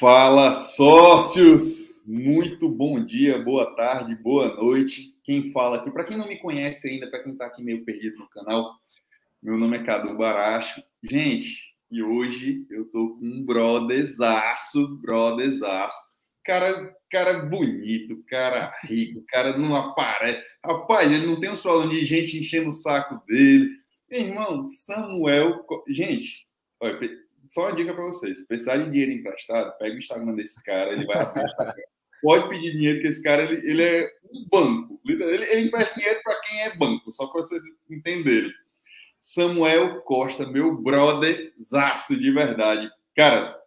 Fala, 0.00 0.54
sócios! 0.54 1.90
Muito 2.06 2.70
bom 2.70 3.04
dia, 3.04 3.38
boa 3.38 3.76
tarde, 3.76 4.14
boa 4.14 4.56
noite. 4.56 5.14
Quem 5.22 5.52
fala 5.52 5.76
aqui, 5.76 5.90
para 5.90 6.04
quem 6.04 6.16
não 6.16 6.26
me 6.26 6.38
conhece 6.38 6.88
ainda, 6.88 7.10
para 7.10 7.22
quem 7.22 7.32
está 7.32 7.44
aqui 7.44 7.62
meio 7.62 7.84
perdido 7.84 8.16
no 8.16 8.28
canal, 8.30 8.76
meu 9.42 9.58
nome 9.58 9.76
é 9.76 9.82
Cadu 9.82 10.16
Baracho. 10.16 10.82
Gente, 11.02 11.74
e 11.90 12.02
hoje 12.02 12.64
eu 12.70 12.86
tô 12.90 13.10
com 13.10 13.26
um 13.26 13.44
brotherzaço, 13.44 14.96
brotherzaço. 15.02 15.98
Cara, 16.46 16.96
cara 17.10 17.44
bonito, 17.44 18.24
cara 18.26 18.74
rico, 18.84 19.22
cara 19.28 19.58
não 19.58 19.76
aparece. 19.76 20.42
Rapaz, 20.64 21.12
ele 21.12 21.26
não 21.26 21.38
tem 21.38 21.50
uns 21.50 21.60
problemas 21.60 21.94
de 21.94 22.06
gente 22.06 22.38
enchendo 22.38 22.70
o 22.70 22.72
saco 22.72 23.22
dele. 23.26 23.68
Irmão, 24.10 24.66
Samuel. 24.66 25.62
Gente, 25.90 26.46
olha, 26.80 26.98
só 27.50 27.62
uma 27.62 27.74
dica 27.74 27.92
para 27.92 28.04
vocês: 28.04 28.38
se 28.38 28.46
precisar 28.46 28.76
de 28.76 28.90
dinheiro 28.90 29.10
emprestado, 29.10 29.76
pega 29.76 29.96
o 29.96 29.98
Instagram 29.98 30.34
desse 30.36 30.62
cara, 30.62 30.92
ele 30.92 31.04
vai. 31.04 31.16
Pode 32.22 32.48
pedir 32.50 32.72
dinheiro, 32.72 33.00
que 33.00 33.08
esse 33.08 33.22
cara 33.22 33.42
ele, 33.42 33.56
ele 33.68 33.82
é 33.82 34.10
um 34.32 34.46
banco. 34.48 35.00
Ele, 35.08 35.24
ele 35.24 35.66
empresta 35.66 35.94
dinheiro 35.94 36.20
para 36.22 36.40
quem 36.42 36.60
é 36.62 36.76
banco, 36.76 37.10
só 37.10 37.26
para 37.26 37.42
vocês 37.42 37.62
entenderem. 37.90 38.52
Samuel 39.18 40.02
Costa, 40.02 40.46
meu 40.46 40.76
brother 40.76 41.52
zaço 41.60 42.16
de 42.16 42.30
verdade. 42.30 42.90
Cara, 43.16 43.58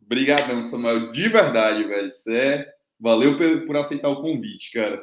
brigadão, 0.00 0.64
Samuel, 0.64 1.12
de 1.12 1.28
verdade, 1.28 1.84
velho. 1.84 2.12
Você 2.12 2.36
é... 2.36 2.74
Valeu 2.98 3.38
por, 3.38 3.66
por 3.66 3.76
aceitar 3.78 4.10
o 4.10 4.20
convite, 4.20 4.72
cara. 4.72 5.02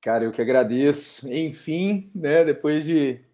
Cara, 0.00 0.24
eu 0.24 0.32
que 0.32 0.40
agradeço. 0.40 1.30
Enfim, 1.30 2.10
né, 2.14 2.44
depois 2.44 2.84
de, 2.84 3.25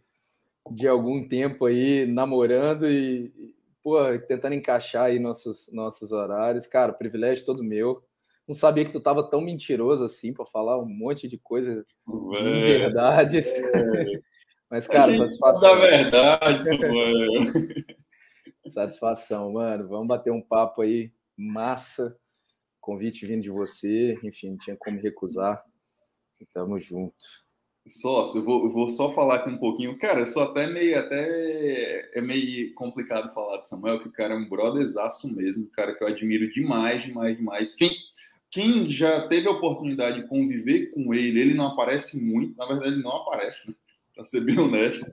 de 0.70 0.86
algum 0.86 1.26
tempo 1.26 1.66
aí 1.66 2.06
namorando 2.06 2.88
e, 2.88 3.32
pô, 3.82 3.96
tentando 4.26 4.54
encaixar 4.54 5.04
aí 5.04 5.18
nossos, 5.18 5.70
nossos 5.72 6.12
horários, 6.12 6.66
cara, 6.66 6.92
privilégio 6.92 7.44
todo 7.44 7.64
meu. 7.64 8.02
Não 8.46 8.54
sabia 8.54 8.84
que 8.84 8.92
tu 8.92 9.00
tava 9.00 9.28
tão 9.28 9.40
mentiroso 9.40 10.04
assim 10.04 10.32
para 10.32 10.44
falar 10.46 10.78
um 10.78 10.88
monte 10.88 11.28
de 11.28 11.38
coisa 11.38 11.84
de 12.06 12.40
verdades. 12.40 13.52
É. 13.74 14.32
Mas, 14.72 14.86
cara, 14.86 15.14
satisfação. 15.14 15.74
Da 15.74 15.80
verdade, 15.80 16.78
mano. 16.78 17.52
satisfação, 18.66 19.52
mano. 19.52 19.86
Vamos 19.86 20.08
bater 20.08 20.32
um 20.32 20.40
papo 20.40 20.80
aí, 20.80 21.12
massa. 21.36 22.18
Convite 22.80 23.26
vindo 23.26 23.42
de 23.42 23.50
você, 23.50 24.18
enfim, 24.24 24.52
não 24.52 24.56
tinha 24.56 24.74
como 24.74 24.98
recusar. 24.98 25.62
Tamo 26.54 26.80
junto. 26.80 27.14
Sócio, 27.88 28.38
eu 28.38 28.44
vou, 28.44 28.64
eu 28.64 28.70
vou 28.70 28.88
só 28.88 29.12
falar 29.12 29.36
aqui 29.36 29.50
um 29.50 29.58
pouquinho. 29.58 29.98
Cara, 29.98 30.20
eu 30.20 30.26
sou 30.26 30.42
até 30.42 30.68
meio, 30.68 30.96
até 30.98 32.10
é 32.14 32.20
meio 32.20 32.72
complicado 32.74 33.34
falar 33.34 33.58
de 33.58 33.68
Samuel, 33.68 34.00
que 34.00 34.08
o 34.08 34.12
cara 34.12 34.34
é 34.34 34.36
um 34.36 34.48
brotherzaço 34.48 35.34
mesmo, 35.34 35.66
cara 35.66 35.94
que 35.94 36.02
eu 36.02 36.08
admiro 36.08 36.50
demais, 36.52 37.02
demais, 37.02 37.36
demais. 37.36 37.74
Quem, 37.74 37.90
quem 38.50 38.88
já 38.88 39.26
teve 39.26 39.48
a 39.48 39.52
oportunidade 39.52 40.22
de 40.22 40.28
conviver 40.28 40.90
com 40.90 41.12
ele, 41.12 41.40
ele 41.40 41.54
não 41.54 41.68
aparece 41.68 42.22
muito, 42.22 42.56
na 42.56 42.66
verdade, 42.66 42.92
ele 42.92 43.02
não 43.02 43.16
aparece, 43.16 43.68
né? 43.68 43.74
para 44.14 44.24
ser 44.24 44.42
bem 44.42 44.58
honesto. 44.58 45.12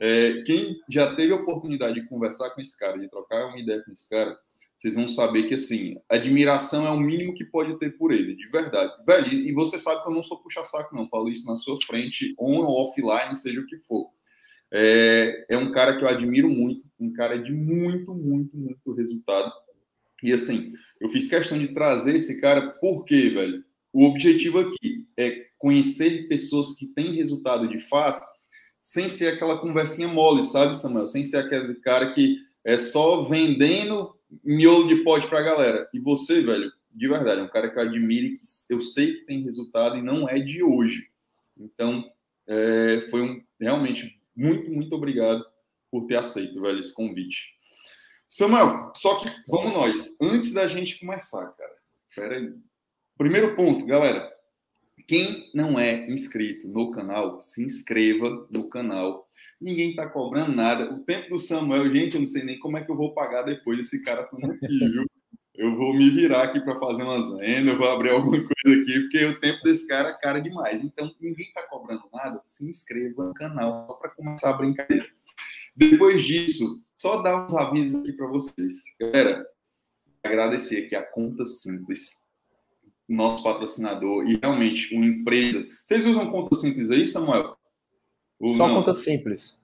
É, 0.00 0.42
quem 0.42 0.80
já 0.88 1.14
teve 1.14 1.32
a 1.32 1.36
oportunidade 1.36 2.00
de 2.00 2.06
conversar 2.08 2.50
com 2.50 2.60
esse 2.60 2.76
cara, 2.76 2.98
de 2.98 3.08
trocar 3.08 3.46
uma 3.46 3.58
ideia 3.58 3.82
com 3.84 3.92
esse 3.92 4.08
cara, 4.08 4.36
vocês 4.78 4.94
vão 4.94 5.08
saber 5.08 5.48
que, 5.48 5.54
assim, 5.54 5.96
admiração 6.08 6.86
é 6.86 6.90
o 6.90 7.00
mínimo 7.00 7.34
que 7.34 7.44
pode 7.44 7.76
ter 7.80 7.98
por 7.98 8.12
ele, 8.12 8.36
de 8.36 8.48
verdade. 8.48 8.92
Velho, 9.04 9.26
e 9.26 9.52
você 9.52 9.76
sabe 9.76 10.02
que 10.02 10.08
eu 10.08 10.14
não 10.14 10.22
sou 10.22 10.40
puxa-saco, 10.40 10.94
não. 10.94 11.08
Falo 11.08 11.28
isso 11.28 11.46
na 11.48 11.56
sua 11.56 11.76
frente, 11.84 12.32
on 12.38 12.58
ou 12.58 12.84
offline, 12.84 13.34
seja 13.34 13.60
o 13.60 13.66
que 13.66 13.76
for. 13.78 14.08
É, 14.72 15.46
é 15.48 15.58
um 15.58 15.72
cara 15.72 15.96
que 15.96 16.04
eu 16.04 16.08
admiro 16.08 16.48
muito, 16.48 16.86
um 17.00 17.12
cara 17.12 17.36
de 17.36 17.52
muito, 17.52 18.14
muito, 18.14 18.56
muito 18.56 18.92
resultado. 18.92 19.52
E, 20.22 20.32
assim, 20.32 20.72
eu 21.00 21.08
fiz 21.08 21.28
questão 21.28 21.58
de 21.58 21.68
trazer 21.68 22.14
esse 22.14 22.40
cara 22.40 22.70
porque, 22.80 23.30
velho, 23.30 23.64
o 23.92 24.04
objetivo 24.04 24.60
aqui 24.60 25.06
é 25.16 25.46
conhecer 25.58 26.28
pessoas 26.28 26.76
que 26.76 26.86
têm 26.86 27.16
resultado 27.16 27.66
de 27.66 27.80
fato 27.80 28.24
sem 28.80 29.08
ser 29.08 29.34
aquela 29.34 29.58
conversinha 29.58 30.06
mole, 30.06 30.44
sabe, 30.44 30.76
Samuel? 30.76 31.08
Sem 31.08 31.24
ser 31.24 31.38
aquele 31.38 31.74
cara 31.80 32.12
que 32.12 32.36
é 32.64 32.78
só 32.78 33.22
vendendo 33.22 34.14
miolo 34.42 34.88
de 34.88 35.02
pote 35.02 35.26
para 35.28 35.40
a 35.40 35.42
galera. 35.42 35.88
E 35.92 35.98
você, 35.98 36.40
velho, 36.40 36.72
de 36.90 37.08
verdade, 37.08 37.40
é 37.40 37.44
um 37.44 37.48
cara 37.48 37.70
que 37.70 37.78
eu 37.78 37.82
admiro 37.82 38.34
que 38.66 38.74
eu 38.74 38.80
sei 38.80 39.14
que 39.14 39.26
tem 39.26 39.44
resultado 39.44 39.96
e 39.96 40.02
não 40.02 40.28
é 40.28 40.38
de 40.38 40.62
hoje. 40.62 41.08
Então, 41.56 42.10
é, 42.46 43.00
foi 43.10 43.22
um, 43.22 43.42
realmente 43.60 44.20
muito, 44.34 44.70
muito 44.70 44.94
obrigado 44.94 45.44
por 45.90 46.06
ter 46.06 46.16
aceito, 46.16 46.60
velho, 46.60 46.78
esse 46.78 46.94
convite. 46.94 47.56
Samuel, 48.28 48.92
só 48.94 49.16
que 49.16 49.28
vamos 49.48 49.72
nós. 49.72 50.16
Antes 50.20 50.52
da 50.52 50.68
gente 50.68 50.98
começar, 51.00 51.46
cara. 51.52 51.76
Pera 52.14 52.36
aí. 52.36 52.54
Primeiro 53.16 53.56
ponto, 53.56 53.86
galera. 53.86 54.30
Quem 55.06 55.50
não 55.54 55.78
é 55.78 56.10
inscrito 56.10 56.68
no 56.68 56.90
canal, 56.90 57.40
se 57.40 57.64
inscreva 57.64 58.46
no 58.50 58.68
canal. 58.68 59.28
Ninguém 59.60 59.90
está 59.90 60.08
cobrando 60.08 60.52
nada. 60.52 60.92
O 60.92 61.00
tempo 61.00 61.30
do 61.30 61.38
Samuel, 61.38 61.92
gente, 61.94 62.14
eu 62.14 62.20
não 62.20 62.26
sei 62.26 62.42
nem 62.42 62.58
como 62.58 62.76
é 62.76 62.84
que 62.84 62.90
eu 62.90 62.96
vou 62.96 63.14
pagar 63.14 63.42
depois 63.42 63.78
esse 63.78 64.02
cara 64.02 64.26
falando 64.26 64.52
aqui, 64.52 64.78
viu? 64.78 65.06
Eu 65.54 65.76
vou 65.76 65.92
me 65.92 66.08
virar 66.10 66.44
aqui 66.44 66.60
para 66.60 66.78
fazer 66.78 67.02
umas 67.02 67.36
vendas, 67.36 67.76
vou 67.76 67.90
abrir 67.90 68.10
alguma 68.10 68.36
coisa 68.36 68.80
aqui, 68.80 69.00
porque 69.00 69.24
o 69.24 69.40
tempo 69.40 69.60
desse 69.64 69.88
cara 69.88 70.10
é 70.10 70.12
cara 70.12 70.40
demais. 70.40 70.82
Então, 70.84 71.12
ninguém 71.20 71.46
está 71.46 71.66
cobrando 71.66 72.04
nada, 72.12 72.40
se 72.44 72.68
inscreva 72.68 73.24
no 73.24 73.34
canal, 73.34 73.88
só 73.90 73.98
para 73.98 74.10
começar 74.10 74.50
a 74.50 74.52
brincadeira. 74.52 75.08
Depois 75.74 76.22
disso, 76.22 76.84
só 76.96 77.22
dar 77.22 77.44
uns 77.44 77.54
avisos 77.54 78.00
aqui 78.00 78.12
para 78.12 78.28
vocês. 78.28 78.74
Galera, 79.00 79.44
agradecer 80.22 80.86
aqui 80.86 80.94
a 80.94 81.02
Conta 81.02 81.44
Simples 81.44 82.22
nosso 83.08 83.42
patrocinador 83.42 84.28
e 84.28 84.38
realmente 84.40 84.94
uma 84.94 85.06
empresa. 85.06 85.66
Vocês 85.84 86.04
usam 86.04 86.30
conta 86.30 86.54
simples 86.56 86.90
aí, 86.90 87.06
Samuel? 87.06 87.56
Ou 88.38 88.50
só 88.50 88.68
não? 88.68 88.76
conta 88.76 88.92
simples. 88.92 89.60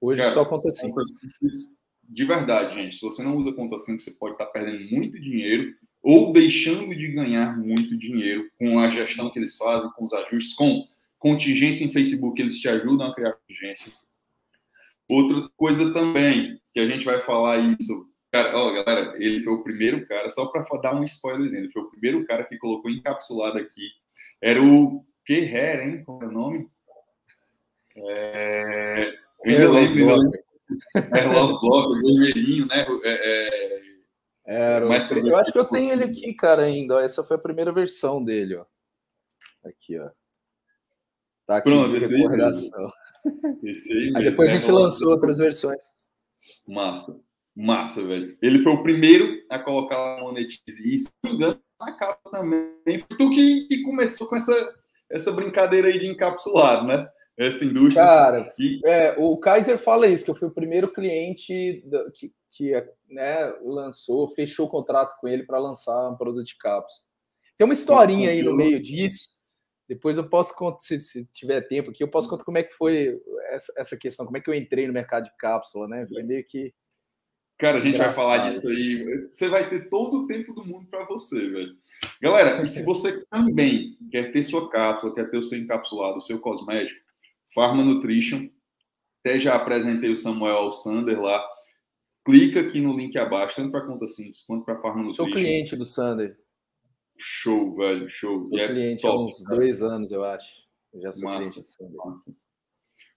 Hoje 0.00 0.20
Cara, 0.20 0.32
só 0.32 0.44
conta 0.44 0.70
simples. 0.70 0.94
conta 0.94 1.08
simples. 1.08 1.76
De 2.08 2.24
verdade, 2.24 2.74
gente. 2.74 2.96
Se 2.96 3.02
você 3.02 3.22
não 3.22 3.36
usa 3.36 3.52
conta 3.52 3.78
simples, 3.78 4.04
você 4.04 4.12
pode 4.12 4.34
estar 4.34 4.46
perdendo 4.46 4.88
muito 4.94 5.20
dinheiro 5.20 5.74
ou 6.02 6.32
deixando 6.32 6.94
de 6.94 7.08
ganhar 7.08 7.58
muito 7.58 7.96
dinheiro 7.96 8.48
com 8.58 8.78
a 8.78 8.88
gestão 8.88 9.28
que 9.30 9.38
eles 9.40 9.56
fazem, 9.56 9.90
com 9.90 10.04
os 10.04 10.12
ajustes, 10.12 10.54
com 10.54 10.86
contingência 11.18 11.84
em 11.84 11.92
Facebook, 11.92 12.40
eles 12.40 12.60
te 12.60 12.68
ajudam 12.68 13.08
a 13.08 13.14
criar 13.14 13.32
contingência. 13.32 13.92
Outra 15.08 15.48
coisa 15.56 15.92
também, 15.92 16.60
que 16.72 16.78
a 16.78 16.86
gente 16.86 17.04
vai 17.04 17.20
falar 17.22 17.58
isso 17.58 18.08
Cara, 18.36 18.54
ó, 18.54 18.70
galera, 18.70 19.14
ele 19.16 19.42
foi 19.42 19.54
o 19.54 19.62
primeiro 19.62 20.06
cara, 20.06 20.28
só 20.28 20.44
para 20.44 20.62
dar 20.82 20.94
um 20.94 21.04
spoilerzinho, 21.04 21.62
ele 21.62 21.72
foi 21.72 21.80
o 21.80 21.90
primeiro 21.90 22.26
cara 22.26 22.44
que 22.44 22.58
colocou 22.58 22.90
encapsulado 22.90 23.56
aqui. 23.56 23.88
Era 24.42 24.62
o 24.62 25.06
Hair, 25.26 25.88
hein? 25.88 26.04
Qual 26.04 26.22
é 26.22 26.26
o 26.26 26.30
nome? 26.30 26.70
É... 27.96 29.14
Eu 29.42 29.52
ainda 29.52 29.70
lembro, 29.70 30.32
É 31.14 31.24
Lost 31.24 31.60
Block, 31.62 31.88
o 31.88 32.02
vermelhinho, 32.02 32.66
né? 32.66 32.86
É, 33.04 33.14
é... 33.14 33.86
Era, 34.44 34.84
eu 34.84 35.36
acho 35.38 35.50
que 35.50 35.58
eu 35.58 35.64
tenho 35.64 35.92
ele 35.92 36.04
aqui, 36.04 36.34
cara, 36.34 36.62
ainda. 36.62 37.02
Essa 37.02 37.24
foi 37.24 37.38
a 37.38 37.40
primeira 37.40 37.72
versão 37.72 38.22
dele, 38.22 38.56
ó. 38.56 38.66
Aqui, 39.64 39.98
ó. 39.98 40.10
Tá 41.46 41.56
aqui 41.56 41.70
Pronto, 41.70 41.98
de 41.98 42.06
recordação. 42.06 42.92
Esse 43.64 43.92
aí, 43.92 44.12
aí 44.14 44.24
depois 44.24 44.50
a 44.50 44.52
gente 44.52 44.70
lançou 44.70 45.12
outras 45.12 45.38
versões. 45.38 45.82
Massa. 46.68 47.25
Massa, 47.56 48.04
velho. 48.04 48.36
Ele 48.42 48.62
foi 48.62 48.72
o 48.72 48.82
primeiro 48.82 49.42
a 49.48 49.58
colocar 49.58 50.18
no 50.18 50.24
Monetize. 50.24 50.60
E, 50.84 50.98
se 50.98 51.08
não 51.24 51.30
me 51.30 51.36
engano, 51.36 51.58
na 51.80 51.92
capa 51.92 52.30
também. 52.30 52.68
Foi 52.84 53.16
tu 53.16 53.30
que, 53.30 53.66
que 53.66 53.82
começou 53.82 54.26
com 54.26 54.36
essa, 54.36 54.74
essa 55.10 55.32
brincadeira 55.32 55.88
aí 55.88 55.98
de 55.98 56.06
encapsulado, 56.06 56.86
né? 56.86 57.08
Essa 57.36 57.64
indústria. 57.64 58.04
Cara, 58.04 58.54
e... 58.58 58.80
é, 58.84 59.16
o 59.18 59.38
Kaiser 59.38 59.78
fala 59.78 60.06
isso, 60.06 60.24
que 60.24 60.30
eu 60.30 60.34
fui 60.34 60.48
o 60.48 60.54
primeiro 60.54 60.92
cliente 60.92 61.82
que, 62.14 62.32
que 62.52 62.72
né, 63.08 63.54
lançou, 63.62 64.28
fechou 64.28 64.66
o 64.66 64.70
contrato 64.70 65.16
com 65.18 65.26
ele 65.26 65.44
para 65.44 65.58
lançar 65.58 66.10
um 66.10 66.16
produto 66.16 66.46
de 66.46 66.56
cápsula. 66.58 67.06
Tem 67.56 67.64
uma 67.64 67.74
historinha 67.74 68.30
aí 68.30 68.42
no 68.42 68.54
meio 68.54 68.80
disso. 68.80 69.28
Depois 69.88 70.18
eu 70.18 70.28
posso 70.28 70.54
contar, 70.56 70.80
se, 70.80 70.98
se, 70.98 71.24
tiver 71.32 71.60
tempo 71.62 71.90
aqui, 71.90 72.02
eu 72.02 72.10
posso 72.10 72.28
contar 72.28 72.44
como 72.44 72.58
é 72.58 72.62
que 72.62 72.72
foi 72.72 73.18
essa, 73.50 73.72
essa 73.78 73.96
questão, 73.96 74.26
como 74.26 74.36
é 74.36 74.40
que 74.40 74.50
eu 74.50 74.54
entrei 74.54 74.86
no 74.86 74.92
mercado 74.92 75.24
de 75.24 75.36
cápsula, 75.38 75.86
né? 75.86 76.06
Foi 76.06 76.22
meio 76.22 76.44
que 76.44 76.74
Cara, 77.58 77.78
a 77.78 77.80
gente 77.80 77.96
vai 77.96 78.12
falar 78.12 78.50
disso 78.50 78.68
aí. 78.68 79.28
Você 79.34 79.48
vai 79.48 79.68
ter 79.68 79.88
todo 79.88 80.18
o 80.18 80.26
tempo 80.26 80.52
do 80.52 80.64
mundo 80.64 80.86
para 80.90 81.06
você, 81.06 81.48
velho. 81.48 81.76
Galera, 82.20 82.62
e 82.62 82.66
se 82.66 82.84
você 82.84 83.24
também 83.26 83.96
quer 84.10 84.30
ter 84.30 84.42
sua 84.42 84.68
cápsula, 84.68 85.14
quer 85.14 85.30
ter 85.30 85.38
o 85.38 85.42
seu 85.42 85.58
encapsulado, 85.58 86.18
o 86.18 86.20
seu 86.20 86.38
cosmético, 86.38 87.00
Pharma 87.54 87.82
Nutrition, 87.82 88.48
até 89.20 89.40
já 89.40 89.54
apresentei 89.54 90.10
o 90.10 90.16
Samuel 90.16 90.56
Alsander 90.56 91.20
lá. 91.20 91.42
Clica 92.24 92.60
aqui 92.60 92.80
no 92.80 92.94
link 92.94 93.16
abaixo, 93.16 93.56
tanto 93.56 93.70
para 93.70 93.86
conta 93.86 94.06
simples 94.06 94.42
quanto 94.42 94.64
para 94.64 94.78
Pharma 94.78 95.02
Nutrition. 95.02 95.24
Sou 95.24 95.32
cliente 95.32 95.76
do 95.76 95.84
Sander. 95.86 96.38
Show, 97.16 97.74
velho, 97.74 98.10
show. 98.10 98.48
Sou 98.50 98.58
é 98.58 98.68
cliente 98.68 99.02
top, 99.02 99.16
há 99.16 99.20
uns 99.22 99.44
cara. 99.44 99.56
dois 99.56 99.80
anos, 99.80 100.12
eu 100.12 100.22
acho. 100.22 100.66
Eu 100.92 101.00
já 101.00 101.12
sou 101.12 101.24
massa, 101.24 101.40
cliente 101.40 101.60
do 101.60 101.66
Sander. 101.66 101.96
Massa. 102.04 102.36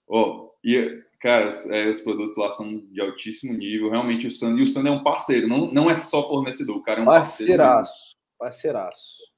Ó, 0.10 0.22
oh, 0.22 0.50
e, 0.64 1.04
cara, 1.22 1.50
é, 1.70 1.88
os 1.88 2.02
produtos 2.02 2.36
lá 2.36 2.52
são 2.52 2.80
de 2.92 3.00
altíssimo 3.00 3.54
nível. 3.54 3.90
Realmente, 3.90 4.28
o 4.28 4.32
Sand, 4.32 4.58
e 4.58 4.64
o 4.64 4.68
Sand 4.68 4.88
é 4.88 4.92
um 4.92 5.04
parceiro, 5.04 5.48
não, 5.48 5.72
não 5.72 5.90
é 5.90 5.96
só 5.96 6.28
fornecedor, 6.28 6.78
o 6.78 6.84
cara 6.84 7.00
é 7.00 7.04
um 7.04 7.06
parceiraço. 7.06 8.18
Parceiraço. 8.38 9.30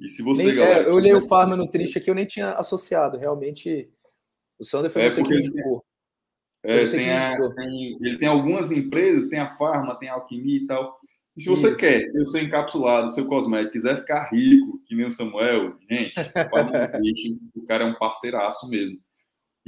E 0.00 0.08
se 0.08 0.22
você, 0.22 0.44
nem, 0.44 0.54
galera, 0.54 0.84
é, 0.84 0.88
eu 0.88 0.94
olhei 0.94 1.14
o 1.14 1.20
Farma 1.20 1.56
Nutrition 1.56 1.98
aqui, 1.98 2.10
eu 2.10 2.14
nem 2.14 2.26
tinha 2.26 2.52
associado. 2.52 3.18
Realmente, 3.18 3.90
o 4.58 4.64
Sander 4.64 4.90
foi 4.90 5.02
é 5.02 5.10
você 5.10 5.22
que 5.22 5.34
indicou. 5.34 5.84
É, 6.62 6.84
tem 6.86 7.12
a, 7.12 7.36
tem, 7.54 7.98
ele 8.00 8.18
tem 8.18 8.28
algumas 8.28 8.70
empresas, 8.70 9.28
tem 9.28 9.38
a 9.38 9.56
Farma, 9.56 9.98
tem 9.98 10.08
a 10.08 10.14
Alquimia 10.14 10.56
e 10.56 10.66
tal. 10.66 10.98
E 11.36 11.42
se 11.42 11.48
você 11.48 11.68
Isso. 11.68 11.76
quer 11.76 12.10
ter 12.10 12.20
o 12.20 12.26
seu 12.26 12.42
encapsulado, 12.42 13.06
o 13.06 13.10
seu 13.10 13.26
cosmético, 13.26 13.72
quiser 13.72 13.98
ficar 14.00 14.28
rico, 14.30 14.80
que 14.86 14.94
nem 14.94 15.06
o 15.06 15.10
Samuel, 15.10 15.76
gente, 15.88 16.14
o 17.54 17.64
cara 17.64 17.84
é 17.84 17.86
um 17.86 17.94
parceiraço 17.94 18.68
mesmo. 18.68 18.98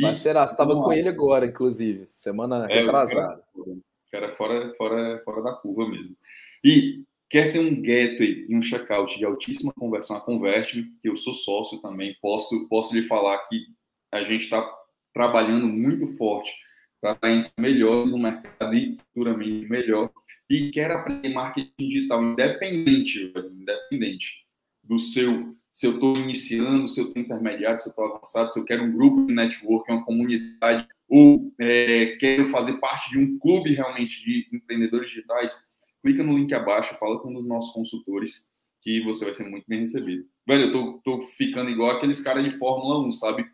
E, 0.01 0.03
parceiraço, 0.03 0.55
estava 0.55 0.75
com 0.75 0.91
ele 0.91 1.09
agora, 1.09 1.45
inclusive, 1.45 2.07
semana 2.07 2.67
é, 2.71 2.81
retrasada. 2.81 3.41
O 3.55 3.65
cara, 4.11 4.29
cara 4.29 4.37
fora, 4.37 4.75
fora, 4.77 5.23
fora 5.23 5.43
da 5.43 5.53
curva 5.53 5.87
mesmo. 5.87 6.17
E 6.65 7.05
quer 7.29 7.53
ter 7.53 7.59
um 7.59 7.83
gateway 7.83 8.47
e 8.49 8.57
um 8.57 8.63
checkout 8.63 9.19
de 9.19 9.25
altíssima 9.27 9.73
conversão, 9.75 10.17
a 10.17 10.21
Converte, 10.21 10.91
que 11.03 11.09
eu 11.09 11.17
sou 11.17 11.35
sócio 11.35 11.79
também, 11.83 12.17
posso, 12.23 12.67
posso 12.69 12.95
lhe 12.95 13.03
falar 13.03 13.37
que 13.49 13.67
a 14.11 14.23
gente 14.23 14.45
está 14.45 14.67
trabalhando 15.13 15.67
muito 15.67 16.07
forte 16.17 16.51
para 17.01 17.13
estar 17.13 17.53
melhores 17.59 18.11
no 18.11 18.19
mercado 18.19 18.75
e 18.75 18.97
futuramente 18.99 19.69
melhor. 19.69 20.11
E 20.49 20.71
quer 20.71 20.91
aprender 20.91 21.29
marketing 21.29 21.73
digital 21.79 22.23
independente, 22.23 23.33
independente 23.53 24.47
do 24.83 24.99
seu, 24.99 25.55
se 25.73 25.87
eu 25.87 25.95
estou 25.95 26.17
iniciando, 26.17 26.89
se 26.89 27.01
eu 27.01 27.07
estou 27.07 27.23
intermediário, 27.23 27.79
se 27.79 27.89
eu 27.89 27.91
estou 27.91 28.05
avançado, 28.05 28.53
se 28.53 28.59
eu 28.59 28.65
quero 28.65 28.85
um 28.85 28.93
grupo 28.93 29.27
de 29.27 29.35
network, 29.35 29.91
uma 29.91 30.05
comunidade, 30.05 30.87
ou 31.09 31.53
é, 31.59 32.17
quero 32.19 32.45
fazer 32.47 32.75
parte 32.75 33.11
de 33.11 33.19
um 33.19 33.39
clube 33.39 33.73
realmente 33.73 34.25
de 34.25 34.49
empreendedores 34.53 35.11
digitais, 35.11 35.69
clica 36.03 36.23
no 36.23 36.37
link 36.37 36.53
abaixo, 36.53 36.97
fala 36.99 37.19
com 37.21 37.31
um 37.31 37.35
dos 37.35 37.47
nossos 37.47 37.73
consultores 37.73 38.51
que 38.83 39.03
você 39.05 39.25
vai 39.25 39.35
ser 39.35 39.49
muito 39.49 39.65
bem 39.69 39.81
recebido. 39.81 40.25
Velho, 40.47 40.65
eu 40.65 40.73
tô, 40.73 41.01
tô 41.05 41.21
ficando 41.21 41.71
igual 41.71 41.91
aqueles 41.91 42.21
caras 42.21 42.43
de 42.43 42.51
Fórmula 42.51 43.07
1, 43.07 43.13
sabe? 43.13 43.47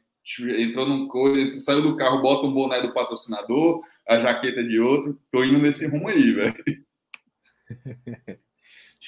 entrou 0.59 0.89
num 0.89 1.07
coisa, 1.07 1.61
saiu 1.61 1.83
do 1.83 1.97
carro, 1.97 2.21
bota 2.21 2.49
um 2.49 2.53
boné 2.53 2.83
do 2.83 2.93
patrocinador, 2.93 3.81
a 4.09 4.19
jaqueta 4.19 4.63
de 4.63 4.81
outro. 4.81 5.21
Tô 5.31 5.45
indo 5.45 5.59
nesse 5.59 5.87
rumo 5.87 6.09
aí, 6.09 6.33
velho. 6.33 6.85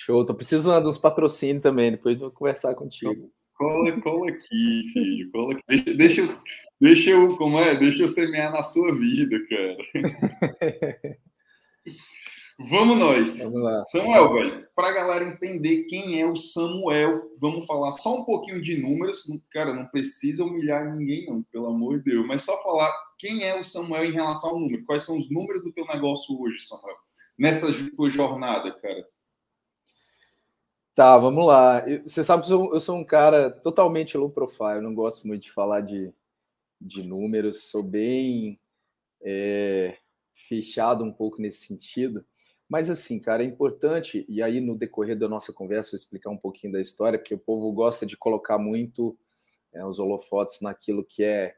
Show, 0.01 0.25
tô 0.25 0.33
precisando 0.33 0.85
dos 0.85 0.97
patrocínios 0.97 1.61
também, 1.61 1.91
depois 1.91 2.21
vou 2.21 2.31
conversar 2.31 2.73
contigo. 2.77 3.33
Cola, 3.55 4.01
cola 4.01 4.31
aqui, 4.31 4.91
filho, 4.93 5.31
cola 5.33 5.53
aqui. 5.55 5.63
Deixa, 5.67 5.95
deixa, 5.95 6.21
eu, 6.21 6.39
deixa 6.81 7.11
eu, 7.11 7.37
como 7.37 7.59
é? 7.59 7.75
Deixa 7.75 8.05
eu 8.05 8.09
semear 8.09 8.53
na 8.53 8.63
sua 8.63 8.95
vida, 8.95 9.37
cara. 9.49 9.77
Vamos 12.71 12.97
nós. 12.97 13.39
Vamos 13.39 13.61
lá. 13.61 13.85
Samuel, 13.89 14.33
velho, 14.33 14.69
para 14.75 14.89
a 14.89 14.93
galera 14.93 15.25
entender 15.25 15.85
quem 15.85 16.21
é 16.21 16.27
o 16.27 16.37
Samuel, 16.37 17.23
vamos 17.41 17.67
falar 17.67 17.91
só 17.93 18.21
um 18.21 18.25
pouquinho 18.25 18.63
de 18.63 18.81
números. 18.81 19.25
Cara, 19.51 19.75
não 19.75 19.87
precisa 19.87 20.45
humilhar 20.45 20.95
ninguém, 20.97 21.27
não, 21.27 21.43
pelo 21.53 21.67
amor 21.67 21.99
de 21.99 22.13
Deus. 22.13 22.27
Mas 22.27 22.43
só 22.43 22.61
falar 22.63 22.93
quem 23.19 23.43
é 23.43 23.59
o 23.59 23.65
Samuel 23.65 24.05
em 24.05 24.13
relação 24.13 24.51
ao 24.51 24.61
número. 24.61 24.85
Quais 24.85 25.05
são 25.05 25.19
os 25.19 25.29
números 25.29 25.65
do 25.65 25.73
teu 25.73 25.85
negócio 25.87 26.41
hoje, 26.41 26.61
Samuel? 26.61 26.97
Nessa 27.37 27.67
tua 27.97 28.11
jornada, 28.11 28.73
cara. 28.81 29.05
Tá, 30.99 31.17
vamos 31.17 31.47
lá. 31.47 31.85
Você 32.05 32.25
sabe 32.25 32.45
que 32.45 32.53
eu 32.53 32.59
sou, 32.59 32.75
eu 32.75 32.81
sou 32.81 32.97
um 32.97 33.05
cara 33.05 33.53
totalmente 33.53 34.19
low 34.19 34.29
profile. 34.29 34.81
Não 34.81 34.93
gosto 34.93 35.29
muito 35.29 35.43
de 35.43 35.53
falar 35.53 35.81
de, 35.81 36.13
de 36.81 37.05
números. 37.05 37.71
Sou 37.71 37.85
bem 37.85 38.59
é, 39.23 39.97
fechado 40.35 41.05
um 41.05 41.13
pouco 41.13 41.41
nesse 41.41 41.69
sentido. 41.69 42.27
Mas 42.69 42.91
assim, 42.91 43.21
cara, 43.21 43.45
é 43.45 43.47
importante, 43.47 44.27
e 44.29 44.43
aí 44.43 44.61
no 44.61 44.77
decorrer 44.77 45.17
da 45.17 45.29
nossa 45.29 45.53
conversa 45.53 45.93
vou 45.93 45.99
explicar 45.99 46.31
um 46.31 46.37
pouquinho 46.37 46.73
da 46.73 46.81
história, 46.81 47.17
porque 47.17 47.35
o 47.35 47.39
povo 47.39 47.71
gosta 47.71 48.05
de 48.05 48.17
colocar 48.17 48.59
muito 48.59 49.17
é, 49.73 49.87
os 49.87 50.01
holofotes 50.01 50.61
naquilo 50.63 51.05
que 51.05 51.23
é, 51.23 51.55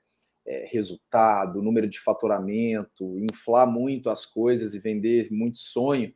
é, 0.47 0.67
resultado, 0.71 1.63
número 1.63 1.89
de 1.89 1.99
faturamento, 1.99 3.19
inflar 3.19 3.67
muito 3.67 4.11
as 4.11 4.27
coisas 4.27 4.75
e 4.75 4.79
vender 4.79 5.33
muito 5.33 5.57
sonho, 5.57 6.15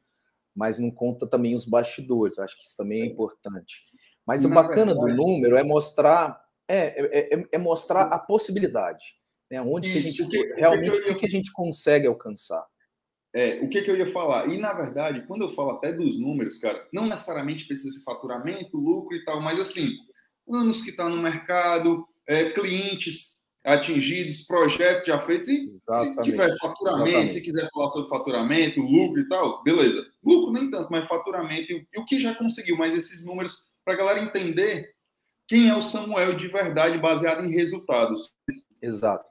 mas 0.55 0.79
não 0.79 0.91
conta 0.91 1.27
também 1.27 1.55
os 1.55 1.65
bastidores. 1.65 2.37
Eu 2.37 2.45
acho 2.45 2.57
que 2.57 2.65
isso 2.65 2.77
também 2.77 3.03
é 3.03 3.07
importante. 3.07 3.83
Mas 4.27 4.45
o 4.45 4.49
bacana 4.49 4.95
verdade, 4.95 5.17
do 5.17 5.23
número 5.23 5.57
é 5.57 5.63
mostrar 5.63 6.43
é, 6.69 7.35
é, 7.35 7.47
é 7.53 7.59
mostrar 7.59 8.05
a 8.05 8.19
possibilidade, 8.19 9.05
né? 9.51 9.61
Onde 9.61 9.89
isso, 9.91 10.01
que 10.17 10.23
a 10.23 10.27
gente 10.27 10.31
que, 10.31 10.55
realmente 10.55 10.99
o 10.99 11.05
que, 11.05 11.15
que 11.15 11.27
a 11.27 11.29
gente 11.31 11.53
consegue 11.53 12.07
alcançar. 12.07 12.65
É, 13.35 13.61
o 13.61 13.69
que, 13.69 13.83
que 13.83 13.91
eu 13.91 13.97
ia 13.97 14.07
falar? 14.07 14.49
E, 14.49 14.59
na 14.59 14.73
verdade, 14.73 15.27
quando 15.27 15.43
eu 15.43 15.51
falo 15.51 15.73
até 15.73 15.93
dos 15.93 16.19
números, 16.19 16.59
cara, 16.59 16.87
não 16.93 17.07
necessariamente 17.07 17.67
precisa 17.67 17.93
ser 17.93 18.05
faturamento, 18.05 18.77
lucro 18.77 19.17
e 19.17 19.25
tal, 19.25 19.41
mas, 19.41 19.59
assim, 19.59 19.91
anos 20.49 20.83
que 20.83 20.91
está 20.91 21.09
no 21.09 21.21
mercado, 21.21 22.07
é, 22.29 22.51
clientes 22.51 23.44
atingidos, 23.65 24.43
projetos 24.43 25.07
já 25.07 25.19
feitos, 25.19 25.49
e 25.49 25.71
Exatamente. 25.71 26.15
se 26.15 26.23
tiver 26.23 26.59
faturamento, 26.59 27.09
Exatamente. 27.09 27.35
se 27.35 27.41
quiser 27.41 27.69
falar 27.73 27.89
sobre 27.91 28.11
faturamento, 28.11 28.81
lucro 28.81 29.21
e 29.21 29.29
tal, 29.29 29.63
beleza. 29.63 30.07
Lucro 30.23 30.53
nem 30.53 30.71
tanto, 30.71 30.91
mas 30.91 31.09
faturamento 31.09 31.73
e, 31.73 31.87
o 31.97 32.05
que 32.05 32.21
já 32.21 32.35
conseguiu, 32.35 32.77
mas 32.77 32.93
esses 32.95 33.25
números, 33.25 33.65
para 33.85 33.95
a 33.95 33.97
galera 33.97 34.21
entender 34.21 34.95
quem 35.49 35.69
é 35.69 35.75
o 35.75 35.83
Samuel 35.83 36.37
de 36.37 36.47
verdade, 36.47 36.99
baseado 36.99 37.45
em 37.45 37.51
resultados. 37.51 38.31
Exato. 38.83 39.25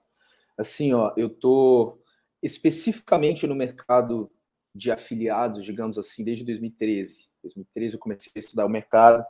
Assim, 0.58 0.94
ó, 0.94 1.14
eu 1.16 1.30
tô 1.30 2.00
especificamente 2.42 3.46
no 3.46 3.56
mercado 3.56 4.32
de 4.76 4.92
afiliados, 4.92 5.64
digamos 5.64 5.98
assim, 5.98 6.24
desde 6.24 6.44
2013. 6.44 7.30
2013 7.44 7.96
eu 7.96 8.00
comecei 8.00 8.32
a 8.36 8.40
estudar 8.40 8.66
o 8.66 8.70
mercado, 8.70 9.24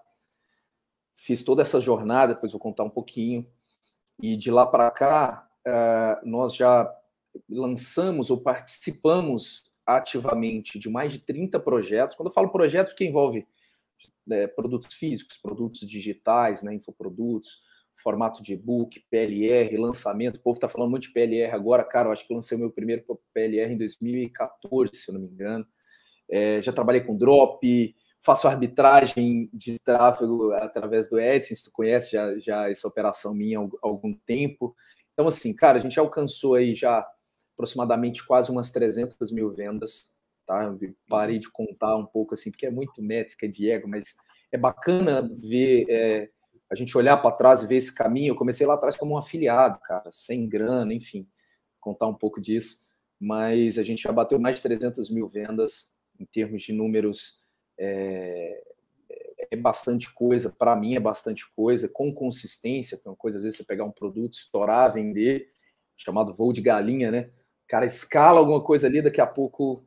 fiz 1.14 1.44
toda 1.44 1.62
essa 1.62 1.80
jornada, 1.80 2.34
depois 2.34 2.52
vou 2.52 2.60
contar 2.60 2.84
um 2.84 2.90
pouquinho. 2.90 3.46
E 4.24 4.38
de 4.38 4.50
lá 4.50 4.66
para 4.66 4.90
cá, 4.90 5.50
uh, 5.68 6.26
nós 6.26 6.56
já 6.56 6.90
lançamos 7.50 8.30
ou 8.30 8.42
participamos 8.42 9.70
ativamente 9.86 10.80
de 10.80 10.90
mais 10.90 11.12
de 11.12 11.20
30 11.20 11.60
projetos. 11.60 12.16
Quando 12.16 12.30
eu 12.30 12.34
falo 12.34 12.50
projetos, 12.50 12.94
que 12.94 13.04
envolve 13.04 13.46
né, 14.26 14.48
produtos 14.48 14.96
físicos, 14.96 15.36
produtos 15.36 15.82
digitais, 15.82 16.64
né, 16.64 16.74
infoprodutos, 16.74 17.64
formato 18.02 18.42
de 18.42 18.54
e-book, 18.54 18.98
PLR, 19.12 19.76
lançamento. 19.76 20.38
O 20.38 20.42
povo 20.42 20.56
está 20.56 20.70
falando 20.70 20.92
muito 20.92 21.08
de 21.10 21.12
PLR 21.12 21.52
agora, 21.52 21.84
cara. 21.84 22.08
Eu 22.08 22.14
acho 22.14 22.26
que 22.26 22.34
lancei 22.34 22.56
o 22.56 22.62
meu 22.62 22.72
primeiro 22.72 23.04
PLR 23.34 23.74
em 23.74 23.78
2014, 23.78 24.94
se 24.94 25.10
eu 25.12 25.16
não 25.16 25.22
me 25.22 25.28
engano. 25.28 25.68
É, 26.32 26.62
já 26.62 26.72
trabalhei 26.72 27.02
com 27.02 27.18
drop, 27.18 27.94
faço 28.24 28.48
arbitragem 28.48 29.50
de 29.54 29.78
tráfego 29.80 30.52
através 30.54 31.10
do 31.10 31.20
AdSense, 31.20 31.66
tu 31.66 31.72
conhece 31.72 32.12
já, 32.12 32.40
já 32.40 32.70
essa 32.70 32.88
operação 32.88 33.34
minha 33.34 33.60
há 33.60 33.68
algum 33.82 34.14
tempo. 34.26 34.74
Então, 35.12 35.28
assim, 35.28 35.54
cara, 35.54 35.78
a 35.78 35.82
gente 35.82 36.00
alcançou 36.00 36.56
aí 36.56 36.74
já 36.74 37.06
aproximadamente 37.54 38.26
quase 38.26 38.50
umas 38.50 38.72
300 38.72 39.32
mil 39.32 39.52
vendas, 39.52 40.20
tá? 40.48 40.64
Eu 40.64 40.96
parei 41.08 41.38
de 41.38 41.52
contar 41.52 41.96
um 41.98 42.06
pouco, 42.06 42.34
assim, 42.34 42.50
porque 42.50 42.66
é 42.66 42.72
muito 42.72 43.02
métrica 43.02 43.48
de 43.48 43.70
ego, 43.70 43.88
mas 43.88 44.16
é 44.52 44.58
bacana 44.58 45.30
ver 45.44 45.86
é, 45.90 46.30
a 46.72 46.76
gente 46.76 46.98
olhar 46.98 47.18
para 47.18 47.36
trás 47.36 47.62
e 47.62 47.68
ver 47.68 47.76
esse 47.76 47.94
caminho. 47.94 48.32
Eu 48.32 48.36
comecei 48.36 48.66
lá 48.66 48.76
atrás 48.76 48.96
como 48.96 49.16
um 49.16 49.18
afiliado, 49.18 49.80
cara, 49.80 50.10
sem 50.12 50.48
grana, 50.48 50.94
enfim, 50.94 51.28
contar 51.80 52.08
um 52.08 52.16
pouco 52.16 52.40
disso. 52.42 52.78
Mas 53.20 53.78
a 53.78 53.84
gente 53.84 54.02
já 54.02 54.12
bateu 54.12 54.40
mais 54.40 54.56
de 54.56 54.62
300 54.64 55.10
mil 55.10 55.28
vendas 55.28 55.98
em 56.20 56.26
termos 56.26 56.64
de 56.64 56.74
números. 56.74 57.43
É, 57.78 58.64
é 59.52 59.56
bastante 59.56 60.12
coisa, 60.14 60.50
para 60.52 60.76
mim 60.76 60.96
é 60.96 61.00
bastante 61.00 61.50
coisa, 61.56 61.88
com 61.88 62.14
consistência, 62.14 63.00
é 63.04 63.10
uma 63.10 63.16
coisa, 63.16 63.38
às 63.38 63.44
vezes 63.44 63.58
você 63.58 63.64
pegar 63.64 63.86
um 63.86 63.92
produto, 63.92 64.34
estourar, 64.34 64.92
vender, 64.92 65.52
chamado 65.96 66.34
voo 66.34 66.52
de 66.52 66.62
galinha, 66.62 67.12
né? 67.12 67.30
O 67.64 67.68
cara 67.68 67.86
escala 67.86 68.40
alguma 68.40 68.64
coisa 68.64 68.88
ali, 68.88 69.02
daqui 69.02 69.22
a 69.22 69.28
pouco 69.28 69.84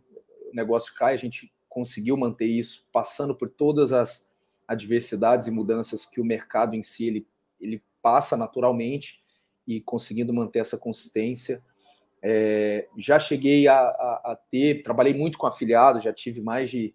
o 0.51 0.55
negócio 0.55 0.95
cai, 0.95 1.15
a 1.15 1.19
gente 1.19 1.53
conseguiu 1.69 2.17
manter 2.17 2.47
isso, 2.47 2.87
passando 2.93 3.35
por 3.35 3.51
todas 3.51 3.93
as 3.93 4.33
adversidades 4.67 5.47
e 5.47 5.51
mudanças 5.51 6.05
que 6.05 6.21
o 6.21 6.25
mercado 6.25 6.75
em 6.75 6.83
si 6.83 7.07
ele, 7.07 7.29
ele 7.61 7.83
passa 8.03 8.37
naturalmente 8.37 9.23
e 9.67 9.81
conseguindo 9.81 10.33
manter 10.33 10.61
essa 10.61 10.79
consistência. 10.79 11.63
É, 12.23 12.89
já 12.97 13.19
cheguei 13.19 13.69
a, 13.69 13.79
a, 13.79 14.33
a, 14.33 14.39
ter, 14.51 14.83
trabalhei 14.83 15.13
muito 15.13 15.37
com 15.37 15.47
afiliados, 15.47 16.03
já 16.03 16.13
tive 16.13 16.41
mais 16.41 16.71
de 16.71 16.95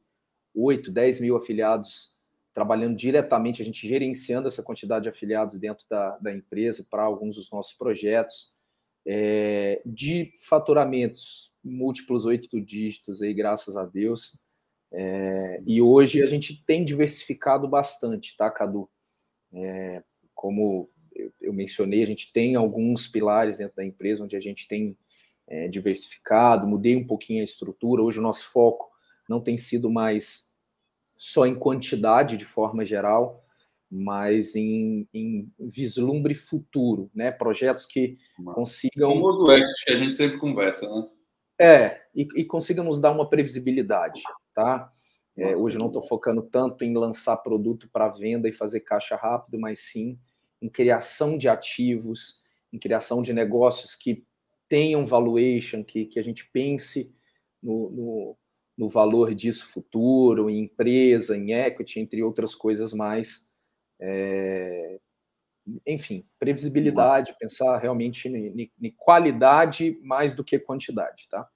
8, 0.54 0.92
10 0.92 1.20
mil 1.22 1.36
afiliados 1.36 2.20
trabalhando 2.54 2.96
diretamente, 2.96 3.62
a 3.62 3.66
gente 3.66 3.88
gerenciando 3.88 4.48
essa 4.48 4.62
quantidade 4.62 5.04
de 5.04 5.10
afiliados 5.10 5.58
dentro 5.58 5.86
da, 5.90 6.18
da 6.18 6.32
empresa 6.34 6.86
para 6.90 7.04
alguns 7.04 7.36
dos 7.36 7.50
nossos 7.50 7.74
projetos, 7.74 8.54
é, 9.06 9.82
de 9.86 10.34
faturamentos 10.48 11.52
múltiplos 11.64 12.26
oito 12.26 12.60
dígitos 12.60 13.22
aí, 13.22 13.34
graças 13.34 13.78
a 13.78 13.86
Deus. 13.86 14.40
É, 14.92 15.62
e 15.66 15.82
hoje 15.82 16.22
a 16.22 16.26
gente 16.26 16.64
tem 16.66 16.84
diversificado 16.84 17.68
bastante, 17.68 18.36
tá, 18.36 18.52
Cadu? 18.52 18.90
É, 19.54 20.04
como 20.36 20.90
eu, 21.16 21.32
eu, 21.40 21.54
mencionei, 21.54 22.04
a 22.04 22.08
gente 22.08 22.32
tem 22.32 22.56
alguns 22.56 23.08
pilares 23.08 23.58
dentro 23.58 23.76
da 23.76 23.86
empresa 23.86 24.24
onde 24.24 24.36
a 24.36 24.40
gente 24.40 24.68
tem 24.68 24.98
é, 25.48 25.68
diversificado, 25.68 26.68
mudei 26.68 26.96
um 26.96 27.08
pouquinho 27.08 27.42
a 27.42 27.46
estrutura. 27.46 28.02
Hoje 28.02 28.20
o 28.20 28.24
nosso 28.24 28.50
foco 28.50 28.91
não 29.32 29.42
tem 29.42 29.58
sido 29.58 29.90
mais 29.90 30.52
só 31.18 31.46
em 31.46 31.56
quantidade 31.56 32.36
de 32.36 32.46
forma 32.46 32.86
geral, 32.86 33.44
mas 33.90 34.56
em, 34.56 35.08
em 35.14 35.52
vislumbre 35.60 36.36
futuro, 36.36 37.10
né? 37.16 37.32
Projetos 37.32 37.86
que 37.86 38.18
consigam. 38.54 39.14
Como 39.14 39.46
o 39.46 39.52
Equity, 39.52 39.86
que 39.86 39.94
a 39.94 39.98
gente 39.98 40.16
sempre 40.16 40.38
conversa, 40.38 40.88
né? 40.88 41.10
É, 41.60 42.02
e, 42.14 42.28
e 42.36 42.46
consigam 42.46 42.84
nos 42.84 43.00
dar 43.00 43.12
uma 43.12 43.30
previsibilidade, 43.30 44.22
tá? 44.54 44.92
É, 45.38 45.56
hoje 45.58 45.78
não 45.78 45.88
estou 45.88 46.02
focando 46.02 46.42
tanto 46.42 46.84
em 46.84 46.94
lançar 46.94 47.38
produto 47.38 47.90
para 47.92 48.10
venda 48.10 48.50
e 48.50 48.54
fazer 48.54 48.82
caixa 48.82 49.16
rápido, 49.16 49.60
mas 49.60 49.80
sim 49.80 50.20
em 50.62 50.70
criação 50.70 51.38
de 51.38 51.48
ativos, 51.48 52.42
em 52.72 52.78
criação 52.78 53.22
de 53.22 53.34
negócios 53.34 53.96
que 53.96 54.26
tenham 54.68 55.06
valuation, 55.06 55.84
que, 55.84 56.06
que 56.06 56.20
a 56.20 56.24
gente 56.24 56.50
pense 56.52 57.16
no, 57.62 57.90
no, 57.92 58.38
no 58.82 58.90
valor 58.90 59.36
disso 59.36 59.68
futuro, 59.68 60.50
em 60.50 60.64
empresa, 60.64 61.38
em 61.38 61.52
equity, 61.52 62.00
entre 62.00 62.24
outras 62.24 62.56
coisas 62.56 62.92
mais. 62.92 63.54
É, 64.02 65.00
enfim, 65.86 66.26
previsibilidade, 66.40 67.36
pensar 67.40 67.78
realmente 67.78 68.28
em 68.28 68.92
qualidade 68.98 70.00
mais 70.02 70.34
do 70.34 70.44
que 70.44 70.58
quantidade, 70.58 71.28
tá? 71.30 71.48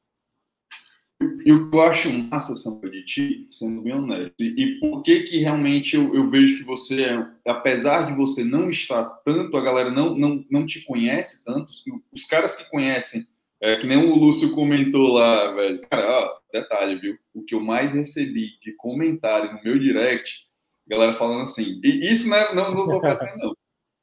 E 1.43 1.51
o 1.51 1.71
que 1.71 1.75
eu 1.75 1.81
acho 1.81 2.09
massa, 2.11 2.55
Samuel, 2.55 2.91
de 2.91 3.05
ti, 3.05 3.47
sendo 3.49 3.81
bem 3.81 3.93
honesto, 3.93 4.35
e, 4.37 4.63
e 4.63 4.79
por 4.79 5.01
que 5.01 5.23
que 5.23 5.39
realmente 5.39 5.95
eu, 5.95 6.13
eu, 6.13 6.29
vejo 6.29 6.57
que 6.57 6.63
você, 6.63 7.05
é, 7.05 7.27
apesar 7.47 8.03
de 8.03 8.13
você 8.15 8.43
não 8.43 8.69
estar 8.69 9.03
tanto, 9.25 9.57
a 9.57 9.61
galera 9.61 9.89
não, 9.89 10.15
não, 10.15 10.45
não 10.51 10.65
te 10.65 10.81
conhece 10.81 11.43
tanto, 11.43 11.71
os 12.11 12.25
caras 12.25 12.55
que 12.55 12.69
conhecem, 12.69 13.25
é, 13.61 13.75
que 13.77 13.87
nem 13.87 13.97
o 13.97 14.15
Lúcio 14.15 14.53
comentou 14.53 15.13
lá, 15.13 15.51
velho, 15.53 15.81
cara, 15.89 16.07
ó, 16.07 16.37
detalhe, 16.51 16.95
viu? 16.95 17.17
O 17.33 17.43
que 17.43 17.55
eu 17.55 17.59
mais 17.59 17.93
recebi 17.93 18.59
de 18.61 18.75
comentário 18.77 19.53
no 19.53 19.63
meu 19.63 19.79
direct, 19.79 20.45
galera 20.87 21.13
falando 21.13 21.43
assim, 21.43 21.79
e 21.83 22.11
isso 22.11 22.29
não, 22.29 22.37
é, 22.37 22.55
não, 22.55 22.75
não 22.75 22.89
tô 22.89 23.01
pensando, 23.01 23.57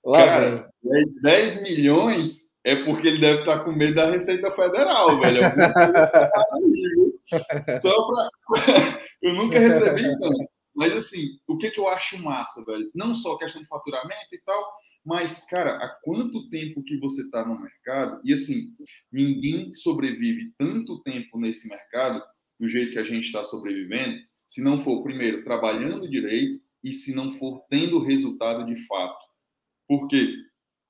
não. 0.05 0.07
cara, 0.13 0.69
10, 0.83 1.23
10 1.23 1.63
milhões 1.63 2.51
é 2.65 2.85
porque 2.85 3.09
ele 3.09 3.19
deve 3.19 3.41
estar 3.41 3.65
com 3.65 3.73
medo 3.73 3.95
da 3.95 4.11
Receita 4.11 4.51
Federal, 4.53 5.21
velho. 5.21 5.43
Só 7.81 8.07
pra... 8.07 8.29
eu 9.23 9.35
nunca 9.35 9.59
recebi 9.59 10.03
tanto. 10.19 10.49
Mas, 10.75 10.95
assim, 10.95 11.39
o 11.47 11.59
que, 11.59 11.71
que 11.71 11.79
eu 11.79 11.87
acho 11.89 12.19
massa, 12.19 12.65
velho? 12.65 12.91
Não 12.95 13.15
só 13.15 13.37
questão 13.37 13.61
de 13.61 13.69
faturamento 13.69 14.33
e 14.33 14.41
tal, 14.41 14.73
mas, 15.05 15.45
cara, 15.47 15.77
há 15.77 15.89
quanto 16.03 16.49
tempo 16.49 16.83
que 16.83 16.97
você 16.99 17.23
está 17.23 17.45
no 17.45 17.61
mercado? 17.61 18.21
E, 18.25 18.33
assim, 18.33 18.75
ninguém 19.11 19.75
sobrevive 19.75 20.53
tanto 20.57 21.03
tempo 21.03 21.39
nesse 21.39 21.69
mercado 21.69 22.23
do 22.59 22.69
jeito 22.69 22.93
que 22.93 22.99
a 22.99 23.05
gente 23.05 23.25
está 23.27 23.43
sobrevivendo, 23.43 24.23
se 24.47 24.63
não 24.63 24.79
for, 24.79 25.03
primeiro, 25.03 25.43
trabalhando 25.43 26.09
direito 26.09 26.63
e 26.85 26.93
se 26.93 27.15
não 27.15 27.33
for 27.33 27.65
tendo 27.69 28.03
resultado 28.03 28.65
de 28.67 28.77
fato. 28.87 29.25
Por 29.89 30.07
quê? 30.07 30.35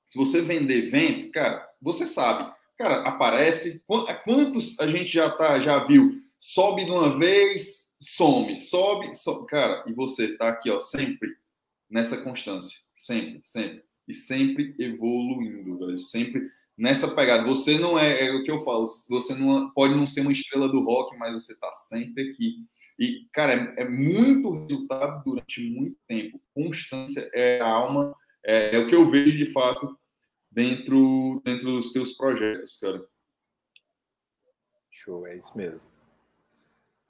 Se 0.05 0.17
você 0.17 0.41
vender 0.41 0.89
vento, 0.89 1.31
cara, 1.31 1.67
você 1.81 2.05
sabe. 2.05 2.53
Cara, 2.77 3.07
aparece. 3.07 3.83
Quantos 3.87 4.79
a 4.79 4.87
gente 4.87 5.11
já 5.11 5.29
tá, 5.29 5.59
já 5.59 5.83
viu? 5.85 6.21
Sobe 6.39 6.85
de 6.85 6.91
uma 6.91 7.17
vez, 7.17 7.93
some, 8.01 8.55
sobe, 8.57 9.15
sobe. 9.15 9.47
Cara, 9.47 9.83
e 9.87 9.93
você 9.93 10.37
tá 10.37 10.49
aqui, 10.49 10.69
ó, 10.69 10.79
sempre 10.79 11.29
nessa 11.89 12.21
constância. 12.21 12.77
Sempre, 12.95 13.39
sempre. 13.43 13.83
E 14.07 14.13
sempre 14.13 14.75
evoluindo, 14.79 15.77
velho. 15.77 15.99
Sempre 15.99 16.49
nessa 16.77 17.07
pegada. 17.13 17.47
Você 17.47 17.77
não 17.77 17.97
é, 17.97 18.27
é 18.27 18.31
o 18.31 18.43
que 18.43 18.51
eu 18.51 18.63
falo, 18.63 18.87
você 19.09 19.35
não 19.35 19.69
pode 19.71 19.95
não 19.95 20.07
ser 20.07 20.21
uma 20.21 20.31
estrela 20.31 20.67
do 20.67 20.83
rock, 20.83 21.17
mas 21.17 21.33
você 21.33 21.57
tá 21.59 21.71
sempre 21.71 22.31
aqui. 22.31 22.65
E, 22.99 23.27
cara, 23.31 23.53
é, 23.53 23.83
é 23.83 23.89
muito 23.89 24.51
resultado 24.51 25.23
durante 25.23 25.61
muito 25.69 25.97
tempo. 26.07 26.39
Constância 26.53 27.29
é 27.33 27.59
a 27.59 27.67
alma 27.67 28.15
é, 28.45 28.75
é, 28.75 28.79
o 28.79 28.87
que 28.87 28.95
eu 28.95 29.07
vejo 29.07 29.37
de 29.37 29.51
fato 29.51 29.97
dentro, 30.51 31.41
dentro 31.43 31.71
dos 31.71 31.91
teus 31.91 32.13
projetos, 32.13 32.77
cara. 32.79 33.03
Show, 34.91 35.25
é 35.25 35.37
isso 35.37 35.57
mesmo. 35.57 35.89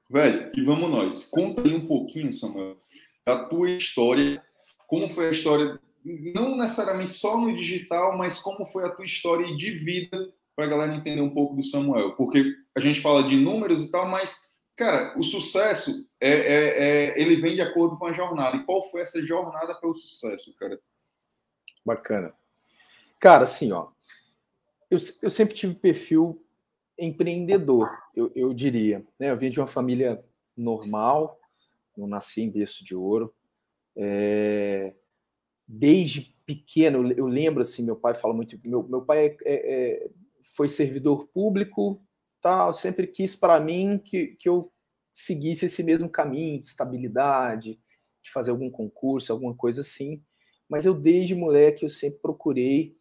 Velho, 0.09 0.51
e 0.55 0.61
vamos 0.61 0.89
nós. 0.89 1.23
Conta 1.25 1.63
aí 1.63 1.73
um 1.73 1.87
pouquinho, 1.87 2.31
Samuel, 2.31 2.77
da 3.25 3.45
tua 3.45 3.71
história. 3.71 4.43
Como 4.87 5.07
foi 5.07 5.27
a 5.27 5.31
história, 5.31 5.79
não 6.03 6.57
necessariamente 6.57 7.13
só 7.13 7.37
no 7.37 7.55
digital, 7.55 8.17
mas 8.17 8.39
como 8.39 8.65
foi 8.65 8.85
a 8.85 8.89
tua 8.89 9.05
história 9.05 9.55
de 9.55 9.71
vida, 9.71 10.33
para 10.55 10.65
a 10.65 10.67
galera 10.67 10.95
entender 10.95 11.21
um 11.21 11.33
pouco 11.33 11.55
do 11.55 11.63
Samuel. 11.63 12.15
Porque 12.15 12.55
a 12.75 12.79
gente 12.79 13.01
fala 13.01 13.27
de 13.27 13.35
números 13.35 13.81
e 13.81 13.91
tal, 13.91 14.07
mas, 14.07 14.51
cara, 14.75 15.17
o 15.17 15.23
sucesso, 15.23 15.91
é, 16.21 16.29
é, 16.29 17.13
é 17.13 17.21
ele 17.21 17.37
vem 17.37 17.55
de 17.55 17.61
acordo 17.61 17.97
com 17.97 18.05
a 18.05 18.13
jornada. 18.13 18.57
E 18.57 18.63
qual 18.63 18.81
foi 18.89 19.01
essa 19.01 19.25
jornada 19.25 19.75
para 19.75 19.89
o 19.89 19.95
sucesso, 19.95 20.55
cara? 20.57 20.79
Bacana. 21.85 22.33
Cara, 23.19 23.43
assim, 23.43 23.71
ó, 23.71 23.87
eu, 24.89 24.97
eu 25.21 25.29
sempre 25.29 25.55
tive 25.55 25.75
perfil 25.75 26.45
empreendedor, 26.97 27.97
eu, 28.15 28.31
eu 28.35 28.53
diria. 28.53 29.05
Né? 29.19 29.31
Eu 29.31 29.37
vim 29.37 29.49
de 29.49 29.59
uma 29.59 29.67
família 29.67 30.23
normal, 30.55 31.39
não 31.97 32.07
nasci 32.07 32.43
em 32.43 32.51
berço 32.51 32.83
de 32.83 32.95
ouro. 32.95 33.33
É, 33.95 34.93
desde 35.67 36.35
pequeno, 36.45 37.11
eu 37.13 37.25
lembro 37.25 37.61
assim, 37.61 37.83
meu 37.83 37.95
pai 37.95 38.13
fala 38.13 38.33
muito, 38.33 38.59
meu, 38.65 38.83
meu 38.83 39.01
pai 39.01 39.27
é, 39.27 39.37
é, 39.45 40.03
é 40.05 40.09
foi 40.55 40.67
servidor 40.67 41.27
público, 41.27 42.01
tal, 42.41 42.73
sempre 42.73 43.07
quis 43.07 43.35
para 43.35 43.59
mim 43.59 43.97
que, 43.97 44.35
que 44.39 44.49
eu 44.49 44.71
seguisse 45.13 45.65
esse 45.65 45.83
mesmo 45.83 46.09
caminho 46.09 46.59
de 46.59 46.65
estabilidade, 46.65 47.79
de 48.21 48.31
fazer 48.31 48.51
algum 48.51 48.69
concurso, 48.69 49.31
alguma 49.31 49.55
coisa 49.55 49.81
assim 49.81 50.21
mas 50.73 50.85
eu 50.85 50.93
desde 50.95 51.35
moleque 51.35 51.85
eu 51.85 51.89
sempre 51.89 52.17
procurei 52.19 52.97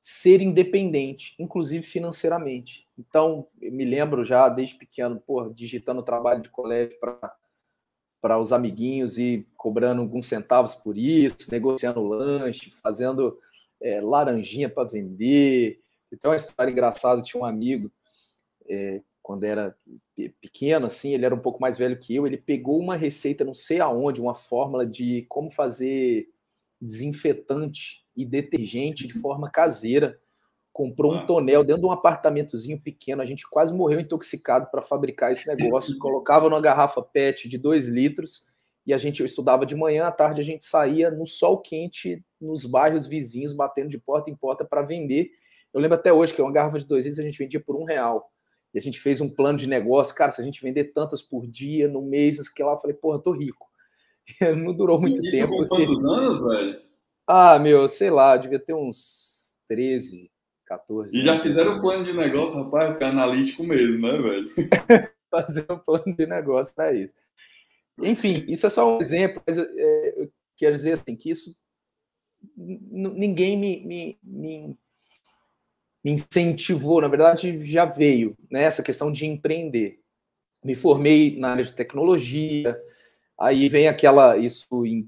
ser 0.00 0.40
independente, 0.40 1.34
inclusive 1.40 1.84
financeiramente. 1.84 2.86
Então, 2.96 3.48
me 3.60 3.84
lembro 3.84 4.24
já 4.24 4.48
desde 4.48 4.76
pequeno, 4.76 5.18
pô, 5.18 5.48
digitando 5.48 6.04
trabalho 6.04 6.40
de 6.40 6.50
colégio 6.50 6.96
para 7.00 7.36
para 8.24 8.40
os 8.40 8.54
amiguinhos 8.54 9.18
e 9.18 9.46
cobrando 9.54 10.00
alguns 10.00 10.24
centavos 10.24 10.74
por 10.74 10.96
isso, 10.96 11.50
negociando 11.52 12.02
lanche, 12.02 12.70
fazendo 12.70 13.38
é, 13.78 14.00
laranjinha 14.00 14.66
para 14.66 14.88
vender. 14.88 15.78
Então, 16.10 16.30
uma 16.30 16.36
história 16.36 16.70
engraçada, 16.70 17.20
tinha 17.20 17.38
um 17.38 17.44
amigo, 17.44 17.92
é, 18.66 19.02
quando 19.20 19.44
era 19.44 19.76
pequeno, 20.40 20.86
assim, 20.86 21.12
ele 21.12 21.26
era 21.26 21.34
um 21.34 21.38
pouco 21.38 21.60
mais 21.60 21.76
velho 21.76 21.98
que 21.98 22.16
eu, 22.16 22.26
ele 22.26 22.38
pegou 22.38 22.80
uma 22.80 22.96
receita, 22.96 23.44
não 23.44 23.52
sei 23.52 23.78
aonde, 23.78 24.22
uma 24.22 24.34
fórmula 24.34 24.86
de 24.86 25.26
como 25.28 25.50
fazer 25.50 26.26
desinfetante 26.80 28.06
e 28.16 28.24
detergente 28.24 29.06
de 29.06 29.20
forma 29.20 29.50
caseira. 29.50 30.18
Comprou 30.74 31.14
um 31.14 31.24
tonel 31.24 31.62
dentro 31.62 31.82
de 31.82 31.86
um 31.86 31.92
apartamentozinho 31.92 32.80
pequeno. 32.80 33.22
A 33.22 33.24
gente 33.24 33.48
quase 33.48 33.72
morreu 33.72 34.00
intoxicado 34.00 34.68
para 34.72 34.82
fabricar 34.82 35.30
esse 35.30 35.46
negócio. 35.54 35.96
Colocava 35.98 36.50
numa 36.50 36.60
garrafa 36.60 37.00
PET 37.00 37.48
de 37.48 37.56
2 37.56 37.86
litros 37.86 38.52
e 38.84 38.92
a 38.92 38.98
gente 38.98 39.20
eu 39.20 39.26
estudava 39.26 39.64
de 39.64 39.76
manhã, 39.76 40.06
à 40.06 40.10
tarde 40.10 40.40
a 40.40 40.44
gente 40.44 40.64
saía 40.64 41.12
no 41.12 41.26
sol 41.26 41.58
quente 41.58 42.22
nos 42.40 42.66
bairros 42.66 43.06
vizinhos, 43.06 43.52
batendo 43.52 43.88
de 43.88 43.98
porta 43.98 44.28
em 44.30 44.34
porta 44.34 44.64
para 44.64 44.82
vender. 44.82 45.30
Eu 45.72 45.80
lembro 45.80 45.94
até 45.94 46.12
hoje 46.12 46.34
que 46.34 46.42
uma 46.42 46.52
garrafa 46.52 46.78
de 46.80 46.86
2 46.86 47.04
litros 47.04 47.20
a 47.20 47.22
gente 47.22 47.38
vendia 47.38 47.60
por 47.60 47.76
um 47.76 47.84
real. 47.84 48.30
E 48.74 48.78
a 48.78 48.82
gente 48.82 48.98
fez 48.98 49.20
um 49.20 49.28
plano 49.28 49.56
de 49.56 49.68
negócio. 49.68 50.12
Cara, 50.12 50.32
se 50.32 50.40
a 50.40 50.44
gente 50.44 50.60
vender 50.60 50.92
tantas 50.92 51.22
por 51.22 51.46
dia, 51.46 51.86
no 51.86 52.02
mês, 52.02 52.48
que 52.48 52.62
lá, 52.64 52.72
eu 52.72 52.78
falei, 52.78 52.96
porra, 52.96 53.18
eu 53.18 53.22
tô 53.22 53.30
rico. 53.30 53.68
não 54.56 54.74
durou 54.74 55.00
muito 55.00 55.24
Isso 55.24 55.30
tempo. 55.30 55.52
Com 55.52 55.68
porque... 55.68 55.86
quantos 55.86 56.04
anos, 56.04 56.42
velho? 56.42 56.82
Ah, 57.26 57.58
meu, 57.60 57.88
sei 57.88 58.10
lá, 58.10 58.36
devia 58.36 58.58
ter 58.58 58.74
uns 58.74 59.56
13, 59.68 60.30
14. 60.66 61.16
E 61.16 61.22
já 61.22 61.38
fizeram 61.38 61.76
um 61.76 61.80
plano 61.80 62.04
de 62.04 62.16
negócio, 62.16 62.56
rapaz, 62.56 62.96
que 62.96 63.04
é 63.04 63.08
analítico 63.08 63.64
mesmo, 63.64 64.00
né, 64.00 64.18
velho? 64.18 64.50
Fazer 65.30 65.66
um 65.70 65.78
plano 65.78 66.14
de 66.16 66.26
negócio 66.26 66.74
para 66.74 66.92
isso. 66.92 67.14
Enfim, 68.00 68.44
isso 68.48 68.66
é 68.66 68.70
só 68.70 68.96
um 68.96 69.00
exemplo, 69.00 69.42
mas 69.46 69.56
eu, 69.56 69.64
é, 69.64 70.22
eu 70.22 70.32
quero 70.56 70.74
dizer 70.74 70.92
assim, 70.92 71.16
que 71.16 71.30
isso 71.30 71.56
ninguém 72.56 73.56
me, 73.56 73.84
me, 73.86 74.18
me, 74.22 74.78
me 76.04 76.10
incentivou, 76.12 77.00
na 77.00 77.08
verdade 77.08 77.64
já 77.64 77.86
veio, 77.86 78.36
né, 78.50 78.64
essa 78.64 78.82
questão 78.82 79.10
de 79.10 79.26
empreender. 79.26 80.00
Me 80.62 80.74
formei 80.74 81.38
na 81.38 81.52
área 81.52 81.64
de 81.64 81.74
tecnologia, 81.74 82.78
Aí 83.38 83.68
vem 83.68 83.88
aquela, 83.88 84.36
isso 84.36 84.86
em 84.86 85.02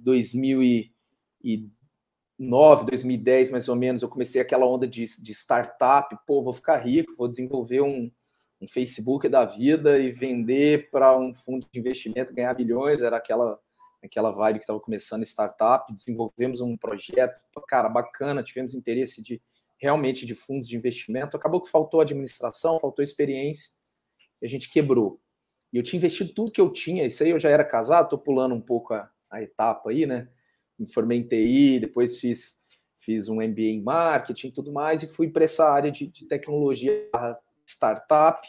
2009, 2.38 2.86
2010 2.86 3.50
mais 3.50 3.68
ou 3.68 3.76
menos, 3.76 4.02
eu 4.02 4.08
comecei 4.08 4.40
aquela 4.40 4.66
onda 4.66 4.86
de, 4.86 5.04
de 5.04 5.32
startup, 5.32 6.16
pô, 6.26 6.42
vou 6.42 6.52
ficar 6.52 6.76
rico, 6.76 7.14
vou 7.16 7.28
desenvolver 7.28 7.80
um, 7.80 8.10
um 8.60 8.68
Facebook 8.68 9.28
da 9.28 9.44
vida 9.44 9.98
e 9.98 10.10
vender 10.10 10.90
para 10.90 11.16
um 11.18 11.34
fundo 11.34 11.66
de 11.70 11.80
investimento, 11.80 12.34
ganhar 12.34 12.52
bilhões, 12.54 13.00
era 13.00 13.16
aquela, 13.16 13.58
aquela 14.04 14.30
vibe 14.30 14.58
que 14.58 14.64
estava 14.64 14.80
começando 14.80 15.22
startup, 15.22 15.92
desenvolvemos 15.94 16.60
um 16.60 16.76
projeto, 16.76 17.40
cara, 17.66 17.88
bacana, 17.88 18.42
tivemos 18.42 18.74
interesse 18.74 19.22
de 19.22 19.40
realmente 19.78 20.24
de 20.24 20.34
fundos 20.34 20.68
de 20.68 20.76
investimento, 20.76 21.36
acabou 21.36 21.60
que 21.60 21.70
faltou 21.70 22.00
administração, 22.00 22.78
faltou 22.78 23.02
experiência, 23.02 23.72
e 24.40 24.46
a 24.46 24.48
gente 24.48 24.70
quebrou. 24.70 25.20
E 25.72 25.78
eu 25.78 25.82
tinha 25.82 25.98
investido 25.98 26.32
tudo 26.32 26.52
que 26.52 26.60
eu 26.60 26.70
tinha, 26.70 27.04
isso 27.04 27.22
aí 27.22 27.30
eu 27.30 27.38
já 27.38 27.50
era 27.50 27.64
casado, 27.64 28.08
tô 28.08 28.18
pulando 28.18 28.54
um 28.54 28.60
pouco 28.60 28.94
a, 28.94 29.10
a 29.30 29.42
etapa 29.42 29.90
aí, 29.90 30.06
né? 30.06 30.28
Me 30.78 30.90
formei 30.92 31.18
em 31.18 31.26
TI, 31.26 31.80
depois 31.80 32.18
fiz, 32.18 32.66
fiz 32.96 33.28
um 33.28 33.36
MBA 33.36 33.62
em 33.62 33.82
marketing 33.82 34.48
e 34.48 34.52
tudo 34.52 34.72
mais, 34.72 35.02
e 35.02 35.06
fui 35.06 35.30
para 35.30 35.44
essa 35.44 35.68
área 35.68 35.90
de, 35.90 36.06
de 36.06 36.26
tecnologia 36.26 37.08
startup, 37.66 38.46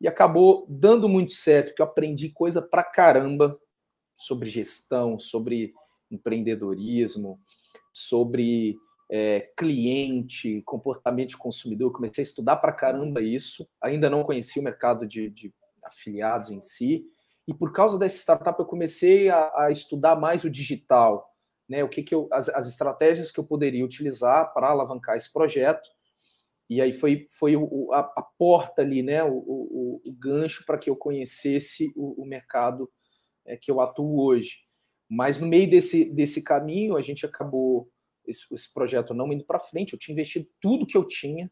e 0.00 0.08
acabou 0.08 0.66
dando 0.68 1.08
muito 1.08 1.32
certo, 1.32 1.68
porque 1.68 1.82
eu 1.82 1.86
aprendi 1.86 2.28
coisa 2.28 2.60
pra 2.60 2.82
caramba 2.82 3.58
sobre 4.14 4.48
gestão, 4.48 5.18
sobre 5.18 5.72
empreendedorismo, 6.10 7.40
sobre 7.92 8.76
é, 9.10 9.52
cliente, 9.56 10.62
comportamento 10.62 11.30
de 11.30 11.36
consumidor. 11.36 11.92
Comecei 11.92 12.22
a 12.22 12.26
estudar 12.26 12.56
pra 12.56 12.72
caramba 12.72 13.22
isso. 13.22 13.68
Ainda 13.82 14.10
não 14.10 14.24
conhecia 14.24 14.60
o 14.60 14.64
mercado 14.64 15.06
de, 15.06 15.30
de 15.30 15.52
afiliados 15.84 16.50
em 16.50 16.60
si. 16.60 17.04
E 17.46 17.52
por 17.52 17.72
causa 17.72 17.98
dessa 17.98 18.16
startup, 18.16 18.58
eu 18.58 18.66
comecei 18.66 19.28
a, 19.28 19.52
a 19.64 19.70
estudar 19.70 20.16
mais 20.16 20.44
o 20.44 20.50
digital, 20.50 21.33
né? 21.68 21.82
O 21.82 21.88
que, 21.88 22.02
que 22.02 22.14
eu, 22.14 22.28
as, 22.32 22.48
as 22.48 22.68
estratégias 22.68 23.30
que 23.30 23.38
eu 23.38 23.44
poderia 23.44 23.84
utilizar 23.84 24.52
para 24.52 24.68
alavancar 24.68 25.16
esse 25.16 25.32
projeto. 25.32 25.88
E 26.68 26.80
aí 26.80 26.92
foi, 26.92 27.26
foi 27.30 27.56
o, 27.56 27.92
a, 27.92 28.00
a, 28.00 28.22
porta 28.38 28.82
ali, 28.82 29.02
né? 29.02 29.22
O, 29.22 29.34
o, 29.36 30.02
o 30.04 30.12
gancho 30.12 30.64
para 30.64 30.78
que 30.78 30.88
eu 30.88 30.96
conhecesse 30.96 31.92
o, 31.96 32.22
o 32.22 32.26
mercado 32.26 32.90
é, 33.44 33.56
que 33.56 33.70
eu 33.70 33.80
atuo 33.80 34.22
hoje. 34.24 34.64
Mas 35.08 35.38
no 35.38 35.46
meio 35.46 35.68
desse, 35.68 36.06
desse 36.06 36.42
caminho, 36.42 36.96
a 36.96 37.02
gente 37.02 37.26
acabou 37.26 37.90
esse, 38.26 38.46
esse 38.52 38.72
projeto 38.72 39.12
não 39.14 39.32
indo 39.32 39.44
para 39.44 39.58
frente. 39.58 39.92
Eu 39.92 39.98
tinha 39.98 40.14
investido 40.14 40.48
tudo 40.60 40.86
que 40.86 40.96
eu 40.96 41.04
tinha 41.04 41.50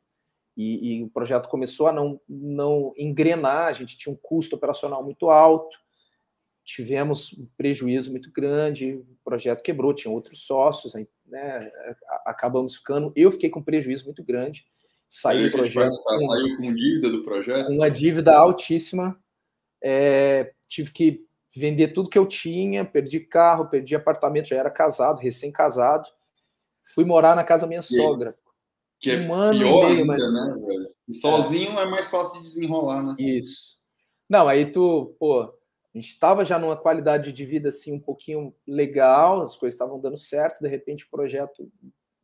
e, 0.57 0.99
e, 0.99 1.05
o 1.05 1.11
projeto 1.11 1.49
começou 1.49 1.87
a 1.87 1.93
não, 1.93 2.21
não 2.29 2.93
engrenar. 2.97 3.69
A 3.69 3.73
gente 3.73 3.97
tinha 3.97 4.13
um 4.13 4.19
custo 4.21 4.57
operacional 4.57 5.03
muito 5.05 5.31
alto, 5.31 5.77
tivemos 6.65 7.33
um 7.39 7.47
prejuízo 7.57 8.11
muito 8.11 8.31
grande. 8.33 8.95
O 8.95 9.17
projeto 9.25 9.63
quebrou, 9.63 9.95
tinha 9.95 10.13
outros 10.13 10.47
sócios, 10.47 10.95
né? 11.27 11.71
Acabamos 12.25 12.77
ficando. 12.77 13.13
Eu 13.17 13.31
fiquei 13.31 13.51
com 13.51 13.63
prejuízo 13.63 14.05
muito 14.05 14.23
grande. 14.23 14.65
Saí 15.09 15.47
do 15.47 15.53
projeto. 15.53 15.91
Com, 15.91 16.21
saiu 16.27 16.57
com 16.57 16.75
dívida 16.75 17.11
do 17.11 17.23
projeto? 17.23 17.71
Uma 17.71 17.91
dívida 17.91 18.37
altíssima. 18.37 19.19
É, 19.83 20.53
tive 20.69 20.91
que 20.91 21.27
vender 21.55 21.89
tudo 21.89 22.09
que 22.09 22.19
eu 22.19 22.27
tinha, 22.27 22.85
perdi 22.85 23.21
carro, 23.21 23.69
perdi 23.69 23.95
apartamento, 23.95 24.49
já 24.49 24.57
era 24.57 24.71
casado, 24.71 25.21
recém-casado. 25.21 26.09
Fui 26.95 27.05
morar 27.05 27.37
na 27.37 27.45
casa 27.45 27.63
da 27.63 27.69
minha 27.69 27.83
sogra. 27.83 28.37
Que 28.99 29.11
é 29.11 29.21
um 29.21 29.35
ano 29.35 29.59
pior 29.59 29.91
e 29.91 29.95
meio, 29.97 30.13
ainda, 30.13 30.31
né, 30.31 30.67
velho? 30.67 30.91
Sozinho 31.21 31.79
é. 31.79 31.83
é. 31.83 31.87
mais 31.87 32.09
fácil 32.09 32.41
de 32.41 32.49
desenrolar, 32.49 33.03
né? 33.03 33.17
Isso. 33.19 33.83
Não, 34.29 34.49
aí 34.49 34.71
tu, 34.71 35.15
pô, 35.19 35.53
a 35.95 35.99
gente 35.99 36.09
estava 36.09 36.45
já 36.45 36.59
numa 36.59 36.77
qualidade 36.77 37.33
de 37.33 37.45
vida 37.45 37.69
assim 37.69 37.95
um 37.95 38.01
pouquinho 38.01 38.55
legal, 38.67 39.43
as 39.43 39.57
coisas 39.57 39.75
estavam 39.75 40.01
dando 40.01 40.17
certo, 40.17 40.63
de 40.63 40.69
repente 40.69 41.05
o 41.05 41.11
projeto, 41.11 41.71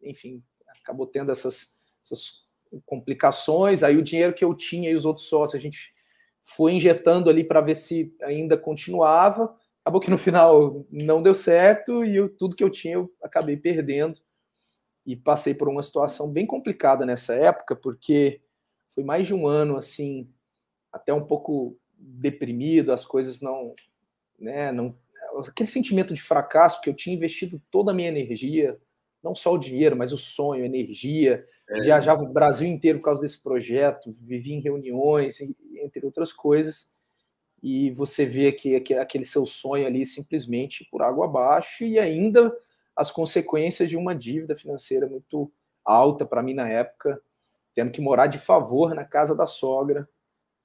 enfim, 0.02 0.42
acabou 0.82 1.06
tendo 1.06 1.30
essas, 1.30 1.82
essas 2.02 2.46
complicações, 2.86 3.82
aí 3.82 3.96
o 3.96 4.02
dinheiro 4.02 4.34
que 4.34 4.44
eu 4.44 4.54
tinha 4.54 4.90
e 4.90 4.94
os 4.94 5.04
outros 5.04 5.28
sócios, 5.28 5.54
a 5.54 5.62
gente 5.62 5.92
foi 6.40 6.72
injetando 6.72 7.28
ali 7.28 7.44
para 7.44 7.60
ver 7.60 7.74
se 7.74 8.14
ainda 8.22 8.56
continuava. 8.56 9.54
Acabou 9.82 10.00
que 10.00 10.10
no 10.10 10.18
final 10.18 10.86
não 10.90 11.22
deu 11.22 11.34
certo 11.34 12.04
e 12.04 12.16
eu, 12.16 12.28
tudo 12.34 12.56
que 12.56 12.64
eu 12.64 12.70
tinha 12.70 12.94
eu 12.94 13.12
acabei 13.22 13.56
perdendo. 13.56 14.18
E 15.04 15.16
passei 15.16 15.54
por 15.54 15.68
uma 15.68 15.82
situação 15.82 16.32
bem 16.32 16.46
complicada 16.46 17.04
nessa 17.04 17.34
época, 17.34 17.76
porque 17.76 18.40
foi 18.88 19.04
mais 19.04 19.26
de 19.26 19.34
um 19.34 19.46
ano 19.46 19.76
assim, 19.76 20.30
até 20.92 21.12
um 21.12 21.24
pouco 21.24 21.78
deprimido, 21.98 22.92
as 22.92 23.04
coisas 23.04 23.40
não, 23.40 23.74
né, 24.38 24.70
não 24.70 24.96
aquele 25.46 25.68
sentimento 25.68 26.14
de 26.14 26.22
fracasso, 26.22 26.76
porque 26.76 26.90
eu 26.90 26.94
tinha 26.94 27.14
investido 27.14 27.60
toda 27.70 27.90
a 27.90 27.94
minha 27.94 28.08
energia, 28.08 28.78
não 29.22 29.34
só 29.34 29.52
o 29.52 29.58
dinheiro, 29.58 29.96
mas 29.96 30.12
o 30.12 30.18
sonho, 30.18 30.62
a 30.62 30.66
energia. 30.66 31.44
É. 31.68 31.80
Viajava 31.80 32.22
o 32.22 32.32
Brasil 32.32 32.66
inteiro 32.66 32.98
por 32.98 33.06
causa 33.06 33.20
desse 33.20 33.42
projeto, 33.42 34.10
vivia 34.22 34.54
em 34.54 34.60
reuniões, 34.60 35.38
entre 35.40 36.04
outras 36.04 36.32
coisas. 36.32 36.96
E 37.62 37.90
você 37.90 38.24
vê 38.24 38.52
que 38.52 38.76
aquele 38.94 39.24
seu 39.24 39.44
sonho 39.44 39.86
ali 39.86 40.06
simplesmente 40.06 40.86
por 40.90 41.02
água 41.02 41.26
abaixo 41.26 41.84
e 41.84 41.98
ainda 41.98 42.56
as 42.94 43.10
consequências 43.10 43.88
de 43.88 43.96
uma 43.96 44.14
dívida 44.14 44.56
financeira 44.56 45.06
muito 45.06 45.52
alta 45.84 46.24
para 46.24 46.42
mim 46.42 46.54
na 46.54 46.68
época, 46.68 47.20
tendo 47.74 47.90
que 47.90 48.00
morar 48.00 48.28
de 48.28 48.38
favor 48.38 48.94
na 48.94 49.04
casa 49.04 49.34
da 49.34 49.46
sogra, 49.46 50.08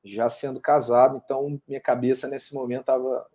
já 0.03 0.29
sendo 0.29 0.59
casado. 0.59 1.21
Então, 1.23 1.61
minha 1.67 1.79
cabeça 1.79 2.27
nesse 2.27 2.53
momento 2.53 2.81
estava 2.81 3.25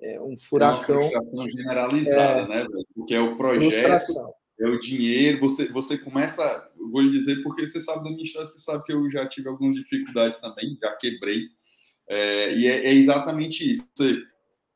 é, 0.00 0.20
um 0.20 0.36
furacão. 0.36 1.02
Uma 1.02 1.08
frustração 1.08 1.50
generalizada, 1.50 2.40
é, 2.40 2.48
né? 2.48 2.66
Porque 2.94 3.14
é 3.14 3.20
o 3.20 3.36
projeto, 3.36 3.70
frustração. 3.70 4.32
é 4.60 4.66
o 4.66 4.80
dinheiro. 4.80 5.40
Você, 5.40 5.70
você 5.70 5.98
começa, 5.98 6.72
vou 6.90 7.02
lhe 7.02 7.10
dizer, 7.10 7.42
porque 7.42 7.66
você 7.66 7.80
sabe 7.80 8.04
da 8.04 8.10
minha 8.10 8.24
história, 8.24 8.46
você 8.46 8.58
sabe 8.58 8.82
que 8.84 8.92
eu 8.92 9.10
já 9.10 9.28
tive 9.28 9.48
algumas 9.48 9.74
dificuldades 9.74 10.40
também, 10.40 10.76
já 10.80 10.94
quebrei. 10.96 11.48
É, 12.08 12.54
e 12.54 12.66
é, 12.66 12.86
é, 12.86 12.94
exatamente 12.94 13.70
isso. 13.70 13.88
Você 13.94 14.22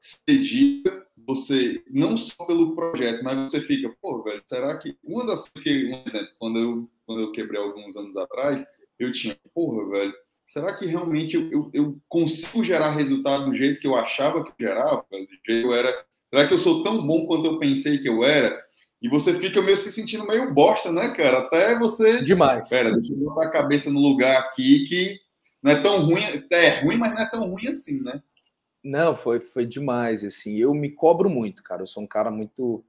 se 0.01 0.21
dedica, 0.27 1.07
você, 1.27 1.83
não 1.90 2.16
só 2.16 2.44
pelo 2.47 2.75
projeto, 2.75 3.23
mas 3.25 3.51
você 3.51 3.61
fica, 3.61 3.94
pô, 4.01 4.23
velho, 4.23 4.42
será 4.47 4.77
que. 4.79 4.97
Uma 5.03 5.27
das 5.27 5.49
coisas 5.49 5.62
que, 5.62 5.87
um 5.87 6.03
exemplo, 6.07 6.35
quando 6.38 6.59
eu, 6.59 6.90
quando 7.05 7.23
eu 7.23 7.33
quebrei 7.33 7.61
alguns 7.61 7.97
anos 7.97 8.16
atrás, 8.16 8.64
eu 8.99 9.11
tinha, 9.12 9.38
porra, 9.55 9.88
velho 9.90 10.14
será 10.48 10.74
que 10.74 10.87
realmente 10.87 11.37
eu, 11.37 11.52
eu, 11.52 11.70
eu, 11.74 11.98
consigo 12.08 12.64
gerar 12.64 12.90
resultado 12.92 13.44
do 13.44 13.54
jeito 13.54 13.78
que 13.78 13.87
eu 13.87 13.94
achava 13.94 14.42
que 14.42 14.52
gerava? 14.58 15.04
Do 15.11 15.18
jeito 15.18 15.42
que 15.44 15.52
eu 15.52 15.74
era? 15.74 15.94
Será 16.30 16.48
que 16.48 16.54
eu 16.54 16.58
sou 16.58 16.82
tão 16.82 17.06
bom 17.06 17.26
quanto 17.26 17.46
eu 17.46 17.58
pensei 17.58 17.98
que 17.98 18.08
eu 18.08 18.24
era? 18.24 18.58
E 19.00 19.08
você 19.08 19.34
fica 19.34 19.62
meio 19.62 19.76
se 19.76 19.92
sentindo 19.92 20.26
meio 20.26 20.52
bosta, 20.52 20.90
né, 20.90 21.14
cara? 21.14 21.40
Até 21.40 21.78
você. 21.78 22.22
Demais. 22.22 22.68
Pera, 22.68 22.92
deixa 22.92 23.12
eu 23.12 23.18
botar 23.18 23.44
a 23.44 23.50
cabeça 23.50 23.90
no 23.90 24.00
lugar 24.00 24.40
aqui 24.40 24.84
que 24.88 25.20
não 25.62 25.70
é 25.70 25.82
tão 25.82 26.04
ruim. 26.04 26.22
É 26.50 26.80
ruim, 26.80 26.96
mas 26.96 27.14
não 27.14 27.20
é 27.20 27.30
tão 27.30 27.50
ruim 27.50 27.68
assim, 27.68 28.02
né? 28.02 28.20
Não, 28.82 29.14
foi, 29.14 29.38
foi 29.40 29.66
demais. 29.66 30.24
Assim, 30.24 30.56
eu 30.56 30.74
me 30.74 30.90
cobro 30.90 31.28
muito, 31.28 31.62
cara. 31.62 31.82
Eu 31.82 31.87
sou 31.87 32.02
um 32.02 32.06
cara 32.06 32.30
muito 32.30 32.84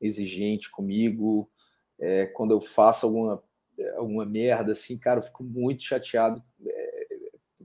exigente 0.00 0.70
comigo. 0.70 1.48
É, 2.00 2.26
quando 2.26 2.50
eu 2.50 2.60
faço 2.60 3.06
alguma, 3.06 3.42
alguma 3.96 4.24
merda, 4.24 4.72
assim, 4.72 4.98
cara, 4.98 5.20
eu 5.20 5.24
fico 5.24 5.44
muito 5.44 5.82
chateado. 5.82 6.42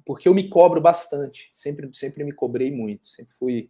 Porque 0.09 0.27
eu 0.27 0.33
me 0.33 0.49
cobro 0.49 0.81
bastante, 0.81 1.47
sempre, 1.51 1.87
sempre 1.93 2.23
me 2.23 2.31
cobrei 2.31 2.71
muito, 2.71 3.07
sempre 3.07 3.31
fui 3.31 3.69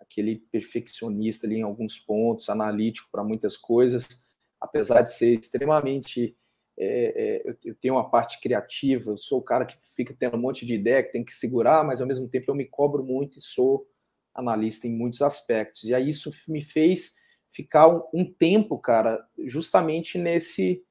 aquele 0.00 0.36
perfeccionista 0.50 1.46
ali 1.46 1.56
em 1.56 1.62
alguns 1.64 1.98
pontos, 1.98 2.48
analítico 2.48 3.10
para 3.12 3.22
muitas 3.22 3.58
coisas, 3.58 4.26
apesar 4.58 5.02
de 5.02 5.12
ser 5.12 5.38
extremamente. 5.38 6.34
É, 6.78 7.44
é, 7.46 7.56
eu 7.62 7.74
tenho 7.74 7.92
uma 7.92 8.08
parte 8.08 8.40
criativa, 8.40 9.10
eu 9.10 9.18
sou 9.18 9.40
o 9.40 9.42
cara 9.42 9.66
que 9.66 9.76
fica 9.94 10.16
tendo 10.18 10.38
um 10.38 10.40
monte 10.40 10.64
de 10.64 10.72
ideia 10.72 11.02
que 11.02 11.12
tem 11.12 11.22
que 11.22 11.34
segurar, 11.34 11.84
mas 11.84 12.00
ao 12.00 12.06
mesmo 12.06 12.26
tempo 12.26 12.50
eu 12.50 12.54
me 12.54 12.64
cobro 12.64 13.04
muito 13.04 13.38
e 13.38 13.42
sou 13.42 13.86
analista 14.34 14.86
em 14.86 14.96
muitos 14.96 15.20
aspectos. 15.20 15.84
E 15.84 15.94
aí 15.94 16.08
isso 16.08 16.30
me 16.48 16.64
fez 16.64 17.16
ficar 17.50 17.86
um, 17.86 18.02
um 18.14 18.24
tempo, 18.24 18.78
cara, 18.78 19.22
justamente 19.44 20.16
nesse 20.16 20.82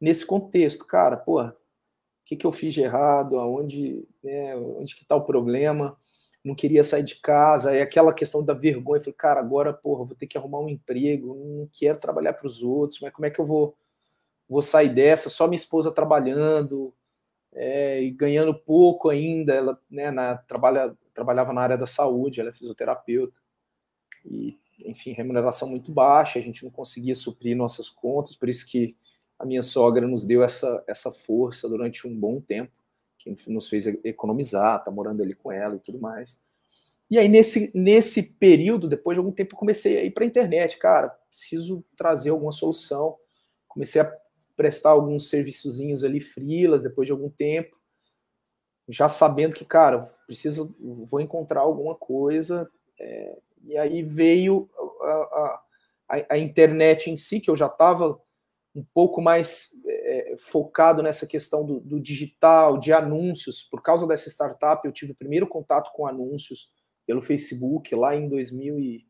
nesse 0.00 0.24
contexto, 0.24 0.86
cara, 0.86 1.18
porra, 1.18 1.54
que, 2.28 2.36
que 2.36 2.46
eu 2.46 2.52
fiz 2.52 2.74
de 2.74 2.82
errado, 2.82 3.38
aonde, 3.38 4.06
né, 4.22 4.54
onde 4.54 4.94
que 4.94 5.02
está 5.02 5.16
o 5.16 5.24
problema, 5.24 5.96
não 6.44 6.54
queria 6.54 6.84
sair 6.84 7.02
de 7.02 7.14
casa, 7.16 7.74
é 7.74 7.80
aquela 7.80 8.12
questão 8.12 8.44
da 8.44 8.52
vergonha, 8.52 9.00
falei, 9.00 9.14
cara, 9.14 9.40
agora, 9.40 9.72
porra, 9.72 10.04
vou 10.04 10.14
ter 10.14 10.26
que 10.26 10.36
arrumar 10.36 10.60
um 10.60 10.68
emprego, 10.68 11.34
não 11.34 11.66
quero 11.72 11.98
trabalhar 11.98 12.34
para 12.34 12.46
os 12.46 12.62
outros, 12.62 13.00
mas 13.00 13.12
como 13.14 13.24
é 13.24 13.30
que 13.30 13.40
eu 13.40 13.46
vou, 13.46 13.74
vou 14.46 14.60
sair 14.60 14.90
dessa, 14.90 15.30
só 15.30 15.46
minha 15.46 15.56
esposa 15.56 15.90
trabalhando, 15.90 16.94
é, 17.54 18.02
e 18.02 18.10
ganhando 18.10 18.54
pouco 18.54 19.08
ainda, 19.08 19.54
ela 19.54 19.80
né, 19.90 20.10
na, 20.10 20.36
trabalha, 20.36 20.94
trabalhava 21.14 21.54
na 21.54 21.62
área 21.62 21.78
da 21.78 21.86
saúde, 21.86 22.40
ela 22.42 22.50
é 22.50 22.52
fisioterapeuta, 22.52 23.40
e, 24.22 24.58
enfim, 24.84 25.12
remuneração 25.12 25.66
muito 25.66 25.90
baixa, 25.90 26.38
a 26.38 26.42
gente 26.42 26.62
não 26.62 26.70
conseguia 26.70 27.14
suprir 27.14 27.56
nossas 27.56 27.88
contas, 27.88 28.36
por 28.36 28.50
isso 28.50 28.66
que 28.66 28.94
a 29.38 29.46
minha 29.46 29.62
sogra 29.62 30.06
nos 30.06 30.24
deu 30.24 30.42
essa, 30.42 30.82
essa 30.86 31.10
força 31.10 31.68
durante 31.68 32.06
um 32.06 32.18
bom 32.18 32.40
tempo, 32.40 32.72
que 33.18 33.34
nos 33.48 33.68
fez 33.68 33.86
economizar, 34.04 34.82
tá 34.82 34.90
morando 34.90 35.22
ali 35.22 35.34
com 35.34 35.52
ela 35.52 35.76
e 35.76 35.80
tudo 35.80 35.98
mais. 35.98 36.42
E 37.10 37.18
aí, 37.18 37.28
nesse, 37.28 37.70
nesse 37.74 38.22
período, 38.22 38.88
depois 38.88 39.14
de 39.16 39.18
algum 39.18 39.32
tempo, 39.32 39.54
eu 39.54 39.58
comecei 39.58 39.98
a 39.98 40.04
ir 40.04 40.10
para 40.10 40.24
a 40.24 40.26
internet. 40.26 40.76
Cara, 40.78 41.08
preciso 41.08 41.82
trazer 41.96 42.30
alguma 42.30 42.52
solução. 42.52 43.16
Comecei 43.66 44.00
a 44.00 44.18
prestar 44.56 44.90
alguns 44.90 45.28
serviçozinhos 45.28 46.04
ali, 46.04 46.20
frilas, 46.20 46.82
depois 46.82 47.06
de 47.06 47.12
algum 47.12 47.30
tempo, 47.30 47.78
já 48.88 49.08
sabendo 49.08 49.54
que, 49.54 49.64
cara, 49.64 50.00
preciso, 50.26 50.74
vou 50.80 51.20
encontrar 51.20 51.60
alguma 51.60 51.94
coisa. 51.94 52.68
É, 52.98 53.38
E 53.64 53.76
aí 53.76 54.02
veio 54.02 54.68
a, 55.00 55.60
a, 56.08 56.26
a 56.30 56.38
internet 56.38 57.10
em 57.10 57.16
si, 57.16 57.40
que 57.40 57.50
eu 57.50 57.56
já 57.56 57.66
estava 57.66 58.20
um 58.78 58.84
pouco 58.94 59.20
mais 59.20 59.70
é, 59.86 60.34
focado 60.38 61.02
nessa 61.02 61.26
questão 61.26 61.64
do, 61.64 61.80
do, 61.80 62.00
digital, 62.00 62.78
de 62.78 62.92
anúncios. 62.92 63.62
Por 63.62 63.82
causa 63.82 64.06
dessa 64.06 64.30
startup, 64.30 64.86
eu 64.86 64.92
tive 64.92 65.12
o 65.12 65.16
primeiro 65.16 65.46
contato 65.46 65.90
com 65.92 66.06
anúncios 66.06 66.70
pelo 67.06 67.20
Facebook 67.20 67.92
lá 67.94 68.14
em 68.14 68.28
2000 68.28 68.78
e, 68.78 69.06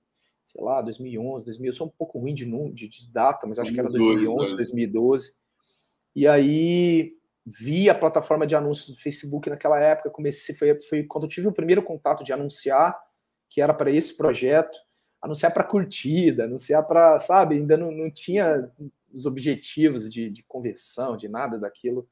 sei 0.47 0.65
lá, 0.65 0.81
2011, 0.81 1.45
2000. 1.45 1.69
Eu 1.69 1.73
sou 1.73 1.87
um 1.87 1.91
pouco 1.91 2.19
ruim 2.19 2.33
de, 2.33 2.47
de, 2.73 2.89
de 2.89 3.13
data, 3.13 3.47
mas 3.47 3.59
acho 3.59 3.73
que 3.73 3.79
era 3.79 3.91
2011, 3.91 4.57
2012. 4.57 5.35
E 6.17 6.27
aí 6.27 7.13
vi 7.45 7.91
a 7.91 7.95
plataforma 7.95 8.47
de 8.47 8.57
anúncios 8.57 8.97
do 8.97 9.03
Facebook 9.03 9.51
naquela 9.51 9.79
época. 9.79 10.11
Comecei, 10.11 10.55
foi, 10.55 10.81
foi 10.81 11.03
quando 11.05 11.25
eu 11.25 11.31
tive 11.31 11.49
o 11.49 11.53
primeiro 11.53 11.83
contato 11.83 12.25
de 12.25 12.33
anunciar, 12.33 12.99
que 13.51 13.61
era 13.61 13.75
para 13.75 13.91
esse 13.91 14.17
projeto 14.17 14.77
anunciar 15.21 15.53
para 15.53 15.65
curtida, 15.65 16.45
anunciar 16.45 16.87
para, 16.87 17.19
sabe, 17.19 17.57
ainda 17.57 17.77
não, 17.77 17.91
não 17.91 18.11
tinha 18.11 18.71
os 19.13 19.27
objetivos 19.27 20.11
de, 20.11 20.31
de 20.31 20.43
conversão, 20.43 21.17
de 21.17 21.29
nada 21.29 21.59
daquilo. 21.59 22.09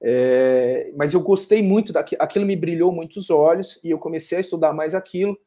É, 0.00 0.92
mas 0.96 1.14
eu 1.14 1.20
gostei 1.20 1.62
muito 1.62 1.92
daquilo, 1.92 2.22
aquilo 2.22 2.44
me 2.44 2.54
brilhou 2.54 2.92
muito 2.92 3.16
os 3.16 3.30
olhos 3.30 3.82
e 3.82 3.90
eu 3.90 3.98
comecei 3.98 4.36
a 4.36 4.40
estudar 4.40 4.74
mais 4.74 4.94
aquilo 4.94 5.38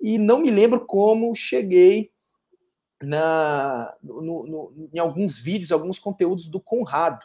e 0.00 0.18
não 0.18 0.40
me 0.40 0.50
lembro 0.50 0.84
como 0.84 1.34
cheguei 1.34 2.10
na 3.00 3.96
no, 4.02 4.46
no, 4.46 4.90
em 4.92 4.98
alguns 4.98 5.38
vídeos, 5.38 5.70
alguns 5.70 5.98
conteúdos 5.98 6.48
do 6.48 6.60
Conrado. 6.60 7.24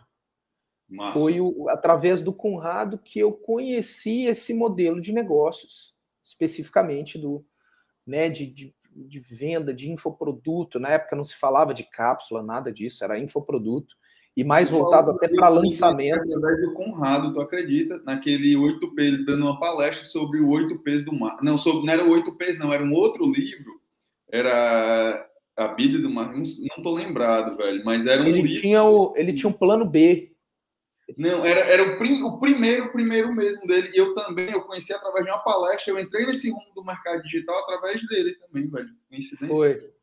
Massa. 0.88 1.20
Foi 1.20 1.40
o, 1.40 1.70
através 1.70 2.24
do 2.24 2.34
Conrado 2.34 2.98
que 2.98 3.20
eu 3.20 3.32
conheci 3.32 4.26
esse 4.26 4.54
modelo 4.54 5.00
de 5.00 5.12
negócios, 5.12 5.96
especificamente 6.24 7.18
do 7.18 7.46
né, 8.06 8.28
de, 8.28 8.48
de 8.48 8.76
de 8.96 9.20
venda 9.20 9.74
de 9.74 9.92
infoproduto. 9.92 10.80
Na 10.80 10.90
época 10.90 11.16
não 11.16 11.24
se 11.24 11.36
falava 11.36 11.74
de 11.74 11.84
cápsula, 11.84 12.44
nada 12.44 12.72
disso, 12.72 13.04
era 13.04 13.20
infoproduto. 13.20 13.96
E 14.36 14.44
mais 14.44 14.70
voltado 14.70 15.12
até 15.12 15.28
para 15.28 15.50
lançamento. 15.50 16.24
Do 16.26 16.74
Conrado, 16.74 17.34
tu 17.34 17.42
acredita? 17.42 18.02
Naquele 18.06 18.56
8P, 18.56 19.00
ele 19.00 19.26
dando 19.26 19.44
uma 19.44 19.60
palestra 19.60 20.06
sobre 20.06 20.40
o 20.40 20.48
8Ps 20.48 21.04
do 21.04 21.14
mar. 21.14 21.38
Não, 21.42 21.58
sobre, 21.58 21.86
não 21.86 21.92
era 21.92 22.06
o 22.06 22.10
8Ps, 22.10 22.58
não, 22.58 22.72
era 22.72 22.84
um 22.84 22.94
outro 22.94 23.30
livro. 23.30 23.82
Era 24.32 25.28
a 25.58 25.68
Bíblia 25.70 26.02
do 26.02 26.10
mar. 26.10 26.32
Não, 26.32 26.44
não 26.44 26.84
tô 26.84 26.94
lembrado, 26.94 27.58
velho, 27.58 27.84
mas 27.84 28.06
era 28.06 28.22
um 28.22 28.28
ele 28.28 28.42
livro. 28.42 28.62
Tinha 28.62 28.84
o, 28.84 29.14
ele 29.18 29.34
tinha 29.34 29.50
um 29.50 29.54
plano 29.54 29.86
B. 29.86 30.29
Não, 31.18 31.46
era, 31.46 31.62
era 31.62 31.84
o, 31.84 31.98
prim, 31.98 32.22
o 32.24 32.40
primeiro, 32.40 32.92
primeiro 32.92 33.34
mesmo 33.34 33.66
dele. 33.66 33.92
E 33.94 33.98
eu 33.98 34.14
também, 34.14 34.52
eu 34.52 34.62
conheci 34.62 34.94
através 34.94 35.26
de 35.26 35.32
uma 35.32 35.40
palestra. 35.40 35.92
Eu 35.92 36.00
entrei 36.00 36.26
nesse 36.26 36.50
rumo 36.52 36.74
do 36.76 36.86
mercado 36.86 37.22
digital 37.24 37.58
através 37.60 38.06
dele 38.08 38.36
também, 38.36 38.70
velho. 38.70 38.90
Coincidência. 39.10 39.48
Foi. 39.48 39.94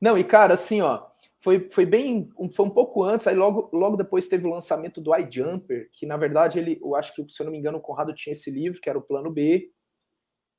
Não, 0.00 0.18
e 0.18 0.24
cara, 0.24 0.54
assim, 0.54 0.82
ó, 0.82 1.06
foi, 1.38 1.68
foi 1.70 1.86
bem, 1.86 2.28
foi 2.52 2.66
um 2.66 2.70
pouco 2.70 3.02
antes, 3.02 3.26
aí 3.26 3.34
logo, 3.34 3.70
logo 3.72 3.96
depois 3.96 4.28
teve 4.28 4.46
o 4.46 4.50
lançamento 4.50 5.00
do 5.00 5.14
iJumper, 5.16 5.88
que 5.92 6.04
na 6.04 6.16
verdade 6.16 6.58
ele, 6.58 6.78
eu 6.82 6.94
acho 6.94 7.14
que, 7.14 7.24
se 7.32 7.40
eu 7.40 7.44
não 7.44 7.52
me 7.52 7.58
engano, 7.58 7.78
o 7.78 7.80
Conrado 7.80 8.12
tinha 8.12 8.32
esse 8.32 8.50
livro, 8.50 8.80
que 8.80 8.90
era 8.90 8.98
o 8.98 9.02
Plano 9.02 9.30
B, 9.30 9.70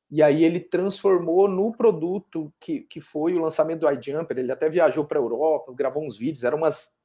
e 0.10 0.23
aí 0.23 0.43
ele 0.43 0.60
transformou 0.60 1.47
no 1.47 1.71
produto 1.73 2.53
que, 2.60 2.82
que 2.82 3.01
foi 3.01 3.34
o 3.34 3.39
lançamento 3.39 3.82
do 3.82 3.91
iJumper, 3.91 4.38
ele 4.38 4.51
até 4.51 4.69
viajou 4.69 5.06
para 5.06 5.19
a 5.19 5.21
Europa, 5.21 5.73
gravou 5.75 6.06
uns 6.06 6.17
vídeos, 6.17 6.43
eram 6.43 6.58
umas 6.58 6.96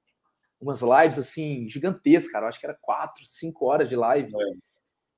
umas 0.62 0.80
lives 0.80 1.18
assim 1.18 1.68
gigantescas, 1.68 2.32
cara. 2.32 2.44
Eu 2.44 2.48
acho 2.48 2.60
que 2.60 2.66
era 2.66 2.78
quatro, 2.80 3.24
cinco 3.26 3.66
horas 3.66 3.88
de 3.88 3.96
live. 3.96 4.32
É. 4.32 4.72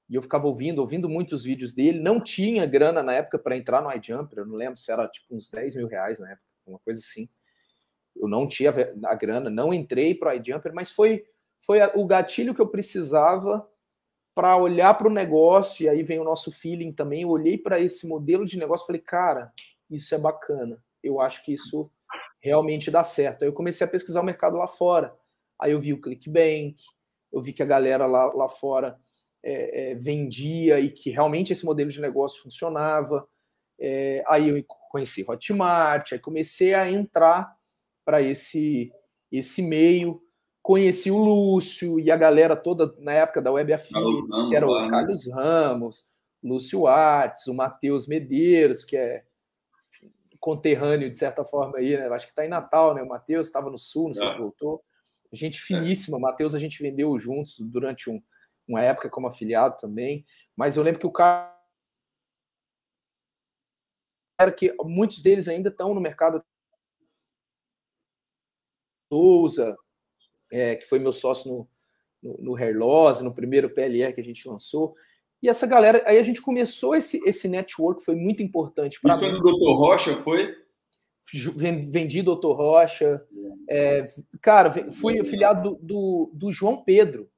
E 0.09 0.15
eu 0.15 0.23
ficava 0.23 0.47
ouvindo, 0.47 0.81
ouvindo 0.81 1.09
muitos 1.09 1.45
vídeos 1.45 1.75
dele. 1.75 2.01
Não 2.01 2.21
tinha 2.21 2.67
grana 2.67 3.03
na 3.03 3.13
época 3.13 3.39
para 3.39 3.57
entrar 3.57 3.83
no 3.83 3.93
iJumper. 3.93 4.39
Eu 4.39 4.47
não 4.47 4.57
lembro 4.57 4.77
se 4.77 4.91
era 4.91 5.07
tipo 5.07 5.35
uns 5.35 5.51
10 5.51 5.77
mil 5.77 5.87
reais 5.87 6.19
na 6.19 6.31
época, 6.31 6.47
uma 6.67 6.79
coisa 6.79 7.01
assim. 7.01 7.29
Eu 8.17 8.29
não 8.29 8.49
tinha 8.49 8.73
a 9.05 9.15
grana, 9.15 9.51
não 9.51 9.73
entrei 9.73 10.15
para 10.15 10.33
o 10.33 10.35
iJumper, 10.35 10.73
mas 10.75 10.91
foi, 10.91 11.25
foi 11.61 11.81
o 11.95 12.07
gatilho 12.07 12.55
que 12.55 12.61
eu 12.61 12.69
precisava 12.69 13.69
para 14.35 14.57
olhar 14.57 14.95
para 14.95 15.09
o 15.09 15.13
negócio. 15.13 15.85
E 15.85 15.89
aí 15.89 16.03
vem 16.03 16.21
o 16.21 16.25
nosso 16.25 16.51
feeling 16.51 16.93
também. 16.93 17.23
Eu 17.23 17.31
olhei 17.31 17.59
para 17.59 17.79
esse 17.81 18.07
modelo 18.07 18.47
de 18.47 18.59
negócio 18.59 18.85
e 18.85 18.87
falei, 18.87 19.03
cara, 19.03 19.53
isso 19.91 20.15
é 20.15 20.19
bacana. 20.19 20.83
Eu 21.03 21.21
acho 21.21 21.45
que 21.45 21.53
isso 21.53 21.91
realmente 22.41 22.91
dá 22.91 23.03
certo. 23.05 23.43
Aí 23.43 23.49
eu 23.49 23.53
comecei 23.53 23.87
a 23.87 23.91
pesquisar 23.91 24.21
o 24.21 24.25
mercado 24.25 24.57
lá 24.57 24.67
fora 24.67 25.15
Aí 25.61 25.73
eu 25.73 25.81
vi 25.81 25.93
o 25.93 26.01
ClickBank, 26.01 26.77
eu 27.33 27.41
vi 27.41 27.53
que 27.53 27.63
a 27.63 27.67
galera 27.67 28.07
lá, 28.07 28.27
lá 28.33 28.49
fora 28.49 28.99
é, 29.43 29.93
é, 29.93 29.95
vendia 29.95 30.81
e 30.81 30.91
que 30.91 31.11
realmente 31.11 31.53
esse 31.53 31.65
modelo 31.65 31.91
de 31.91 32.01
negócio 32.01 32.43
funcionava. 32.43 33.27
É, 33.79 34.25
aí 34.27 34.49
eu 34.49 34.65
conheci 34.91 35.25
Hotmart, 35.29 36.13
aí 36.13 36.19
comecei 36.19 36.75
a 36.75 36.91
entrar 36.91 37.55
para 38.05 38.23
esse, 38.23 38.93
esse 39.31 39.63
meio. 39.63 40.23
Conheci 40.63 41.11
o 41.11 41.19
Lúcio 41.19 42.01
e 42.01 42.11
a 42.11 42.17
galera 42.17 42.57
toda 42.57 42.95
na 42.99 43.13
época 43.13 43.43
da 43.43 43.53
Web 43.53 43.73
Affiliates, 43.75 44.43
que 44.49 44.57
era 44.57 44.67
o 44.67 44.83
né? 44.83 44.89
Carlos 44.89 45.31
Ramos, 45.31 46.11
Lúcio 46.43 46.87
Artes, 46.87 47.47
o 47.47 47.55
Matheus 47.55 48.07
Medeiros, 48.07 48.83
que 48.83 48.97
é 48.97 49.25
conterrâneo 50.41 51.11
de 51.11 51.17
certa 51.17 51.45
forma 51.45 51.79
aí, 51.79 51.97
né? 51.97 52.07
Acho 52.09 52.27
que 52.27 52.33
está 52.33 52.45
em 52.45 52.51
Natal, 52.51 52.95
né? 52.95 53.03
O 53.03 53.09
Matheus 53.09 53.47
estava 53.47 53.71
no 53.71 53.79
Sul, 53.79 54.09
não 54.09 54.15
sei 54.15 54.29
se 54.29 54.35
é. 54.35 54.39
voltou. 54.39 54.83
Gente 55.35 55.59
é. 55.59 55.61
finíssima. 55.61 56.19
É. 56.19 56.21
Matheus 56.21 56.55
a 56.55 56.59
gente 56.59 56.83
vendeu 56.83 57.19
juntos 57.19 57.59
durante 57.61 58.11
um, 58.11 58.23
uma 58.67 58.81
época 58.81 59.11
como 59.11 59.27
afiliado 59.27 59.77
também. 59.77 60.25
Mas 60.57 60.77
eu 60.77 60.83
lembro 60.83 61.01
que 61.01 61.07
o 61.07 61.13
cara 61.13 61.55
era 64.39 64.53
que 64.53 64.75
muitos 64.83 65.23
deles 65.23 65.49
ainda 65.49 65.69
estão 65.69 65.95
no 65.95 66.01
mercado. 66.01 66.45
Souza, 69.13 69.77
é, 70.51 70.77
que 70.77 70.87
foi 70.87 70.99
meu 70.99 71.13
sócio 71.13 71.51
no, 71.51 71.69
no, 72.23 72.39
no 72.39 72.57
Hairloss, 72.57 73.21
no 73.21 73.35
primeiro 73.35 73.71
PLR 73.71 74.13
que 74.13 74.21
a 74.21 74.25
gente 74.25 74.49
lançou. 74.49 74.97
E 75.43 75.49
essa 75.49 75.67
galera, 75.67 76.03
aí 76.07 76.19
a 76.19 76.23
gente 76.23 76.41
começou 76.41 76.95
esse, 76.97 77.21
esse 77.29 77.47
network, 77.49 78.03
foi 78.03 78.17
muito 78.17 78.43
importante 78.43 78.99
para 79.01 79.17
mim. 79.19 79.33
no 79.33 79.41
Dr. 79.41 79.77
Rocha, 79.77 80.23
foi? 80.23 80.64
Vendi 81.33 82.23
Doutor 82.23 82.57
Rocha. 82.57 83.25
É, 83.69 84.05
cara, 84.41 84.71
fui 84.91 85.19
afiliado 85.19 85.71
do, 85.71 85.79
do, 85.81 86.31
do, 86.35 86.53
João 86.53 86.83
Pedro. 86.83 87.31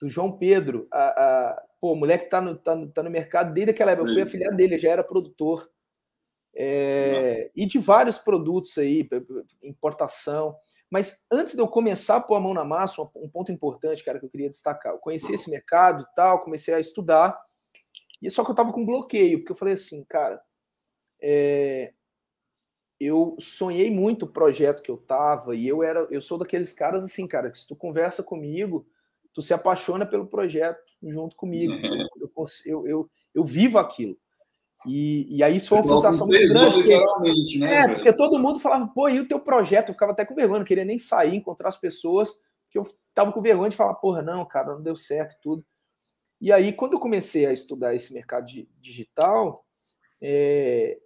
Do 0.00 0.08
João 0.08 0.38
Pedro. 0.38 0.86
A, 0.92 1.02
a, 1.02 1.62
pô, 1.80 1.92
o 1.92 1.96
moleque 1.96 2.26
tá 2.26 2.40
no, 2.40 2.56
tá, 2.56 2.74
no, 2.74 2.90
tá 2.90 3.02
no 3.02 3.10
mercado 3.10 3.52
desde 3.52 3.72
aquela 3.72 3.92
época. 3.92 4.08
Eu 4.08 4.14
fui 4.14 4.22
afiliado 4.22 4.56
dele, 4.56 4.78
já 4.78 4.90
era 4.90 5.02
produtor. 5.02 5.70
É, 6.54 7.50
e 7.56 7.66
de 7.66 7.78
vários 7.78 8.18
produtos 8.18 8.76
aí, 8.78 9.08
importação. 9.64 10.56
Mas 10.90 11.24
antes 11.32 11.54
de 11.54 11.60
eu 11.60 11.66
começar 11.66 12.16
a 12.16 12.20
pôr 12.20 12.36
a 12.36 12.40
mão 12.40 12.52
na 12.52 12.64
massa, 12.64 13.00
um 13.16 13.28
ponto 13.28 13.50
importante, 13.50 14.04
cara, 14.04 14.18
que 14.18 14.26
eu 14.26 14.30
queria 14.30 14.50
destacar. 14.50 14.92
Eu 14.92 14.98
conheci 14.98 15.32
esse 15.32 15.50
mercado 15.50 16.02
e 16.02 16.14
tal, 16.14 16.40
comecei 16.40 16.74
a 16.74 16.80
estudar. 16.80 17.40
E 18.20 18.30
só 18.30 18.44
que 18.44 18.50
eu 18.50 18.54
tava 18.54 18.72
com 18.72 18.84
bloqueio, 18.84 19.38
porque 19.38 19.52
eu 19.52 19.56
falei 19.56 19.74
assim, 19.74 20.04
cara, 20.04 20.40
é, 21.20 21.94
eu 23.04 23.36
sonhei 23.40 23.90
muito 23.90 24.24
o 24.24 24.28
projeto 24.28 24.82
que 24.82 24.90
eu 24.90 24.96
tava 24.96 25.56
e 25.56 25.66
eu 25.66 25.82
era, 25.82 26.06
eu 26.10 26.20
sou 26.20 26.38
daqueles 26.38 26.72
caras 26.72 27.02
assim, 27.02 27.26
cara, 27.26 27.50
que 27.50 27.58
se 27.58 27.66
tu 27.66 27.74
conversa 27.74 28.22
comigo, 28.22 28.86
tu 29.34 29.42
se 29.42 29.52
apaixona 29.52 30.06
pelo 30.06 30.26
projeto 30.26 30.80
junto 31.02 31.36
comigo. 31.36 31.72
Eu, 32.34 32.86
eu, 32.86 32.86
eu, 32.86 33.10
eu, 33.34 33.44
vivo 33.44 33.78
aquilo. 33.78 34.16
E, 34.86 35.36
e 35.36 35.42
aí 35.42 35.56
isso 35.56 35.68
foi 35.68 35.78
uma 35.78 35.84
frustração 35.84 36.26
muito 36.26 36.48
grande. 36.48 36.76
Porque, 36.76 37.58
né, 37.58 37.74
é, 37.74 37.88
porque 37.88 38.12
todo 38.12 38.38
mundo 38.38 38.58
falava, 38.58 38.88
pô, 38.88 39.08
e 39.08 39.20
o 39.20 39.28
teu 39.28 39.38
projeto? 39.38 39.90
Eu 39.90 39.92
ficava 39.92 40.12
até 40.12 40.24
com 40.24 40.34
vergonha, 40.34 40.60
não 40.60 40.66
queria 40.66 40.84
nem 40.84 40.98
sair, 40.98 41.36
encontrar 41.36 41.68
as 41.68 41.76
pessoas, 41.76 42.42
porque 42.64 42.78
eu 42.78 42.84
tava 43.14 43.32
com 43.32 43.42
vergonha 43.42 43.68
de 43.68 43.76
falar, 43.76 43.94
porra, 43.94 44.22
não, 44.22 44.46
cara, 44.46 44.72
não 44.74 44.82
deu 44.82 44.96
certo 44.96 45.36
tudo. 45.42 45.64
E 46.40 46.50
aí, 46.50 46.72
quando 46.72 46.94
eu 46.94 47.00
comecei 47.00 47.46
a 47.46 47.52
estudar 47.52 47.94
esse 47.94 48.12
mercado 48.14 48.46
digital, 48.80 49.64
é, 50.20 50.98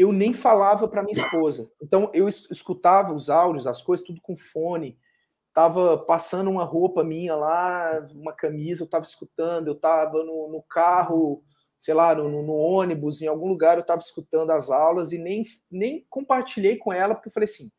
eu 0.00 0.12
nem 0.12 0.32
falava 0.32 0.88
para 0.88 1.02
minha 1.02 1.22
esposa. 1.22 1.70
Então 1.82 2.10
eu 2.14 2.26
escutava 2.26 3.12
os 3.12 3.28
áudios, 3.28 3.66
as 3.66 3.82
coisas, 3.82 4.06
tudo 4.06 4.20
com 4.22 4.34
fone. 4.34 4.98
Tava 5.52 5.98
passando 5.98 6.48
uma 6.48 6.64
roupa 6.64 7.04
minha 7.04 7.34
lá, 7.36 8.06
uma 8.14 8.32
camisa, 8.32 8.82
eu 8.82 8.88
tava 8.88 9.04
escutando, 9.04 9.68
eu 9.68 9.74
tava 9.74 10.24
no, 10.24 10.48
no 10.48 10.62
carro, 10.62 11.44
sei 11.76 11.92
lá, 11.92 12.14
no, 12.14 12.30
no, 12.30 12.54
ônibus, 12.54 13.20
em 13.20 13.26
algum 13.26 13.46
lugar 13.46 13.76
eu 13.76 13.84
tava 13.84 14.00
escutando 14.00 14.52
as 14.52 14.70
aulas 14.70 15.12
e 15.12 15.18
nem, 15.18 15.42
nem 15.70 16.06
compartilhei 16.08 16.76
com 16.76 16.92
ela, 16.92 17.14
porque 17.14 17.28
eu 17.28 17.32
falei 17.32 17.48
assim: 17.48 17.70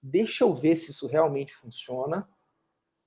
deixa 0.00 0.44
eu 0.44 0.54
ver 0.54 0.76
se 0.76 0.92
isso 0.92 1.08
realmente 1.08 1.52
funciona. 1.52 2.28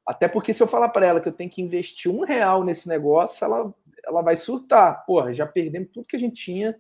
Até 0.06 0.28
porque 0.28 0.54
se 0.54 0.62
eu 0.62 0.68
falar 0.68 0.90
para 0.90 1.06
ela 1.06 1.22
que 1.22 1.30
eu 1.30 1.34
tenho 1.34 1.50
que 1.50 1.62
investir 1.62 2.12
um 2.12 2.26
real 2.26 2.66
nesse 2.66 2.90
negócio, 2.90 3.46
ela, 3.46 3.74
ela 4.04 4.22
vai 4.22 4.36
surtar. 4.36 5.06
Porra, 5.06 5.34
já 5.34 5.46
perdemos 5.46 5.92
tudo 5.94 6.08
que 6.08 6.16
a 6.18 6.20
gente 6.20 6.44
tinha 6.44 6.78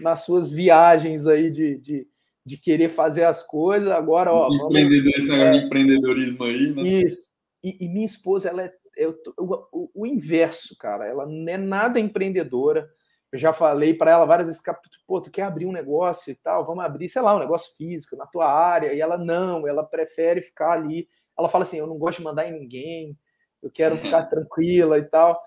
nas 0.00 0.24
suas 0.24 0.50
viagens 0.50 1.26
aí 1.26 1.50
de, 1.50 1.78
de, 1.78 2.06
de 2.44 2.56
querer 2.56 2.88
fazer 2.88 3.24
as 3.24 3.42
coisas. 3.46 3.90
Agora, 3.90 4.32
ó. 4.32 4.48
Esse, 4.48 4.58
vamos, 4.58 5.30
é, 5.30 5.56
empreendedorismo 5.56 6.44
aí, 6.44 6.74
né? 6.74 6.82
Isso. 6.82 7.30
E, 7.62 7.84
e 7.84 7.88
minha 7.88 8.04
esposa, 8.04 8.48
ela 8.48 8.70
é, 8.96 9.08
o, 9.08 9.68
o, 9.72 9.90
o, 9.94 10.06
inverso, 10.06 10.76
cara. 10.78 11.06
Ela 11.06 11.26
não 11.26 11.52
é 11.52 11.56
nada 11.56 11.98
empreendedora. 11.98 12.88
Eu 13.32 13.38
já 13.38 13.52
falei 13.52 13.94
para 13.94 14.12
ela 14.12 14.24
várias 14.24 14.48
vezes, 14.48 14.62
pô, 15.06 15.20
tu 15.20 15.30
quer 15.30 15.42
abrir 15.42 15.66
um 15.66 15.72
negócio 15.72 16.30
e 16.30 16.36
tal, 16.36 16.64
vamos 16.64 16.84
abrir, 16.84 17.08
sei 17.08 17.20
lá, 17.20 17.34
um 17.34 17.40
negócio 17.40 17.74
físico 17.76 18.16
na 18.16 18.26
tua 18.26 18.46
área. 18.46 18.92
E 18.92 19.00
ela 19.00 19.18
não, 19.18 19.66
ela 19.66 19.82
prefere 19.82 20.40
ficar 20.40 20.72
ali. 20.72 21.08
Ela 21.36 21.48
fala 21.48 21.64
assim, 21.64 21.78
eu 21.78 21.86
não 21.86 21.98
gosto 21.98 22.18
de 22.18 22.24
mandar 22.24 22.48
em 22.48 22.52
ninguém, 22.52 23.18
eu 23.60 23.70
quero 23.70 23.96
ficar 23.96 24.24
tranquila 24.30 24.98
e 24.98 25.04
tal. 25.04 25.42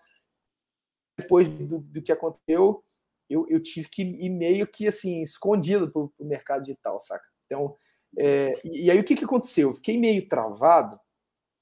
Depois 1.17 1.49
do, 1.49 1.79
do 1.79 2.01
que 2.01 2.11
aconteceu, 2.11 2.83
eu, 3.29 3.45
eu, 3.49 3.61
tive 3.61 3.89
que 3.89 4.01
ir 4.01 4.29
meio 4.29 4.65
que 4.65 4.87
assim, 4.87 5.21
escondido 5.21 5.91
para 5.91 6.01
o 6.01 6.11
mercado 6.21 6.61
digital, 6.63 6.99
saca? 6.99 7.25
Então, 7.45 7.75
é, 8.17 8.59
e 8.63 8.89
aí 8.89 8.99
o 8.99 9.03
que, 9.03 9.15
que 9.15 9.25
aconteceu? 9.25 9.69
Eu 9.69 9.73
fiquei 9.75 9.97
meio 9.97 10.27
travado, 10.27 10.99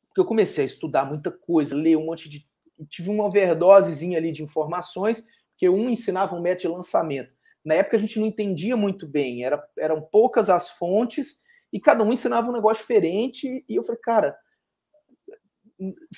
porque 0.08 0.22
eu 0.22 0.26
comecei 0.26 0.64
a 0.64 0.68
estudar 0.68 1.06
muita 1.06 1.32
coisa, 1.32 1.76
ler 1.76 1.98
um 1.98 2.06
monte 2.06 2.30
de. 2.30 2.48
Tive 2.90 3.10
uma 3.10 3.26
overdosezinha 3.26 4.18
ali 4.18 4.32
de 4.32 4.44
informações, 4.44 5.26
que 5.58 5.68
um 5.70 5.90
ensinava 5.90 6.36
um 6.36 6.42
método 6.42 6.70
de 6.70 6.76
lançamento. 6.76 7.34
Na 7.64 7.74
época 7.76 7.98
a 7.98 8.00
gente 8.00 8.20
não 8.20 8.28
entendia 8.28 8.78
muito 8.78 9.08
bem, 9.08 9.44
era, 9.44 9.66
eram 9.78 10.02
poucas 10.02 10.50
as 10.50 10.70
fontes 10.70 11.44
e 11.74 11.80
cada 11.80 12.04
um 12.04 12.14
ensinava 12.14 12.50
um 12.50 12.54
negócio 12.54 12.82
diferente. 12.82 13.66
E 13.68 13.76
eu 13.76 13.84
falei, 13.84 14.00
cara, 14.02 14.38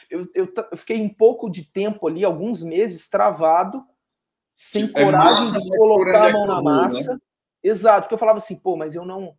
eu, 0.10 0.28
eu, 0.36 0.54
eu 0.72 0.78
fiquei 0.78 1.02
um 1.02 1.10
pouco 1.10 1.50
de 1.50 1.64
tempo 1.72 2.08
ali, 2.08 2.26
alguns 2.26 2.62
meses, 2.62 3.10
travado, 3.10 3.84
sem 4.60 4.86
é 4.86 4.88
coragem 4.88 5.62
de 5.62 5.78
colocar 5.78 6.30
a 6.30 6.34
mão 6.34 6.48
na 6.48 6.56
né? 6.56 6.62
massa. 6.64 7.14
Né? 7.14 7.20
Exato, 7.64 8.02
porque 8.02 8.16
eu 8.16 8.18
falava 8.18 8.40
assim, 8.40 8.60
pô, 8.60 8.76
mas 8.76 8.96
eu 8.96 9.06
não, 9.06 9.38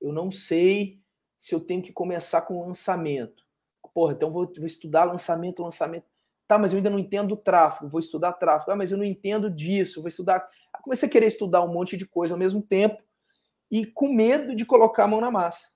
eu 0.00 0.12
não 0.12 0.30
sei 0.30 1.00
se 1.36 1.52
eu 1.52 1.58
tenho 1.58 1.82
que 1.82 1.92
começar 1.92 2.42
com 2.42 2.64
lançamento. 2.64 3.42
Porra, 3.92 4.12
então 4.12 4.30
vou, 4.30 4.46
vou 4.56 4.66
estudar 4.66 5.04
lançamento, 5.04 5.60
lançamento. 5.60 6.04
Tá, 6.46 6.56
mas 6.56 6.70
eu 6.70 6.76
ainda 6.76 6.88
não 6.88 7.00
entendo 7.00 7.36
tráfego, 7.36 7.90
vou 7.90 7.98
estudar 7.98 8.32
tráfego. 8.34 8.70
Ah, 8.70 8.76
mas 8.76 8.92
eu 8.92 8.98
não 8.98 9.04
entendo 9.04 9.50
disso, 9.50 10.00
vou 10.00 10.08
estudar. 10.08 10.48
Comecei 10.82 11.08
a 11.08 11.12
querer 11.12 11.26
estudar 11.26 11.64
um 11.64 11.72
monte 11.72 11.96
de 11.96 12.06
coisa 12.06 12.34
ao 12.34 12.38
mesmo 12.38 12.62
tempo 12.62 13.02
e 13.68 13.84
com 13.84 14.12
medo 14.12 14.54
de 14.54 14.64
colocar 14.64 15.04
a 15.04 15.08
mão 15.08 15.20
na 15.20 15.32
massa. 15.32 15.70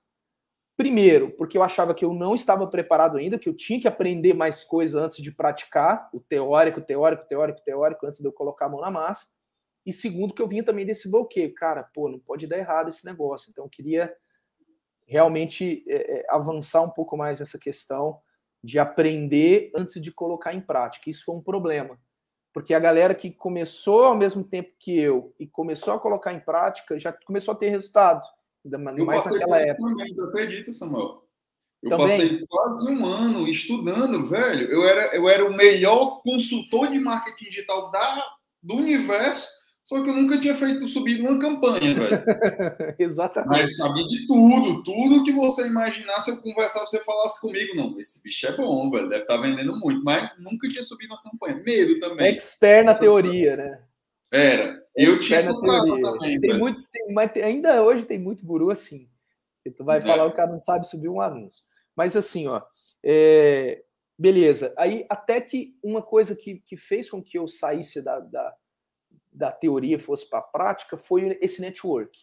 Primeiro, 0.79 1.31
porque 1.31 1.57
eu 1.57 1.61
achava 1.61 1.93
que 1.93 2.05
eu 2.05 2.13
não 2.13 2.33
estava 2.33 2.65
preparado 2.65 3.17
ainda, 3.17 3.37
que 3.37 3.49
eu 3.49 3.53
tinha 3.53 3.81
que 3.81 3.87
aprender 3.87 4.33
mais 4.33 4.63
coisas 4.63 4.95
antes 4.95 5.21
de 5.21 5.29
praticar, 5.29 6.09
o 6.13 6.21
teórico, 6.21 6.79
teórico, 6.79 7.27
teórico, 7.27 7.61
teórico, 7.65 8.07
antes 8.07 8.19
de 8.19 8.25
eu 8.25 8.31
colocar 8.31 8.67
a 8.67 8.69
mão 8.69 8.79
na 8.79 8.89
massa. 8.89 9.25
E 9.85 9.91
segundo, 9.91 10.33
que 10.33 10.41
eu 10.41 10.47
vinha 10.47 10.63
também 10.63 10.85
desse 10.85 11.11
bloqueio. 11.11 11.53
Cara, 11.53 11.83
pô, 11.83 12.07
não 12.07 12.17
pode 12.17 12.47
dar 12.47 12.57
errado 12.57 12.87
esse 12.87 13.05
negócio. 13.05 13.51
Então, 13.51 13.65
eu 13.65 13.69
queria 13.69 14.15
realmente 15.05 15.83
é, 15.85 16.19
é 16.19 16.25
avançar 16.29 16.81
um 16.81 16.91
pouco 16.91 17.17
mais 17.17 17.41
nessa 17.41 17.59
questão 17.59 18.17
de 18.63 18.79
aprender 18.79 19.73
antes 19.75 20.01
de 20.01 20.13
colocar 20.13 20.53
em 20.53 20.61
prática. 20.61 21.09
Isso 21.09 21.25
foi 21.25 21.35
um 21.35 21.43
problema, 21.43 21.99
porque 22.53 22.73
a 22.73 22.79
galera 22.79 23.13
que 23.13 23.29
começou 23.29 24.05
ao 24.05 24.15
mesmo 24.15 24.45
tempo 24.45 24.71
que 24.79 24.97
eu 24.97 25.35
e 25.37 25.45
começou 25.45 25.93
a 25.93 25.99
colocar 25.99 26.31
em 26.31 26.39
prática 26.39 26.97
já 26.97 27.11
começou 27.11 27.53
a 27.53 27.57
ter 27.57 27.67
resultado, 27.67 28.25
ainda 28.65 28.77
mais 28.77 29.25
naquela 29.25 29.59
época. 29.59 29.89
Também, 29.89 30.15
tu 30.15 30.23
acredita, 30.23 30.71
Samuel? 30.71 31.23
Eu 31.81 31.89
também. 31.91 32.07
passei 32.07 32.45
quase 32.47 32.91
um 32.91 33.05
ano 33.05 33.47
estudando, 33.47 34.25
velho. 34.25 34.69
Eu 34.69 34.83
era, 34.87 35.15
eu 35.15 35.29
era 35.29 35.45
o 35.45 35.55
melhor 35.55 36.21
consultor 36.21 36.89
de 36.91 36.99
marketing 36.99 37.45
digital 37.45 37.89
da, 37.91 38.25
do 38.61 38.75
universo 38.75 39.59
só 39.89 40.03
que 40.03 40.07
eu 40.07 40.13
nunca 40.13 40.39
tinha 40.39 40.53
feito 40.53 40.87
subir 40.87 41.19
uma 41.19 41.39
campanha, 41.39 41.95
velho. 41.95 42.23
Exatamente. 42.99 43.49
Mas 43.63 43.75
sabia 43.75 44.07
de 44.07 44.27
tudo, 44.27 44.83
tudo 44.83 45.23
que 45.23 45.31
você 45.31 45.65
imaginasse, 45.65 46.29
eu 46.29 46.37
conversava, 46.37 46.85
você 46.85 47.03
falasse 47.03 47.41
comigo, 47.41 47.75
não, 47.75 47.99
esse 47.99 48.21
bicho 48.21 48.45
é 48.45 48.55
bom, 48.55 48.91
velho, 48.91 49.09
deve 49.09 49.23
estar 49.23 49.37
tá 49.37 49.41
vendendo 49.41 49.75
muito, 49.79 50.03
mas 50.03 50.29
nunca 50.37 50.69
tinha 50.69 50.83
subido 50.83 51.15
uma 51.15 51.23
campanha. 51.23 51.59
Medo 51.65 51.99
também. 51.99 52.27
Expert 52.27 52.85
na 52.85 52.93
teoria, 52.93 53.57
né? 53.57 53.81
Era. 54.31 54.79
Eu 54.95 55.19
tinha 55.19 55.41
na 55.41 55.59
teoria. 55.59 56.03
também. 56.03 56.39
Tem 56.39 56.57
muito, 56.57 56.81
tem, 56.91 57.13
mas 57.13 57.31
ainda 57.37 57.83
hoje 57.83 58.05
tem 58.05 58.19
muito 58.19 58.45
guru 58.45 58.69
assim. 58.71 59.09
Que 59.63 59.71
tu 59.71 59.83
vai 59.83 59.99
é. 59.99 60.01
falar, 60.01 60.25
o 60.25 60.33
cara 60.33 60.51
não 60.51 60.59
sabe 60.59 60.87
subir 60.87 61.09
um 61.09 61.21
anúncio. 61.21 61.63
Mas 61.95 62.15
assim, 62.15 62.47
ó, 62.47 62.61
é... 63.03 63.83
beleza. 64.17 64.73
Aí 64.77 65.05
até 65.09 65.41
que 65.41 65.75
uma 65.83 66.01
coisa 66.01 66.35
que, 66.35 66.61
que 66.65 66.77
fez 66.77 67.09
com 67.09 67.23
que 67.23 67.37
eu 67.37 67.47
saísse 67.47 68.03
da, 68.03 68.19
da 68.19 68.53
da 69.31 69.51
teoria 69.51 69.99
fosse 69.99 70.29
para 70.29 70.39
a 70.39 70.43
prática 70.43 70.97
foi 70.97 71.37
esse 71.41 71.61
network, 71.61 72.19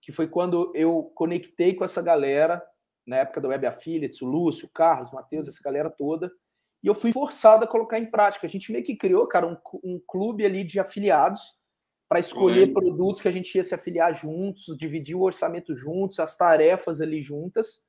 que 0.00 0.12
foi 0.12 0.28
quando 0.28 0.72
eu 0.74 1.12
conectei 1.14 1.74
com 1.74 1.84
essa 1.84 2.00
galera, 2.00 2.62
na 3.06 3.16
época 3.16 3.40
da 3.40 3.48
Web 3.48 3.66
Affiliates, 3.66 4.22
o 4.22 4.26
Lúcio, 4.26 4.66
o 4.66 4.72
Carlos, 4.72 5.10
o 5.10 5.14
Matheus, 5.14 5.48
essa 5.48 5.62
galera 5.62 5.90
toda, 5.90 6.30
e 6.84 6.86
eu 6.86 6.94
fui 6.94 7.12
forçado 7.12 7.64
a 7.64 7.66
colocar 7.66 7.98
em 7.98 8.04
prática. 8.04 8.46
A 8.46 8.50
gente 8.50 8.70
meio 8.70 8.84
que 8.84 8.94
criou, 8.94 9.26
cara, 9.26 9.46
um, 9.46 9.56
um 9.82 9.98
clube 10.06 10.44
ali 10.44 10.62
de 10.62 10.78
afiliados 10.78 11.40
para 12.06 12.20
escolher 12.20 12.74
produtos 12.74 13.22
que 13.22 13.28
a 13.28 13.32
gente 13.32 13.54
ia 13.54 13.64
se 13.64 13.74
afiliar 13.74 14.14
juntos, 14.14 14.76
dividir 14.76 15.16
o 15.16 15.22
orçamento 15.22 15.74
juntos, 15.74 16.20
as 16.20 16.36
tarefas 16.36 17.00
ali 17.00 17.22
juntas. 17.22 17.88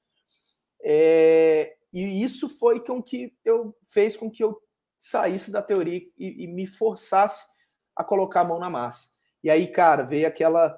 É, 0.82 1.76
e 1.92 2.24
isso 2.24 2.48
foi 2.48 2.80
com 2.86 3.04
que 3.04 3.34
eu 3.44 3.76
fez 3.84 4.16
com 4.16 4.32
que 4.32 4.42
eu 4.42 4.58
saísse 4.98 5.52
da 5.52 5.62
teoria 5.62 6.02
e, 6.18 6.46
e 6.46 6.48
me 6.48 6.66
forçasse 6.66 7.54
a 7.94 8.02
colocar 8.02 8.42
a 8.42 8.46
mão 8.46 8.60
na 8.60 8.70
massa. 8.70 9.10
E 9.44 9.50
aí, 9.50 9.68
cara, 9.68 10.04
veio 10.04 10.26
aquela 10.26 10.74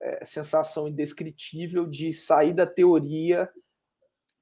é, 0.00 0.24
sensação 0.24 0.86
indescritível 0.86 1.84
de 1.84 2.12
sair 2.12 2.52
da 2.52 2.64
teoria, 2.64 3.50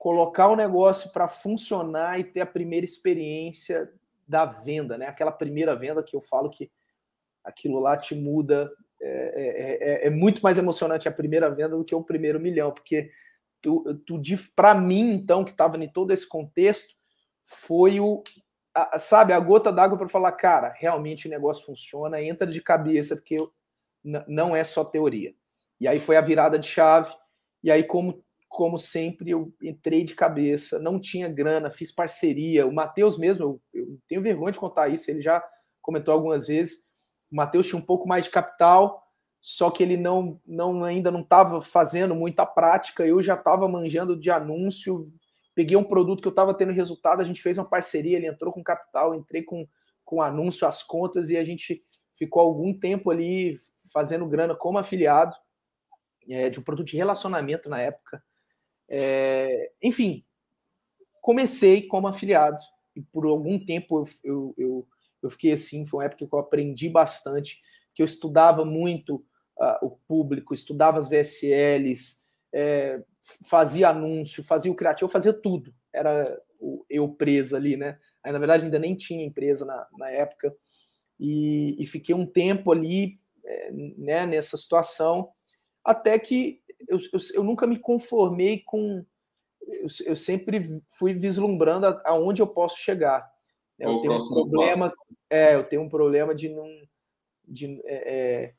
colocar 0.05 0.49
o 0.49 0.55
negócio 0.55 1.09
para 1.09 1.27
funcionar 1.27 2.21
e 2.21 2.25
ter 2.25 2.43
a 2.43 2.47
primeira 2.47 2.85
experiência 2.85 3.91
da 4.29 4.45
venda, 4.45 4.99
né? 4.99 5.07
Aquela 5.07 5.33
primeira 5.33 5.75
venda 5.75 6.03
que 6.03 6.15
eu 6.15 6.21
falo 6.21 6.51
que 6.51 6.71
aquilo 7.43 7.79
lá 7.79 7.97
te 7.97 8.15
muda. 8.15 8.71
É, 9.01 9.09
é, 9.09 10.05
é, 10.05 10.07
é 10.07 10.11
muito 10.11 10.43
mais 10.43 10.59
emocionante 10.59 11.09
a 11.09 11.13
primeira 11.13 11.49
venda 11.49 11.75
do 11.75 11.85
que 11.87 11.95
o 11.95 12.05
primeiro 12.05 12.39
milhão, 12.39 12.71
porque 12.71 13.09
tu, 13.63 13.95
tu 14.05 14.21
para 14.55 14.75
mim, 14.75 15.11
então, 15.11 15.43
que 15.43 15.53
estava 15.53 15.83
em 15.83 15.89
todo 15.89 16.11
esse 16.11 16.29
contexto, 16.29 16.95
foi 17.43 17.99
o, 17.99 18.23
a, 18.75 18.99
sabe, 18.99 19.33
a 19.33 19.41
gota 19.41 19.73
d'água 19.73 19.97
para 19.97 20.09
falar, 20.09 20.33
cara, 20.33 20.69
realmente 20.77 21.29
o 21.29 21.31
negócio 21.31 21.65
funciona, 21.65 22.23
entra 22.23 22.47
de 22.47 22.61
cabeça, 22.61 23.17
porque 23.17 23.39
não 24.29 24.55
é 24.55 24.65
só 24.65 24.85
teoria. 24.85 25.35
E 25.81 25.89
aí 25.89 25.99
foi 25.99 26.19
a 26.19 26.21
virada 26.21 26.59
de 26.59 26.67
chave, 26.67 27.15
e 27.63 27.71
aí, 27.71 27.83
como, 27.83 28.23
como 28.55 28.79
sempre, 28.79 29.33
eu 29.33 29.53
entrei 29.61 30.05
de 30.05 30.15
cabeça, 30.15 30.79
não 30.79 31.01
tinha 31.01 31.29
grana, 31.29 31.69
fiz 31.69 31.91
parceria. 31.91 32.65
O 32.65 32.73
Matheus 32.73 33.19
mesmo, 33.19 33.43
eu, 33.43 33.61
eu 33.75 33.99
tenho 34.07 34.23
vergonha 34.23 34.53
de 34.53 34.61
contar 34.61 34.89
isso, 34.89 35.11
ele 35.11 35.21
já 35.21 35.45
comentou 35.83 36.15
algumas 36.15 36.47
vezes. 36.47 36.89
O 37.33 37.35
Matheus 37.35 37.67
tinha 37.67 37.77
um 37.77 37.85
pouco 37.85 38.07
mais 38.07 38.27
de 38.27 38.31
capital, 38.31 39.03
só 39.41 39.73
que 39.73 39.83
ele 39.83 39.97
não, 39.97 40.41
não 40.47 40.85
ainda 40.85 41.11
não 41.11 41.23
estava 41.23 41.61
fazendo 41.61 42.15
muita 42.15 42.47
prática. 42.47 43.05
Eu 43.05 43.21
já 43.21 43.35
estava 43.35 43.67
manjando 43.67 44.17
de 44.17 44.31
anúncio, 44.31 45.13
peguei 45.53 45.77
um 45.77 45.83
produto 45.83 46.23
que 46.23 46.29
eu 46.29 46.31
estava 46.31 46.55
tendo 46.55 46.71
resultado, 46.71 47.21
a 47.21 47.25
gente 47.25 47.43
fez 47.43 47.59
uma 47.59 47.69
parceria, 47.69 48.17
ele 48.17 48.29
entrou 48.29 48.53
com 48.53 48.63
capital, 48.63 49.17
entrei 49.17 49.43
com, 49.43 49.67
com 50.05 50.23
anúncio, 50.23 50.65
as 50.65 50.81
contas, 50.81 51.29
e 51.29 51.37
a 51.37 51.43
gente 51.43 51.83
ficou 52.17 52.41
algum 52.41 52.73
tempo 52.73 53.11
ali 53.11 53.57
fazendo 53.93 54.29
grana 54.29 54.55
como 54.55 54.79
afiliado 54.79 55.35
é, 56.29 56.49
de 56.49 56.61
um 56.61 56.63
produto 56.63 56.87
de 56.87 56.97
relacionamento 56.97 57.69
na 57.69 57.81
época. 57.81 58.23
É, 58.89 59.71
enfim, 59.83 60.25
comecei 61.21 61.87
como 61.87 62.07
afiliado 62.07 62.63
e 62.95 63.03
por 63.03 63.27
algum 63.27 63.59
tempo 63.59 64.01
eu, 64.01 64.05
eu, 64.23 64.55
eu, 64.57 64.89
eu, 65.23 65.31
fiquei 65.31 65.53
assim, 65.53 65.87
foi 65.87 66.01
uma 66.01 66.05
época 66.07 66.27
que 66.27 66.35
eu 66.35 66.39
aprendi 66.39 66.89
bastante, 66.89 67.61
que 67.95 68.03
eu 68.03 68.07
estudava 68.07 68.65
muito 68.65 69.17
uh, 69.59 69.87
o 69.87 69.91
público, 70.07 70.55
estudava 70.55 70.99
as 70.99 71.09
VSLs, 71.09 72.23
é, 72.53 73.03
fazia 73.49 73.89
anúncio, 73.89 74.45
fazia 74.45 74.71
o 74.71 74.77
criativo, 74.77 75.11
fazia 75.11 75.33
tudo. 75.33 75.75
Era 75.93 76.41
eu 76.89 77.09
presa 77.09 77.57
ali, 77.57 77.77
né? 77.77 77.99
Aí, 78.23 78.33
na 78.33 78.39
verdade, 78.39 78.65
ainda 78.65 78.79
nem 78.79 78.95
tinha 78.95 79.25
empresa 79.25 79.65
na, 79.65 79.87
na 79.99 80.11
época. 80.11 80.55
E, 81.19 81.77
e, 81.79 81.87
fiquei 81.87 82.15
um 82.15 82.27
tempo 82.27 82.73
ali 82.73 83.21
é, 83.45 83.71
né, 83.73 84.27
nessa 84.27 84.57
situação, 84.57 85.31
até 85.85 86.19
que 86.19 86.61
eu, 86.89 86.99
eu, 86.99 87.21
eu 87.35 87.45
nunca 87.45 87.67
me 87.67 87.79
conformei 87.79 88.61
com. 88.61 89.05
Eu, 89.67 89.87
eu, 90.07 90.17
sempre 90.17 90.83
fui 90.89 91.15
vislumbrando 91.15 91.87
aonde 92.05 92.43
eu 92.43 92.47
posso 92.47 92.79
chegar. 92.79 93.31
Eu 93.79 94.01
tenho 94.01 94.15
um 94.15 94.29
problema. 94.29 94.93
É, 95.31 95.55
eu 95.55 95.65
tenho 95.65 95.83
um 95.83 95.89
problema 95.89 96.35
de 96.35 96.49
não. 96.49 96.69
De, 97.47 97.81
é, 97.85 98.15
é, 98.15 98.55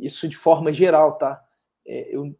isso 0.00 0.28
de 0.28 0.36
forma 0.36 0.72
geral, 0.72 1.18
tá? 1.18 1.42
É, 1.86 2.14
eu, 2.14 2.36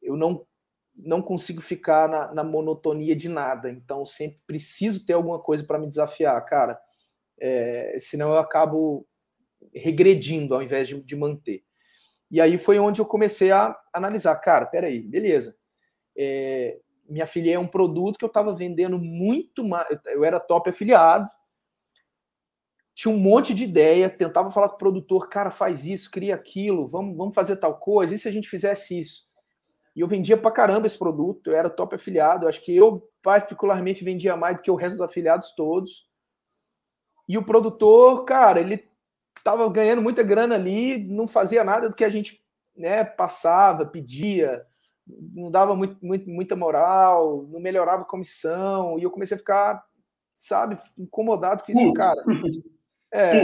eu 0.00 0.16
não 0.16 0.46
não 0.94 1.22
consigo 1.22 1.60
ficar 1.60 2.08
na, 2.08 2.32
na, 2.34 2.44
monotonia 2.44 3.16
de 3.16 3.28
nada. 3.28 3.70
Então, 3.70 4.04
sempre 4.04 4.40
preciso 4.46 5.04
ter 5.04 5.14
alguma 5.14 5.38
coisa 5.40 5.64
para 5.64 5.78
me 5.78 5.88
desafiar, 5.88 6.44
cara. 6.44 6.78
É, 7.40 7.96
senão 7.98 8.28
eu 8.28 8.38
acabo 8.38 9.06
regredindo 9.74 10.54
ao 10.54 10.62
invés 10.62 10.88
de, 10.88 11.00
de, 11.00 11.16
manter. 11.16 11.64
E 12.32 12.40
aí 12.40 12.56
foi 12.56 12.78
onde 12.78 12.98
eu 12.98 13.04
comecei 13.04 13.52
a 13.52 13.78
analisar, 13.92 14.34
cara, 14.36 14.64
peraí, 14.64 15.02
beleza. 15.02 15.54
É, 16.16 16.80
minha 17.06 17.24
afiliei 17.24 17.52
é 17.52 17.58
um 17.58 17.68
produto 17.68 18.18
que 18.18 18.24
eu 18.24 18.28
estava 18.28 18.54
vendendo 18.54 18.98
muito 18.98 19.62
mais. 19.62 19.86
Eu 20.06 20.24
era 20.24 20.40
top 20.40 20.70
afiliado. 20.70 21.28
tinha 22.94 23.14
um 23.14 23.18
monte 23.18 23.52
de 23.52 23.64
ideia, 23.64 24.08
tentava 24.08 24.50
falar 24.50 24.70
com 24.70 24.76
o 24.76 24.78
produtor, 24.78 25.28
cara, 25.28 25.50
faz 25.50 25.84
isso, 25.84 26.10
cria 26.10 26.34
aquilo, 26.34 26.86
vamos, 26.86 27.14
vamos 27.18 27.34
fazer 27.34 27.56
tal 27.56 27.78
coisa, 27.78 28.14
e 28.14 28.18
se 28.18 28.28
a 28.28 28.32
gente 28.32 28.48
fizesse 28.48 28.98
isso? 28.98 29.30
E 29.94 30.00
eu 30.00 30.08
vendia 30.08 30.36
pra 30.38 30.50
caramba 30.50 30.86
esse 30.86 30.98
produto, 30.98 31.50
eu 31.50 31.56
era 31.56 31.68
top 31.68 31.96
afiliado, 31.96 32.48
acho 32.48 32.64
que 32.64 32.74
eu 32.74 33.06
particularmente 33.22 34.04
vendia 34.04 34.36
mais 34.36 34.56
do 34.56 34.62
que 34.62 34.70
o 34.70 34.74
resto 34.74 34.94
dos 34.94 35.02
afiliados 35.02 35.52
todos. 35.54 36.08
E 37.28 37.36
o 37.36 37.44
produtor, 37.44 38.24
cara, 38.24 38.60
ele 38.60 38.90
tava 39.42 39.68
ganhando 39.70 40.02
muita 40.02 40.22
grana 40.22 40.54
ali, 40.54 40.98
não 41.04 41.26
fazia 41.26 41.64
nada 41.64 41.88
do 41.88 41.96
que 41.96 42.04
a 42.04 42.10
gente 42.10 42.42
né, 42.76 43.04
passava, 43.04 43.86
pedia, 43.86 44.64
não 45.06 45.50
dava 45.50 45.74
muito, 45.74 45.96
muito, 46.04 46.28
muita 46.28 46.56
moral, 46.56 47.46
não 47.48 47.60
melhorava 47.60 48.02
a 48.02 48.06
comissão, 48.06 48.98
e 48.98 49.02
eu 49.02 49.10
comecei 49.10 49.34
a 49.34 49.38
ficar, 49.38 49.84
sabe, 50.32 50.78
incomodado 50.98 51.64
com 51.64 51.72
isso, 51.72 51.92
cara. 51.92 52.22
É, 53.14 53.42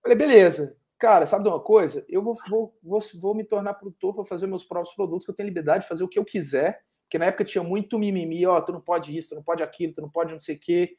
falei, 0.00 0.16
beleza, 0.16 0.74
cara, 0.98 1.26
sabe 1.26 1.44
de 1.44 1.50
uma 1.50 1.60
coisa? 1.60 2.02
Eu 2.08 2.22
vou, 2.22 2.34
vou, 2.48 2.74
vou, 2.82 2.98
vou 3.20 3.34
me 3.34 3.44
tornar 3.44 3.74
produtor, 3.74 4.14
vou 4.14 4.24
fazer 4.24 4.46
meus 4.46 4.64
próprios 4.64 4.96
produtos, 4.96 5.28
eu 5.28 5.34
tenho 5.34 5.48
liberdade 5.48 5.82
de 5.82 5.88
fazer 5.88 6.02
o 6.02 6.08
que 6.08 6.18
eu 6.18 6.24
quiser, 6.24 6.82
porque 7.02 7.18
na 7.18 7.26
época 7.26 7.44
tinha 7.44 7.62
muito 7.62 7.98
mimimi, 7.98 8.46
ó, 8.46 8.58
tu 8.58 8.72
não 8.72 8.80
pode 8.80 9.14
isso, 9.14 9.28
tu 9.28 9.34
não 9.34 9.42
pode 9.42 9.62
aquilo, 9.62 9.92
tu 9.92 10.00
não 10.00 10.08
pode 10.08 10.32
não 10.32 10.40
sei 10.40 10.56
o 10.56 10.58
quê. 10.58 10.96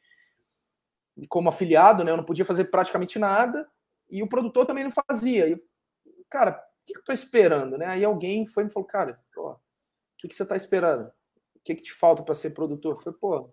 E 1.16 1.26
como 1.26 1.48
afiliado, 1.48 2.04
né, 2.04 2.12
eu 2.12 2.16
não 2.16 2.22
podia 2.22 2.44
fazer 2.44 2.66
praticamente 2.66 3.18
nada, 3.18 3.68
e 4.14 4.22
o 4.22 4.28
produtor 4.28 4.64
também 4.64 4.84
não 4.84 4.92
fazia. 4.92 5.48
E, 5.48 5.60
cara, 6.30 6.52
o 6.52 6.86
que, 6.86 6.96
eu 6.96 7.02
tô 7.02 7.12
esperando, 7.12 7.76
né? 7.76 7.86
Aí 7.86 8.04
alguém 8.04 8.46
foi 8.46 8.62
e 8.62 8.66
me 8.66 8.72
falou, 8.72 8.86
cara, 8.86 9.20
o 9.36 9.56
que, 10.16 10.28
que 10.28 10.34
você 10.36 10.46
tá 10.46 10.54
esperando? 10.54 11.08
O 11.56 11.60
que, 11.64 11.74
que 11.74 11.82
te 11.82 11.92
falta 11.92 12.22
para 12.22 12.34
ser 12.34 12.50
produtor? 12.50 12.92
Eu 12.92 13.00
falei, 13.00 13.18
pô, 13.18 13.50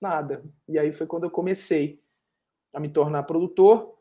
nada. 0.00 0.42
E 0.68 0.76
aí 0.76 0.90
foi 0.90 1.06
quando 1.06 1.24
eu 1.24 1.30
comecei 1.30 2.02
a 2.74 2.80
me 2.80 2.88
tornar 2.88 3.22
produtor 3.22 3.96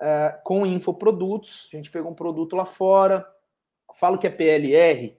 é, 0.00 0.40
com 0.44 0.64
infoprodutos. 0.64 1.68
A 1.72 1.76
gente 1.76 1.90
pegou 1.90 2.12
um 2.12 2.14
produto 2.14 2.54
lá 2.54 2.64
fora. 2.64 3.26
Falo 3.94 4.18
que 4.18 4.28
é 4.28 4.30
PLR, 4.30 5.18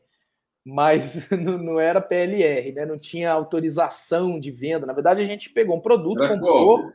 mas 0.64 1.30
não, 1.32 1.80
era 1.80 2.00
PLR, 2.00 2.72
né? 2.72 2.86
Não 2.86 2.98
tinha 2.98 3.32
autorização 3.32 4.40
de 4.40 4.52
venda. 4.52 4.86
Na 4.86 4.94
verdade, 4.94 5.22
a 5.22 5.26
gente 5.26 5.50
pegou 5.50 5.76
um 5.76 5.82
produto, 5.82 6.26
comprou, 6.26 6.94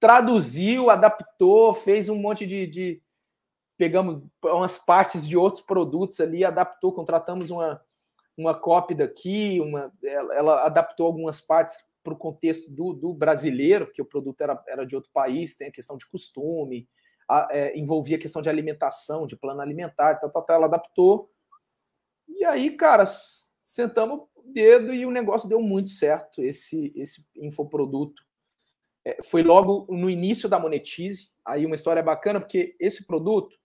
traduziu, 0.00 0.90
adaptou, 0.90 1.74
fez 1.74 2.08
um 2.08 2.16
monte 2.16 2.46
de, 2.46 2.66
de, 2.66 3.02
Pegamos 3.76 4.22
umas 4.44 4.76
partes 4.76 5.26
de 5.26 5.36
outros 5.36 5.62
produtos 5.62 6.20
ali, 6.20 6.44
adaptou, 6.44 6.92
contratamos 6.92 7.48
uma, 7.50 7.80
uma 8.36 8.58
cópia 8.58 8.96
daqui, 8.96 9.60
uma, 9.60 9.92
ela, 10.02 10.34
ela 10.34 10.66
adaptou 10.66 11.06
algumas 11.06 11.40
partes 11.40 11.76
para 12.02 12.12
o 12.12 12.16
contexto 12.16 12.72
do, 12.72 12.92
do, 12.92 13.14
brasileiro, 13.14 13.86
porque 13.86 14.02
o 14.02 14.06
produto 14.06 14.40
era, 14.40 14.60
era 14.66 14.84
de 14.84 14.96
outro 14.96 15.10
país, 15.12 15.56
tem 15.56 15.68
a 15.68 15.72
questão 15.72 15.96
de 15.96 16.08
costume, 16.08 16.88
a, 17.28 17.48
é, 17.52 17.78
envolvia 17.78 18.16
a 18.16 18.20
questão 18.20 18.42
de 18.42 18.48
alimentação, 18.48 19.26
de 19.26 19.36
plano 19.36 19.60
alimentar, 19.60 20.16
tal, 20.16 20.30
tal, 20.30 20.42
tal, 20.42 20.56
ela 20.56 20.66
adaptou. 20.66 21.30
E 22.28 22.44
aí, 22.44 22.76
cara, 22.76 23.04
sentamos 23.64 24.26
o 24.34 24.42
dedo 24.42 24.92
e 24.92 25.06
o 25.06 25.10
negócio 25.10 25.48
deu 25.48 25.60
muito 25.60 25.90
certo, 25.90 26.42
esse, 26.42 26.92
esse 26.96 27.28
infoproduto. 27.36 28.22
É, 29.04 29.22
foi 29.22 29.42
logo 29.42 29.86
no 29.88 30.10
início 30.10 30.48
da 30.48 30.58
Monetize, 30.58 31.32
aí 31.44 31.64
uma 31.64 31.74
história 31.74 32.02
bacana, 32.02 32.40
porque 32.40 32.76
esse 32.78 33.06
produto, 33.06 33.56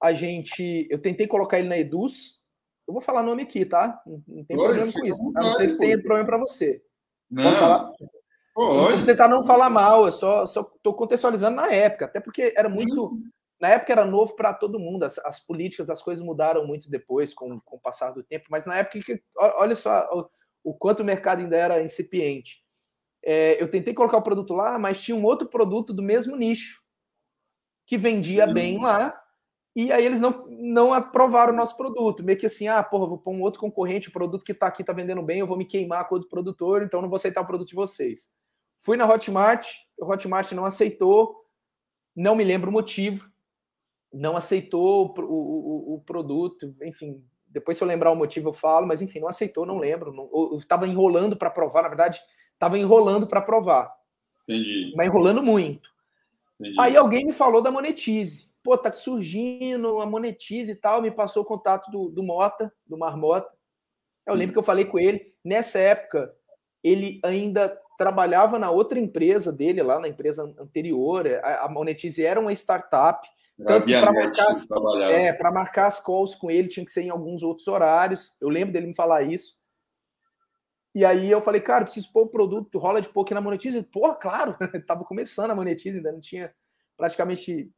a 0.00 0.12
gente, 0.12 0.86
eu 0.90 0.98
tentei 0.98 1.26
colocar 1.26 1.58
ele 1.58 1.68
na 1.68 1.78
Eduz, 1.78 2.42
eu 2.86 2.92
vou 2.92 3.02
falar 3.02 3.22
nome 3.22 3.42
aqui, 3.42 3.64
tá? 3.64 4.02
Não, 4.06 4.44
tem 4.44 4.56
Oi, 4.56 4.64
problema 4.64 4.92
com 4.92 5.06
isso, 5.06 5.32
a 5.36 5.42
não 5.42 5.52
ser 5.52 5.68
que 5.68 5.78
tenha 5.78 6.02
problema 6.02 6.26
para 6.26 6.38
você. 6.38 6.82
Não. 7.30 7.44
Posso 7.44 7.58
falar? 7.58 7.92
Pode. 8.54 8.96
Vou 8.98 9.06
tentar 9.06 9.28
não 9.28 9.42
falar 9.42 9.70
mal, 9.70 10.04
eu 10.04 10.12
só 10.12 10.44
estou 10.44 10.94
contextualizando 10.94 11.56
na 11.56 11.72
época, 11.72 12.04
até 12.04 12.20
porque 12.20 12.52
era 12.56 12.68
muito. 12.68 13.08
Na 13.60 13.68
época 13.68 13.92
era 13.92 14.04
novo 14.04 14.34
para 14.34 14.52
todo 14.52 14.78
mundo, 14.78 15.04
as, 15.04 15.18
as, 15.18 15.40
políticas, 15.40 15.88
as 15.88 16.02
coisas 16.02 16.24
mudaram 16.24 16.66
muito 16.66 16.90
depois, 16.90 17.32
com, 17.32 17.60
com 17.60 17.76
o 17.76 17.80
passar 17.80 18.10
do 18.10 18.22
tempo, 18.22 18.46
mas 18.50 18.66
na 18.66 18.76
época, 18.76 18.98
olha 19.36 19.76
só 19.76 20.08
o, 20.12 20.28
o 20.72 20.74
quanto 20.74 21.00
o 21.00 21.04
mercado 21.04 21.40
ainda 21.40 21.56
era 21.56 21.80
incipiente. 21.80 22.61
É, 23.24 23.62
eu 23.62 23.70
tentei 23.70 23.94
colocar 23.94 24.16
o 24.16 24.22
produto 24.22 24.54
lá, 24.54 24.78
mas 24.78 25.02
tinha 25.02 25.16
um 25.16 25.24
outro 25.24 25.48
produto 25.48 25.92
do 25.92 26.02
mesmo 26.02 26.36
nicho, 26.36 26.82
que 27.86 27.96
vendia 27.96 28.46
hum. 28.46 28.52
bem 28.52 28.80
lá, 28.80 29.18
e 29.74 29.90
aí 29.90 30.04
eles 30.04 30.20
não, 30.20 30.46
não 30.48 30.92
aprovaram 30.92 31.52
o 31.52 31.56
nosso 31.56 31.76
produto. 31.76 32.22
Meio 32.22 32.38
que 32.38 32.46
assim, 32.46 32.68
ah, 32.68 32.82
porra, 32.82 33.06
vou 33.06 33.18
pôr 33.18 33.32
um 33.32 33.42
outro 33.42 33.60
concorrente, 33.60 34.08
o 34.08 34.12
produto 34.12 34.44
que 34.44 34.52
está 34.52 34.66
aqui 34.66 34.82
está 34.82 34.92
vendendo 34.92 35.22
bem, 35.22 35.38
eu 35.38 35.46
vou 35.46 35.56
me 35.56 35.64
queimar 35.64 36.08
com 36.08 36.14
outro 36.14 36.28
produtor, 36.28 36.82
então 36.82 37.00
não 37.00 37.08
vou 37.08 37.16
aceitar 37.16 37.40
o 37.40 37.46
produto 37.46 37.68
de 37.68 37.74
vocês. 37.74 38.34
Fui 38.78 38.96
na 38.96 39.08
Hotmart, 39.08 39.66
o 39.98 40.10
Hotmart 40.10 40.52
não 40.52 40.64
aceitou, 40.64 41.36
não 42.14 42.34
me 42.34 42.44
lembro 42.44 42.68
o 42.68 42.72
motivo, 42.72 43.30
não 44.12 44.36
aceitou 44.36 45.14
o, 45.16 45.22
o, 45.22 45.94
o 45.94 46.00
produto, 46.00 46.74
enfim, 46.82 47.24
depois 47.52 47.76
se 47.76 47.84
eu 47.84 47.88
lembrar 47.88 48.10
o 48.10 48.16
motivo 48.16 48.48
eu 48.48 48.52
falo, 48.52 48.86
mas 48.86 49.02
enfim, 49.02 49.20
não 49.20 49.28
aceitou, 49.28 49.66
não 49.66 49.78
lembro. 49.78 50.12
Não, 50.12 50.28
eu 50.32 50.56
estava 50.56 50.88
enrolando 50.88 51.36
para 51.36 51.48
aprovar, 51.48 51.82
na 51.82 51.88
verdade, 51.88 52.18
estava 52.62 52.78
enrolando 52.78 53.26
para 53.26 53.40
aprovar. 53.40 53.92
Entendi. 54.42 54.92
Mas 54.96 55.06
enrolando 55.06 55.42
muito. 55.42 55.88
Entendi. 56.60 56.76
Aí 56.80 56.96
alguém 56.96 57.26
me 57.26 57.32
falou 57.32 57.60
da 57.60 57.70
Monetize 57.70 58.52
pô, 58.62 58.78
tá 58.78 58.92
surgindo 58.92 60.00
a 60.00 60.06
monetize 60.06 60.72
e 60.72 60.74
tal, 60.74 61.02
me 61.02 61.10
passou 61.10 61.42
o 61.42 61.46
contato 61.46 61.90
do, 61.90 62.08
do 62.08 62.22
Mota, 62.22 62.72
do 62.86 62.96
Marmota. 62.96 63.50
Eu 64.26 64.34
lembro 64.34 64.52
que 64.52 64.58
eu 64.58 64.62
falei 64.62 64.84
com 64.84 64.98
ele, 64.98 65.34
nessa 65.44 65.78
época, 65.78 66.32
ele 66.82 67.20
ainda 67.24 67.76
trabalhava 67.98 68.58
na 68.58 68.70
outra 68.70 68.98
empresa 68.98 69.52
dele, 69.52 69.82
lá 69.82 69.98
na 69.98 70.08
empresa 70.08 70.44
anterior, 70.58 71.26
a, 71.42 71.64
a 71.64 71.68
Monetize 71.68 72.24
era 72.24 72.38
uma 72.38 72.52
startup, 72.52 73.28
tanto 73.64 73.86
que 73.86 73.92
para 73.92 74.12
marcar, 74.12 74.48
as, 74.48 74.68
é, 75.10 75.38
marcar 75.50 75.86
as 75.86 76.00
calls 76.00 76.34
com 76.34 76.50
ele 76.50 76.68
tinha 76.68 76.84
que 76.84 76.90
ser 76.90 77.02
em 77.02 77.10
alguns 77.10 77.42
outros 77.42 77.66
horários, 77.68 78.36
eu 78.40 78.48
lembro 78.48 78.72
dele 78.72 78.86
me 78.86 78.94
falar 78.94 79.22
isso. 79.22 79.60
E 80.94 81.04
aí 81.04 81.30
eu 81.30 81.40
falei, 81.40 81.60
cara, 81.60 81.84
preciso 81.84 82.12
pôr 82.12 82.24
o 82.24 82.28
produto, 82.28 82.78
rola 82.78 83.00
de 83.00 83.08
pouco 83.08 83.32
na 83.32 83.40
Monetize. 83.40 83.82
Porra, 83.82 84.14
claro, 84.14 84.56
tava 84.86 85.04
começando 85.04 85.50
a 85.50 85.54
Monetize, 85.54 85.96
ainda 85.96 86.12
não 86.12 86.20
tinha 86.20 86.54
praticamente 86.96 87.72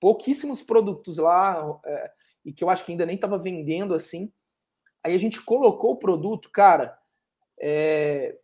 pouquíssimos 0.00 0.62
produtos 0.62 1.18
lá, 1.18 1.78
é, 1.84 2.10
e 2.44 2.52
que 2.52 2.64
eu 2.64 2.70
acho 2.70 2.84
que 2.84 2.92
ainda 2.92 3.06
nem 3.06 3.16
estava 3.16 3.38
vendendo 3.38 3.94
assim. 3.94 4.32
Aí 5.02 5.14
a 5.14 5.18
gente 5.18 5.42
colocou 5.42 5.92
o 5.92 5.98
produto, 5.98 6.50
cara, 6.50 6.98
é, 7.60 8.38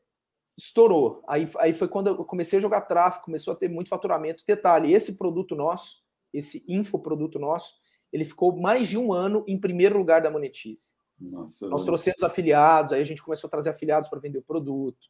estourou. 0.56 1.22
Aí, 1.26 1.48
aí 1.58 1.72
foi 1.72 1.88
quando 1.88 2.08
eu 2.08 2.24
comecei 2.24 2.58
a 2.58 2.62
jogar 2.62 2.82
tráfego, 2.82 3.24
começou 3.24 3.54
a 3.54 3.56
ter 3.56 3.68
muito 3.68 3.88
faturamento. 3.88 4.44
Detalhe, 4.46 4.92
esse 4.92 5.16
produto 5.16 5.56
nosso, 5.56 6.02
esse 6.32 6.64
infoproduto 6.68 7.38
nosso, 7.38 7.74
ele 8.12 8.24
ficou 8.24 8.54
mais 8.56 8.88
de 8.88 8.98
um 8.98 9.12
ano 9.12 9.44
em 9.48 9.58
primeiro 9.58 9.96
lugar 9.96 10.20
da 10.20 10.30
Monetize. 10.30 10.94
Nossa, 11.20 11.68
Nós 11.68 11.84
trouxemos 11.84 12.22
afiliados, 12.22 12.92
aí 12.92 13.02
a 13.02 13.04
gente 13.04 13.22
começou 13.22 13.48
a 13.48 13.50
trazer 13.50 13.70
afiliados 13.70 14.08
para 14.08 14.18
vender 14.18 14.38
o 14.38 14.42
produto. 14.42 15.08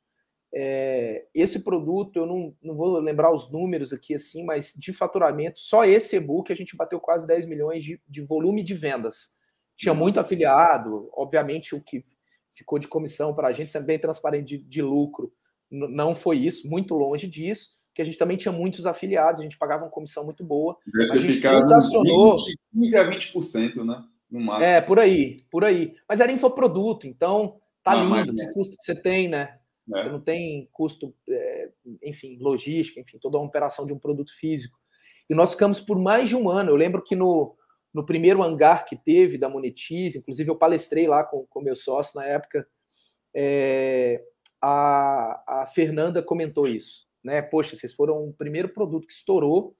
É, 0.52 1.26
esse 1.32 1.60
produto, 1.60 2.16
eu 2.16 2.26
não, 2.26 2.56
não 2.60 2.74
vou 2.74 2.98
lembrar 2.98 3.32
os 3.32 3.50
números 3.52 3.92
aqui 3.92 4.14
assim, 4.14 4.44
mas 4.44 4.74
de 4.76 4.92
faturamento, 4.92 5.60
só 5.60 5.84
esse 5.84 6.16
e-book 6.16 6.52
a 6.52 6.56
gente 6.56 6.76
bateu 6.76 6.98
quase 6.98 7.26
10 7.26 7.46
milhões 7.46 7.84
de, 7.84 8.02
de 8.08 8.20
volume 8.20 8.64
de 8.64 8.74
vendas. 8.74 9.38
Tinha 9.76 9.94
Nossa. 9.94 10.02
muito 10.02 10.20
afiliado, 10.20 11.08
obviamente 11.12 11.74
o 11.74 11.82
que 11.82 12.02
ficou 12.50 12.78
de 12.78 12.88
comissão 12.88 13.34
para 13.34 13.48
a 13.48 13.52
gente, 13.52 13.70
sendo 13.70 13.86
bem 13.86 13.98
transparente 13.98 14.58
de, 14.58 14.64
de 14.64 14.82
lucro, 14.82 15.32
não 15.70 16.14
foi 16.16 16.38
isso, 16.38 16.68
muito 16.68 16.94
longe 16.94 17.28
disso, 17.28 17.78
que 17.94 18.02
a 18.02 18.04
gente 18.04 18.18
também 18.18 18.36
tinha 18.36 18.50
muitos 18.50 18.86
afiliados, 18.86 19.40
a 19.40 19.44
gente 19.44 19.56
pagava 19.56 19.84
uma 19.84 19.90
comissão 19.90 20.24
muito 20.24 20.42
boa. 20.42 20.76
a 21.12 21.18
gente 21.18 21.40
transacionou. 21.40 22.38
15 22.72 22.96
a 22.96 23.08
20%, 23.08 23.84
né? 23.84 24.02
No 24.30 24.40
máximo. 24.40 24.64
É, 24.64 24.80
por 24.80 24.98
aí, 24.98 25.36
por 25.50 25.64
aí. 25.64 25.94
Mas 26.08 26.20
era 26.20 26.30
infoproduto, 26.30 27.06
então 27.06 27.60
tá 27.82 27.96
não, 27.96 28.16
lindo, 28.16 28.34
que 28.34 28.52
custo 28.52 28.76
que 28.76 28.82
você 28.82 28.94
tem, 28.94 29.28
né? 29.28 29.58
Você 29.88 30.06
é. 30.06 30.12
não 30.12 30.20
tem 30.20 30.68
custo, 30.72 31.14
é, 31.28 31.70
enfim, 32.04 32.38
logística, 32.40 33.00
enfim, 33.00 33.18
toda 33.18 33.38
a 33.38 33.40
operação 33.40 33.84
de 33.84 33.92
um 33.92 33.98
produto 33.98 34.32
físico. 34.36 34.78
E 35.28 35.34
nós 35.34 35.52
ficamos 35.52 35.80
por 35.80 35.98
mais 35.98 36.28
de 36.28 36.36
um 36.36 36.48
ano. 36.48 36.70
Eu 36.70 36.76
lembro 36.76 37.02
que 37.02 37.16
no, 37.16 37.56
no 37.92 38.06
primeiro 38.06 38.42
hangar 38.42 38.84
que 38.84 38.96
teve 38.96 39.36
da 39.36 39.48
Monetize, 39.48 40.18
inclusive 40.18 40.48
eu 40.48 40.56
palestrei 40.56 41.08
lá 41.08 41.24
com 41.24 41.46
o 41.52 41.62
meu 41.62 41.74
sócio 41.74 42.20
na 42.20 42.26
época, 42.26 42.66
é, 43.34 44.22
a, 44.60 45.62
a 45.62 45.66
Fernanda 45.66 46.22
comentou 46.22 46.68
isso. 46.68 47.09
Né? 47.22 47.42
Poxa, 47.42 47.76
vocês 47.76 47.92
foram 47.92 48.28
o 48.28 48.32
primeiro 48.32 48.68
produto 48.68 49.07
que 49.07 49.12
estourou 49.12 49.76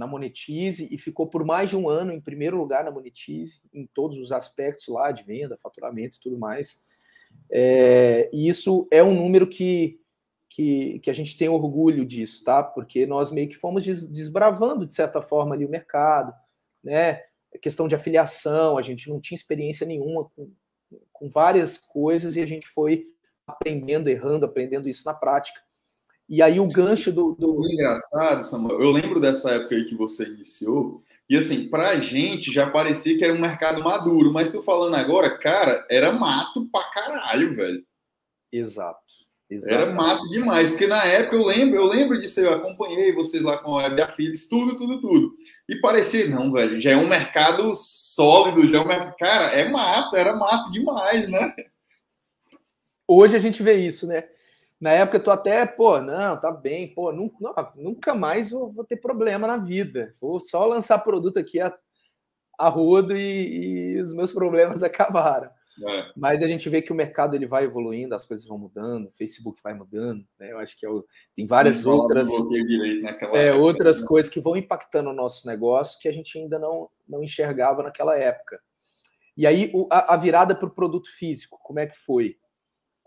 na 0.00 0.06
Monetize 0.06 0.88
e 0.90 0.96
ficou 0.96 1.26
por 1.26 1.44
mais 1.44 1.68
de 1.68 1.76
um 1.76 1.86
ano 1.86 2.10
em 2.10 2.20
primeiro 2.22 2.56
lugar 2.56 2.82
na 2.82 2.90
Monetize, 2.90 3.60
em 3.70 3.86
todos 3.86 4.16
os 4.16 4.32
aspectos 4.32 4.88
lá 4.88 5.12
de 5.12 5.22
venda, 5.22 5.58
faturamento 5.58 6.16
e 6.16 6.20
tudo 6.20 6.38
mais. 6.38 6.86
É, 7.50 8.30
e 8.32 8.48
isso 8.48 8.88
é 8.90 9.04
um 9.04 9.14
número 9.14 9.46
que, 9.46 10.00
que, 10.48 11.00
que, 11.00 11.10
a 11.10 11.12
gente 11.12 11.36
tem 11.36 11.50
orgulho 11.50 12.06
disso, 12.06 12.42
tá? 12.42 12.62
Porque 12.62 13.04
nós 13.04 13.30
meio 13.30 13.46
que 13.46 13.54
fomos 13.54 13.84
desbravando, 13.84 14.86
de 14.86 14.94
certa 14.94 15.20
forma, 15.20 15.54
ali 15.54 15.66
o 15.66 15.70
mercado, 15.70 16.32
né? 16.82 17.22
A 17.54 17.58
questão 17.60 17.86
de 17.86 17.94
afiliação, 17.94 18.78
a 18.78 18.82
gente 18.82 19.06
não 19.10 19.20
tinha 19.20 19.36
experiência 19.36 19.86
nenhuma 19.86 20.30
com, 20.30 20.50
com 21.12 21.28
várias 21.28 21.76
coisas 21.76 22.36
e 22.36 22.40
a 22.40 22.46
gente 22.46 22.66
foi 22.66 23.04
aprendendo, 23.46 24.08
errando, 24.08 24.46
aprendendo 24.46 24.88
isso 24.88 25.04
na 25.04 25.12
prática. 25.12 25.60
E 26.30 26.40
aí 26.40 26.60
o 26.60 26.68
gancho 26.68 27.10
do. 27.10 27.34
do... 27.34 27.68
Engraçado, 27.68 28.44
Samuel. 28.44 28.80
Eu 28.80 28.90
lembro 28.92 29.20
dessa 29.20 29.50
época 29.50 29.74
aí 29.74 29.84
que 29.84 29.96
você 29.96 30.26
iniciou. 30.26 31.02
E 31.28 31.36
assim, 31.36 31.68
pra 31.68 31.98
gente 31.98 32.52
já 32.52 32.70
parecia 32.70 33.18
que 33.18 33.24
era 33.24 33.34
um 33.34 33.40
mercado 33.40 33.82
maduro, 33.82 34.32
mas 34.32 34.52
tu 34.52 34.62
falando 34.62 34.94
agora, 34.94 35.36
cara, 35.38 35.84
era 35.90 36.12
mato 36.12 36.68
pra 36.70 36.84
caralho, 36.84 37.56
velho. 37.56 37.84
Exato. 38.52 39.00
Exatamente. 39.50 39.82
Era 39.82 39.92
mato 39.92 40.28
demais, 40.28 40.70
porque 40.70 40.86
na 40.86 41.04
época 41.04 41.34
eu 41.34 41.44
lembro, 41.44 41.76
eu 41.76 41.86
lembro 41.86 42.20
disso, 42.20 42.38
eu 42.38 42.52
acompanhei 42.52 43.12
vocês 43.12 43.42
lá 43.42 43.58
com 43.58 43.76
a 43.76 43.82
Web 43.82 44.00
Affiliates, 44.00 44.48
tudo, 44.48 44.76
tudo, 44.76 45.00
tudo. 45.00 45.32
E 45.68 45.80
parecia, 45.80 46.28
não, 46.28 46.52
velho, 46.52 46.80
já 46.80 46.92
é 46.92 46.96
um 46.96 47.08
mercado 47.08 47.74
sólido, 47.74 48.68
já 48.68 48.78
é 48.78 48.80
um 48.80 48.86
mercado. 48.86 49.16
Cara, 49.16 49.46
é 49.46 49.68
mato, 49.68 50.14
era 50.14 50.36
mato 50.36 50.70
demais, 50.70 51.28
né? 51.28 51.52
Hoje 53.08 53.34
a 53.34 53.40
gente 53.40 53.60
vê 53.64 53.74
isso, 53.74 54.06
né? 54.06 54.28
Na 54.80 54.92
época 54.92 55.18
eu 55.18 55.22
tô 55.22 55.30
até, 55.30 55.66
pô, 55.66 56.00
não, 56.00 56.40
tá 56.40 56.50
bem, 56.50 56.94
pô, 56.94 57.12
nunca, 57.12 57.72
nunca 57.76 58.14
mais 58.14 58.50
vou, 58.50 58.68
vou 58.68 58.84
ter 58.84 58.96
problema 58.96 59.46
na 59.46 59.58
vida. 59.58 60.14
Vou 60.20 60.40
só 60.40 60.64
lançar 60.64 60.98
produto 61.00 61.38
aqui 61.38 61.60
a, 61.60 61.76
a 62.58 62.68
rodo 62.68 63.14
e, 63.14 63.96
e 63.96 64.00
os 64.00 64.14
meus 64.14 64.32
problemas 64.32 64.82
acabaram. 64.84 65.50
É. 65.86 66.12
Mas 66.16 66.42
a 66.42 66.48
gente 66.48 66.68
vê 66.68 66.82
que 66.82 66.92
o 66.92 66.94
mercado 66.94 67.34
ele 67.34 67.46
vai 67.46 67.64
evoluindo, 67.64 68.14
as 68.14 68.26
coisas 68.26 68.46
vão 68.46 68.58
mudando, 68.58 69.06
o 69.06 69.12
Facebook 69.12 69.60
vai 69.62 69.72
mudando, 69.72 70.26
né? 70.38 70.52
Eu 70.52 70.58
acho 70.58 70.78
que 70.78 70.84
é 70.84 70.90
o... 70.90 71.04
tem 71.34 71.46
várias 71.46 71.86
outras 71.86 72.28
é, 73.32 73.54
outras 73.54 74.00
né? 74.00 74.06
coisas 74.06 74.30
que 74.30 74.40
vão 74.40 74.56
impactando 74.56 75.10
o 75.10 75.14
nosso 75.14 75.46
negócio 75.46 75.98
que 76.00 76.08
a 76.08 76.12
gente 76.12 76.38
ainda 76.38 76.58
não, 76.58 76.90
não 77.08 77.22
enxergava 77.22 77.82
naquela 77.82 78.16
época. 78.18 78.60
E 79.36 79.46
aí 79.46 79.70
o, 79.72 79.88
a, 79.90 80.14
a, 80.14 80.16
virada 80.16 80.54
para 80.54 80.68
o 80.68 80.74
produto 80.74 81.08
físico, 81.08 81.58
como 81.62 81.78
é 81.78 81.86
que 81.86 81.96
foi? 81.96 82.36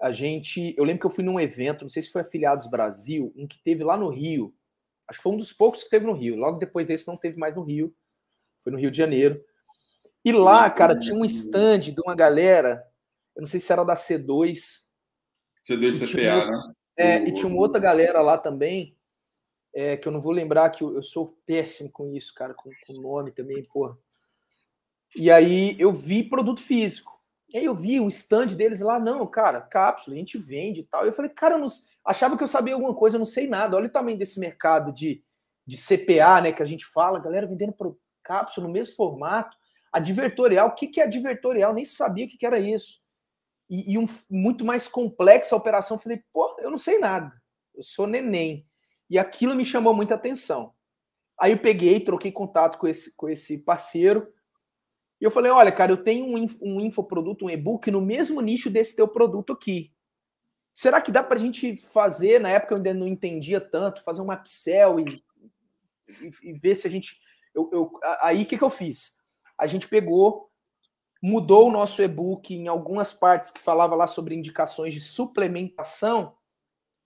A 0.04 0.12
gente, 0.12 0.76
eu 0.78 0.84
lembro 0.84 1.00
que 1.00 1.06
eu 1.06 1.10
fui 1.10 1.24
num 1.24 1.40
evento, 1.40 1.84
não 1.84 1.90
sei 1.90 2.04
se 2.04 2.12
foi 2.12 2.24
Afiliados 2.24 2.68
Brasil, 2.68 3.32
um 3.38 3.48
que 3.48 3.58
teve 3.64 3.86
lá 3.86 3.96
no 3.96 4.10
Rio. 4.10 4.54
Acho 5.08 5.20
que 5.20 5.24
foi 5.24 5.32
um 5.32 5.38
dos 5.38 5.54
poucos 5.54 5.82
que 5.82 5.90
teve 5.90 6.06
no 6.06 6.12
Rio. 6.12 6.36
Logo 6.36 6.58
depois 6.58 6.86
desse 6.86 7.08
não 7.08 7.16
teve 7.16 7.40
mais 7.40 7.56
no 7.56 7.64
Rio. 7.64 7.96
Foi 8.62 8.74
no 8.74 8.78
Rio 8.78 8.92
de 8.92 8.98
Janeiro. 8.98 9.42
E 10.26 10.34
lá, 10.34 10.70
cara, 10.70 11.00
tinha 11.00 11.16
um 11.16 11.24
stand 11.24 11.80
de 11.80 12.02
uma 12.06 12.14
galera, 12.16 12.86
eu 13.34 13.40
não 13.40 13.48
sei 13.48 13.62
se 13.62 13.72
era 13.72 13.86
da 13.86 13.94
C2. 13.94 14.88
C2 15.66 16.06
CPA, 16.06 16.52
né? 16.52 16.74
É, 16.98 17.24
e 17.24 17.32
tinha 17.32 17.48
uma 17.48 17.62
outra 17.62 17.80
galera 17.80 18.20
lá 18.22 18.38
também, 18.38 18.98
é, 19.74 19.96
que 19.96 20.06
eu 20.06 20.12
não 20.12 20.20
vou 20.20 20.34
lembrar, 20.34 20.70
que 20.70 20.84
eu, 20.84 20.94
eu 20.96 21.02
sou 21.02 21.40
péssimo 21.46 21.90
com 21.90 22.14
isso, 22.14 22.34
cara, 22.34 22.54
com, 22.54 22.70
com 22.86 23.02
nome 23.02 23.32
também, 23.32 23.64
porra. 23.64 23.98
E 25.16 25.32
aí 25.32 25.78
eu 25.80 25.94
vi 25.94 26.28
produto 26.28 26.60
físico. 26.60 27.13
E 27.54 27.60
aí 27.60 27.66
eu 27.66 27.76
vi 27.76 28.00
o 28.00 28.08
stand 28.08 28.48
deles 28.48 28.80
lá, 28.80 29.00
não, 29.00 29.28
cara, 29.28 29.62
cápsula, 29.62 30.16
a 30.16 30.20
gente 30.20 30.40
vende 30.40 30.82
e 30.82 30.84
tal. 30.84 31.06
Eu 31.06 31.14
falei, 31.14 31.30
cara, 31.30 31.54
eu 31.54 31.60
não, 31.60 31.68
achava 32.04 32.36
que 32.36 32.44
eu 32.44 32.48
sabia 32.48 32.74
alguma 32.74 32.96
coisa, 32.96 33.16
eu 33.16 33.20
não 33.20 33.28
sei 33.28 33.48
nada. 33.48 33.78
Olha 33.78 33.86
o 33.86 33.92
tamanho 33.92 34.18
desse 34.18 34.40
mercado 34.40 34.92
de, 34.92 35.24
de 35.66 35.78
CPA, 35.78 36.42
né, 36.42 36.52
que 36.52 36.64
a 36.64 36.66
gente 36.66 36.84
fala, 36.84 37.20
galera 37.20 37.46
vendendo 37.46 37.76
cápsula 38.24 38.66
no 38.66 38.74
mesmo 38.74 38.96
formato. 38.96 39.56
Advertorial, 39.92 40.70
o 40.70 40.72
que, 40.74 40.88
que 40.88 41.00
é 41.00 41.04
advertorial? 41.04 41.76
Nem 41.76 41.86
sabia 41.86 42.26
o 42.26 42.28
que, 42.28 42.38
que 42.38 42.46
era 42.46 42.58
isso. 42.58 43.00
E, 43.70 43.94
e 43.94 43.98
um, 44.00 44.06
muito 44.32 44.66
mais 44.66 44.88
complexa 44.88 45.54
a 45.54 45.58
operação. 45.58 46.00
Falei, 46.00 46.24
pô, 46.34 46.58
eu 46.60 46.72
não 46.72 46.78
sei 46.80 46.98
nada. 46.98 47.32
Eu 47.76 47.84
sou 47.84 48.08
neném. 48.08 48.66
E 49.08 49.20
aquilo 49.20 49.54
me 49.54 49.64
chamou 49.64 49.94
muita 49.94 50.16
atenção. 50.16 50.74
Aí 51.40 51.52
eu 51.52 51.60
peguei, 51.60 52.00
troquei 52.00 52.32
contato 52.32 52.80
com 52.80 52.88
esse, 52.88 53.16
com 53.16 53.30
esse 53.30 53.64
parceiro. 53.64 54.28
E 55.24 55.26
eu 55.26 55.32
falei: 55.32 55.50
olha, 55.50 55.72
cara, 55.72 55.94
eu 55.94 56.04
tenho 56.04 56.26
um, 56.26 56.46
um 56.62 56.82
infoproduto, 56.82 57.46
um 57.46 57.50
e-book 57.50 57.90
no 57.90 58.02
mesmo 58.02 58.42
nicho 58.42 58.70
desse 58.70 58.94
teu 58.94 59.08
produto 59.08 59.54
aqui. 59.54 59.90
Será 60.74 61.00
que 61.00 61.14
dá 61.14 61.24
para 61.24 61.38
a 61.38 61.42
gente 61.42 61.78
fazer? 61.94 62.42
Na 62.42 62.50
época 62.50 62.74
eu 62.74 62.78
ainda 62.78 62.94
não 62.94 63.08
entendia 63.08 63.62
tanto, 63.62 64.04
fazer 64.04 64.22
uma 64.22 64.36
upsell 64.36 65.00
e, 65.00 65.24
e, 66.22 66.50
e 66.50 66.54
ver 66.54 66.76
se 66.76 66.88
a 66.88 66.90
gente. 66.90 67.18
Eu, 67.56 67.70
eu 67.72 67.92
aí 68.20 68.44
o 68.44 68.46
que, 68.46 68.58
que 68.58 68.64
eu 68.64 68.70
fiz? 68.70 69.24
a 69.58 69.68
gente 69.68 69.88
pegou, 69.88 70.50
mudou 71.22 71.70
o 71.70 71.72
nosso 71.72 72.02
e-book 72.02 72.54
em 72.54 72.68
algumas 72.68 73.14
partes 73.14 73.50
que 73.50 73.62
falava 73.62 73.96
lá 73.96 74.08
sobre 74.08 74.36
indicações 74.36 74.94
de 74.94 75.00
suplementação, 75.00 76.36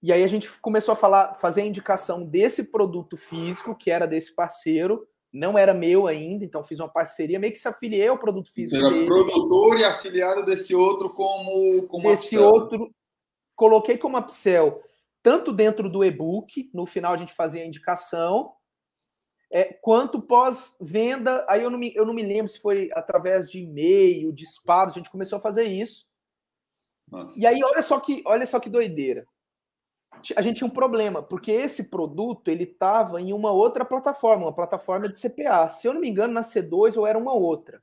e 0.01 0.11
aí 0.11 0.23
a 0.23 0.27
gente 0.27 0.49
começou 0.59 0.93
a 0.93 0.95
falar, 0.95 1.35
fazer 1.35 1.61
a 1.61 1.65
indicação 1.65 2.23
desse 2.23 2.71
produto 2.71 3.15
físico, 3.15 3.75
que 3.75 3.91
era 3.91 4.07
desse 4.07 4.33
parceiro, 4.33 5.07
não 5.37 5.57
era 5.57 5.73
meu 5.73 6.07
ainda, 6.07 6.43
então 6.43 6.63
fiz 6.63 6.79
uma 6.79 6.89
parceria, 6.89 7.39
meio 7.39 7.53
que 7.53 7.59
se 7.59 7.67
afiliei 7.67 8.07
ao 8.07 8.17
produto 8.17 8.51
físico. 8.51 8.83
Era 8.83 8.93
dele. 8.93 9.05
produtor 9.05 9.77
e 9.77 9.83
afiliado 9.83 10.43
desse 10.43 10.73
outro 10.73 11.11
como, 11.11 11.83
como 11.83 12.09
Desse 12.09 12.37
upsell. 12.37 12.45
outro, 12.45 12.95
coloquei 13.55 13.97
como 13.97 14.17
upsell, 14.17 14.81
tanto 15.21 15.53
dentro 15.53 15.89
do 15.89 16.03
e-book, 16.03 16.69
no 16.73 16.85
final 16.85 17.13
a 17.13 17.17
gente 17.17 17.33
fazia 17.33 17.61
a 17.61 17.65
indicação, 17.65 18.53
é, 19.51 19.65
quanto 19.65 20.21
pós-venda, 20.21 21.45
aí 21.47 21.63
eu 21.63 21.69
não, 21.69 21.77
me, 21.77 21.93
eu 21.95 22.05
não 22.05 22.13
me 22.13 22.23
lembro 22.23 22.51
se 22.51 22.59
foi 22.59 22.89
através 22.93 23.49
de 23.49 23.59
e-mail, 23.59 24.33
disparos, 24.33 24.93
a 24.93 24.97
gente 24.97 25.11
começou 25.11 25.37
a 25.37 25.41
fazer 25.41 25.63
isso. 25.63 26.07
Nossa. 27.09 27.39
E 27.39 27.45
aí, 27.45 27.63
olha 27.63 27.81
só 27.81 27.99
que, 27.99 28.21
olha 28.25 28.45
só 28.45 28.59
que 28.59 28.69
doideira. 28.69 29.25
A 30.35 30.41
gente 30.41 30.57
tinha 30.57 30.67
um 30.67 30.73
problema, 30.73 31.21
porque 31.21 31.51
esse 31.51 31.89
produto 31.89 32.49
ele 32.49 32.63
estava 32.63 33.21
em 33.21 33.33
uma 33.33 33.51
outra 33.51 33.85
plataforma, 33.85 34.45
uma 34.45 34.55
plataforma 34.55 35.07
de 35.07 35.19
CPA. 35.19 35.69
Se 35.69 35.87
eu 35.87 35.93
não 35.93 36.01
me 36.01 36.09
engano, 36.09 36.33
na 36.33 36.41
C2 36.41 36.97
ou 36.97 37.05
era 37.05 37.17
uma 37.17 37.33
outra. 37.33 37.81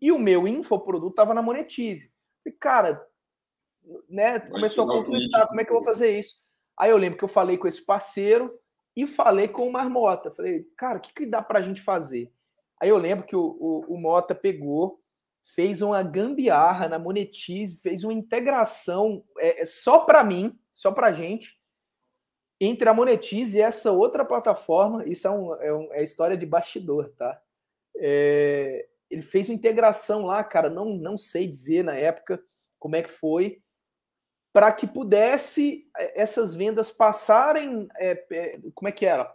E 0.00 0.12
o 0.12 0.18
meu 0.18 0.46
infoproduto 0.46 1.10
estava 1.10 1.34
na 1.34 1.42
Monetize. 1.42 2.12
E, 2.46 2.50
cara, 2.50 3.06
né, 4.08 4.38
começou 4.38 4.84
a 4.84 4.92
conflitar, 4.92 5.48
como 5.48 5.60
é 5.60 5.64
que 5.64 5.70
eu 5.70 5.76
vou 5.76 5.84
fazer 5.84 6.18
isso? 6.18 6.42
Aí 6.78 6.90
eu 6.90 6.96
lembro 6.96 7.18
que 7.18 7.24
eu 7.24 7.28
falei 7.28 7.58
com 7.58 7.66
esse 7.68 7.84
parceiro, 7.84 8.58
e 8.96 9.06
falei 9.06 9.48
com 9.48 9.66
o 9.66 9.72
Marmota. 9.72 10.30
Falei, 10.30 10.66
cara, 10.76 10.98
o 10.98 11.00
que, 11.00 11.12
que 11.12 11.26
dá 11.26 11.42
para 11.42 11.58
a 11.58 11.62
gente 11.62 11.80
fazer? 11.80 12.32
Aí 12.80 12.88
eu 12.88 12.98
lembro 12.98 13.24
que 13.24 13.36
o, 13.36 13.56
o, 13.60 13.94
o 13.94 13.98
Mota 13.98 14.34
pegou, 14.34 15.00
fez 15.42 15.82
uma 15.82 16.02
gambiarra 16.02 16.88
na 16.88 16.98
Monetize, 16.98 17.80
fez 17.80 18.04
uma 18.04 18.12
integração 18.12 19.24
é, 19.38 19.62
é 19.62 19.66
só 19.66 20.00
para 20.00 20.24
mim, 20.24 20.58
só 20.72 20.92
para 20.92 21.12
gente, 21.12 21.60
entre 22.60 22.88
a 22.88 22.94
Monetize 22.94 23.56
e 23.56 23.60
essa 23.60 23.90
outra 23.90 24.24
plataforma. 24.24 25.04
Isso 25.06 25.26
é, 25.26 25.30
um, 25.30 25.54
é, 25.54 25.74
um, 25.74 25.94
é 25.94 26.02
história 26.02 26.36
de 26.36 26.44
bastidor, 26.44 27.10
tá? 27.16 27.40
É, 27.96 28.86
ele 29.10 29.22
fez 29.22 29.48
uma 29.48 29.54
integração 29.54 30.24
lá, 30.24 30.44
cara, 30.44 30.70
não, 30.70 30.94
não 30.94 31.18
sei 31.18 31.46
dizer 31.46 31.82
na 31.82 31.96
época 31.96 32.40
como 32.78 32.96
é 32.96 33.02
que 33.02 33.10
foi, 33.10 33.60
para 34.52 34.72
que 34.72 34.86
pudesse 34.86 35.88
eh, 35.96 36.22
essas 36.22 36.54
vendas 36.54 36.90
passarem. 36.90 37.88
É, 37.96 38.24
é, 38.30 38.60
como 38.74 38.88
é 38.88 38.92
que 38.92 39.06
era? 39.06 39.32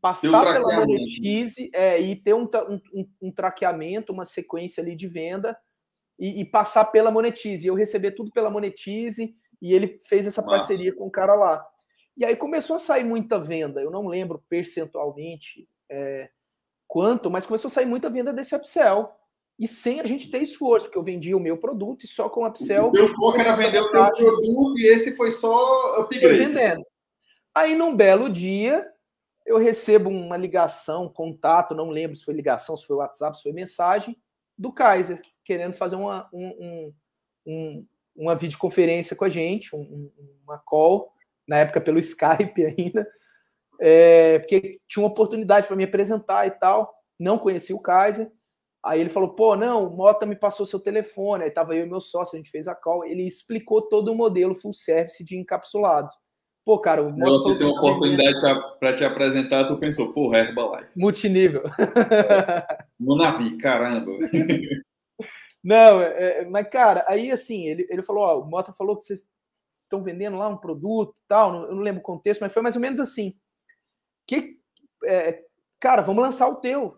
Passar 0.00 0.46
um 0.46 0.52
pela 0.52 0.80
Monetize 0.80 1.70
é, 1.74 2.00
e 2.00 2.14
ter 2.16 2.34
um, 2.34 2.48
um, 2.94 3.08
um, 3.22 3.32
traqueamento, 3.32 4.12
uma 4.12 4.24
sequência 4.24 4.82
ali 4.82 4.94
de 4.94 5.08
venda 5.08 5.58
e, 6.18 6.40
e, 6.40 6.44
passar 6.44 6.86
pela 6.86 7.10
Monetize. 7.10 7.66
Eu 7.66 7.74
receber 7.74 8.12
tudo 8.12 8.30
pela 8.30 8.50
Monetize 8.50 9.34
e 9.60 9.74
ele 9.74 9.98
fez 10.00 10.26
essa 10.26 10.42
Nossa. 10.42 10.58
parceria 10.58 10.94
com 10.94 11.06
o 11.06 11.10
cara 11.10 11.34
lá. 11.34 11.66
E 12.16 12.24
aí 12.24 12.34
começou 12.34 12.76
a 12.76 12.78
sair 12.78 13.04
muita 13.04 13.38
venda. 13.38 13.80
Eu 13.80 13.90
não 13.90 14.06
lembro 14.06 14.42
percentualmente 14.48 15.68
é, 15.90 16.30
quanto, 16.86 17.30
mas 17.30 17.46
começou 17.46 17.68
a 17.68 17.70
sair 17.70 17.86
muita 17.86 18.08
venda 18.08 18.32
desse 18.32 18.54
upsell 18.54 19.12
e 19.58 19.66
sem 19.66 20.00
a 20.00 20.04
gente 20.04 20.30
ter 20.30 20.42
esforço, 20.42 20.86
porque 20.86 20.98
eu 20.98 21.02
vendia 21.02 21.36
o 21.36 21.40
meu 21.40 21.58
produto 21.58 22.04
e 22.04 22.08
só 22.08 22.28
com 22.28 22.42
o 22.42 22.46
upsell. 22.46 22.88
O 22.88 22.92
teu 22.92 23.14
foco 23.14 23.38
era 23.38 23.56
vender 23.56 23.80
o 23.80 23.90
teu 23.90 24.10
produto 24.10 24.78
e 24.78 24.86
esse 24.86 25.16
foi 25.16 25.30
só 25.30 26.00
upgrade. 26.00 26.38
vendendo. 26.38 26.84
Aí, 27.54 27.74
num 27.74 27.96
belo 27.96 28.28
dia, 28.28 28.86
eu 29.46 29.56
recebo 29.56 30.10
uma 30.10 30.36
ligação, 30.36 31.08
contato, 31.08 31.74
não 31.74 31.88
lembro 31.88 32.16
se 32.16 32.24
foi 32.24 32.34
ligação, 32.34 32.76
se 32.76 32.86
foi 32.86 32.96
WhatsApp, 32.96 33.36
se 33.36 33.44
foi 33.44 33.52
mensagem, 33.52 34.16
do 34.58 34.72
Kaiser, 34.72 35.22
querendo 35.42 35.72
fazer 35.72 35.96
uma, 35.96 36.28
um, 36.32 36.92
um, 37.46 37.86
uma 38.16 38.34
videoconferência 38.34 39.16
com 39.16 39.24
a 39.24 39.28
gente, 39.28 39.74
um, 39.74 40.10
uma 40.44 40.58
call, 40.58 41.12
na 41.46 41.58
época 41.58 41.80
pelo 41.80 41.98
Skype 42.00 42.64
ainda, 42.64 43.06
é, 43.80 44.38
porque 44.38 44.80
tinha 44.86 45.02
uma 45.02 45.10
oportunidade 45.10 45.66
para 45.66 45.76
me 45.76 45.84
apresentar 45.84 46.46
e 46.46 46.50
tal. 46.50 46.94
Não 47.18 47.38
conheci 47.38 47.72
o 47.72 47.80
Kaiser. 47.80 48.30
Aí 48.84 49.00
ele 49.00 49.08
falou, 49.08 49.30
pô, 49.30 49.56
não, 49.56 49.86
o 49.86 49.96
Mota 49.96 50.24
me 50.24 50.36
passou 50.36 50.64
seu 50.64 50.78
telefone, 50.78 51.42
aí 51.42 51.50
tava 51.50 51.74
eu 51.74 51.84
e 51.84 51.88
meu 51.88 52.00
sócio, 52.00 52.36
a 52.36 52.38
gente 52.38 52.50
fez 52.50 52.68
a 52.68 52.74
call, 52.74 53.04
ele 53.04 53.26
explicou 53.26 53.82
todo 53.82 54.12
o 54.12 54.14
modelo 54.14 54.54
full 54.54 54.72
service 54.72 55.24
de 55.24 55.36
encapsulado. 55.36 56.08
Pô, 56.64 56.78
cara, 56.78 57.02
o 57.02 57.12
Mota 57.16 57.32
Você 57.32 57.56
tem 57.56 57.66
uma 57.66 57.78
oportunidade 57.78 58.40
para 58.78 58.96
te 58.96 59.04
apresentar, 59.04 59.66
tu 59.66 59.76
pensou, 59.76 60.12
pô, 60.12 60.32
Herbalife. 60.32 60.88
Multinível. 60.94 61.64
no 63.00 63.16
navio, 63.16 63.58
caramba. 63.58 64.12
Não, 65.66 66.00
é, 66.00 66.42
é, 66.42 66.44
mas, 66.44 66.68
cara, 66.68 67.04
aí 67.08 67.32
assim, 67.32 67.66
ele, 67.66 67.88
ele 67.90 68.00
falou, 68.00 68.22
ó, 68.22 68.40
o 68.40 68.46
Mota 68.46 68.72
falou 68.72 68.96
que 68.96 69.02
vocês 69.02 69.28
estão 69.82 70.00
vendendo 70.00 70.36
lá 70.38 70.46
um 70.48 70.56
produto 70.56 71.16
tal, 71.26 71.64
eu 71.64 71.74
não 71.74 71.82
lembro 71.82 72.00
o 72.00 72.04
contexto, 72.04 72.40
mas 72.40 72.52
foi 72.52 72.62
mais 72.62 72.76
ou 72.76 72.80
menos 72.80 73.00
assim. 73.00 73.36
Que, 74.28 74.60
é, 75.04 75.42
cara, 75.80 76.02
vamos 76.02 76.22
lançar 76.22 76.46
o 76.46 76.60
teu. 76.60 76.96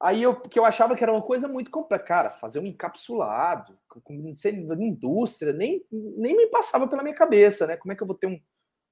Aí 0.00 0.20
eu, 0.20 0.34
que 0.40 0.58
eu 0.58 0.64
achava 0.64 0.96
que 0.96 1.04
era 1.04 1.12
uma 1.12 1.22
coisa 1.22 1.46
muito 1.46 1.70
complexa. 1.70 2.04
Cara, 2.04 2.30
fazer 2.32 2.58
um 2.58 2.66
encapsulado, 2.66 3.78
com, 3.86 4.14
não 4.14 4.34
sei, 4.34 4.52
indústria, 4.52 5.52
nem, 5.52 5.86
nem 5.92 6.36
me 6.36 6.48
passava 6.48 6.88
pela 6.88 7.04
minha 7.04 7.14
cabeça, 7.14 7.68
né? 7.68 7.76
Como 7.76 7.92
é 7.92 7.96
que 7.96 8.02
eu 8.02 8.06
vou 8.06 8.16
ter 8.16 8.26
um, 8.26 8.40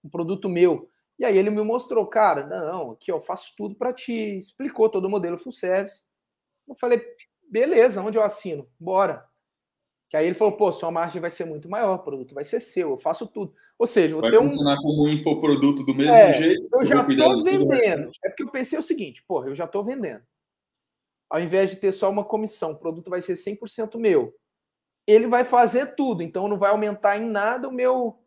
um 0.05 0.09
produto 0.09 0.49
meu. 0.49 0.89
E 1.19 1.25
aí 1.25 1.37
ele 1.37 1.51
me 1.51 1.63
mostrou, 1.63 2.07
cara, 2.07 2.47
não, 2.47 2.93
aqui 2.93 3.11
eu 3.11 3.21
faço 3.21 3.55
tudo 3.57 3.75
para 3.75 3.93
ti. 3.93 4.39
Explicou 4.39 4.89
todo 4.89 5.07
o 5.07 5.11
modelo 5.11 5.37
full 5.37 5.51
service. 5.51 6.05
Eu 6.69 6.77
falei, 6.77 7.03
beleza, 7.49 8.03
onde 8.03 8.19
eu 8.19 8.23
assino? 8.23 8.69
Bora. 8.79 9.29
Que 10.09 10.17
aí 10.17 10.25
ele 10.25 10.35
falou, 10.35 10.57
pô, 10.57 10.73
sua 10.73 10.91
margem 10.91 11.21
vai 11.21 11.31
ser 11.31 11.45
muito 11.45 11.69
maior, 11.69 11.97
o 11.97 12.03
produto 12.03 12.35
vai 12.35 12.43
ser 12.43 12.61
seu, 12.61 12.91
eu 12.91 12.97
faço 12.97 13.27
tudo. 13.27 13.53
Ou 13.79 13.87
seja, 13.87 14.15
vou 14.15 14.23
vai 14.23 14.31
ter 14.31 14.39
um. 14.39 14.49
funcionar 14.49 14.79
como 14.79 15.05
um 15.05 15.09
infoproduto 15.11 15.85
do 15.85 15.95
mesmo 15.95 16.13
é, 16.13 16.33
jeito. 16.33 16.69
Eu 16.73 16.85
já 16.85 17.05
tô 17.05 17.45
vendendo. 17.45 18.11
É 18.25 18.31
porque 18.31 18.43
eu 18.43 18.51
pensei 18.51 18.79
o 18.79 18.83
seguinte, 18.83 19.23
porra, 19.29 19.49
eu 19.49 19.55
já 19.55 19.67
tô 19.67 19.83
vendendo. 19.83 20.23
Ao 21.29 21.39
invés 21.39 21.71
de 21.71 21.77
ter 21.77 21.93
só 21.93 22.09
uma 22.09 22.25
comissão, 22.25 22.71
o 22.71 22.79
produto 22.79 23.11
vai 23.11 23.21
ser 23.21 23.35
100% 23.35 23.99
meu. 23.99 24.35
Ele 25.07 25.27
vai 25.27 25.45
fazer 25.45 25.95
tudo, 25.95 26.23
então 26.23 26.49
não 26.49 26.57
vai 26.57 26.71
aumentar 26.71 27.19
em 27.19 27.29
nada 27.29 27.69
o 27.69 27.73
meu, 27.73 28.19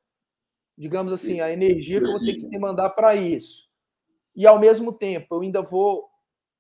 digamos 0.78 1.12
assim, 1.12 1.42
a 1.42 1.52
energia 1.52 2.00
que 2.00 2.06
eu 2.06 2.12
vou 2.12 2.20
ter 2.20 2.36
que 2.36 2.60
mandar 2.60 2.92
para 2.92 3.16
isso. 3.16 3.68
E 4.36 4.46
ao 4.46 4.60
mesmo 4.60 4.94
tempo, 4.94 5.34
eu 5.34 5.42
ainda 5.42 5.64
vou 5.64 6.11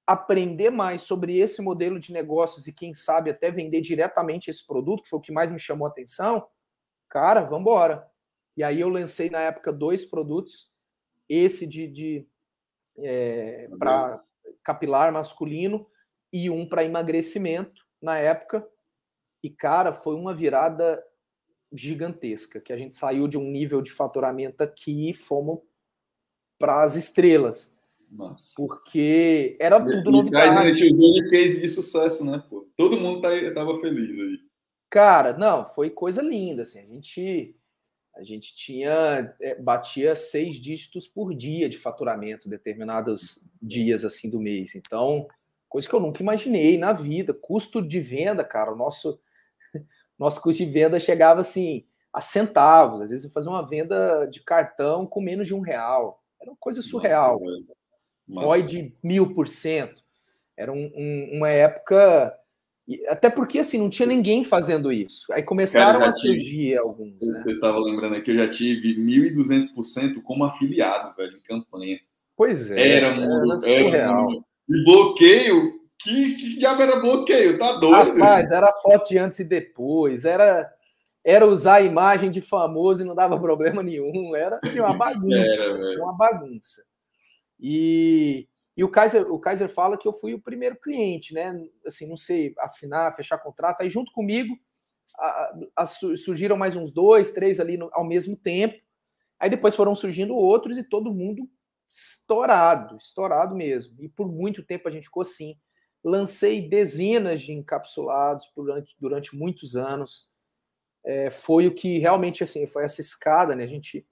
aprender 0.05 0.69
mais 0.69 1.01
sobre 1.03 1.37
esse 1.39 1.61
modelo 1.61 1.99
de 1.99 2.11
negócios 2.11 2.67
e 2.67 2.73
quem 2.73 2.93
sabe 2.93 3.29
até 3.29 3.51
vender 3.51 3.81
diretamente 3.81 4.49
esse 4.49 4.65
produto, 4.65 5.03
que 5.03 5.09
foi 5.09 5.19
o 5.19 5.21
que 5.21 5.31
mais 5.31 5.51
me 5.51 5.59
chamou 5.59 5.87
a 5.87 5.89
atenção, 5.89 6.47
cara, 7.09 7.41
vamos 7.41 7.61
embora. 7.61 8.09
E 8.55 8.63
aí 8.63 8.81
eu 8.81 8.89
lancei 8.89 9.29
na 9.29 9.39
época 9.39 9.71
dois 9.71 10.03
produtos, 10.03 10.71
esse 11.29 11.65
de, 11.65 11.87
de 11.87 12.27
é, 12.97 13.69
para 13.79 14.21
capilar 14.63 15.11
masculino 15.11 15.87
e 16.31 16.49
um 16.49 16.67
para 16.67 16.83
emagrecimento 16.83 17.85
na 18.01 18.17
época. 18.17 18.67
E 19.43 19.49
cara, 19.49 19.93
foi 19.93 20.15
uma 20.15 20.33
virada 20.33 21.03
gigantesca, 21.71 22.59
que 22.59 22.73
a 22.73 22.77
gente 22.77 22.95
saiu 22.95 23.27
de 23.27 23.37
um 23.37 23.49
nível 23.49 23.81
de 23.81 23.91
faturamento 23.91 24.61
aqui 24.61 25.09
e 25.09 25.13
fomos 25.13 25.59
para 26.59 26.83
as 26.83 26.95
estrelas. 26.95 27.77
Nossa. 28.11 28.53
Porque 28.57 29.55
era 29.59 29.79
tudo 29.79 30.09
e, 30.09 30.11
novidade. 30.11 30.69
E 30.69 30.73
gente 30.73 30.93
usou 30.93 31.13
de 31.13 31.29
case 31.29 31.61
de 31.61 31.69
sucesso, 31.69 32.25
né? 32.25 32.43
Pô? 32.49 32.67
Todo 32.75 32.99
mundo 32.99 33.21
tá, 33.21 33.29
tava 33.53 33.79
feliz 33.79 34.09
aí. 34.09 34.37
Cara, 34.89 35.37
não, 35.37 35.63
foi 35.65 35.89
coisa 35.89 36.21
linda, 36.21 36.63
assim. 36.63 36.79
A 36.79 36.85
gente, 36.85 37.55
a 38.17 38.23
gente 38.23 38.53
tinha 38.53 39.33
é, 39.39 39.55
batia 39.55 40.13
seis 40.13 40.55
dígitos 40.55 41.07
por 41.07 41.33
dia 41.33 41.69
de 41.69 41.77
faturamento, 41.77 42.49
determinados 42.49 43.49
dias 43.61 44.03
assim 44.03 44.29
do 44.29 44.41
mês. 44.41 44.75
Então, 44.75 45.25
coisa 45.69 45.87
que 45.87 45.95
eu 45.95 46.01
nunca 46.01 46.21
imaginei 46.21 46.77
na 46.77 46.91
vida. 46.91 47.33
Custo 47.33 47.81
de 47.81 48.01
venda, 48.01 48.43
cara, 48.43 48.73
o 48.73 48.75
nosso 48.75 49.21
nosso 50.19 50.41
custo 50.41 50.63
de 50.63 50.69
venda 50.69 50.99
chegava 50.99 51.39
assim 51.39 51.85
a 52.11 52.19
centavos. 52.19 52.99
Às 52.99 53.09
vezes 53.09 53.23
eu 53.23 53.31
fazia 53.31 53.49
uma 53.49 53.65
venda 53.65 54.25
de 54.25 54.43
cartão 54.43 55.07
com 55.07 55.21
menos 55.21 55.47
de 55.47 55.55
um 55.55 55.61
real. 55.61 56.21
Era 56.41 56.51
uma 56.51 56.57
coisa 56.59 56.81
surreal. 56.81 57.39
Nossa, 57.39 57.80
ROI 58.29 58.63
de 58.63 58.93
mil 59.03 59.33
por 59.33 59.47
cento. 59.47 60.01
Era 60.57 60.71
um, 60.71 60.91
um, 60.95 61.29
uma 61.37 61.49
época. 61.49 62.33
Até 63.07 63.29
porque 63.29 63.59
assim, 63.59 63.77
não 63.77 63.89
tinha 63.89 64.07
ninguém 64.07 64.43
fazendo 64.43 64.91
isso. 64.91 65.31
Aí 65.31 65.43
começaram 65.43 65.99
Cara, 65.99 66.09
a 66.09 66.13
surgir 66.13 66.77
alguns. 66.77 67.21
Né? 67.21 67.43
Eu 67.45 67.55
estava 67.55 67.79
lembrando 67.79 68.15
aqui, 68.15 68.31
eu 68.31 68.35
já 68.35 68.49
tive 68.49 68.95
1.200% 68.95 70.21
como 70.23 70.43
afiliado, 70.43 71.15
velho, 71.15 71.37
em 71.37 71.41
campanha. 71.41 71.99
Pois 72.35 72.71
é. 72.71 72.97
Era, 72.97 73.15
muito, 73.15 73.31
era, 73.31 73.57
surreal. 73.57 74.45
E 74.67 74.83
bloqueio. 74.83 75.81
Que, 75.99 76.33
que 76.33 76.57
diabo 76.57 76.81
era 76.81 76.99
bloqueio? 76.99 77.59
Tá 77.59 77.73
doido? 77.73 78.19
Rapaz, 78.19 78.51
era 78.51 78.73
foto 78.73 79.07
de 79.07 79.19
antes 79.19 79.37
e 79.37 79.43
depois. 79.43 80.25
Era 80.25 80.67
era 81.23 81.45
usar 81.45 81.75
a 81.75 81.81
imagem 81.81 82.31
de 82.31 82.41
famoso 82.41 83.01
e 83.01 83.05
não 83.05 83.15
dava 83.15 83.37
problema 83.39 83.83
nenhum. 83.83 84.35
Era 84.35 84.59
assim, 84.63 84.79
uma 84.79 84.93
bagunça. 84.97 85.63
Era, 85.63 86.03
uma 86.03 86.13
bagunça. 86.17 86.83
E, 87.61 88.47
e 88.75 88.83
o, 88.83 88.89
Kaiser, 88.89 89.31
o 89.31 89.39
Kaiser 89.39 89.69
fala 89.69 89.97
que 89.97 90.07
eu 90.07 90.13
fui 90.13 90.33
o 90.33 90.41
primeiro 90.41 90.75
cliente, 90.79 91.33
né? 91.33 91.53
Assim, 91.85 92.09
não 92.09 92.17
sei, 92.17 92.53
assinar, 92.57 93.15
fechar 93.15 93.37
contrato. 93.37 93.81
Aí 93.81 93.89
junto 93.89 94.11
comigo 94.11 94.57
a, 95.15 95.53
a, 95.77 95.85
surgiram 95.85 96.57
mais 96.57 96.75
uns 96.75 96.91
dois, 96.91 97.31
três 97.31 97.59
ali 97.59 97.77
no, 97.77 97.89
ao 97.93 98.03
mesmo 98.03 98.35
tempo. 98.35 98.81
Aí 99.39 99.49
depois 99.49 99.75
foram 99.75 99.95
surgindo 99.95 100.35
outros 100.35 100.77
e 100.77 100.83
todo 100.83 101.13
mundo 101.13 101.47
estourado, 101.87 102.95
estourado 102.97 103.55
mesmo. 103.55 104.01
E 104.01 104.09
por 104.09 104.31
muito 104.31 104.63
tempo 104.63 104.87
a 104.87 104.91
gente 104.91 105.05
ficou 105.05 105.21
assim. 105.21 105.55
Lancei 106.03 106.67
dezenas 106.67 107.41
de 107.41 107.53
encapsulados 107.53 108.51
durante, 108.55 108.95
durante 108.99 109.35
muitos 109.35 109.75
anos. 109.75 110.31
É, 111.05 111.29
foi 111.29 111.67
o 111.67 111.75
que 111.75 111.99
realmente 111.99 112.43
assim 112.43 112.65
foi 112.65 112.85
essa 112.85 113.01
escada, 113.01 113.55
né? 113.55 113.63
A 113.63 113.67
gente 113.67 114.07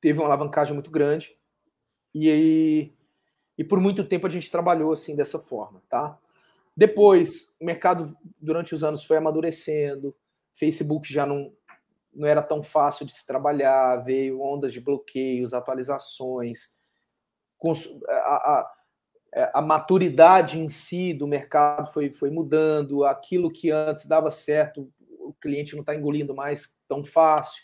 teve 0.00 0.20
uma 0.20 0.26
alavancagem 0.26 0.74
muito 0.74 0.90
grande. 0.90 1.35
E, 2.18 2.30
aí, 2.30 2.94
e 3.58 3.62
por 3.62 3.78
muito 3.78 4.02
tempo 4.02 4.26
a 4.26 4.30
gente 4.30 4.50
trabalhou 4.50 4.90
assim 4.90 5.14
dessa 5.14 5.38
forma, 5.38 5.82
tá? 5.86 6.18
Depois, 6.74 7.54
o 7.60 7.64
mercado 7.64 8.16
durante 8.40 8.74
os 8.74 8.82
anos 8.82 9.04
foi 9.04 9.18
amadurecendo, 9.18 10.16
Facebook 10.54 11.12
já 11.12 11.26
não, 11.26 11.52
não 12.14 12.26
era 12.26 12.42
tão 12.42 12.62
fácil 12.62 13.04
de 13.04 13.12
se 13.12 13.26
trabalhar, 13.26 13.98
veio 13.98 14.40
ondas 14.40 14.72
de 14.72 14.80
bloqueios, 14.80 15.52
atualizações, 15.52 16.78
a, 18.08 18.12
a, 18.14 18.72
a, 19.54 19.62
maturidade 19.62 20.58
em 20.58 20.70
si 20.70 21.12
do 21.12 21.26
mercado 21.26 21.92
foi, 21.92 22.10
foi 22.10 22.30
mudando, 22.30 23.04
aquilo 23.04 23.52
que 23.52 23.70
antes 23.70 24.06
dava 24.06 24.30
certo, 24.30 24.90
o 25.20 25.34
cliente 25.34 25.74
não 25.74 25.80
está 25.80 25.94
engolindo 25.94 26.34
mais 26.34 26.78
tão 26.88 27.04
fácil. 27.04 27.62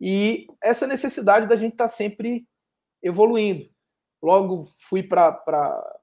E 0.00 0.46
essa 0.62 0.86
necessidade 0.86 1.48
da 1.48 1.56
gente 1.56 1.72
estar 1.72 1.84
tá 1.84 1.88
sempre 1.88 2.46
evoluindo. 3.02 3.68
Logo 4.22 4.64
fui 4.80 5.02
para 5.02 5.94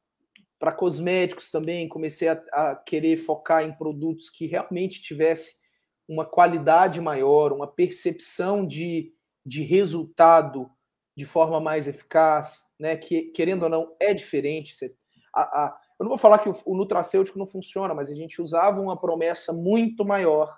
cosméticos 0.78 1.52
também, 1.52 1.88
comecei 1.88 2.30
a, 2.30 2.42
a, 2.52 2.76
querer 2.76 3.18
focar 3.18 3.64
em 3.64 3.76
produtos 3.76 4.30
que 4.30 4.46
realmente 4.46 5.02
tivesse 5.02 5.66
uma 6.08 6.26
qualidade 6.26 7.02
maior, 7.02 7.52
uma 7.52 7.68
percepção 7.68 8.66
de, 8.66 9.14
de 9.46 9.64
resultado 9.64 10.70
de 11.16 11.26
forma 11.26 11.60
mais 11.60 11.88
eficaz, 11.88 12.74
né? 12.80 12.96
Que 12.96 13.24
querendo 13.32 13.64
ou 13.64 13.70
não 13.70 13.96
é 14.00 14.14
diferente. 14.14 14.76
Você, 14.76 14.96
a, 15.34 15.42
a, 15.42 15.78
eu 16.00 16.04
não 16.04 16.10
vou 16.10 16.18
falar 16.18 16.40
que 16.40 16.50
o, 16.50 16.56
o 16.66 16.76
nutracêutico 16.76 17.40
não 17.40 17.46
funciona, 17.46 17.94
mas 17.94 18.10
a 18.10 18.16
gente 18.16 18.42
usava 18.42 18.82
uma 18.82 19.00
promessa 19.00 19.54
muito 19.54 20.06
maior 20.06 20.56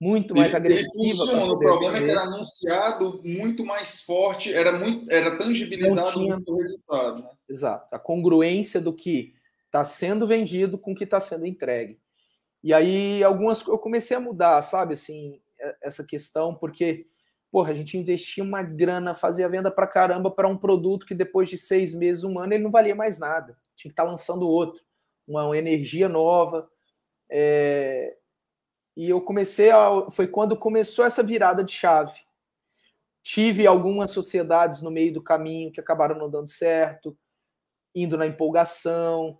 muito 0.00 0.34
mais 0.34 0.54
agressiva. 0.54 1.26
Funciona. 1.26 1.52
O 1.52 1.58
problema 1.58 1.98
é 1.98 2.04
que 2.04 2.10
era 2.10 2.22
anunciado 2.22 3.20
muito 3.24 3.64
mais 3.64 4.00
forte, 4.00 4.52
era 4.52 4.78
muito, 4.78 5.10
era 5.10 5.36
tangibilizado 5.36 6.12
tinha... 6.12 6.34
muito 6.34 6.52
o 6.52 6.58
resultado. 6.58 7.22
Né? 7.22 7.30
Exato. 7.48 7.94
A 7.94 7.98
congruência 7.98 8.80
do 8.80 8.92
que 8.92 9.34
está 9.66 9.84
sendo 9.84 10.26
vendido 10.26 10.78
com 10.78 10.92
o 10.92 10.94
que 10.94 11.04
está 11.04 11.20
sendo 11.20 11.46
entregue. 11.46 12.00
E 12.62 12.72
aí 12.72 13.22
algumas 13.22 13.66
eu 13.66 13.78
comecei 13.78 14.16
a 14.16 14.20
mudar, 14.20 14.60
sabe, 14.62 14.94
assim, 14.94 15.40
essa 15.82 16.04
questão, 16.04 16.54
porque 16.54 17.06
porra, 17.50 17.70
a 17.70 17.74
gente 17.74 17.96
investia 17.96 18.44
uma 18.44 18.62
grana, 18.62 19.14
fazia 19.14 19.48
venda 19.48 19.70
para 19.70 19.86
caramba 19.86 20.30
para 20.30 20.48
um 20.48 20.56
produto 20.56 21.06
que 21.06 21.14
depois 21.14 21.48
de 21.48 21.56
seis 21.56 21.94
meses, 21.94 22.24
um 22.24 22.38
ano, 22.38 22.52
ele 22.52 22.62
não 22.62 22.70
valia 22.70 22.94
mais 22.94 23.18
nada. 23.18 23.56
Tinha 23.74 23.90
que 23.90 23.94
estar 23.94 24.04
tá 24.04 24.10
lançando 24.10 24.46
outro, 24.46 24.82
uma, 25.26 25.44
uma 25.44 25.56
energia 25.56 26.08
nova. 26.08 26.68
É, 27.30 28.17
e 28.98 29.08
eu 29.08 29.20
comecei 29.20 29.70
a, 29.70 30.10
foi 30.10 30.26
quando 30.26 30.56
começou 30.56 31.04
essa 31.04 31.22
virada 31.22 31.62
de 31.62 31.70
chave. 31.70 32.20
Tive 33.22 33.64
algumas 33.64 34.10
sociedades 34.10 34.82
no 34.82 34.90
meio 34.90 35.12
do 35.12 35.22
caminho 35.22 35.70
que 35.70 35.78
acabaram 35.78 36.18
não 36.18 36.28
dando 36.28 36.48
certo, 36.48 37.16
indo 37.94 38.18
na 38.18 38.26
empolgação, 38.26 39.38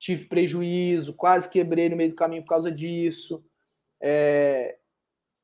tive 0.00 0.26
prejuízo, 0.26 1.14
quase 1.14 1.48
quebrei 1.48 1.88
no 1.88 1.94
meio 1.94 2.10
do 2.10 2.16
caminho 2.16 2.42
por 2.42 2.48
causa 2.48 2.72
disso. 2.72 3.44
É, 4.02 4.76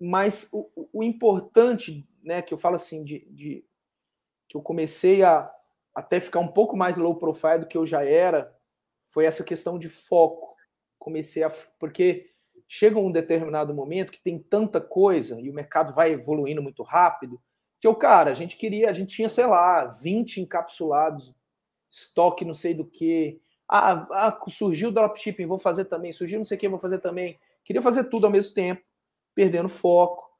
mas 0.00 0.50
o, 0.52 0.90
o, 0.92 1.04
importante, 1.04 2.04
né, 2.24 2.42
que 2.42 2.52
eu 2.52 2.58
falo 2.58 2.74
assim, 2.74 3.04
de, 3.04 3.24
de, 3.30 3.64
que 4.48 4.56
eu 4.56 4.62
comecei 4.62 5.22
a 5.22 5.48
até 5.94 6.18
ficar 6.18 6.40
um 6.40 6.48
pouco 6.48 6.76
mais 6.76 6.96
low 6.96 7.14
profile 7.14 7.60
do 7.60 7.68
que 7.68 7.78
eu 7.78 7.86
já 7.86 8.04
era, 8.04 8.52
foi 9.06 9.26
essa 9.26 9.44
questão 9.44 9.78
de 9.78 9.88
foco. 9.88 10.56
Comecei 10.98 11.44
a. 11.44 11.50
Porque 11.78 12.33
chega 12.66 12.98
um 12.98 13.12
determinado 13.12 13.74
momento 13.74 14.12
que 14.12 14.22
tem 14.22 14.38
tanta 14.38 14.80
coisa 14.80 15.40
e 15.40 15.50
o 15.50 15.54
mercado 15.54 15.92
vai 15.92 16.12
evoluindo 16.12 16.62
muito 16.62 16.82
rápido, 16.82 17.40
que 17.80 17.88
o 17.88 17.94
cara, 17.94 18.30
a 18.30 18.34
gente 18.34 18.56
queria, 18.56 18.88
a 18.88 18.92
gente 18.92 19.14
tinha, 19.14 19.28
sei 19.28 19.46
lá, 19.46 19.84
20 19.84 20.40
encapsulados, 20.40 21.34
estoque 21.90 22.44
não 22.44 22.54
sei 22.54 22.74
do 22.74 22.84
que. 22.84 23.40
Ah, 23.68 24.06
ah, 24.10 24.44
surgiu 24.48 24.88
o 24.88 24.92
dropshipping, 24.92 25.46
vou 25.46 25.58
fazer 25.58 25.84
também. 25.84 26.12
Surgiu 26.12 26.38
não 26.38 26.44
sei 26.44 26.56
o 26.56 26.60
que, 26.60 26.68
vou 26.68 26.78
fazer 26.78 26.98
também. 26.98 27.38
Queria 27.64 27.82
fazer 27.82 28.04
tudo 28.04 28.26
ao 28.26 28.32
mesmo 28.32 28.54
tempo, 28.54 28.82
perdendo 29.34 29.68
foco, 29.68 30.30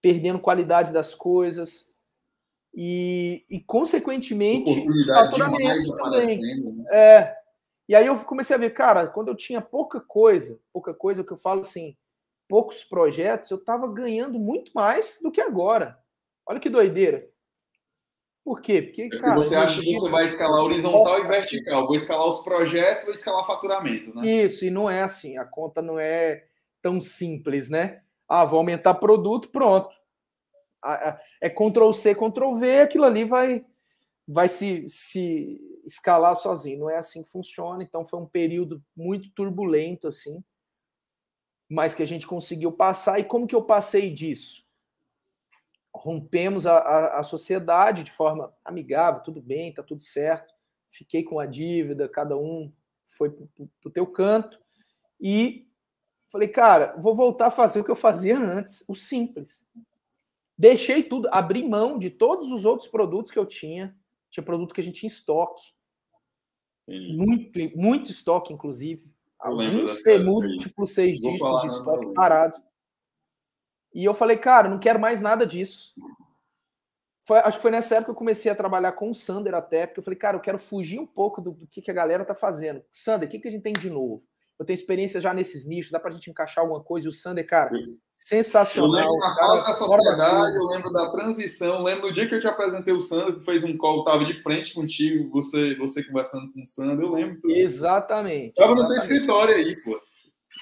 perdendo 0.00 0.38
qualidade 0.38 0.92
das 0.92 1.14
coisas 1.14 1.94
e, 2.74 3.44
e 3.48 3.60
consequentemente, 3.60 4.86
faturamento 5.06 5.96
também. 5.96 6.40
Né? 6.40 6.84
É, 6.90 7.36
e 7.88 7.94
aí 7.94 8.06
eu 8.06 8.18
comecei 8.18 8.56
a 8.56 8.58
ver, 8.58 8.70
cara, 8.70 9.06
quando 9.06 9.28
eu 9.28 9.36
tinha 9.36 9.60
pouca 9.60 10.00
coisa, 10.00 10.60
pouca 10.72 10.94
coisa, 10.94 11.22
o 11.22 11.24
que 11.24 11.32
eu 11.32 11.36
falo 11.36 11.60
assim, 11.60 11.96
poucos 12.48 12.82
projetos, 12.84 13.50
eu 13.50 13.58
estava 13.58 13.86
ganhando 13.86 14.38
muito 14.38 14.72
mais 14.74 15.18
do 15.22 15.30
que 15.30 15.40
agora. 15.40 15.98
Olha 16.46 16.60
que 16.60 16.70
doideira. 16.70 17.28
Por 18.44 18.60
quê? 18.60 18.82
Porque, 18.82 19.08
cara, 19.08 19.36
você 19.36 19.56
acha 19.56 19.80
que 19.80 19.98
você 19.98 20.10
vai 20.10 20.26
escalar 20.26 20.62
horizontal 20.62 21.18
e 21.24 21.26
vertical. 21.26 21.86
Vou 21.86 21.96
escalar 21.96 22.28
os 22.28 22.42
projetos, 22.42 23.04
vou 23.04 23.14
escalar 23.14 23.46
faturamento, 23.46 24.14
né? 24.14 24.26
Isso, 24.26 24.66
e 24.66 24.70
não 24.70 24.88
é 24.88 25.02
assim. 25.02 25.38
A 25.38 25.46
conta 25.46 25.80
não 25.80 25.98
é 25.98 26.44
tão 26.82 27.00
simples, 27.00 27.70
né? 27.70 28.02
Ah, 28.28 28.44
vou 28.44 28.58
aumentar 28.58 28.94
produto, 28.94 29.48
pronto. 29.48 29.94
É 31.40 31.48
Ctrl 31.48 31.92
C, 31.92 32.14
Ctrl 32.14 32.52
V, 32.52 32.80
aquilo 32.80 33.06
ali 33.06 33.24
vai, 33.24 33.64
vai 34.28 34.48
se, 34.48 34.86
se 34.90 35.58
escalar 35.84 36.36
sozinho. 36.36 36.80
Não 36.80 36.90
é 36.90 36.96
assim 36.96 37.22
que 37.22 37.30
funciona. 37.30 37.82
Então 37.82 38.04
foi 38.04 38.20
um 38.20 38.26
período 38.26 38.82
muito 38.96 39.30
turbulento, 39.30 40.08
assim, 40.08 40.42
mas 41.68 41.94
que 41.94 42.02
a 42.02 42.06
gente 42.06 42.26
conseguiu 42.26 42.72
passar. 42.72 43.18
E 43.18 43.24
como 43.24 43.46
que 43.46 43.54
eu 43.54 43.62
passei 43.62 44.10
disso? 44.10 44.64
Rompemos 45.94 46.66
a, 46.66 46.78
a, 46.78 47.20
a 47.20 47.22
sociedade 47.22 48.04
de 48.04 48.10
forma 48.10 48.52
amigável, 48.64 49.22
tudo 49.22 49.40
bem, 49.40 49.72
tá 49.72 49.82
tudo 49.82 50.02
certo. 50.02 50.52
Fiquei 50.90 51.22
com 51.22 51.38
a 51.38 51.46
dívida, 51.46 52.08
cada 52.08 52.36
um 52.36 52.72
foi 53.04 53.30
para 53.30 53.66
o 53.84 53.90
teu 53.90 54.06
canto. 54.06 54.60
E 55.20 55.68
falei, 56.28 56.48
cara, 56.48 56.96
vou 56.98 57.14
voltar 57.14 57.46
a 57.46 57.50
fazer 57.50 57.80
o 57.80 57.84
que 57.84 57.90
eu 57.90 57.96
fazia 57.96 58.38
antes, 58.38 58.84
o 58.88 58.94
simples. 58.94 59.68
Deixei 60.56 61.02
tudo, 61.02 61.28
abri 61.32 61.66
mão 61.66 61.98
de 61.98 62.10
todos 62.10 62.50
os 62.50 62.64
outros 62.64 62.88
produtos 62.88 63.32
que 63.32 63.38
eu 63.38 63.46
tinha. 63.46 63.96
Tinha 64.34 64.44
produto 64.44 64.74
que 64.74 64.80
a 64.80 64.84
gente 64.84 64.98
tinha 64.98 65.08
em 65.08 65.12
estoque. 65.12 65.62
Muito, 66.88 67.78
muito 67.78 68.10
estoque, 68.10 68.52
inclusive. 68.52 69.08
Um 69.84 69.86
C 69.86 70.18
múltiplo, 70.18 70.88
seis 70.88 71.20
dígitos 71.20 71.60
de 71.60 71.68
estoque 71.68 72.12
parado. 72.14 72.60
E 73.94 74.04
eu 74.04 74.12
falei, 74.12 74.36
cara, 74.36 74.68
não 74.68 74.80
quero 74.80 74.98
mais 74.98 75.20
nada 75.20 75.46
disso. 75.46 75.94
Foi, 77.22 77.38
acho 77.38 77.58
que 77.58 77.62
foi 77.62 77.70
nessa 77.70 77.94
época 77.94 78.06
que 78.06 78.10
eu 78.10 78.18
comecei 78.18 78.50
a 78.50 78.56
trabalhar 78.56 78.90
com 78.92 79.08
o 79.08 79.14
Sander 79.14 79.54
até, 79.54 79.86
porque 79.86 80.00
eu 80.00 80.04
falei, 80.04 80.18
cara, 80.18 80.36
eu 80.36 80.40
quero 80.40 80.58
fugir 80.58 80.98
um 80.98 81.06
pouco 81.06 81.40
do, 81.40 81.52
do 81.52 81.66
que, 81.68 81.80
que 81.80 81.90
a 81.90 81.94
galera 81.94 82.24
tá 82.24 82.34
fazendo. 82.34 82.84
Sander, 82.90 83.28
o 83.28 83.30
que, 83.30 83.38
que 83.38 83.46
a 83.46 83.50
gente 83.52 83.62
tem 83.62 83.72
de 83.72 83.88
novo? 83.88 84.26
Eu 84.58 84.64
tenho 84.64 84.74
experiência 84.74 85.20
já 85.20 85.34
nesses 85.34 85.66
nichos, 85.66 85.90
dá 85.90 85.98
pra 85.98 86.10
gente 86.10 86.30
encaixar 86.30 86.62
alguma 86.62 86.82
coisa. 86.82 87.06
E 87.06 87.10
o 87.10 87.12
Sander, 87.12 87.46
cara, 87.46 87.70
sensacional. 88.12 89.02
Eu 89.04 89.12
lembro 89.12 89.20
da 89.20 89.34
fala 89.34 89.62
da 89.62 89.74
sociedade, 89.74 90.56
eu 90.56 90.64
lembro 90.64 90.92
da 90.92 91.10
transição, 91.10 91.74
eu 91.74 91.82
lembro 91.82 92.06
no 92.08 92.14
dia 92.14 92.28
que 92.28 92.34
eu 92.34 92.40
te 92.40 92.46
apresentei 92.46 92.94
o 92.94 93.00
Sander, 93.00 93.34
que 93.34 93.44
fez 93.44 93.64
um 93.64 93.76
call, 93.76 94.04
tava 94.04 94.24
de 94.24 94.42
frente 94.42 94.72
contigo, 94.72 95.30
você, 95.30 95.74
você 95.74 96.04
conversando 96.04 96.52
com 96.52 96.62
o 96.62 96.66
Sander, 96.66 97.04
eu 97.04 97.12
lembro. 97.12 97.40
Tudo. 97.40 97.52
Exatamente. 97.52 98.54
Tava 98.54 98.74
no 98.74 98.86
teu 98.86 98.96
escritório 98.96 99.56
aí, 99.56 99.76
pô. 99.82 100.00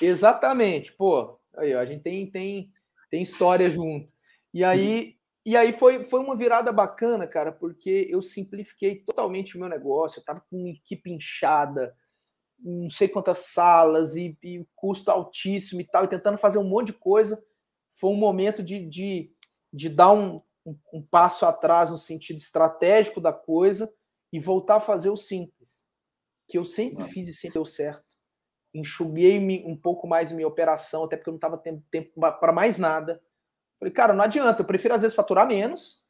Exatamente, 0.01 0.93
pô. 0.93 1.39
Aí, 1.57 1.75
ó, 1.75 1.81
a 1.81 1.85
gente 1.85 2.03
tem, 2.03 2.31
tem, 2.31 2.71
tem 3.11 3.23
história 3.23 3.69
junto. 3.69 4.13
E 4.55 4.65
aí, 4.65 5.17
e 5.45 5.57
aí 5.57 5.73
foi, 5.73 6.03
foi 6.03 6.21
uma 6.21 6.35
virada 6.35 6.73
bacana, 6.73 7.27
cara, 7.27 7.53
porque 7.53 8.09
eu 8.11 8.23
simplifiquei 8.23 8.97
totalmente 8.97 9.57
o 9.57 9.61
meu 9.61 9.69
negócio, 9.69 10.19
eu 10.19 10.25
tava 10.25 10.41
com 10.49 10.57
uma 10.57 10.71
equipe 10.71 11.11
inchada, 11.11 11.95
não 12.63 12.89
sei 12.89 13.09
quantas 13.09 13.41
salas 13.41 14.15
e, 14.15 14.37
e 14.43 14.65
custo 14.75 15.11
altíssimo 15.11 15.81
e 15.81 15.85
tal, 15.85 16.05
e 16.05 16.09
tentando 16.09 16.39
fazer 16.39 16.59
um 16.59 16.69
monte 16.69 16.89
de 16.89 16.93
coisa. 16.95 17.43
Foi 17.91 18.11
um 18.11 18.17
momento 18.17 18.63
de, 18.63 18.87
de, 18.87 19.33
de 19.73 19.89
dar 19.89 20.13
um, 20.13 20.37
um, 20.65 20.77
um 20.93 21.03
passo 21.03 21.45
atrás 21.45 21.91
no 21.91 21.99
sentido 21.99 22.39
estratégico 22.39 23.21
da 23.21 23.33
coisa 23.33 23.93
e 24.33 24.39
voltar 24.39 24.77
a 24.77 24.81
fazer 24.81 25.11
o 25.11 25.17
simples, 25.17 25.89
que 26.49 26.57
eu 26.57 26.65
sempre 26.65 27.05
fiz 27.05 27.29
e 27.29 27.35
sempre 27.35 27.55
deu 27.55 27.67
certo. 27.67 28.05
Enxuguei 28.73 29.39
um 29.67 29.77
pouco 29.77 30.07
mais 30.07 30.33
minha 30.33 30.49
operação, 30.49 31.05
até 31.05 31.17
porque 31.17 31.29
eu 31.29 31.33
não 31.33 31.39
estava 31.39 31.59
tendo 31.59 31.83
tempo 31.91 32.19
para 32.19 32.53
mais 32.53 32.79
nada. 32.79 33.23
Falei, 33.79 33.93
cara, 33.93 34.15
não 34.15 34.25
adianta, 34.25 34.63
eu 34.63 34.67
prefiro 34.67 34.95
às 34.95 35.03
vezes 35.03 35.15
faturar 35.15 35.47
menos, 35.47 36.03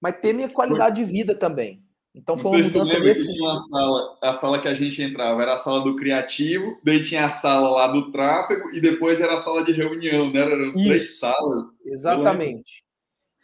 mas 0.00 0.20
ter 0.20 0.32
minha 0.32 0.48
qualidade 0.48 0.96
de 0.96 1.04
vida 1.04 1.34
também. 1.34 1.85
Então 2.16 2.34
foi 2.34 2.62
uma 2.62 2.68
mudança 2.68 2.98
desse. 2.98 3.30
Tinha 3.30 3.50
uma 3.50 3.58
sala, 3.58 4.18
a 4.22 4.32
sala 4.32 4.58
que 4.58 4.66
a 4.66 4.72
gente 4.72 5.02
entrava 5.02 5.42
era 5.42 5.54
a 5.54 5.58
sala 5.58 5.84
do 5.84 5.96
criativo, 5.96 6.80
daí 6.82 7.04
tinha 7.04 7.26
a 7.26 7.30
sala 7.30 7.68
lá 7.68 7.88
do 7.88 8.10
tráfego 8.10 8.70
e 8.74 8.80
depois 8.80 9.20
era 9.20 9.36
a 9.36 9.40
sala 9.40 9.62
de 9.62 9.72
reunião, 9.72 10.32
né? 10.32 10.40
Eram 10.40 10.68
Isso. 10.68 10.84
três 10.84 11.18
salas. 11.18 11.70
Exatamente. 11.84 12.82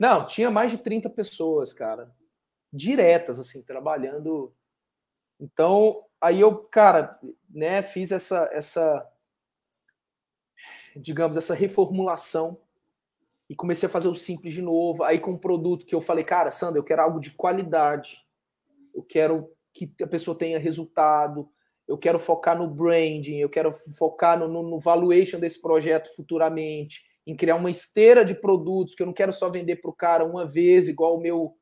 Não, 0.01 0.25
tinha 0.25 0.51
mais 0.51 0.71
de 0.71 0.79
30 0.79 1.11
pessoas, 1.11 1.75
cara, 1.75 2.11
diretas, 2.73 3.39
assim, 3.39 3.63
trabalhando. 3.63 4.55
Então, 5.39 6.07
aí 6.19 6.41
eu, 6.41 6.57
cara, 6.57 7.21
né, 7.51 7.83
fiz 7.83 8.11
essa, 8.11 8.49
essa, 8.53 9.07
digamos, 10.97 11.37
essa 11.37 11.55
reformulação 11.55 12.59
e 13.51 13.55
comecei 13.55 13.87
a 13.87 13.93
fazer 13.93 14.09
o 14.09 14.15
simples 14.15 14.55
de 14.55 14.63
novo. 14.63 15.05
Aí 15.05 15.19
com 15.19 15.33
um 15.33 15.39
produto 15.39 15.85
que 15.85 15.95
eu 15.95 16.01
falei, 16.01 16.25
cara, 16.25 16.51
Sandra, 16.51 16.79
eu 16.79 16.85
quero 16.85 17.03
algo 17.03 17.21
de 17.21 17.31
qualidade 17.33 18.22
eu 18.95 19.03
quero 19.03 19.49
que 19.73 19.93
a 20.03 20.07
pessoa 20.07 20.37
tenha 20.37 20.59
resultado, 20.59 21.49
eu 21.89 21.99
quero 21.99 22.19
focar 22.19 22.57
no 22.57 22.69
branding, 22.69 23.39
eu 23.39 23.49
quero 23.49 23.73
focar 23.73 24.39
no, 24.39 24.49
no, 24.49 24.63
no 24.63 24.79
valuation 24.79 25.39
desse 25.39 25.61
projeto 25.61 26.15
futuramente, 26.15 27.03
em 27.27 27.37
criar 27.37 27.57
uma 27.57 27.71
esteira 27.71 28.25
de 28.25 28.35
produtos 28.35 28.95
que 28.95 29.03
eu 29.03 29.07
não 29.07 29.13
quero 29.13 29.33
só 29.33 29.51
vender 29.51 29.77
para 29.77 29.91
o 29.91 29.95
cara 29.95 30.25
uma 30.25 30.47
vez, 30.47 30.89
igual 30.89 31.17
o 31.17 31.21
meu 31.21 31.57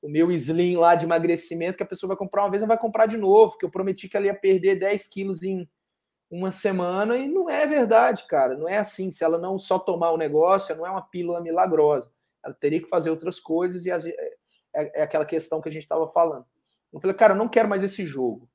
o 0.00 0.08
meu 0.08 0.30
slim 0.30 0.76
lá 0.76 0.94
de 0.94 1.04
emagrecimento, 1.04 1.76
que 1.76 1.82
a 1.82 1.86
pessoa 1.86 2.08
vai 2.08 2.16
comprar 2.16 2.44
uma 2.44 2.50
vez 2.50 2.62
e 2.62 2.66
vai 2.66 2.78
comprar 2.78 3.06
de 3.06 3.16
novo, 3.16 3.56
que 3.58 3.64
eu 3.64 3.70
prometi 3.70 4.08
que 4.08 4.16
ela 4.16 4.26
ia 4.26 4.34
perder 4.34 4.78
10 4.78 5.08
quilos 5.08 5.42
em 5.42 5.68
uma 6.30 6.52
semana, 6.52 7.16
e 7.16 7.26
não 7.26 7.48
é 7.48 7.66
verdade, 7.66 8.26
cara. 8.28 8.56
Não 8.56 8.68
é 8.68 8.78
assim. 8.78 9.10
Se 9.10 9.24
ela 9.24 9.38
não 9.38 9.58
só 9.58 9.78
tomar 9.78 10.12
o 10.12 10.18
negócio, 10.18 10.76
não 10.76 10.86
é 10.86 10.90
uma 10.90 11.02
pílula 11.02 11.40
milagrosa. 11.40 12.12
Ela 12.44 12.54
teria 12.54 12.80
que 12.80 12.88
fazer 12.88 13.10
outras 13.10 13.40
coisas, 13.40 13.86
e 13.86 13.90
é, 13.90 15.00
é 15.00 15.02
aquela 15.02 15.24
questão 15.24 15.60
que 15.60 15.68
a 15.68 15.72
gente 15.72 15.82
estava 15.82 16.06
falando. 16.06 16.44
Eu 16.92 17.00
falei, 17.00 17.16
cara, 17.16 17.34
eu 17.34 17.38
não 17.38 17.48
quero 17.48 17.68
mais 17.68 17.82
esse 17.82 18.04
jogo. 18.04 18.48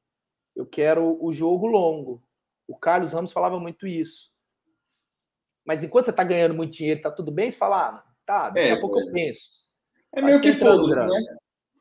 Eu 0.55 0.65
quero 0.65 1.17
o 1.23 1.31
jogo 1.31 1.67
longo. 1.67 2.23
O 2.67 2.77
Carlos 2.77 3.13
Ramos 3.13 3.31
falava 3.31 3.59
muito 3.59 3.87
isso. 3.87 4.33
Mas 5.65 5.83
enquanto 5.83 6.05
você 6.05 6.11
está 6.11 6.23
ganhando 6.23 6.53
muito 6.53 6.73
dinheiro, 6.73 7.01
tá 7.01 7.11
tudo 7.11 7.31
bem, 7.31 7.49
você 7.49 7.57
fala, 7.57 7.89
ah, 7.89 8.03
tá, 8.25 8.49
daqui 8.49 8.67
é, 8.67 8.71
a 8.71 8.79
pouco 8.79 8.99
é. 8.99 9.03
eu 9.03 9.11
penso. 9.11 9.49
É 10.11 10.21
meio 10.21 10.41
que 10.41 10.53
foda 10.53 11.07
né? 11.07 11.19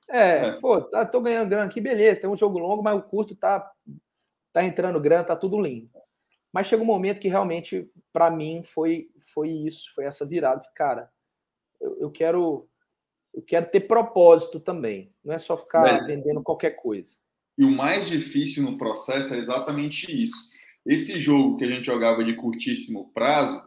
É, 0.08 0.48
é. 0.48 0.52
foda, 0.54 0.88
tá, 0.90 1.06
tô 1.06 1.20
ganhando 1.20 1.48
grana 1.48 1.66
aqui, 1.66 1.80
beleza, 1.80 2.20
tem 2.20 2.30
um 2.30 2.36
jogo 2.36 2.58
longo, 2.58 2.82
mas 2.82 2.96
o 2.96 3.02
curto 3.02 3.34
tá, 3.34 3.70
tá 4.52 4.64
entrando 4.64 5.00
grana, 5.00 5.24
tá 5.24 5.34
tudo 5.34 5.60
lindo. 5.60 5.90
Mas 6.52 6.66
chega 6.66 6.82
um 6.82 6.86
momento 6.86 7.18
que 7.18 7.28
realmente, 7.28 7.86
para 8.12 8.30
mim, 8.30 8.62
foi, 8.62 9.08
foi 9.32 9.48
isso, 9.48 9.92
foi 9.94 10.04
essa 10.04 10.26
virada. 10.26 10.62
Cara, 10.74 11.10
eu, 11.80 11.98
eu 11.98 12.10
quero 12.10 12.68
eu 13.34 13.42
quero 13.42 13.66
ter 13.66 13.80
propósito 13.80 14.60
também. 14.60 15.12
Não 15.24 15.34
é 15.34 15.38
só 15.38 15.56
ficar 15.56 16.00
vendendo 16.04 16.42
qualquer 16.42 16.72
coisa. 16.72 17.16
E 17.56 17.64
o 17.64 17.70
mais 17.70 18.08
difícil 18.08 18.62
no 18.62 18.78
processo 18.78 19.34
é 19.34 19.38
exatamente 19.38 20.10
isso. 20.22 20.50
Esse 20.84 21.18
jogo 21.18 21.56
que 21.56 21.64
a 21.64 21.68
gente 21.68 21.86
jogava 21.86 22.24
de 22.24 22.34
curtíssimo 22.34 23.10
prazo, 23.14 23.62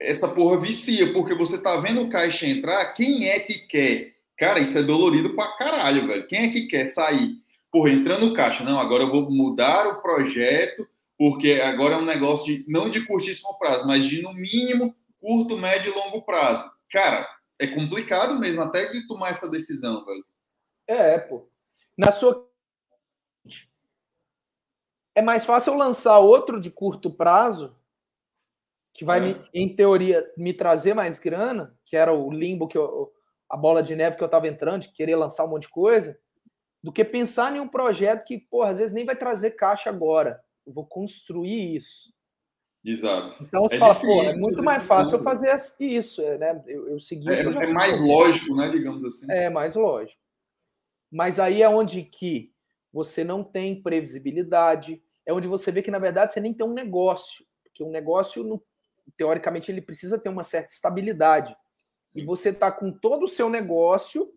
essa 0.00 0.28
porra 0.28 0.60
vicia, 0.60 1.12
porque 1.12 1.34
você 1.34 1.60
tá 1.60 1.76
vendo 1.78 2.02
o 2.02 2.08
caixa 2.08 2.46
entrar, 2.46 2.92
quem 2.92 3.28
é 3.28 3.40
que 3.40 3.66
quer? 3.66 4.14
Cara, 4.38 4.60
isso 4.60 4.76
é 4.76 4.82
dolorido 4.82 5.34
pra 5.34 5.56
caralho, 5.56 6.06
velho. 6.06 6.26
Quem 6.26 6.40
é 6.40 6.48
que 6.48 6.66
quer 6.66 6.86
sair? 6.86 7.36
Porra, 7.72 7.90
entrando 7.90 8.26
no 8.26 8.34
caixa, 8.34 8.62
não, 8.62 8.78
agora 8.78 9.04
eu 9.04 9.10
vou 9.10 9.30
mudar 9.30 9.88
o 9.88 10.02
projeto, 10.02 10.86
porque 11.18 11.54
agora 11.54 11.94
é 11.94 11.98
um 11.98 12.04
negócio 12.04 12.46
de 12.46 12.64
não 12.68 12.90
de 12.90 13.04
curtíssimo 13.06 13.58
prazo, 13.58 13.86
mas 13.86 14.04
de 14.04 14.22
no 14.22 14.32
mínimo 14.34 14.94
curto, 15.20 15.56
médio 15.56 15.90
e 15.90 15.94
longo 15.94 16.22
prazo. 16.22 16.70
Cara, 16.90 17.26
é 17.58 17.66
complicado 17.66 18.38
mesmo 18.38 18.62
até 18.62 18.90
de 18.90 19.06
tomar 19.06 19.30
essa 19.30 19.48
decisão, 19.48 20.04
velho. 20.04 20.24
É, 20.86 21.18
pô. 21.18 21.48
Na 21.96 22.12
sua. 22.12 22.48
É 25.14 25.22
mais 25.22 25.44
fácil 25.44 25.72
eu 25.72 25.78
lançar 25.78 26.18
outro 26.18 26.60
de 26.60 26.70
curto 26.70 27.10
prazo, 27.10 27.74
que 28.92 29.04
vai, 29.04 29.18
é. 29.18 29.20
me, 29.22 29.48
em 29.54 29.74
teoria, 29.74 30.30
me 30.36 30.52
trazer 30.52 30.94
mais 30.94 31.18
grana, 31.18 31.76
que 31.84 31.96
era 31.96 32.12
o 32.12 32.30
limbo, 32.30 32.68
que 32.68 32.76
eu, 32.76 33.10
a 33.48 33.56
bola 33.56 33.82
de 33.82 33.96
neve 33.96 34.16
que 34.16 34.22
eu 34.22 34.28
tava 34.28 34.48
entrando, 34.48 34.82
de 34.82 34.92
querer 34.92 35.16
lançar 35.16 35.44
um 35.44 35.48
monte 35.48 35.62
de 35.62 35.70
coisa, 35.70 36.18
do 36.82 36.92
que 36.92 37.04
pensar 37.04 37.54
em 37.56 37.60
um 37.60 37.68
projeto 37.68 38.24
que, 38.24 38.38
porra, 38.38 38.70
às 38.70 38.78
vezes 38.78 38.94
nem 38.94 39.04
vai 39.04 39.16
trazer 39.16 39.52
caixa 39.52 39.88
agora. 39.88 40.42
Eu 40.66 40.72
vou 40.72 40.86
construir 40.86 41.76
isso. 41.76 42.12
Exato. 42.86 43.42
Então 43.42 43.62
você 43.62 43.74
é 43.74 43.78
fala, 43.80 43.94
difícil, 43.94 44.16
pô, 44.16 44.22
é 44.22 44.36
muito 44.36 44.62
mais 44.62 44.86
fácil 44.86 45.16
eu 45.16 45.22
fazer 45.22 45.52
isso, 45.80 46.22
é, 46.22 46.38
né? 46.38 46.62
Eu, 46.68 46.88
eu 46.90 47.00
segui. 47.00 47.28
É, 47.28 47.40
é 47.40 47.66
mais 47.72 48.00
lógico, 48.00 48.54
né? 48.54 48.70
Digamos 48.70 49.04
assim. 49.04 49.26
É 49.28 49.50
mais 49.50 49.74
lógico. 49.74 50.22
Mas 51.10 51.40
aí 51.40 51.62
é 51.62 51.68
onde 51.68 52.04
que 52.04 52.54
você 52.92 53.24
não 53.24 53.42
tem 53.42 53.82
previsibilidade, 53.82 55.02
é 55.26 55.32
onde 55.32 55.48
você 55.48 55.72
vê 55.72 55.82
que, 55.82 55.90
na 55.90 55.98
verdade, 55.98 56.32
você 56.32 56.40
nem 56.40 56.54
tem 56.54 56.64
um 56.64 56.72
negócio. 56.72 57.44
Porque 57.64 57.82
um 57.82 57.90
negócio, 57.90 58.62
teoricamente, 59.16 59.70
ele 59.70 59.82
precisa 59.82 60.16
ter 60.16 60.28
uma 60.28 60.44
certa 60.44 60.72
estabilidade. 60.72 61.56
E 62.14 62.24
você 62.24 62.50
está 62.50 62.70
com 62.70 62.92
todo 62.92 63.24
o 63.24 63.28
seu 63.28 63.50
negócio 63.50 64.32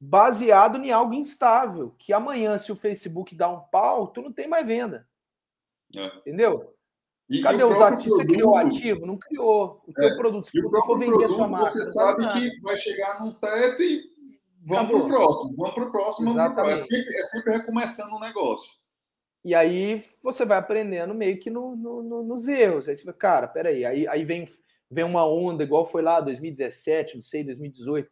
baseado 0.00 0.78
em 0.78 0.90
algo 0.90 1.14
instável. 1.14 1.94
Que 1.96 2.12
amanhã, 2.12 2.58
se 2.58 2.72
o 2.72 2.76
Facebook 2.76 3.36
dá 3.36 3.48
um 3.48 3.60
pau, 3.60 4.08
tu 4.08 4.20
não 4.20 4.32
tem 4.32 4.48
mais 4.48 4.66
venda. 4.66 5.08
É. 5.94 6.06
Entendeu? 6.18 6.74
E, 7.30 7.42
Cadê 7.42 7.62
os 7.62 7.80
ativos? 7.80 8.02
Produto, 8.02 8.16
você 8.16 8.26
criou 8.26 8.56
ativo? 8.56 9.06
Não 9.06 9.16
criou. 9.16 9.80
O 9.86 9.92
teu 9.92 10.08
é, 10.08 10.16
produto, 10.16 10.46
se 10.46 10.60
tu 10.60 10.68
for 10.84 10.98
vender 10.98 11.12
produto, 11.12 11.30
a 11.30 11.36
sua 11.36 11.46
marca. 11.46 11.70
Você 11.70 11.84
sabe 11.92 12.32
que 12.32 12.60
vai 12.60 12.76
chegar 12.76 13.24
num 13.24 13.32
teto 13.32 13.80
e 13.80 14.02
vamos 14.66 14.90
para 14.90 14.98
o 14.98 15.06
próximo, 15.06 15.56
vamos 15.56 15.74
para 15.74 15.84
o 15.84 15.92
próximo. 15.92 16.30
Exatamente. 16.30 16.72
É 16.72 16.76
sempre, 16.76 17.16
é 17.16 17.22
sempre 17.22 17.52
recomeçando 17.52 18.16
um 18.16 18.18
negócio. 18.18 18.72
E 19.44 19.54
aí 19.54 20.02
você 20.20 20.44
vai 20.44 20.58
aprendendo 20.58 21.14
meio 21.14 21.38
que 21.38 21.48
no, 21.48 21.76
no, 21.76 22.02
no, 22.02 22.22
nos 22.24 22.48
erros. 22.48 22.88
Aí 22.88 22.96
você 22.96 23.04
vai, 23.04 23.14
cara, 23.14 23.46
peraí. 23.46 23.84
Aí, 23.84 24.08
aí 24.08 24.24
vem, 24.24 24.44
vem 24.90 25.04
uma 25.04 25.24
onda, 25.24 25.62
igual 25.62 25.86
foi 25.86 26.02
lá 26.02 26.20
2017, 26.20 27.14
não 27.14 27.22
sei, 27.22 27.44
2018, 27.44 28.10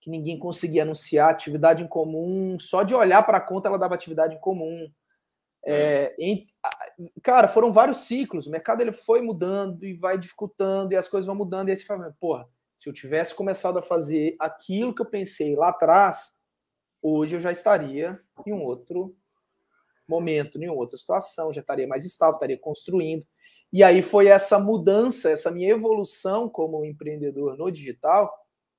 que 0.00 0.10
ninguém 0.10 0.36
conseguia 0.36 0.82
anunciar 0.82 1.30
atividade 1.30 1.84
em 1.84 1.86
comum. 1.86 2.58
Só 2.58 2.82
de 2.82 2.92
olhar 2.92 3.22
para 3.22 3.38
a 3.38 3.40
conta 3.40 3.68
ela 3.68 3.78
dava 3.78 3.94
atividade 3.94 4.34
em 4.34 4.40
comum. 4.40 4.90
É, 5.70 6.16
em, 6.18 6.46
cara, 7.22 7.46
foram 7.46 7.70
vários 7.70 8.06
ciclos. 8.06 8.46
O 8.46 8.50
mercado 8.50 8.80
ele 8.80 8.92
foi 8.92 9.20
mudando 9.20 9.84
e 9.84 9.92
vai 9.92 10.16
dificultando, 10.16 10.94
e 10.94 10.96
as 10.96 11.06
coisas 11.06 11.26
vão 11.26 11.36
mudando. 11.36 11.68
E 11.68 11.72
aí 11.72 11.76
você 11.76 11.84
fala, 11.84 12.16
porra, 12.18 12.48
se 12.74 12.88
eu 12.88 12.92
tivesse 12.92 13.34
começado 13.34 13.78
a 13.78 13.82
fazer 13.82 14.34
aquilo 14.38 14.94
que 14.94 15.02
eu 15.02 15.06
pensei 15.06 15.54
lá 15.54 15.68
atrás, 15.68 16.42
hoje 17.02 17.36
eu 17.36 17.40
já 17.40 17.52
estaria 17.52 18.18
em 18.46 18.52
um 18.52 18.62
outro 18.62 19.14
momento, 20.08 20.58
em 20.60 20.70
outra 20.70 20.96
situação, 20.96 21.52
já 21.52 21.60
estaria 21.60 21.86
mais 21.86 22.06
estável, 22.06 22.36
estaria 22.36 22.58
construindo. 22.58 23.26
E 23.70 23.84
aí 23.84 24.00
foi 24.00 24.28
essa 24.28 24.58
mudança, 24.58 25.30
essa 25.30 25.50
minha 25.50 25.68
evolução 25.68 26.48
como 26.48 26.82
empreendedor 26.82 27.58
no 27.58 27.70
digital, 27.70 28.32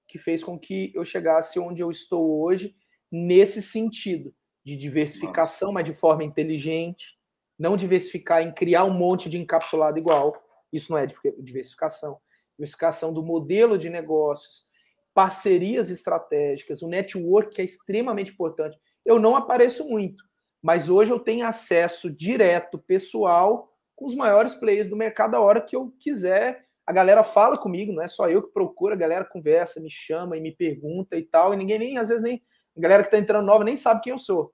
que 0.08 0.18
fez 0.18 0.44
com 0.44 0.58
que 0.58 0.92
eu 0.96 1.06
chegasse 1.06 1.60
onde 1.60 1.84
eu 1.84 1.92
estou 1.92 2.42
hoje, 2.42 2.76
nesse 3.12 3.62
sentido 3.62 4.34
de 4.70 4.78
diversificação, 4.78 5.72
mas 5.72 5.84
de 5.84 5.94
forma 5.94 6.24
inteligente, 6.24 7.18
não 7.58 7.76
diversificar 7.76 8.42
em 8.44 8.54
criar 8.54 8.86
um 8.86 8.94
monte 8.94 9.28
de 9.28 9.38
encapsulado 9.40 9.98
igual. 9.98 10.40
Isso 10.72 10.92
não 10.92 10.98
é 11.00 11.08
diversificação. 11.40 12.20
Diversificação 12.58 13.14
do 13.14 13.24
modelo 13.24 13.78
de 13.78 13.90
negócios, 13.90 14.68
parcerias 15.14 15.90
estratégicas, 15.90 16.82
o 16.82 16.88
network 16.88 17.56
que 17.56 17.62
é 17.62 17.66
extremamente 17.66 18.32
importante. 18.32 18.78
Eu 19.06 19.18
não 19.18 19.36
apareço 19.36 19.90
muito, 19.90 20.24
mas 20.62 20.88
hoje 20.88 21.12
eu 21.12 21.20
tenho 21.20 21.48
acesso 21.48 22.16
direto, 22.16 22.78
pessoal, 22.78 23.74
com 23.96 24.06
os 24.06 24.14
maiores 24.14 24.54
players 24.54 24.88
do 24.88 24.96
mercado 24.96 25.36
a 25.36 25.42
hora 25.42 25.62
que 25.62 25.76
eu 25.76 25.92
quiser. 26.00 26.66
A 26.86 26.94
galera 26.94 27.24
fala 27.24 27.58
comigo, 27.58 27.92
não 27.92 28.04
é 28.04 28.08
só 28.08 28.30
eu 28.30 28.44
que 28.44 28.54
procuro, 28.54 28.94
a 28.94 28.98
galera 28.98 29.26
conversa, 29.26 29.82
me 29.82 29.90
chama 29.90 30.38
e 30.38 30.42
me 30.42 30.52
pergunta 30.52 31.18
e 31.18 31.24
tal, 31.24 31.54
e 31.54 31.58
ninguém 31.58 31.80
nem, 31.80 31.98
às 31.98 32.10
vezes, 32.10 32.24
nem. 32.24 32.42
A 32.78 32.82
galera 32.82 33.04
que 33.04 33.08
está 33.08 33.18
entrando 33.18 33.46
nova 33.46 33.64
nem 33.64 33.76
sabe 33.76 34.02
quem 34.02 34.12
eu 34.12 34.18
sou. 34.18 34.54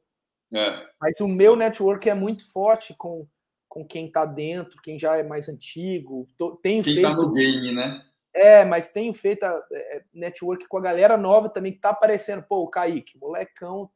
É. 0.54 0.88
Mas 1.00 1.20
o 1.20 1.28
meu 1.28 1.56
network 1.56 2.10
é 2.10 2.14
muito 2.14 2.50
forte 2.52 2.94
com, 2.98 3.28
com 3.68 3.86
quem 3.86 4.08
está 4.08 4.26
dentro, 4.26 4.82
quem 4.82 4.98
já 4.98 5.18
é 5.18 5.24
mais 5.24 5.50
antigo. 5.50 6.28
Tô, 6.38 6.56
tenho 6.58 6.84
quem 6.84 6.96
feito. 6.96 7.10
Tá 7.10 7.16
no 7.16 7.34
game, 7.34 7.74
né? 7.74 8.04
É, 8.34 8.66
mas 8.66 8.92
tenho 8.92 9.14
feito 9.14 9.44
a, 9.44 9.64
é, 9.72 10.04
network 10.14 10.68
com 10.68 10.78
a 10.78 10.82
galera 10.82 11.18
nova 11.18 11.50
também 11.50 11.72
que 11.72 11.78
está 11.78 11.90
aparecendo. 11.90 12.44
Pô, 12.44 12.64
o 12.64 12.70
Kaique, 12.70 13.18
molecão, 13.18 13.90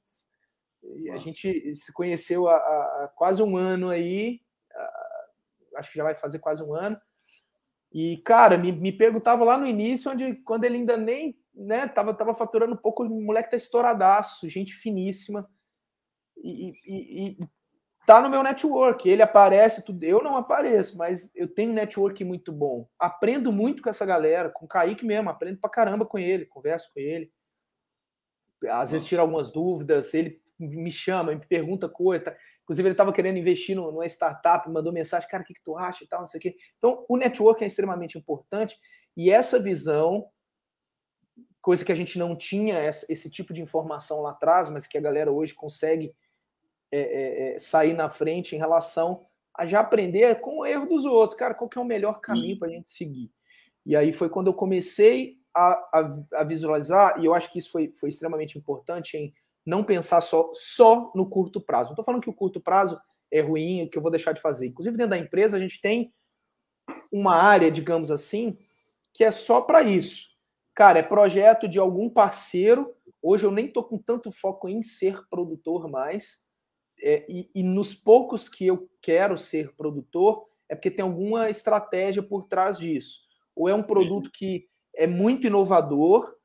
e 0.96 1.10
a 1.12 1.18
gente 1.18 1.76
se 1.76 1.94
conheceu 1.94 2.48
há, 2.48 2.56
há 2.56 3.12
quase 3.16 3.44
um 3.44 3.58
ano 3.58 3.90
aí, 3.90 4.40
acho 5.80 5.92
que 5.92 5.98
já 5.98 6.04
vai 6.04 6.14
fazer 6.14 6.40
quase 6.40 6.64
um 6.64 6.74
ano. 6.74 7.00
E, 7.92 8.18
cara, 8.18 8.58
me, 8.58 8.72
me 8.72 8.92
perguntava 8.92 9.44
lá 9.44 9.58
no 9.58 9.66
início, 9.66 10.12
onde 10.12 10.36
quando 10.44 10.66
ele 10.66 10.78
ainda 10.78 10.96
nem, 10.96 11.36
né, 11.56 11.88
tava, 11.88 12.14
tava 12.14 12.36
faturando 12.36 12.74
um 12.74 12.78
pouco, 12.78 13.04
o 13.04 13.22
moleque 13.22 13.50
tá 13.50 13.58
estouradaço, 13.58 14.48
gente 14.48 14.74
finíssima. 14.74 15.50
E, 16.42 16.70
e, 16.88 17.28
e, 17.28 17.38
tá 18.06 18.22
no 18.22 18.30
meu 18.30 18.42
network. 18.42 19.08
Ele 19.08 19.22
aparece, 19.22 19.86
tudo. 19.86 20.04
Eu 20.04 20.24
não 20.24 20.38
apareço, 20.38 20.98
mas 20.98 21.32
eu 21.36 21.48
tenho 21.48 21.72
um 21.72 21.76
network 21.76 22.24
muito 22.24 22.52
bom. 22.52 22.88
Aprendo 22.98 23.52
muito 23.52 23.84
com 23.84 23.90
essa 23.90 24.06
galera, 24.06 24.50
com 24.50 24.66
o 24.66 24.68
Kaique 24.68 25.06
mesmo, 25.06 25.30
aprendo 25.30 25.60
pra 25.60 25.70
caramba 25.70 26.06
com 26.06 26.18
ele, 26.18 26.46
converso 26.46 26.92
com 26.94 27.00
ele. 27.00 27.32
Às 28.64 28.70
Nossa. 28.70 28.92
vezes 28.94 29.08
tiro 29.08 29.22
algumas 29.22 29.52
dúvidas, 29.52 30.14
ele 30.14 30.42
me 30.60 30.92
chama, 30.92 31.34
me 31.34 31.46
pergunta 31.46 31.88
coisa. 31.88 32.26
Tá? 32.26 32.36
Inclusive, 32.64 32.88
ele 32.88 32.94
estava 32.94 33.14
querendo 33.14 33.38
investir 33.38 33.76
numa 33.76 34.06
startup, 34.06 34.70
mandou 34.70 34.92
mensagem, 34.92 35.28
cara, 35.30 35.44
o 35.44 35.46
que, 35.46 35.54
que 35.54 35.64
tu 35.64 35.78
acha 35.78 36.04
e 36.04 36.08
tal, 36.08 36.20
não 36.20 36.28
sei 36.28 36.38
o 36.38 36.42
quê. 36.42 36.56
Então, 36.78 37.06
o 37.08 37.18
network 37.18 37.64
é 37.64 37.68
extremamente 37.68 38.18
importante 38.18 38.78
e 39.16 39.32
essa 39.32 39.60
visão, 39.60 40.30
coisa 41.62 41.84
que 41.84 41.92
a 41.92 41.96
gente 41.96 42.18
não 42.18 42.36
tinha 42.36 42.80
esse 42.88 43.30
tipo 43.30 43.54
de 43.54 43.62
informação 43.62 44.22
lá 44.22 44.32
atrás, 44.32 44.70
mas 44.70 44.88
que 44.88 44.98
a 44.98 45.02
galera 45.02 45.32
hoje 45.32 45.54
consegue 45.54 46.14
é, 46.92 47.00
é, 47.00 47.56
é 47.56 47.60
sair 47.60 47.94
na 47.94 48.10
frente 48.10 48.56
em 48.56 48.60
relação 48.60 49.26
a 49.54 49.66
já 49.66 49.82
aprender 49.82 50.40
com 50.40 50.60
o 50.60 50.66
erro 50.66 50.88
dos 50.88 51.06
outros. 51.06 51.38
Cara, 51.38 51.54
qual 51.54 51.70
que 51.70 51.78
é 51.78 51.82
o 51.82 51.86
melhor 51.86 52.22
caminho 52.22 52.58
para 52.58 52.70
a 52.70 52.72
gente 52.72 52.90
seguir? 52.90 53.32
E 53.86 53.96
aí 53.96 54.12
foi 54.12 54.30
quando 54.30 54.48
eu 54.48 54.54
comecei 54.54 55.38
a, 55.54 55.72
a, 55.94 56.40
a, 56.42 56.44
visualizar, 56.44 57.20
e 57.20 57.26
eu 57.26 57.34
acho 57.34 57.52
que 57.52 57.60
isso 57.60 57.72
foi, 57.72 57.92
foi 57.94 58.10
extremamente 58.10 58.58
importante 58.58 59.18
em 59.18 59.34
não 59.66 59.84
pensar 59.84 60.22
só, 60.22 60.50
só 60.54 61.12
no 61.16 61.30
curto 61.30 61.60
prazo. 61.60 61.90
Não 61.90 61.94
estou 61.94 62.06
falando 62.06 62.22
que 62.22 62.30
o 62.30 62.34
curto 62.34 62.62
prazo 62.62 63.00
é 63.32 63.42
ruim, 63.42 63.88
que 63.92 63.98
eu 63.98 64.02
vou 64.02 64.12
deixar 64.12 64.32
de 64.32 64.42
fazer. 64.42 64.68
Inclusive, 64.68 64.98
dentro 64.98 65.12
da 65.12 65.18
empresa, 65.18 65.58
a 65.58 65.60
gente 65.60 65.82
tem 65.82 66.14
uma 67.12 67.36
área, 67.36 67.72
digamos 67.72 68.12
assim, 68.12 68.58
que 69.14 69.24
é 69.24 69.32
só 69.32 69.62
para 69.62 69.82
isso. 69.82 70.30
Cara, 70.74 71.00
é 71.00 71.04
projeto 71.04 71.68
de 71.68 71.78
algum 71.78 72.10
parceiro. 72.10 72.96
Hoje 73.22 73.46
eu 73.46 73.52
nem 73.52 73.66
estou 73.66 73.84
com 73.84 73.98
tanto 73.98 74.32
foco 74.32 74.70
em 74.70 74.82
ser 74.82 75.22
produtor 75.30 75.90
mais. 75.90 76.49
É, 77.02 77.26
e, 77.30 77.50
e 77.56 77.64
nos 77.64 77.94
poucos 77.94 78.50
que 78.50 78.66
eu 78.66 78.90
quero 79.02 79.38
ser 79.38 79.76
produtor, 79.76 80.46
é 80.68 80.76
porque 80.76 80.92
tem 80.92 81.04
alguma 81.04 81.50
estratégia 81.50 82.22
por 82.22 82.46
trás 82.46 82.78
disso. 82.78 83.22
Ou 83.56 83.68
é 83.68 83.74
um 83.74 83.84
produto 83.84 84.30
que 84.32 84.68
é 84.96 85.08
muito 85.08 85.48
inovador, 85.48 86.36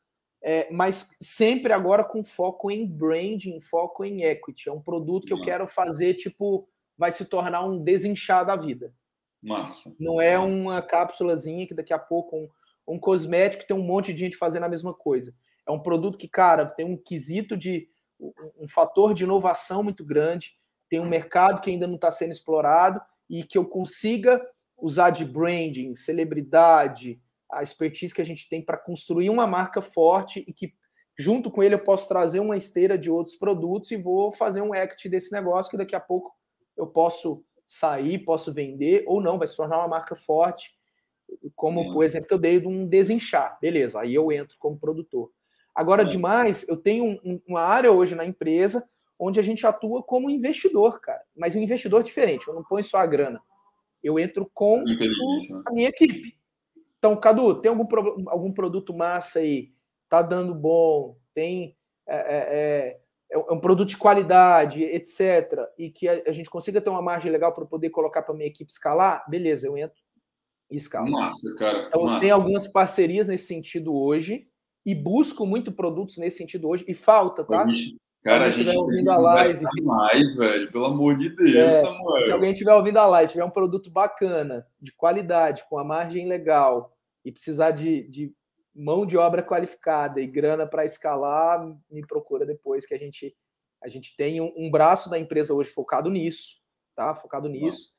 é, 0.43 0.71
mas 0.71 1.17
sempre 1.21 1.73
agora 1.73 2.05
com 2.05 2.23
foco 2.23 2.71
em 2.71 2.87
branding, 2.87 3.61
foco 3.61 4.05
em 4.05 4.23
equity. 4.23 4.69
É 4.69 4.73
um 4.73 4.81
produto 4.81 5.27
que 5.27 5.31
Nossa. 5.31 5.43
eu 5.43 5.45
quero 5.45 5.67
fazer, 5.67 6.15
tipo, 6.15 6.69
vai 6.97 7.13
se 7.13 7.25
tornar 7.25 7.65
um 7.65 7.83
desinchar 7.83 8.45
da 8.45 8.57
vida. 8.57 8.95
Massa. 9.43 9.95
Não 10.01 10.21
é 10.21 10.39
uma 10.39 10.81
cápsulazinha 10.81 11.67
que 11.67 11.75
daqui 11.75 11.93
a 11.93 11.99
pouco 11.99 12.37
um, 12.37 12.49
um 12.89 12.99
cosmético 12.99 13.63
que 13.63 13.69
tem 13.69 13.77
um 13.77 13.83
monte 13.83 14.13
de 14.13 14.21
gente 14.21 14.37
fazendo 14.37 14.65
a 14.65 14.69
mesma 14.69 14.95
coisa. 14.95 15.35
É 15.67 15.71
um 15.71 15.81
produto 15.81 16.19
que, 16.19 16.29
cara, 16.29 16.67
tem 16.67 16.87
um 16.87 16.97
quesito 16.97 17.57
de 17.57 17.89
um 18.21 18.69
fator 18.69 19.15
de 19.15 19.25
inovação 19.25 19.83
muito 19.83 20.05
grande, 20.05 20.57
tem 20.89 21.01
um 21.01 21.09
mercado 21.09 21.61
que 21.61 21.71
ainda 21.71 21.87
não 21.87 21.97
está 21.97 22.11
sendo 22.11 22.33
explorado 22.33 23.01
e 23.29 23.43
que 23.43 23.59
eu 23.59 23.65
consiga 23.65 24.41
usar 24.77 25.11
de 25.11 25.25
branding, 25.25 25.95
celebridade, 25.95 27.21
a 27.51 27.63
expertise 27.63 28.15
que 28.15 28.23
a 28.23 28.27
gente 28.27 28.49
tem 28.49 28.63
para 28.63 28.77
construir 28.77 29.31
uma 29.31 29.47
marca 29.47 29.81
forte 29.81 30.45
e 30.47 30.53
que, 30.53 30.75
junto 31.17 31.51
com 31.51 31.63
ele, 31.63 31.75
eu 31.75 31.85
posso 31.85 32.09
trazer 32.09 32.41
uma 32.41 32.57
esteira 32.57 32.99
de 32.99 33.11
outros 33.11 33.37
produtos 33.37 33.91
e 33.91 33.97
vou 33.97 34.33
fazer 34.33 34.61
um 34.61 34.75
equity 34.75 35.09
desse 35.09 35.33
negócio 35.33 35.71
que 35.71 35.77
daqui 35.77 35.95
a 35.95 36.01
pouco 36.01 36.35
eu 36.77 36.87
posso 36.87 37.45
sair, 37.67 38.19
posso 38.19 38.53
vender 38.53 39.05
ou 39.07 39.21
não, 39.21 39.39
vai 39.39 39.47
se 39.47 39.57
tornar 39.57 39.79
uma 39.79 39.89
marca 39.89 40.15
forte, 40.15 40.75
como 41.55 41.97
o 41.97 42.05
exemplo 42.05 42.29
que 42.29 42.35
eu 42.35 42.39
dei 42.39 42.61
de 42.61 42.67
um 42.67 42.87
desinchar. 42.87 43.59
Beleza, 43.61 44.01
aí 44.01 44.15
eu 44.15 44.31
entro 44.31 44.57
como 44.59 44.79
produtor. 44.79 45.31
Agora, 45.75 46.03
é. 46.03 46.05
demais, 46.05 46.69
eu 46.69 46.77
tenho 46.77 47.19
um, 47.25 47.41
uma 47.47 47.61
área 47.61 47.91
hoje 47.91 48.15
na 48.15 48.25
empresa 48.25 48.89
onde 49.19 49.41
a 49.41 49.43
gente 49.43 49.67
atua 49.67 50.03
como 50.03 50.31
investidor, 50.31 51.01
cara. 51.01 51.23
Mas 51.37 51.57
um 51.57 51.61
investidor 51.61 52.03
diferente, 52.03 52.47
eu 52.47 52.55
não 52.55 52.63
ponho 52.63 52.85
só 52.85 52.99
a 52.99 53.07
grana. 53.07 53.43
Eu 54.03 54.19
entro 54.19 54.49
com 54.53 54.81
o, 54.81 54.85
né? 54.85 54.97
a 55.67 55.73
minha 55.73 55.89
equipe. 55.89 56.37
Então, 56.99 57.17
Cadu, 57.17 57.61
tem 57.61 57.71
algum, 57.71 57.87
algum 58.29 58.53
produto 58.53 58.95
massa 58.95 59.41
aí? 59.41 59.73
Tá 60.09 60.23
dando 60.23 60.55
bom? 60.55 61.17
Tem 61.33 61.77
é, 62.07 62.17
é, 62.17 62.99
é, 63.31 63.39
é 63.49 63.53
um 63.53 63.61
produto 63.61 63.89
de 63.89 63.97
qualidade, 63.97 64.83
etc. 64.83 65.69
E 65.79 65.91
que 65.91 66.09
a, 66.09 66.23
a 66.27 66.33
gente 66.33 66.51
consiga 66.51 66.81
ter 66.81 66.91
uma 66.91 67.03
margem 67.03 67.33
legal 67.33 67.53
para 67.53 67.65
poder 67.65 67.91
colocar 67.91 68.23
para 68.23 68.35
minha 68.35 68.49
equipe 68.49 68.71
escalar? 68.71 69.25
Beleza, 69.29 69.67
eu 69.67 69.77
entro 69.77 70.03
e 70.71 70.77
escalo. 70.77 71.11
Massa, 71.11 71.55
cara. 71.59 71.87
Então, 71.89 72.05
massa. 72.05 72.21
tem 72.21 72.31
algumas 72.31 72.69
parcerias 72.69 73.29
nesse 73.29 73.47
sentido 73.47 73.95
hoje 73.95 74.49
e 74.85 74.95
busco 74.95 75.47
muito 75.47 75.73
produtos 75.73 76.19
nesse 76.19 76.39
sentido 76.39 76.69
hoje. 76.69 76.85
E 76.87 76.95
falta, 76.95 77.45
tá? 77.45 77.67
Cara, 78.25 78.53
se 78.53 78.61
alguém 78.61 78.73
estiver 78.73 78.79
ouvindo 78.79 79.11
a 79.11 79.19
live. 79.19 79.67
mais, 79.83 80.35
velho, 80.35 80.73
pelo 80.73 80.87
amor 80.87 81.19
de 81.19 81.29
Deus, 81.29 81.55
é, 81.55 81.83
Samuel. 81.83 82.23
Se 82.23 82.33
alguém 82.33 82.53
estiver 82.53 82.73
ouvindo 82.73 82.97
a 82.97 83.07
live, 83.07 83.33
tiver 83.33 83.45
um 83.45 83.51
produto 83.51 83.91
bacana, 83.91 84.67
de 84.81 84.93
qualidade, 84.93 85.65
com 85.69 85.79
a 85.79 85.85
margem 85.85 86.27
legal, 86.27 86.97
e 87.23 87.31
precisar 87.31 87.73
de, 87.73 88.09
de 88.09 88.35
mão 88.75 89.05
de 89.05 89.17
obra 89.17 89.43
qualificada 89.43 90.21
e 90.21 90.27
grana 90.27 90.67
para 90.67 90.85
escalar, 90.85 91.65
me 91.91 92.07
procura 92.07 92.47
depois 92.47 92.87
que 92.87 92.95
a 92.95 92.99
gente 92.99 93.37
a 93.83 93.89
gente 93.91 94.17
tem 94.17 94.41
um, 94.41 94.51
um, 94.57 94.71
braço 94.71 95.11
da 95.11 95.19
empresa 95.19 95.53
hoje 95.53 95.69
focado 95.69 96.11
nisso, 96.11 96.55
tá? 96.97 97.15
Focado 97.15 97.51
nisso. 97.51 97.93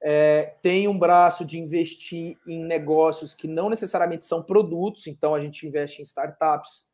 É, 0.00 0.56
tem 0.62 0.86
um 0.86 0.98
braço 0.98 1.44
de 1.44 1.58
investir 1.58 2.38
em 2.46 2.64
negócios 2.64 3.34
que 3.34 3.48
não 3.48 3.68
necessariamente 3.68 4.24
são 4.24 4.42
produtos, 4.42 5.06
então 5.06 5.34
a 5.34 5.40
gente 5.40 5.66
investe 5.66 6.00
em 6.00 6.04
startups, 6.04 6.88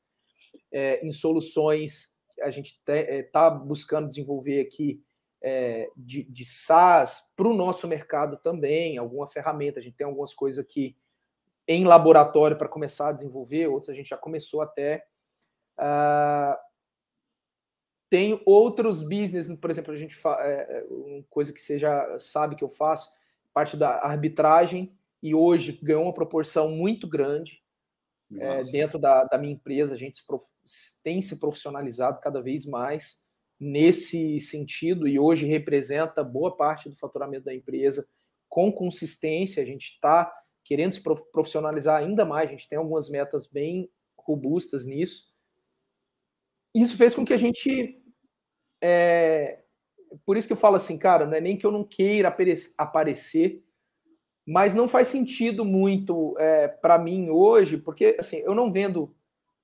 é, 0.72 1.04
em 1.06 1.12
soluções 1.12 2.18
que 2.34 2.40
a 2.42 2.50
gente 2.50 2.80
está 2.86 3.46
é, 3.46 3.58
buscando 3.64 4.08
desenvolver 4.08 4.60
aqui 4.60 5.02
é, 5.42 5.90
de, 5.94 6.24
de 6.24 6.44
SaaS 6.44 7.32
para 7.36 7.46
o 7.46 7.52
nosso 7.52 7.86
mercado 7.86 8.38
também, 8.38 8.96
alguma 8.96 9.28
ferramenta. 9.28 9.78
A 9.78 9.82
gente 9.82 9.96
tem 9.96 10.06
algumas 10.06 10.32
coisas 10.32 10.64
aqui 10.64 10.96
em 11.68 11.84
laboratório 11.84 12.56
para 12.56 12.68
começar 12.68 13.08
a 13.08 13.12
desenvolver, 13.12 13.68
outros 13.68 13.90
a 13.90 13.94
gente 13.94 14.08
já 14.08 14.16
começou 14.16 14.62
até. 14.62 15.04
Uh, 15.78 16.56
tem 18.08 18.40
outros 18.44 19.02
business, 19.02 19.52
por 19.60 19.70
exemplo, 19.70 19.92
a 19.92 19.96
gente 19.96 20.16
é, 20.40 20.78
é, 20.78 20.86
uma 20.88 21.24
coisa 21.28 21.52
que 21.52 21.60
você 21.60 21.78
já 21.78 22.18
sabe 22.20 22.56
que 22.56 22.64
eu 22.64 22.68
faço, 22.68 23.08
parte 23.52 23.76
da 23.76 24.04
arbitragem, 24.04 24.96
e 25.22 25.34
hoje 25.34 25.78
ganhou 25.82 26.02
uma 26.02 26.14
proporção 26.14 26.70
muito 26.70 27.08
grande 27.08 27.62
é, 28.38 28.58
dentro 28.70 28.98
da, 28.98 29.24
da, 29.24 29.38
minha 29.38 29.54
empresa. 29.54 29.94
A 29.94 29.96
gente 29.96 30.22
se 30.64 31.02
tem 31.02 31.22
se 31.22 31.38
profissionalizado 31.38 32.20
cada 32.20 32.42
vez 32.42 32.66
mais 32.66 33.26
nesse 33.58 34.38
sentido, 34.40 35.08
e 35.08 35.18
hoje 35.18 35.46
representa 35.46 36.22
boa 36.22 36.56
parte 36.56 36.88
do 36.88 36.96
faturamento 36.96 37.44
da 37.44 37.54
empresa 37.54 38.06
com 38.48 38.70
consistência. 38.70 39.62
A 39.62 39.66
gente 39.66 39.92
está 39.92 40.32
querendo 40.62 40.92
se 40.92 41.02
profissionalizar 41.32 42.00
ainda 42.00 42.24
mais, 42.24 42.48
a 42.48 42.52
gente 42.52 42.68
tem 42.68 42.78
algumas 42.78 43.08
metas 43.08 43.46
bem 43.46 43.90
robustas 44.18 44.86
nisso. 44.86 45.33
Isso 46.74 46.96
fez 46.96 47.14
com 47.14 47.24
que 47.24 47.32
a 47.32 47.36
gente 47.36 48.00
é, 48.82 49.64
por 50.24 50.36
isso 50.36 50.46
que 50.46 50.52
eu 50.52 50.58
falo 50.58 50.76
assim, 50.76 50.98
cara, 50.98 51.26
não 51.26 51.34
é 51.34 51.40
nem 51.40 51.56
que 51.56 51.64
eu 51.66 51.72
não 51.72 51.84
queira 51.84 52.34
aparecer, 52.78 53.64
mas 54.46 54.74
não 54.74 54.86
faz 54.86 55.08
sentido 55.08 55.64
muito 55.64 56.36
é, 56.38 56.68
para 56.68 56.98
mim 56.98 57.30
hoje, 57.30 57.78
porque 57.78 58.16
assim, 58.18 58.38
eu 58.38 58.54
não 58.54 58.70
vendo 58.70 59.14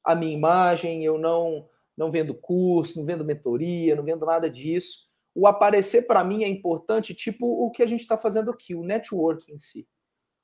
a 0.02 0.14
minha 0.14 0.32
imagem, 0.32 1.04
eu 1.04 1.18
não 1.18 1.68
não 1.96 2.10
vendo 2.10 2.32
curso, 2.32 2.98
não 2.98 3.04
vendo 3.04 3.26
mentoria, 3.26 3.94
não 3.94 4.02
vendo 4.02 4.24
nada 4.24 4.48
disso. 4.48 5.06
O 5.34 5.46
aparecer 5.46 6.06
para 6.06 6.24
mim 6.24 6.44
é 6.44 6.48
importante, 6.48 7.14
tipo 7.14 7.46
o 7.46 7.70
que 7.70 7.82
a 7.82 7.86
gente 7.86 8.00
está 8.00 8.16
fazendo 8.16 8.50
aqui, 8.50 8.74
o 8.74 8.82
network 8.82 9.52
em 9.52 9.58
si. 9.58 9.86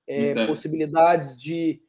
É, 0.07 0.47
possibilidades 0.47 1.41
de 1.41 1.81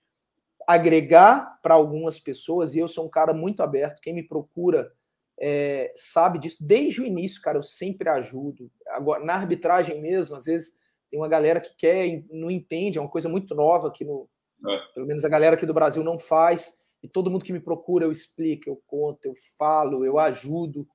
agregar 0.68 1.59
para 1.63 1.74
algumas 1.74 2.20
pessoas, 2.20 2.76
e 2.76 2.80
eu 2.80 2.89
sou 2.89 3.05
um 3.05 3.09
cara 3.09 3.34
muito 3.34 3.63
aberto, 3.63 4.01
quem 4.01 4.13
me 4.13 4.28
procura 4.28 4.91
é, 5.39 5.93
sabe 5.95 6.39
disso 6.39 6.65
desde 6.65 7.01
o 7.01 7.05
início, 7.05 7.41
cara. 7.41 7.57
Eu 7.57 7.63
sempre 7.63 8.09
ajudo. 8.09 8.72
Agora, 8.88 9.24
na 9.24 9.36
arbitragem 9.36 10.01
mesmo, 10.01 10.36
às 10.36 10.45
vezes 10.45 10.78
tem 11.09 11.20
uma 11.20 11.28
galera 11.28 11.61
que 11.61 11.76
quer, 11.78 12.24
não 12.30 12.51
entende, 12.51 12.97
é 12.97 13.01
uma 13.01 13.09
coisa 13.09 13.30
muito 13.30 13.55
nova 13.55 13.91
que 13.91 14.03
no, 14.03 14.28
é. 14.68 14.78
pelo 14.93 15.05
menos 15.05 15.24
a 15.24 15.30
galera 15.30 15.55
aqui 15.55 15.65
do 15.65 15.74
Brasil 15.74 16.03
não 16.03 16.18
faz. 16.18 16.84
E 17.01 17.07
todo 17.07 17.30
mundo 17.30 17.45
que 17.45 17.53
me 17.53 17.59
procura, 17.59 18.05
eu 18.05 18.11
explico, 18.11 18.68
eu 18.68 18.82
conto, 18.88 19.26
eu 19.26 19.34
falo, 19.57 20.03
eu 20.03 20.18
ajudo, 20.18 20.88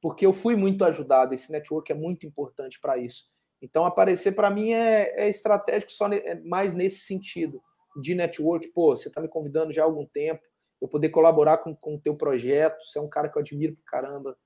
porque 0.00 0.26
eu 0.26 0.32
fui 0.32 0.54
muito 0.54 0.84
ajudado. 0.84 1.34
Esse 1.34 1.50
network 1.50 1.90
é 1.90 1.94
muito 1.94 2.26
importante 2.26 2.78
para 2.78 2.98
isso. 2.98 3.24
Então, 3.62 3.86
aparecer 3.86 4.32
para 4.32 4.50
mim 4.50 4.72
é, 4.72 5.24
é, 5.24 5.28
estratégico 5.30 5.90
só 5.90 6.06
é 6.12 6.38
mais 6.44 6.74
nesse 6.74 7.00
sentido 7.00 7.62
de 8.00 8.14
network. 8.14 8.68
Pô, 8.68 8.96
você 8.96 9.08
está 9.08 9.20
me 9.20 9.28
convidando 9.28 9.72
já 9.72 9.82
há 9.82 9.84
algum 9.84 10.06
tempo 10.06 10.40
eu 10.80 10.88
poder 10.88 11.08
colaborar 11.08 11.58
com, 11.58 11.74
com 11.74 11.94
o 11.94 12.00
teu 12.00 12.16
projeto. 12.16 12.84
Você 12.84 12.98
é 12.98 13.02
um 13.02 13.08
cara 13.08 13.28
que 13.28 13.36
eu 13.36 13.40
admiro 13.40 13.74
por 13.76 13.84
caramba. 13.84 14.36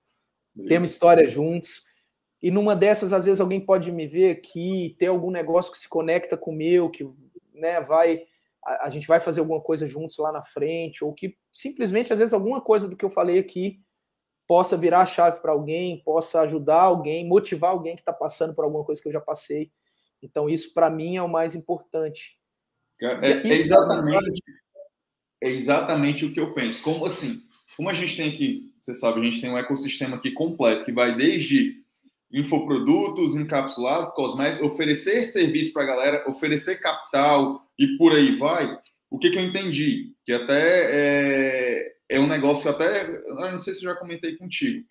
Beleza. 0.54 0.74
Temos 0.74 0.90
história 0.90 1.26
juntos. 1.26 1.82
E 2.42 2.50
numa 2.50 2.74
dessas, 2.74 3.12
às 3.12 3.24
vezes, 3.24 3.40
alguém 3.40 3.60
pode 3.60 3.92
me 3.92 4.06
ver 4.06 4.30
aqui, 4.30 4.96
ter 4.98 5.06
algum 5.06 5.30
negócio 5.30 5.72
que 5.72 5.78
se 5.78 5.88
conecta 5.88 6.36
com 6.36 6.52
o 6.52 6.56
meu, 6.56 6.90
que 6.90 7.06
né, 7.52 7.80
vai. 7.80 8.22
A, 8.64 8.86
a 8.86 8.88
gente 8.88 9.06
vai 9.06 9.20
fazer 9.20 9.40
alguma 9.40 9.60
coisa 9.60 9.86
juntos 9.86 10.16
lá 10.18 10.32
na 10.32 10.42
frente, 10.42 11.04
ou 11.04 11.12
que 11.12 11.36
simplesmente, 11.52 12.12
às 12.12 12.18
vezes, 12.18 12.32
alguma 12.32 12.60
coisa 12.60 12.88
do 12.88 12.96
que 12.96 13.04
eu 13.04 13.10
falei 13.10 13.38
aqui 13.38 13.80
possa 14.46 14.76
virar 14.76 15.02
a 15.02 15.06
chave 15.06 15.40
para 15.40 15.52
alguém, 15.52 16.02
possa 16.02 16.40
ajudar 16.40 16.80
alguém, 16.80 17.24
motivar 17.28 17.70
alguém 17.70 17.94
que 17.94 18.00
está 18.00 18.12
passando 18.12 18.54
por 18.54 18.64
alguma 18.64 18.84
coisa 18.84 19.00
que 19.00 19.06
eu 19.06 19.12
já 19.12 19.20
passei. 19.20 19.70
Então, 20.22 20.48
isso 20.48 20.74
para 20.74 20.90
mim 20.90 21.16
é 21.16 21.22
o 21.22 21.28
mais 21.28 21.54
importante. 21.54 22.39
É, 23.02 23.48
é 23.48 23.52
exatamente 23.52 24.42
é 25.42 25.50
exatamente 25.50 26.24
o 26.24 26.32
que 26.32 26.40
eu 26.40 26.52
penso. 26.52 26.82
Como 26.82 27.06
assim? 27.06 27.42
Como 27.76 27.88
a 27.88 27.94
gente 27.94 28.16
tem 28.16 28.28
aqui, 28.28 28.74
você 28.80 28.94
sabe, 28.94 29.20
a 29.20 29.24
gente 29.24 29.40
tem 29.40 29.50
um 29.50 29.58
ecossistema 29.58 30.16
aqui 30.16 30.32
completo 30.32 30.84
que 30.84 30.92
vai 30.92 31.14
desde 31.14 31.80
infoprodutos, 32.32 33.34
encapsulados, 33.34 34.12
cosméticos, 34.14 34.70
oferecer 34.70 35.24
serviço 35.24 35.72
para 35.72 35.82
a 35.82 35.86
galera, 35.86 36.28
oferecer 36.28 36.80
capital 36.80 37.66
e 37.78 37.96
por 37.96 38.12
aí 38.12 38.34
vai. 38.34 38.78
O 39.10 39.18
que, 39.18 39.30
que 39.30 39.38
eu 39.38 39.42
entendi? 39.42 40.12
Que 40.24 40.32
até 40.32 40.90
é, 40.92 41.92
é 42.08 42.20
um 42.20 42.28
negócio 42.28 42.62
que 42.62 42.68
até, 42.68 43.08
eu 43.10 43.50
não 43.50 43.58
sei 43.58 43.74
se 43.74 43.84
eu 43.84 43.92
já 43.92 43.96
comentei 43.96 44.36
contigo. 44.36 44.86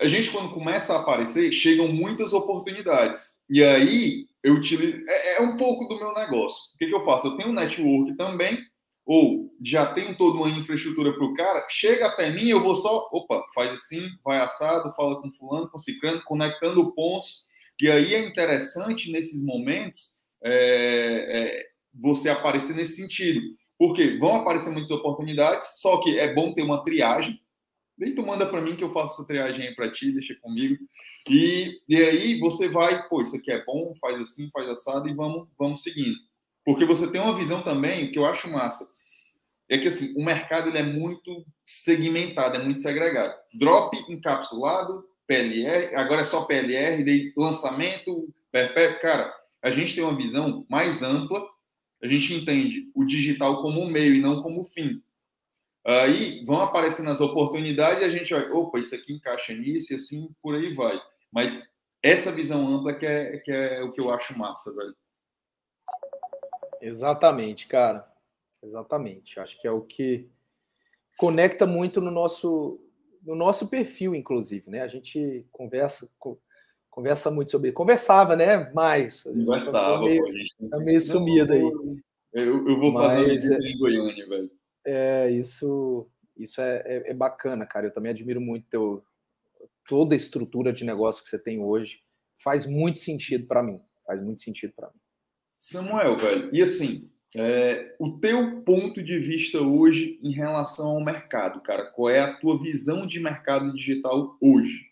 A 0.00 0.06
gente, 0.06 0.30
quando 0.30 0.54
começa 0.54 0.94
a 0.94 1.00
aparecer, 1.00 1.50
chegam 1.50 1.88
muitas 1.88 2.32
oportunidades. 2.32 3.38
E 3.50 3.64
aí, 3.64 4.27
eu 4.42 4.54
utilizo. 4.54 4.96
É, 5.08 5.38
é 5.38 5.42
um 5.42 5.56
pouco 5.56 5.86
do 5.86 5.98
meu 5.98 6.12
negócio. 6.12 6.58
O 6.74 6.78
que, 6.78 6.86
que 6.86 6.94
eu 6.94 7.04
faço? 7.04 7.28
Eu 7.28 7.36
tenho 7.36 7.50
um 7.50 7.54
network 7.54 8.16
também, 8.16 8.58
ou 9.04 9.50
já 9.64 9.92
tenho 9.94 10.16
toda 10.16 10.38
uma 10.38 10.50
infraestrutura 10.50 11.14
para 11.14 11.24
o 11.24 11.34
cara, 11.34 11.66
chega 11.70 12.06
até 12.06 12.30
mim, 12.30 12.48
eu 12.48 12.60
vou 12.60 12.74
só, 12.74 13.08
opa, 13.10 13.42
faz 13.54 13.72
assim, 13.72 14.06
vai 14.22 14.38
assado, 14.38 14.94
fala 14.94 15.20
com 15.20 15.32
fulano, 15.32 15.68
com 15.70 15.78
ciclano, 15.78 16.22
conectando 16.24 16.94
pontos. 16.94 17.46
E 17.80 17.90
aí 17.90 18.14
é 18.14 18.26
interessante 18.26 19.10
nesses 19.10 19.42
momentos 19.42 20.18
é, 20.42 20.50
é, 20.50 21.66
você 21.94 22.28
aparecer 22.28 22.74
nesse 22.76 22.96
sentido. 22.96 23.40
Porque 23.78 24.18
vão 24.18 24.36
aparecer 24.36 24.70
muitas 24.70 24.90
oportunidades, 24.90 25.80
só 25.80 25.98
que 26.02 26.18
é 26.18 26.34
bom 26.34 26.52
ter 26.52 26.62
uma 26.62 26.84
triagem. 26.84 27.40
Vem 27.98 28.14
tu 28.14 28.24
manda 28.24 28.46
para 28.46 28.60
mim 28.60 28.76
que 28.76 28.84
eu 28.84 28.92
faço 28.92 29.14
essa 29.14 29.26
triagem 29.26 29.68
aí 29.68 29.74
para 29.74 29.90
ti, 29.90 30.12
deixa 30.12 30.34
comigo. 30.36 30.76
E, 31.28 31.70
e 31.88 31.96
aí 31.96 32.38
você 32.38 32.68
vai, 32.68 33.08
pô, 33.08 33.20
isso 33.20 33.36
aqui 33.36 33.50
é 33.50 33.64
bom, 33.64 33.94
faz 34.00 34.20
assim, 34.20 34.48
faz 34.50 34.68
assado 34.68 35.08
e 35.08 35.14
vamos, 35.14 35.48
vamos 35.58 35.82
seguindo. 35.82 36.16
Porque 36.64 36.84
você 36.84 37.10
tem 37.10 37.20
uma 37.20 37.36
visão 37.36 37.62
também, 37.62 38.12
que 38.12 38.18
eu 38.18 38.24
acho 38.24 38.50
massa 38.50 38.86
é 39.68 39.76
que 39.76 39.88
assim, 39.88 40.14
o 40.16 40.24
mercado 40.24 40.68
ele 40.68 40.78
é 40.78 40.82
muito 40.82 41.44
segmentado, 41.64 42.56
é 42.56 42.64
muito 42.64 42.80
segregado. 42.80 43.34
Drop 43.52 43.94
encapsulado, 44.08 45.04
PLR, 45.26 45.94
agora 45.94 46.22
é 46.22 46.24
só 46.24 46.44
PLR, 46.44 47.04
daí 47.04 47.32
lançamento, 47.36 48.32
perpétuo. 48.50 49.00
Cara, 49.00 49.34
a 49.62 49.70
gente 49.70 49.94
tem 49.94 50.02
uma 50.02 50.16
visão 50.16 50.64
mais 50.70 51.02
ampla, 51.02 51.46
a 52.02 52.08
gente 52.08 52.32
entende 52.32 52.90
o 52.94 53.04
digital 53.04 53.60
como 53.60 53.82
um 53.82 53.90
meio 53.90 54.14
e 54.14 54.20
não 54.20 54.42
como 54.42 54.64
fim. 54.64 55.02
Aí 55.88 56.44
vão 56.44 56.60
aparecendo 56.60 57.08
as 57.08 57.18
oportunidades 57.22 58.02
e 58.02 58.04
a 58.04 58.10
gente 58.10 58.34
vai, 58.34 58.46
opa, 58.50 58.78
isso 58.78 58.94
aqui 58.94 59.14
encaixa 59.14 59.54
nisso 59.54 59.94
e 59.94 59.96
assim 59.96 60.28
por 60.42 60.54
aí 60.54 60.74
vai. 60.74 61.00
Mas 61.32 61.74
essa 62.02 62.30
visão 62.30 62.68
ampla 62.68 62.92
que 62.92 63.06
é, 63.06 63.38
que 63.38 63.50
é 63.50 63.82
o 63.82 63.90
que 63.90 63.98
eu 63.98 64.10
acho 64.10 64.38
massa, 64.38 64.70
velho. 64.76 64.94
Exatamente, 66.82 67.66
cara. 67.66 68.06
Exatamente. 68.62 69.40
Acho 69.40 69.58
que 69.58 69.66
é 69.66 69.70
o 69.70 69.80
que 69.80 70.28
conecta 71.16 71.64
muito 71.64 72.02
no 72.02 72.10
nosso 72.10 72.78
no 73.22 73.34
nosso 73.34 73.68
perfil, 73.68 74.14
inclusive, 74.14 74.70
né? 74.70 74.82
A 74.82 74.88
gente 74.88 75.46
conversa 75.50 76.06
conversa 76.90 77.30
muito 77.30 77.50
sobre 77.50 77.72
conversava, 77.72 78.36
né? 78.36 78.70
Mais 78.74 79.22
tá 79.22 79.30
conversava, 79.30 79.94
tá 79.94 80.00
meio, 80.00 80.22
pô, 80.22 80.68
tá 80.68 80.78
meio 80.80 81.00
sumido 81.00 81.52
aí. 81.54 81.62
Eu, 82.34 82.68
eu 82.68 82.78
vou 82.78 82.92
Mas, 82.92 83.42
fazer 83.42 83.64
é, 83.64 83.70
em 83.70 83.78
Goiânia, 83.78 84.28
velho. 84.28 84.57
É 84.90 85.30
isso. 85.30 86.08
Isso 86.34 86.60
é, 86.62 86.82
é, 86.86 87.10
é, 87.10 87.14
bacana, 87.14 87.66
cara. 87.66 87.86
Eu 87.86 87.92
também 87.92 88.10
admiro 88.10 88.40
muito 88.40 88.66
teu, 88.70 89.04
toda 89.86 90.14
a 90.14 90.16
estrutura 90.16 90.72
de 90.72 90.84
negócio 90.84 91.22
que 91.22 91.28
você 91.28 91.38
tem 91.38 91.60
hoje. 91.60 92.02
Faz 92.36 92.64
muito 92.64 92.98
sentido 92.98 93.46
para 93.46 93.62
mim. 93.62 93.80
Faz 94.06 94.22
muito 94.22 94.40
sentido 94.40 94.72
para 94.74 94.88
mim. 94.88 95.00
Samuel, 95.58 96.16
velho. 96.16 96.54
E 96.54 96.62
assim, 96.62 97.10
é, 97.36 97.94
o 97.98 98.18
teu 98.18 98.62
ponto 98.62 99.02
de 99.02 99.18
vista 99.18 99.60
hoje 99.60 100.18
em 100.22 100.32
relação 100.32 100.92
ao 100.92 101.04
mercado, 101.04 101.60
cara, 101.60 101.90
qual 101.90 102.08
é 102.08 102.20
a 102.20 102.38
tua 102.38 102.56
visão 102.58 103.06
de 103.06 103.20
mercado 103.20 103.74
digital 103.74 104.38
hoje? 104.40 104.88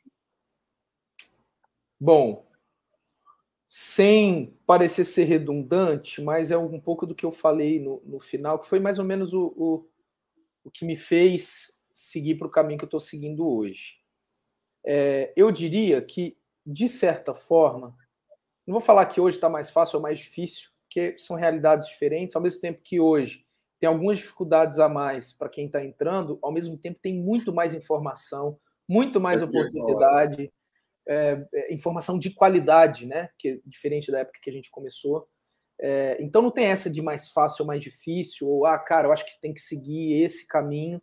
Bom, 1.99 2.45
sem 3.68 4.56
parecer 4.66 5.04
ser 5.04 5.24
redundante, 5.24 6.22
mas 6.22 6.50
é 6.50 6.56
um 6.56 6.80
pouco 6.80 7.06
do 7.06 7.14
que 7.14 7.26
eu 7.26 7.32
falei 7.32 7.80
no, 7.80 8.00
no 8.04 8.20
final, 8.20 8.58
que 8.58 8.68
foi 8.68 8.78
mais 8.78 8.98
ou 8.98 9.04
menos 9.04 9.32
o, 9.32 9.52
o, 9.56 9.86
o 10.64 10.70
que 10.70 10.84
me 10.84 10.96
fez 10.96 11.82
seguir 11.92 12.36
para 12.36 12.46
o 12.46 12.50
caminho 12.50 12.78
que 12.78 12.84
eu 12.84 12.88
estou 12.88 13.00
seguindo 13.00 13.48
hoje. 13.48 13.98
É, 14.84 15.32
eu 15.36 15.50
diria 15.50 16.00
que, 16.00 16.38
de 16.64 16.88
certa 16.88 17.34
forma, 17.34 17.96
não 18.66 18.74
vou 18.74 18.80
falar 18.80 19.06
que 19.06 19.20
hoje 19.20 19.36
está 19.36 19.48
mais 19.48 19.70
fácil 19.70 19.96
ou 19.96 20.02
mais 20.02 20.18
difícil, 20.18 20.70
porque 20.82 21.18
são 21.18 21.36
realidades 21.36 21.88
diferentes, 21.88 22.36
ao 22.36 22.42
mesmo 22.42 22.60
tempo 22.60 22.80
que 22.82 23.00
hoje 23.00 23.44
tem 23.78 23.88
algumas 23.88 24.18
dificuldades 24.18 24.78
a 24.78 24.88
mais 24.88 25.32
para 25.32 25.48
quem 25.48 25.66
está 25.66 25.84
entrando, 25.84 26.38
ao 26.40 26.52
mesmo 26.52 26.78
tempo 26.78 26.98
tem 27.02 27.14
muito 27.14 27.52
mais 27.52 27.74
informação, 27.74 28.58
muito 28.88 29.20
mais 29.20 29.42
é 29.42 29.44
oportunidade, 29.44 30.52
é, 31.09 31.46
é, 31.54 31.74
informação 31.74 32.18
de 32.18 32.30
qualidade, 32.30 33.07
né? 33.07 33.28
Que 33.38 33.48
é 33.48 33.59
diferente 33.64 34.11
da 34.11 34.20
época 34.20 34.40
que 34.42 34.50
a 34.50 34.52
gente 34.52 34.70
começou. 34.70 35.28
É, 35.80 36.16
então 36.20 36.40
não 36.40 36.50
tem 36.50 36.66
essa 36.66 36.90
de 36.90 37.02
mais 37.02 37.28
fácil 37.28 37.62
ou 37.62 37.66
mais 37.66 37.82
difícil, 37.82 38.48
ou 38.48 38.64
ah, 38.66 38.78
cara, 38.78 39.09
eu 39.09 39.12
acho 39.12 39.26
que 39.26 39.40
tem 39.40 39.52
que 39.52 39.61
seguir 39.61 40.22
esse 40.22 40.46
caminho. 40.46 41.00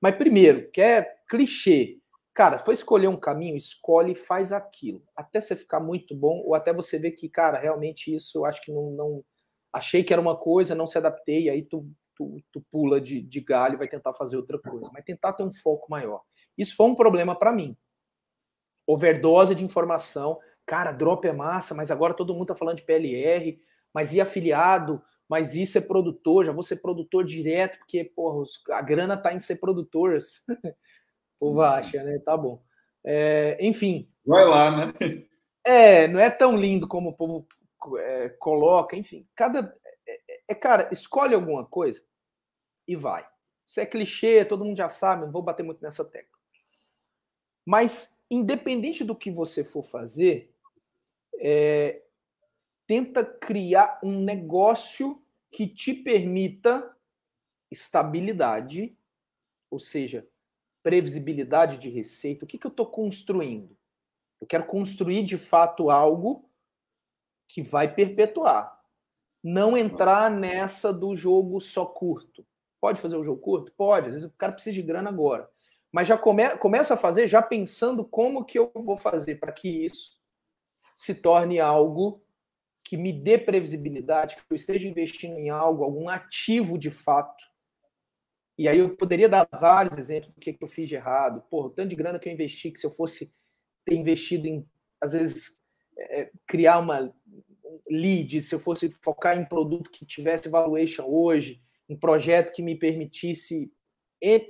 Mas 0.00 0.16
primeiro, 0.16 0.70
que 0.70 0.80
é 0.80 1.02
clichê, 1.28 2.00
Cara, 2.32 2.58
foi 2.58 2.74
escolher 2.74 3.08
um 3.08 3.18
caminho, 3.18 3.56
escolhe 3.56 4.12
e 4.12 4.14
faz 4.14 4.52
aquilo. 4.52 5.02
Até 5.16 5.40
você 5.40 5.56
ficar 5.56 5.80
muito 5.80 6.14
bom, 6.14 6.42
ou 6.46 6.54
até 6.54 6.72
você 6.72 6.98
ver 6.98 7.10
que, 7.10 7.28
cara, 7.28 7.58
realmente 7.58 8.14
isso 8.14 8.38
eu 8.38 8.44
acho 8.44 8.62
que 8.62 8.72
não. 8.72 8.90
não 8.92 9.24
achei 9.72 10.02
que 10.02 10.12
era 10.12 10.22
uma 10.22 10.36
coisa, 10.36 10.74
não 10.74 10.86
se 10.86 10.98
adaptei, 10.98 11.48
aí 11.50 11.62
tu, 11.62 11.86
tu, 12.16 12.42
tu 12.52 12.60
pula 12.70 13.00
de, 13.00 13.20
de 13.20 13.40
galho 13.40 13.74
e 13.74 13.78
vai 13.78 13.88
tentar 13.88 14.12
fazer 14.14 14.36
outra 14.36 14.58
coisa, 14.58 14.88
mas 14.92 15.04
tentar 15.04 15.32
ter 15.32 15.42
um 15.42 15.52
foco 15.52 15.90
maior. 15.90 16.22
Isso 16.56 16.74
foi 16.74 16.86
um 16.86 16.94
problema 16.94 17.36
para 17.36 17.52
mim. 17.52 17.76
Overdose 18.92 19.54
de 19.54 19.64
informação. 19.64 20.38
Cara, 20.66 20.92
drop 20.92 21.26
é 21.26 21.32
massa, 21.32 21.74
mas 21.74 21.90
agora 21.90 22.14
todo 22.14 22.34
mundo 22.34 22.46
tá 22.46 22.54
falando 22.54 22.76
de 22.76 22.82
PLR, 22.82 23.60
mas 23.92 24.12
e 24.14 24.20
afiliado? 24.20 25.02
Mas 25.28 25.54
isso 25.54 25.78
é 25.78 25.80
produtor, 25.80 26.44
já 26.44 26.52
vou 26.52 26.62
ser 26.62 26.76
produtor 26.76 27.24
direto, 27.24 27.78
porque, 27.78 28.04
porra, 28.04 28.44
a 28.72 28.82
grana 28.82 29.16
tá 29.16 29.32
em 29.32 29.38
ser 29.38 29.56
produtor. 29.56 30.16
o 30.48 31.38
povo 31.38 31.58
uhum. 31.58 31.64
acha, 31.64 32.02
né? 32.02 32.18
Tá 32.18 32.36
bom. 32.36 32.60
É, 33.04 33.56
enfim. 33.60 34.08
Vai 34.26 34.44
lá, 34.44 34.70
né? 34.70 34.94
É, 35.64 36.08
não 36.08 36.18
é 36.18 36.30
tão 36.30 36.56
lindo 36.56 36.88
como 36.88 37.10
o 37.10 37.16
povo 37.16 37.46
é, 37.98 38.28
coloca, 38.30 38.96
enfim. 38.96 39.26
Cada. 39.34 39.72
É, 40.06 40.20
é, 40.48 40.54
cara, 40.54 40.88
escolhe 40.90 41.34
alguma 41.34 41.64
coisa 41.64 42.02
e 42.88 42.96
vai. 42.96 43.24
Isso 43.64 43.78
é 43.78 43.86
clichê, 43.86 44.44
todo 44.44 44.64
mundo 44.64 44.76
já 44.76 44.88
sabe, 44.88 45.22
não 45.22 45.30
vou 45.30 45.42
bater 45.42 45.62
muito 45.62 45.80
nessa 45.80 46.04
tecla. 46.04 46.39
Mas, 47.64 48.24
independente 48.30 49.04
do 49.04 49.14
que 49.14 49.30
você 49.30 49.62
for 49.64 49.82
fazer, 49.82 50.52
é, 51.38 52.02
tenta 52.86 53.24
criar 53.24 54.00
um 54.02 54.20
negócio 54.20 55.22
que 55.50 55.66
te 55.66 55.94
permita 55.94 56.96
estabilidade, 57.70 58.96
ou 59.70 59.78
seja, 59.78 60.26
previsibilidade 60.82 61.76
de 61.76 61.88
receita. 61.88 62.44
O 62.44 62.48
que, 62.48 62.58
que 62.58 62.66
eu 62.66 62.70
estou 62.70 62.86
construindo? 62.86 63.76
Eu 64.40 64.46
quero 64.46 64.64
construir 64.64 65.22
de 65.22 65.36
fato 65.36 65.90
algo 65.90 66.48
que 67.46 67.62
vai 67.62 67.92
perpetuar. 67.92 68.80
Não 69.42 69.76
entrar 69.76 70.30
nessa 70.30 70.92
do 70.92 71.14
jogo 71.14 71.60
só 71.60 71.84
curto. 71.84 72.46
Pode 72.80 73.00
fazer 73.00 73.16
o 73.16 73.24
jogo 73.24 73.40
curto? 73.40 73.72
Pode. 73.72 74.08
Às 74.08 74.14
vezes 74.14 74.28
o 74.28 74.32
cara 74.32 74.52
precisa 74.52 74.74
de 74.74 74.82
grana 74.82 75.10
agora. 75.10 75.50
Mas 75.92 76.06
já 76.06 76.16
come, 76.16 76.56
começa 76.56 76.94
a 76.94 76.96
fazer 76.96 77.26
já 77.26 77.42
pensando 77.42 78.04
como 78.04 78.44
que 78.44 78.58
eu 78.58 78.70
vou 78.74 78.96
fazer 78.96 79.36
para 79.36 79.52
que 79.52 79.68
isso 79.68 80.18
se 80.94 81.14
torne 81.14 81.58
algo 81.58 82.22
que 82.84 82.96
me 82.96 83.12
dê 83.12 83.38
previsibilidade, 83.38 84.36
que 84.36 84.42
eu 84.50 84.56
esteja 84.56 84.88
investindo 84.88 85.38
em 85.38 85.48
algo, 85.48 85.84
algum 85.84 86.08
ativo 86.08 86.76
de 86.76 86.90
fato. 86.90 87.44
E 88.58 88.68
aí 88.68 88.78
eu 88.78 88.96
poderia 88.96 89.28
dar 89.28 89.48
vários 89.58 89.96
exemplos 89.96 90.34
do 90.34 90.40
que, 90.40 90.52
que 90.52 90.62
eu 90.62 90.68
fiz 90.68 90.88
de 90.88 90.94
errado. 90.94 91.42
Porra, 91.48 91.68
o 91.68 91.70
tanto 91.70 91.88
de 91.88 91.96
grana 91.96 92.18
que 92.18 92.28
eu 92.28 92.32
investi, 92.32 92.70
que 92.70 92.78
se 92.78 92.86
eu 92.86 92.90
fosse 92.90 93.34
ter 93.84 93.94
investido 93.94 94.46
em, 94.46 94.68
às 95.00 95.12
vezes, 95.12 95.58
é, 95.96 96.30
criar 96.46 96.78
uma 96.78 97.14
lead, 97.88 98.42
se 98.42 98.54
eu 98.54 98.60
fosse 98.60 98.90
focar 99.02 99.38
em 99.38 99.44
produto 99.44 99.90
que 99.90 100.04
tivesse 100.04 100.48
valuation 100.48 101.06
hoje, 101.06 101.62
um 101.88 101.96
projeto 101.96 102.52
que 102.52 102.62
me 102.62 102.74
permitisse, 102.74 103.72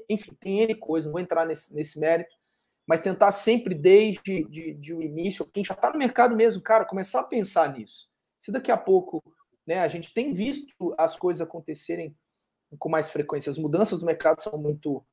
enfim, 0.08 0.32
tem 0.38 0.60
N 0.60 0.74
coisas, 0.74 1.06
não 1.06 1.12
vou 1.12 1.20
entrar 1.20 1.46
nesse, 1.46 1.74
nesse 1.74 1.98
mérito, 1.98 2.34
mas 2.86 3.00
tentar 3.00 3.30
sempre 3.30 3.74
desde 3.74 4.44
de, 4.44 4.74
de 4.74 4.94
o 4.94 5.00
início, 5.00 5.46
quem 5.52 5.64
já 5.64 5.74
está 5.74 5.90
no 5.90 5.98
mercado 5.98 6.34
mesmo, 6.34 6.62
cara, 6.62 6.84
começar 6.84 7.20
a 7.20 7.28
pensar 7.28 7.72
nisso. 7.72 8.08
Se 8.40 8.50
daqui 8.50 8.70
a 8.72 8.76
pouco, 8.76 9.22
né, 9.66 9.78
a 9.80 9.88
gente 9.88 10.12
tem 10.12 10.32
visto 10.32 10.94
as 10.98 11.16
coisas 11.16 11.40
acontecerem 11.40 12.16
com 12.78 12.88
mais 12.88 13.10
frequência, 13.10 13.50
as 13.50 13.58
mudanças 13.58 14.00
do 14.00 14.06
mercado 14.06 14.40
são 14.40 14.58
muito 14.58 15.04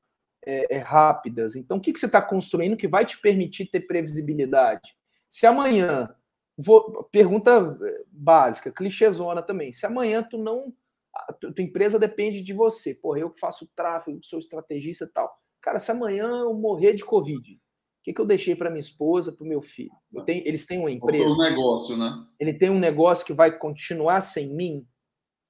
é, 0.44 0.76
é, 0.76 0.78
rápidas. 0.78 1.56
Então, 1.56 1.76
o 1.76 1.80
que, 1.80 1.92
que 1.92 1.98
você 1.98 2.06
está 2.06 2.22
construindo 2.22 2.76
que 2.76 2.88
vai 2.88 3.04
te 3.04 3.20
permitir 3.20 3.66
ter 3.66 3.80
previsibilidade? 3.80 4.96
Se 5.28 5.46
amanhã, 5.46 6.12
vou, 6.56 7.04
pergunta 7.12 7.78
é, 7.82 8.04
básica, 8.08 8.72
clichêzona 8.72 9.42
também, 9.42 9.72
se 9.72 9.86
amanhã 9.86 10.22
tu 10.22 10.38
não, 10.38 10.72
a 11.14 11.32
tua 11.32 11.64
empresa 11.64 11.98
depende 11.98 12.40
de 12.42 12.52
você, 12.52 12.94
porra, 12.94 13.20
eu 13.20 13.30
que 13.30 13.40
faço 13.40 13.70
tráfego, 13.74 14.20
sou 14.22 14.38
estrategista 14.38 15.04
e 15.04 15.08
tal. 15.08 15.34
Cara, 15.60 15.80
se 15.80 15.90
amanhã 15.90 16.26
eu 16.26 16.54
morrer 16.54 16.94
de 16.94 17.04
Covid, 17.04 17.54
o 17.54 17.58
que, 18.04 18.12
que 18.12 18.20
eu 18.20 18.26
deixei 18.26 18.54
para 18.54 18.70
minha 18.70 18.80
esposa, 18.80 19.32
para 19.32 19.44
o 19.44 19.48
meu 19.48 19.60
filho? 19.60 19.90
Tenho, 20.24 20.46
eles 20.46 20.64
têm 20.64 20.78
uma 20.78 20.90
empresa. 20.90 21.28
Um 21.28 21.38
negócio, 21.38 21.96
né? 21.96 22.26
Ele 22.38 22.54
tem 22.54 22.70
um 22.70 22.78
negócio 22.78 23.26
que 23.26 23.32
vai 23.32 23.58
continuar 23.58 24.20
sem 24.20 24.54
mim? 24.54 24.86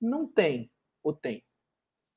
Não 0.00 0.26
tem. 0.26 0.70
Ou 1.02 1.12
tem? 1.12 1.44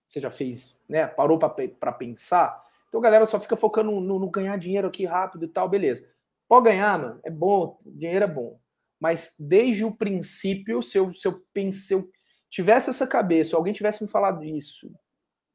Você 0.07 0.19
já 0.19 0.31
fez, 0.31 0.79
né? 0.89 1.07
Parou 1.07 1.37
para 1.37 1.91
pensar? 1.91 2.61
Então 2.87 2.99
a 2.99 3.03
galera 3.03 3.25
só 3.25 3.39
fica 3.39 3.55
focando 3.55 3.91
no, 3.91 4.19
no, 4.19 4.29
ganhar 4.29 4.57
dinheiro 4.57 4.87
aqui 4.87 5.05
rápido 5.05 5.45
e 5.45 5.47
tal, 5.47 5.69
beleza. 5.69 6.09
Pode 6.47 6.65
ganhar, 6.65 6.99
mano, 6.99 7.19
é 7.23 7.29
bom, 7.29 7.77
dinheiro 7.85 8.25
é 8.25 8.27
bom. 8.27 8.59
Mas 8.99 9.35
desde 9.39 9.85
o 9.85 9.95
princípio, 9.95 10.81
se 10.81 10.97
eu, 10.97 11.11
se 11.13 11.25
eu, 11.25 11.41
pense, 11.53 11.93
eu 11.93 12.09
tivesse 12.51 12.89
essa 12.89 13.07
cabeça, 13.07 13.55
alguém 13.55 13.73
tivesse 13.73 14.03
me 14.03 14.09
falado 14.09 14.43
isso, 14.43 14.93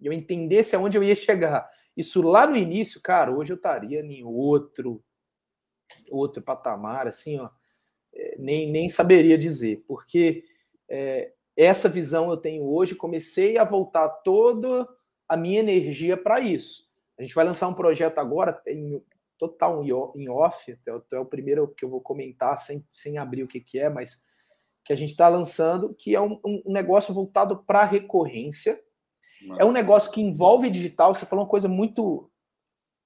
eu 0.01 0.13
entendesse 0.13 0.75
aonde 0.75 0.99
eu 0.99 1.05
ia 1.05 1.15
chegar, 1.15 1.69
isso 1.97 2.23
lá 2.23 2.47
no 2.47 2.57
início, 2.57 3.01
cara, 3.01 3.31
hoje 3.31 3.53
eu 3.53 3.57
estaria 3.57 4.01
em 4.01 4.25
outro, 4.25 5.05
outro 6.11 6.43
patamar, 6.43 7.07
assim, 7.07 7.39
ó, 7.39 7.51
é, 8.15 8.37
nem, 8.39 8.73
nem 8.73 8.89
saberia 8.89 9.37
dizer, 9.37 9.85
porque 9.87 10.45
é, 10.89 11.33
essa 11.57 11.89
visão 11.89 12.31
eu 12.31 12.37
tenho 12.37 12.65
hoje, 12.65 12.95
comecei 12.95 13.59
a 13.59 13.65
voltar 13.65 14.09
toda 14.09 14.89
a 15.29 15.37
minha 15.37 15.61
energia 15.61 16.17
para 16.17 16.41
isso. 16.41 16.87
A 17.19 17.23
gente 17.23 17.35
vai 17.35 17.45
lançar 17.45 17.69
um 17.69 17.75
projeto 17.75 18.19
agora, 18.19 18.61
em 18.67 19.03
total 19.39 19.85
em 19.85 20.29
off, 20.29 20.73
até, 20.73 21.19
o 21.19 21.25
primeiro 21.25 21.69
que 21.69 21.85
eu 21.85 21.91
vou 21.91 22.01
comentar, 22.01 22.57
sem, 22.59 22.87
sem 22.93 23.19
abrir 23.19 23.43
o 23.43 23.49
que, 23.49 23.61
que 23.61 23.79
é, 23.79 23.89
mas 23.89 24.27
que 24.87 24.93
a 24.93 24.97
gente 24.97 25.11
está 25.11 25.29
lançando, 25.29 25.95
que 25.95 26.15
é 26.15 26.21
um, 26.21 26.41
um 26.45 26.73
negócio 26.73 27.13
voltado 27.13 27.65
para 27.65 27.85
recorrência. 27.85 28.81
Nossa. 29.43 29.63
É 29.63 29.65
um 29.65 29.73
negócio 29.73 30.11
que 30.13 30.21
envolve 30.21 30.71
digital. 30.71 31.15
Você 31.15 31.27
falou 31.27 31.45
uma 31.45 31.51
coisa 31.51 31.69
muito 31.69 32.31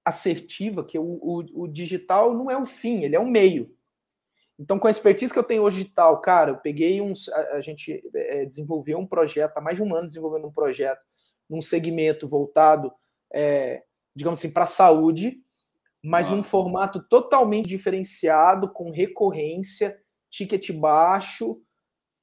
assertiva, 0.05 0.85
que 0.85 0.99
o, 0.99 1.05
o, 1.05 1.63
o 1.63 1.69
digital 1.69 2.35
não 2.35 2.51
é 2.51 2.57
o 2.57 2.67
fim, 2.67 3.03
ele 3.03 3.17
é 3.17 3.21
um 3.21 3.29
meio. 3.29 3.75
Então, 4.59 4.79
com 4.79 4.87
a 4.87 4.91
expertise 4.91 5.33
que 5.33 5.39
eu 5.39 5.45
tenho 5.45 5.63
hoje 5.63 5.83
digital, 5.83 6.21
cara, 6.21 6.51
eu 6.51 6.59
peguei 6.59 7.01
um. 7.01 7.15
A, 7.33 7.57
a 7.57 7.61
gente 7.63 8.03
é, 8.15 8.45
desenvolveu 8.45 8.99
um 8.99 9.07
projeto, 9.07 9.57
há 9.57 9.61
mais 9.61 9.79
de 9.79 9.83
um 9.83 9.95
ano 9.95 10.07
desenvolvendo 10.07 10.47
um 10.47 10.53
projeto 10.53 11.05
num 11.49 11.63
segmento 11.63 12.29
voltado 12.29 12.93
é, 13.33 13.83
digamos 14.15 14.39
assim, 14.39 14.51
para 14.51 14.65
a 14.65 14.67
saúde, 14.67 15.39
mas 16.03 16.27
Nossa. 16.27 16.37
num 16.37 16.43
formato 16.43 17.03
totalmente 17.09 17.69
diferenciado, 17.69 18.71
com 18.73 18.91
recorrência, 18.91 19.99
ticket 20.31 20.73
baixo, 20.73 21.61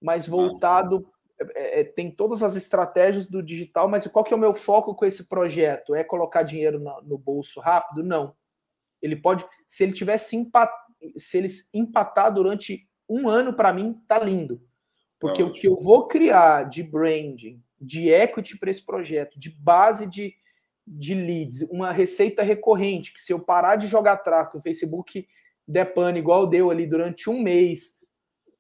mas 0.02 0.28
voltado. 0.28 1.10
É, 1.56 1.82
é, 1.82 1.84
tem 1.84 2.10
todas 2.10 2.42
as 2.42 2.56
estratégias 2.56 3.28
do 3.28 3.44
digital, 3.44 3.88
mas 3.88 4.08
qual 4.08 4.26
que 4.26 4.34
é 4.34 4.38
o 4.38 4.40
meu 4.40 4.54
foco 4.54 4.96
com 4.96 5.06
esse 5.06 5.28
projeto? 5.28 5.94
É 5.94 6.04
colocar 6.04 6.44
dinheiro 6.44 6.80
no, 6.80 7.02
no 7.02 7.18
bolso 7.18 7.60
rápido? 7.60 8.04
Não. 8.04 8.36
Ele 9.02 9.16
pode, 9.16 9.46
se 9.66 9.84
ele 9.84 9.94
tivesse 9.94 10.36
empat, 10.36 10.72
se 11.16 11.38
ele 11.38 11.48
empatar 11.74 12.34
durante 12.34 12.88
um 13.08 13.30
ano, 13.30 13.54
para 13.54 13.72
mim, 13.72 14.02
tá 14.08 14.20
lindo. 14.20 14.62
Porque 15.20 15.42
o 15.42 15.52
que 15.52 15.68
eu 15.68 15.76
vou 15.78 16.08
criar 16.08 16.64
de 16.64 16.84
branding, 16.84 17.62
de 17.80 18.10
equity 18.10 18.58
para 18.58 18.70
esse 18.70 18.86
projeto, 18.86 19.40
de 19.40 19.50
base 19.50 20.08
de, 20.08 20.34
de 20.86 21.14
leads, 21.14 21.62
uma 21.70 21.92
receita 21.92 22.44
recorrente, 22.44 23.14
que 23.14 23.22
se 23.22 23.34
eu 23.34 23.40
parar 23.40 23.76
de 23.76 23.88
jogar 23.88 24.18
tráfego, 24.18 24.60
o 24.60 24.62
Facebook 24.62 25.28
der 25.68 25.94
pane 25.94 26.20
igual 26.20 26.48
deu 26.48 26.70
ali 26.70 26.88
durante 26.88 27.30
um 27.30 27.42
mês, 27.42 27.97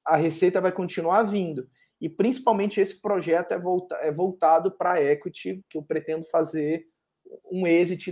a 0.07 0.15
receita 0.15 0.61
vai 0.61 0.71
continuar 0.71 1.23
vindo. 1.23 1.69
E 1.99 2.07
principalmente 2.07 2.79
esse 2.79 3.01
projeto 3.01 3.51
é, 3.53 3.59
volta, 3.59 3.95
é 3.95 4.11
voltado 4.11 4.71
para 4.71 5.01
equity, 5.01 5.63
que 5.69 5.77
eu 5.77 5.83
pretendo 5.83 6.25
fazer 6.25 6.85
um 7.51 7.67
exit 7.67 8.11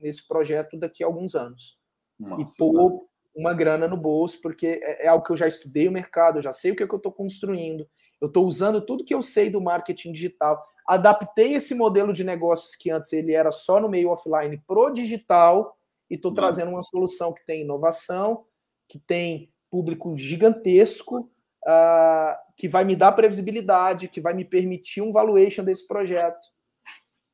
nesse 0.00 0.26
projeto 0.26 0.78
daqui 0.78 1.02
a 1.02 1.06
alguns 1.06 1.34
anos. 1.34 1.78
Nossa, 2.18 2.42
e 2.42 2.56
pôr 2.56 3.06
uma 3.34 3.52
grana 3.52 3.88
no 3.88 3.96
bolso, 3.96 4.40
porque 4.40 4.80
é, 4.82 5.06
é, 5.06 5.08
algo 5.08 5.24
que 5.24 5.32
eu 5.32 5.36
já 5.36 5.48
estudei 5.48 5.88
o 5.88 5.92
mercado, 5.92 6.38
eu 6.38 6.42
já 6.42 6.52
sei 6.52 6.70
o 6.70 6.76
que, 6.76 6.84
é 6.84 6.86
que 6.86 6.94
eu 6.94 6.98
estou 6.98 7.12
construindo, 7.12 7.86
eu 8.20 8.28
estou 8.28 8.46
usando 8.46 8.80
tudo 8.80 9.04
que 9.04 9.12
eu 9.12 9.22
sei 9.22 9.50
do 9.50 9.60
marketing 9.60 10.12
digital 10.12 10.64
adaptei 10.86 11.54
esse 11.54 11.74
modelo 11.74 12.12
de 12.12 12.24
negócios 12.24 12.76
que 12.76 12.90
antes 12.90 13.12
ele 13.12 13.32
era 13.32 13.50
só 13.50 13.80
no 13.80 13.88
meio 13.88 14.10
offline 14.10 14.62
pro 14.66 14.90
digital 14.90 15.76
e 16.10 16.14
estou 16.14 16.34
trazendo 16.34 16.70
uma 16.70 16.82
solução 16.82 17.32
que 17.32 17.44
tem 17.46 17.62
inovação, 17.62 18.44
que 18.86 18.98
tem 18.98 19.50
público 19.70 20.16
gigantesco, 20.16 21.30
uh, 21.66 22.36
que 22.56 22.68
vai 22.68 22.84
me 22.84 22.96
dar 22.96 23.12
previsibilidade, 23.12 24.08
que 24.08 24.20
vai 24.20 24.34
me 24.34 24.44
permitir 24.44 25.00
um 25.00 25.12
valuation 25.12 25.64
desse 25.64 25.86
projeto, 25.86 26.46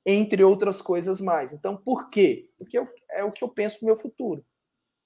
entre 0.07 0.43
outras 0.43 0.81
coisas 0.81 1.21
mais. 1.21 1.53
Então, 1.53 1.77
por 1.77 2.11
quê? 2.11 2.49
Porque 2.59 2.79
eu, 2.79 2.87
é 3.11 3.25
o 3.25 3.33
que 3.33 3.45
eu 3.45 3.49
penso 3.49 3.79
para 3.79 3.85
o 3.85 3.87
meu 3.87 3.97
futuro. 3.97 4.45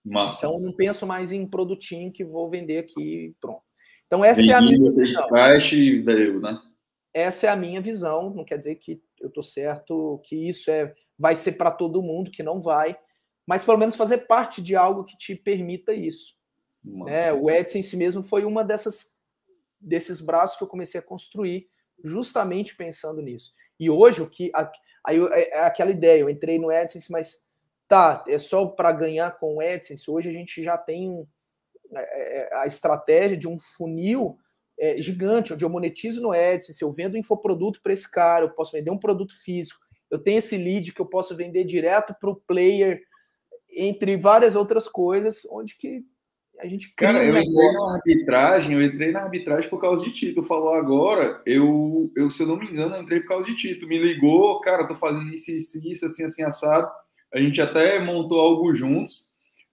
Massa. 0.05 0.47
Então, 0.47 0.61
não 0.61 0.73
penso 0.73 1.07
mais 1.07 1.33
em 1.33 1.47
produtinho 1.47 2.13
que 2.13 2.25
vou 2.25 2.49
vender 2.51 2.79
aqui 2.79 3.03
e 3.03 3.35
pronto. 3.41 3.63
Então, 4.07 4.25
essa 4.25 4.43
é 4.43 4.53
a 4.53 4.61
minha 4.61 4.93
visão. 4.93 5.29
né? 6.41 6.61
essa 7.15 7.47
é 7.47 7.49
a 7.49 7.57
minha 7.57 7.81
visão. 7.81 8.35
Não 8.35 8.45
quer 8.45 8.59
dizer 8.59 8.75
que 8.75 9.01
eu 9.21 9.29
estou 9.29 9.43
certo, 9.43 10.21
que 10.25 10.37
isso 10.49 10.71
é 10.71 10.93
vai 11.17 11.37
ser 11.37 11.53
para 11.53 11.71
todo 11.71 12.03
mundo, 12.03 12.31
que 12.31 12.43
não 12.43 12.61
vai, 12.61 12.99
mas 13.47 13.65
pelo 13.65 13.79
menos 13.79 13.95
fazer 13.95 14.27
parte 14.27 14.61
de 14.61 14.75
algo 14.75 15.05
que 15.05 15.17
te 15.17 15.37
permita 15.37 15.95
isso. 15.95 16.35
É, 17.07 17.33
o 17.33 17.49
Edson 17.49 17.79
em 17.79 17.83
si 17.83 17.97
mesmo 17.97 18.23
foi 18.23 18.45
uma 18.45 18.65
dessas 18.65 19.14
desses 19.85 20.21
braços 20.21 20.57
que 20.57 20.65
eu 20.65 20.69
comecei 20.69 21.01
a 21.01 21.05
construir, 21.05 21.69
justamente 22.03 22.77
pensando 22.77 23.21
nisso. 23.21 23.53
E 23.79 23.91
hoje 23.91 24.23
o 24.23 24.29
que 24.29 24.51
aí 25.05 25.19
é, 25.33 25.59
é 25.59 25.61
aquela 25.65 25.91
ideia, 25.91 26.21
eu 26.21 26.31
entrei 26.31 26.59
no 26.59 26.71
AdSense, 26.71 27.11
mas 27.11 27.49
tá, 27.89 28.25
é 28.27 28.39
só 28.39 28.67
para 28.67 28.93
ganhar 28.93 29.37
com 29.39 29.57
o 29.57 29.61
AdSense. 29.61 30.11
Hoje 30.11 30.29
a 30.29 30.33
gente 30.33 30.63
já 30.63 30.79
tem 30.79 31.27
é, 31.95 32.39
é, 32.39 32.57
a 32.57 32.67
estratégia 32.67 33.37
de 33.37 33.47
um 33.47 33.59
funil 33.59 34.39
é, 34.79 35.01
gigante, 35.01 35.53
onde 35.53 35.65
eu 35.65 35.71
monetizo 35.71 36.21
no 36.21 36.33
AdSense, 36.33 36.83
eu 36.83 36.91
vendo 36.91 37.17
infoproduto 37.17 37.81
para 37.83 37.93
esse 37.93 38.11
cara, 38.11 38.47
eu 38.47 38.51
posso 38.51 38.73
vender 38.73 38.91
um 38.91 38.99
produto 38.99 39.33
físico, 39.43 39.81
eu 40.11 40.19
tenho 40.19 40.39
esse 40.39 40.57
lead 40.57 40.93
que 40.93 41.01
eu 41.01 41.07
posso 41.07 41.37
vender 41.37 41.65
direto 41.65 42.15
para 42.21 42.31
o 42.31 42.37
player, 42.37 43.03
entre 43.71 44.17
várias 44.17 44.55
outras 44.57 44.89
coisas, 44.89 45.45
onde 45.51 45.77
que 45.77 46.05
a 46.61 46.67
gente 46.67 46.95
cria 46.95 47.13
Cara, 47.13 47.25
um 47.25 47.29
eu 47.29 47.37
entrei 47.37 47.73
na 47.73 47.95
arbitragem, 47.95 48.73
eu 48.73 48.83
entrei 48.83 49.13
na 49.13 49.21
arbitragem 49.23 49.69
por 49.69 49.81
causa 49.81 50.05
de 50.05 50.13
Tito. 50.13 50.43
Falou 50.43 50.73
agora, 50.73 51.43
eu, 51.45 52.11
eu, 52.17 52.31
se 52.31 52.43
eu 52.43 52.47
não 52.47 52.57
me 52.57 52.67
engano, 52.67 52.95
eu 52.95 53.03
entrei 53.03 53.21
por 53.21 53.29
causa 53.29 53.47
de 53.47 53.57
Tito. 53.57 53.87
Me 53.87 53.99
ligou, 53.99 54.61
cara, 54.61 54.87
tô 54.87 54.95
fazendo 54.95 55.33
isso, 55.33 55.51
isso, 55.51 55.81
isso, 55.87 56.07
assim, 56.07 56.25
assim, 56.25 56.43
assado. 56.43 56.89
A 57.33 57.39
gente 57.41 57.61
até 57.61 57.99
montou 57.99 58.39
algo 58.39 58.75
juntos. 58.75 59.33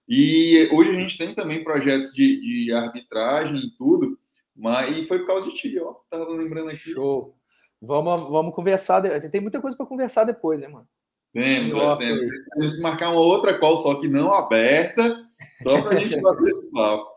E 0.10 0.68
hoje 0.72 0.92
a 0.92 1.00
gente 1.00 1.18
tem 1.18 1.34
também 1.34 1.64
projetos 1.64 2.14
de, 2.14 2.42
de 2.42 2.74
arbitragem 2.74 3.58
e 3.58 3.72
tudo. 3.78 4.20
Mas 4.56 5.08
foi 5.08 5.20
por 5.20 5.28
causa 5.28 5.48
de 5.48 5.56
ti, 5.56 5.80
ó. 5.80 5.94
Tava 6.10 6.30
lembrando 6.32 6.70
aqui. 6.70 6.78
Show. 6.78 7.36
Vamos, 7.82 8.30
vamos 8.30 8.54
conversar. 8.54 9.02
Tem 9.30 9.42
muita 9.42 9.62
coisa 9.62 9.78
para 9.78 9.86
conversar 9.86 10.24
depois, 10.24 10.62
hein, 10.62 10.70
mano? 10.70 10.88
Temos, 11.34 11.98
temos. 11.98 12.26
Temos 12.54 12.76
que 12.76 12.82
marcar 12.82 13.12
uma 13.12 13.22
outra 13.22 13.58
call, 13.58 13.78
só 13.78 13.96
que 13.96 14.08
não 14.08 14.34
aberta, 14.34 15.21
só 15.64 15.82
para 15.82 15.98
a 15.98 16.00
gente 16.00 16.20
bater 16.22 16.50
esse 16.50 16.72
papo. 16.72 17.16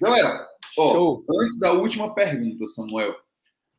Galera, 0.00 0.48
ó, 0.78 1.22
antes 1.40 1.58
da 1.58 1.72
última 1.72 2.14
pergunta, 2.14 2.66
Samuel. 2.66 3.14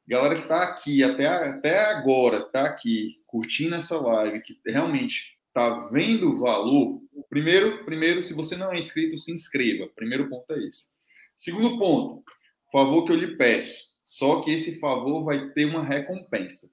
Galera 0.07 0.35
que 0.35 0.41
está 0.41 0.63
aqui 0.63 1.03
até, 1.03 1.27
até 1.27 1.79
agora, 1.91 2.39
está 2.39 2.65
aqui 2.65 3.21
curtindo 3.25 3.75
essa 3.75 3.97
live, 3.97 4.41
que 4.41 4.59
realmente 4.65 5.37
está 5.47 5.87
vendo 5.87 6.31
o 6.31 6.37
valor. 6.37 7.01
Primeiro, 7.29 7.85
primeiro, 7.85 8.21
se 8.21 8.33
você 8.33 8.55
não 8.55 8.71
é 8.71 8.77
inscrito, 8.77 9.17
se 9.17 9.31
inscreva. 9.31 9.89
Primeiro 9.95 10.29
ponto 10.29 10.51
é 10.51 10.67
esse. 10.67 10.93
Segundo 11.35 11.77
ponto, 11.77 12.23
favor 12.71 13.05
que 13.05 13.11
eu 13.11 13.15
lhe 13.15 13.37
peço. 13.37 13.93
Só 14.03 14.41
que 14.41 14.51
esse 14.51 14.79
favor 14.79 15.23
vai 15.23 15.49
ter 15.51 15.65
uma 15.65 15.83
recompensa. 15.83 16.69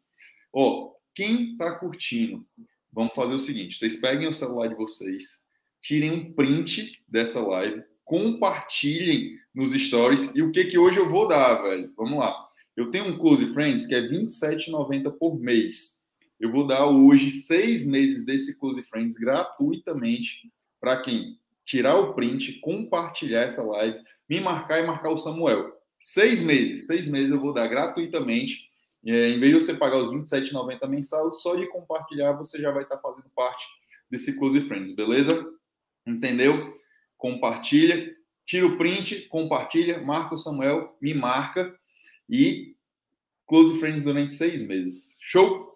Ó, 0.53 0.93
quem 1.15 1.53
está 1.53 1.79
curtindo, 1.79 2.45
vamos 2.93 3.15
fazer 3.15 3.35
o 3.35 3.39
seguinte: 3.39 3.79
vocês 3.79 4.01
peguem 4.01 4.29
o 4.29 4.35
celular 4.35 4.69
de 4.69 4.75
vocês, 4.75 5.40
tirem 5.81 6.11
um 6.11 6.33
print 6.33 7.03
dessa 7.09 7.41
live, 7.41 7.83
compartilhem 8.05 9.39
nos 9.55 9.73
stories. 9.73 10.35
E 10.35 10.43
o 10.43 10.51
que 10.51 10.65
que 10.65 10.79
hoje 10.79 10.99
eu 10.99 11.09
vou 11.09 11.29
dar, 11.29 11.63
velho? 11.63 11.93
Vamos 11.97 12.19
lá. 12.19 12.35
Eu 12.77 12.91
tenho 12.91 13.07
um 13.07 13.19
Close 13.19 13.47
Friends 13.53 13.87
que 13.87 13.95
é 13.95 14.01
R$ 14.01 14.09
27,90 14.09 15.11
por 15.13 15.39
mês. 15.39 16.09
Eu 16.39 16.51
vou 16.51 16.67
dar 16.67 16.87
hoje 16.87 17.31
seis 17.31 17.87
meses 17.87 18.25
desse 18.25 18.57
Close 18.59 18.83
Friends 18.85 19.17
gratuitamente 19.17 20.51
para 20.81 21.01
quem 21.01 21.39
tirar 21.65 21.97
o 21.99 22.15
print, 22.15 22.55
compartilhar 22.61 23.43
essa 23.43 23.63
live, 23.63 23.99
me 24.29 24.41
marcar 24.41 24.83
e 24.83 24.87
marcar 24.87 25.11
o 25.11 25.17
Samuel. 25.17 25.73
Seis 25.99 26.41
meses, 26.41 26.87
seis 26.87 27.07
meses 27.07 27.31
eu 27.31 27.39
vou 27.39 27.53
dar 27.53 27.69
gratuitamente. 27.69 28.71
É, 29.05 29.29
em 29.29 29.39
vez 29.39 29.55
de 29.55 29.65
você 29.65 29.75
pagar 29.75 29.99
os 29.99 30.11
27,90 30.11 30.89
mensal, 30.89 31.31
só 31.31 31.55
de 31.55 31.67
compartilhar 31.69 32.33
você 32.33 32.59
já 32.61 32.71
vai 32.71 32.83
estar 32.83 32.99
fazendo 32.99 33.31
parte 33.37 33.67
desse 34.11 34.39
Close 34.39 34.61
Friends, 34.63 34.95
beleza? 34.95 35.47
Entendeu? 36.07 36.79
Compartilha, 37.17 38.15
tira 38.47 38.67
o 38.67 38.77
print, 38.77 39.29
compartilha, 39.29 40.01
marca 40.03 40.35
o 40.35 40.39
Samuel, 40.39 40.97
me 41.01 41.15
marca 41.15 41.75
e 42.29 42.75
Close 43.47 43.79
Friends 43.79 44.03
durante 44.03 44.33
seis 44.33 44.67
meses. 44.67 45.17
Show? 45.21 45.75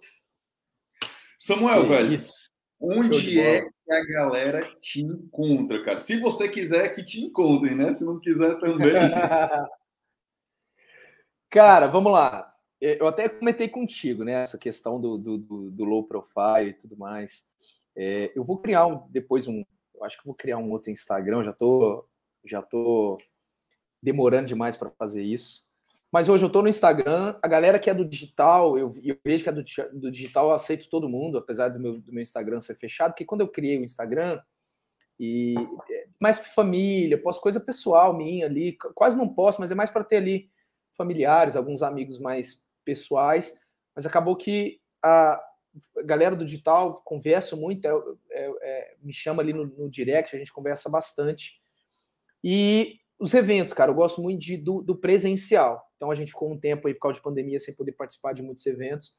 Samuel, 1.38 1.82
que 1.82 1.88
velho, 1.88 2.12
isso. 2.14 2.48
onde 2.80 3.38
é 3.38 3.62
que 3.62 3.92
a 3.92 4.04
galera 4.06 4.60
te 4.80 5.02
encontra, 5.02 5.84
cara? 5.84 6.00
Se 6.00 6.18
você 6.18 6.48
quiser 6.48 6.94
que 6.94 7.04
te 7.04 7.20
encontrem, 7.20 7.74
né? 7.74 7.92
Se 7.92 8.04
não 8.04 8.18
quiser 8.18 8.58
também. 8.60 8.92
Cara, 11.50 11.86
vamos 11.86 12.12
lá. 12.12 12.52
Eu 12.80 13.06
até 13.06 13.28
comentei 13.28 13.68
contigo, 13.68 14.24
né? 14.24 14.42
Essa 14.42 14.58
questão 14.58 15.00
do, 15.00 15.16
do, 15.16 15.38
do 15.70 15.84
low 15.84 16.02
profile 16.02 16.70
e 16.70 16.74
tudo 16.74 16.96
mais. 16.96 17.48
É, 17.96 18.32
eu 18.34 18.42
vou 18.42 18.58
criar 18.58 18.86
um, 18.86 19.06
depois 19.08 19.46
um. 19.46 19.64
Eu 19.94 20.04
acho 20.04 20.18
que 20.18 20.26
vou 20.26 20.34
criar 20.34 20.58
um 20.58 20.70
outro 20.70 20.90
Instagram. 20.90 21.44
Já 21.44 21.52
tô, 21.52 22.06
já 22.44 22.62
tô 22.62 23.18
demorando 24.02 24.46
demais 24.46 24.76
para 24.76 24.90
fazer 24.90 25.22
isso. 25.22 25.64
Mas 26.12 26.28
hoje 26.28 26.44
eu 26.44 26.50
tô 26.50 26.62
no 26.62 26.68
Instagram. 26.68 27.36
A 27.42 27.48
galera 27.48 27.78
que 27.78 27.90
é 27.90 27.94
do 27.94 28.04
digital, 28.04 28.78
eu, 28.78 28.92
eu 29.02 29.16
vejo 29.24 29.42
que 29.42 29.50
é 29.50 29.52
do, 29.52 29.64
do, 29.92 30.10
digital, 30.10 30.48
eu 30.48 30.54
aceito 30.54 30.88
todo 30.88 31.08
mundo, 31.08 31.38
apesar 31.38 31.68
do 31.68 31.80
meu, 31.80 32.00
do 32.00 32.12
meu 32.12 32.22
Instagram 32.22 32.60
ser 32.60 32.74
fechado. 32.74 33.12
Porque 33.12 33.24
quando 33.24 33.40
eu 33.40 33.48
criei 33.48 33.78
o 33.78 33.84
Instagram, 33.84 34.40
e 35.18 35.54
é, 35.90 36.06
mais 36.20 36.38
família, 36.38 37.20
posto 37.20 37.40
coisa 37.40 37.60
pessoal 37.60 38.16
minha 38.16 38.46
ali, 38.46 38.76
quase 38.94 39.16
não 39.16 39.28
posso, 39.28 39.60
mas 39.60 39.70
é 39.70 39.74
mais 39.74 39.90
para 39.90 40.04
ter 40.04 40.16
ali 40.16 40.50
familiares, 40.96 41.56
alguns 41.56 41.82
amigos 41.82 42.18
mais 42.18 42.64
pessoais, 42.84 43.60
mas 43.94 44.06
acabou 44.06 44.36
que 44.36 44.80
a 45.02 45.42
galera 46.04 46.36
do 46.36 46.44
digital 46.44 46.94
conversa 47.04 47.56
muito, 47.56 47.86
é, 47.86 47.90
é, 48.30 48.52
é, 48.62 48.96
me 49.02 49.12
chama 49.12 49.42
ali 49.42 49.52
no, 49.52 49.66
no, 49.66 49.90
direct, 49.90 50.34
a 50.34 50.38
gente 50.38 50.52
conversa 50.52 50.88
bastante. 50.90 51.60
E 52.42 53.00
os 53.18 53.34
eventos, 53.34 53.72
cara, 53.72 53.90
eu 53.90 53.94
gosto 53.94 54.22
muito 54.22 54.40
de, 54.40 54.56
do, 54.56 54.82
do, 54.82 54.96
presencial. 54.96 55.82
Então 55.96 56.10
a 56.10 56.14
gente 56.14 56.30
ficou 56.30 56.52
um 56.52 56.58
tempo 56.58 56.86
aí 56.86 56.94
por 56.94 57.00
causa 57.00 57.18
de 57.18 57.22
pandemia 57.22 57.58
sem 57.58 57.74
poder 57.74 57.92
participar 57.92 58.32
de 58.32 58.42
muitos 58.42 58.66
eventos, 58.66 59.16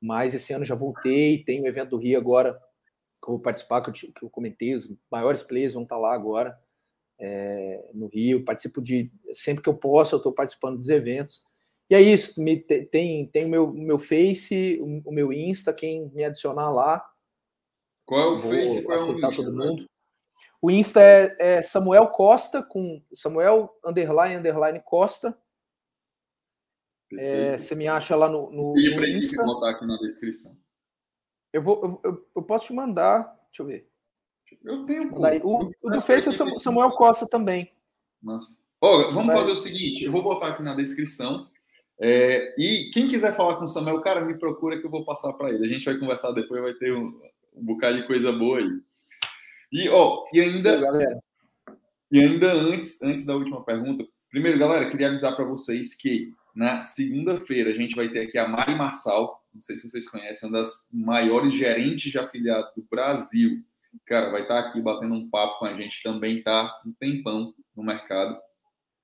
mas 0.00 0.34
esse 0.34 0.52
ano 0.52 0.64
já 0.64 0.74
voltei, 0.74 1.44
tem 1.44 1.62
o 1.62 1.66
evento 1.66 1.90
do 1.90 1.98
Rio 1.98 2.18
agora 2.18 2.54
que 2.54 3.28
eu 3.28 3.34
vou 3.34 3.40
participar, 3.40 3.80
que 3.80 3.90
eu, 3.90 4.12
que 4.12 4.24
eu 4.24 4.30
comentei, 4.30 4.74
os 4.74 4.92
maiores 5.10 5.42
players 5.42 5.74
vão 5.74 5.84
estar 5.84 5.96
lá 5.96 6.12
agora 6.12 6.58
é, 7.20 7.90
no 7.94 8.08
Rio, 8.08 8.44
participo 8.44 8.82
de 8.82 9.12
sempre 9.32 9.62
que 9.62 9.68
eu 9.68 9.76
posso, 9.76 10.14
eu 10.14 10.16
estou 10.16 10.32
participando 10.32 10.76
dos 10.76 10.88
eventos. 10.88 11.44
E 11.92 11.94
é 11.94 12.00
isso, 12.00 12.42
me, 12.42 12.56
tem, 12.58 13.26
tem 13.26 13.44
o 13.44 13.48
meu, 13.50 13.70
meu 13.70 13.98
Face, 13.98 14.80
o, 14.80 15.10
o, 15.10 15.12
meu 15.12 15.30
Insta, 15.30 15.74
quem 15.74 16.08
me 16.14 16.24
adicionar 16.24 16.70
lá. 16.70 17.06
Qual 18.06 18.18
é 18.18 18.34
o 18.34 18.38
Face? 18.38 18.82
Qual 18.82 18.96
é 18.96 19.02
o 19.02 19.30
todo 19.36 19.52
mundo. 19.52 19.84
O 20.62 20.70
Insta 20.70 21.02
é, 21.02 21.36
é, 21.38 21.60
Samuel 21.60 22.08
Costa, 22.08 22.62
com 22.62 23.04
Samuel 23.12 23.78
underline 23.84 24.36
underline 24.36 24.80
Costa. 24.82 25.38
É, 27.12 27.58
você 27.58 27.74
me 27.74 27.86
acha 27.86 28.16
lá 28.16 28.26
no, 28.26 28.50
no, 28.50 28.72
no 28.72 29.06
Insta. 29.06 29.42
Eu 29.42 29.44
botar 29.44 29.72
aqui 29.72 29.84
na 29.84 29.98
descrição. 29.98 30.56
Eu, 31.52 31.60
vou, 31.60 32.00
eu, 32.02 32.26
eu, 32.34 32.42
posso 32.42 32.68
te 32.68 32.72
mandar, 32.72 33.38
deixa 33.48 33.60
eu 33.60 33.66
ver. 33.66 33.90
Eu 34.64 34.86
tenho. 34.86 35.12
o, 35.44 35.70
o 35.82 35.90
do 35.90 36.00
Face 36.00 36.30
é 36.30 36.58
Samuel 36.58 36.92
Costa 36.92 37.28
também. 37.28 37.70
Nossa. 38.22 38.62
Oh, 38.80 39.12
vamos 39.12 39.34
fazer 39.34 39.52
o 39.52 39.58
seguinte: 39.58 40.04
eu 40.04 40.10
vou 40.10 40.22
botar 40.22 40.48
aqui 40.48 40.62
na 40.62 40.74
descrição. 40.74 41.51
É, 42.02 42.54
e 42.58 42.90
quem 42.92 43.06
quiser 43.06 43.36
falar 43.36 43.56
com 43.56 43.64
o 43.64 43.68
Samuel, 43.68 44.00
cara, 44.00 44.24
me 44.24 44.36
procura 44.38 44.78
que 44.78 44.84
eu 44.84 44.90
vou 44.90 45.04
passar 45.04 45.32
para 45.34 45.50
ele. 45.50 45.64
A 45.64 45.68
gente 45.68 45.84
vai 45.84 45.96
conversar 45.98 46.32
depois, 46.32 46.60
vai 46.60 46.74
ter 46.74 46.92
um, 46.92 47.20
um 47.54 47.64
bocado 47.64 47.96
de 47.96 48.06
coisa 48.06 48.32
boa 48.32 48.58
aí. 48.58 48.70
E, 49.70 49.88
ó, 49.88 50.24
e 50.32 50.40
ainda. 50.40 50.80
Galera. 50.80 51.18
E 52.10 52.20
ainda 52.20 52.52
antes, 52.52 53.00
antes 53.02 53.24
da 53.24 53.34
última 53.34 53.64
pergunta, 53.64 54.04
primeiro, 54.30 54.58
galera, 54.58 54.90
queria 54.90 55.08
avisar 55.08 55.34
para 55.34 55.44
vocês 55.44 55.94
que 55.94 56.32
na 56.54 56.82
segunda-feira 56.82 57.70
a 57.70 57.74
gente 57.74 57.94
vai 57.94 58.10
ter 58.10 58.26
aqui 58.26 58.36
a 58.36 58.46
Mari 58.46 58.74
Massal, 58.74 59.42
não 59.54 59.62
sei 59.62 59.78
se 59.78 59.88
vocês 59.88 60.08
conhecem, 60.08 60.48
uma 60.48 60.58
das 60.58 60.88
maiores 60.92 61.54
gerentes 61.54 62.12
de 62.12 62.18
afiliado 62.18 62.68
do 62.76 62.82
Brasil 62.90 63.62
cara, 64.06 64.30
vai 64.30 64.42
estar 64.42 64.62
tá 64.62 64.68
aqui 64.68 64.80
batendo 64.80 65.14
um 65.14 65.28
papo 65.28 65.58
com 65.58 65.66
a 65.66 65.74
gente 65.74 66.02
também, 66.02 66.42
tá 66.42 66.80
um 66.86 66.92
tempão 66.92 67.54
no 67.76 67.82
mercado. 67.82 68.38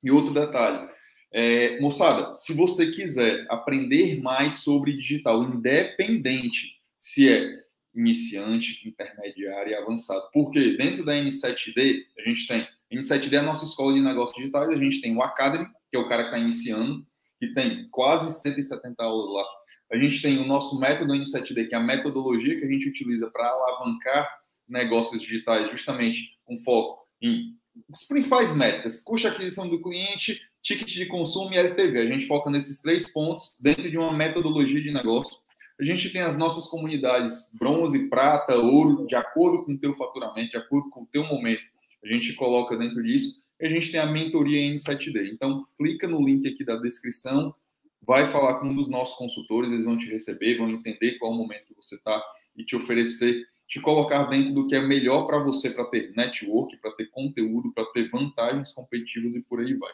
E 0.02 0.10
outro 0.10 0.32
detalhe, 0.32 0.88
é, 1.32 1.78
moçada, 1.80 2.34
se 2.36 2.52
você 2.54 2.90
quiser 2.90 3.46
aprender 3.50 4.20
mais 4.22 4.62
sobre 4.62 4.94
digital, 4.94 5.42
independente 5.44 6.78
se 6.98 7.28
é 7.28 7.64
iniciante, 7.94 8.86
intermediário 8.88 9.72
e 9.72 9.74
avançado, 9.74 10.28
porque 10.32 10.76
dentro 10.76 11.04
da 11.04 11.14
M7D, 11.14 12.02
a 12.18 12.22
gente 12.22 12.46
tem, 12.46 12.66
M7D 12.92 13.32
é 13.32 13.38
a 13.38 13.42
nossa 13.42 13.64
escola 13.64 13.94
de 13.94 14.00
negócios 14.00 14.36
digitais, 14.36 14.68
a 14.68 14.76
gente 14.76 15.00
tem 15.00 15.16
o 15.16 15.22
Academy, 15.22 15.66
que 15.90 15.96
é 15.96 15.98
o 15.98 16.08
cara 16.08 16.24
que 16.24 16.28
está 16.28 16.38
iniciando, 16.38 17.06
que 17.38 17.52
tem 17.52 17.88
quase 17.90 18.40
170 18.40 19.02
aulas 19.02 19.34
lá. 19.34 19.44
A 19.92 19.96
gente 19.96 20.20
tem 20.20 20.38
o 20.38 20.46
nosso 20.46 20.78
método 20.78 21.14
M7D, 21.14 21.68
que 21.68 21.74
é 21.74 21.78
a 21.78 21.82
metodologia 21.82 22.58
que 22.58 22.64
a 22.64 22.70
gente 22.70 22.88
utiliza 22.88 23.30
para 23.30 23.48
alavancar 23.48 24.28
negócios 24.68 25.20
digitais, 25.20 25.70
justamente 25.70 26.36
com 26.44 26.56
foco 26.58 27.06
em 27.22 27.56
as 27.92 28.04
principais 28.04 28.54
métricas: 28.54 29.00
custo 29.00 29.28
de 29.28 29.34
aquisição 29.34 29.68
do 29.68 29.80
cliente, 29.80 30.40
ticket 30.62 30.92
de 30.92 31.06
consumo 31.06 31.52
e 31.52 31.56
LTV. 31.56 31.98
A 32.00 32.06
gente 32.06 32.26
foca 32.26 32.50
nesses 32.50 32.80
três 32.80 33.12
pontos 33.12 33.58
dentro 33.60 33.90
de 33.90 33.96
uma 33.96 34.12
metodologia 34.12 34.80
de 34.80 34.92
negócio. 34.92 35.42
A 35.80 35.84
gente 35.84 36.10
tem 36.10 36.22
as 36.22 36.36
nossas 36.36 36.66
comunidades 36.66 37.52
bronze, 37.58 38.08
prata, 38.08 38.56
ouro, 38.56 39.06
de 39.06 39.14
acordo 39.14 39.64
com 39.64 39.72
o 39.72 39.78
teu 39.78 39.94
faturamento, 39.94 40.50
de 40.50 40.56
acordo 40.56 40.90
com 40.90 41.02
o 41.02 41.06
teu 41.06 41.24
momento. 41.24 41.62
A 42.04 42.08
gente 42.08 42.32
coloca 42.34 42.76
dentro 42.76 43.02
disso. 43.02 43.46
E 43.60 43.66
a 43.66 43.70
gente 43.70 43.90
tem 43.90 44.00
a 44.00 44.06
mentoria 44.06 44.60
N7D. 44.72 45.30
Então, 45.32 45.66
clica 45.76 46.06
no 46.06 46.24
link 46.24 46.46
aqui 46.48 46.64
da 46.64 46.76
descrição, 46.76 47.54
vai 48.02 48.26
falar 48.26 48.60
com 48.60 48.68
um 48.68 48.74
dos 48.74 48.88
nossos 48.88 49.16
consultores, 49.16 49.70
eles 49.70 49.84
vão 49.84 49.98
te 49.98 50.08
receber, 50.08 50.58
vão 50.58 50.70
entender 50.70 51.18
qual 51.18 51.32
o 51.32 51.34
momento 51.34 51.66
que 51.66 51.74
você 51.74 51.96
está 51.96 52.22
e 52.56 52.64
te 52.64 52.76
oferecer, 52.76 53.44
te 53.68 53.80
colocar 53.80 54.24
dentro 54.24 54.54
do 54.54 54.66
que 54.66 54.74
é 54.74 54.80
melhor 54.80 55.26
para 55.26 55.38
você, 55.38 55.70
para 55.70 55.84
ter 55.84 56.12
network, 56.16 56.74
para 56.78 56.92
ter 56.92 57.10
conteúdo, 57.10 57.72
para 57.74 57.84
ter 57.92 58.08
vantagens 58.08 58.72
competitivas 58.72 59.34
e 59.34 59.42
por 59.42 59.60
aí 59.60 59.74
vai. 59.74 59.92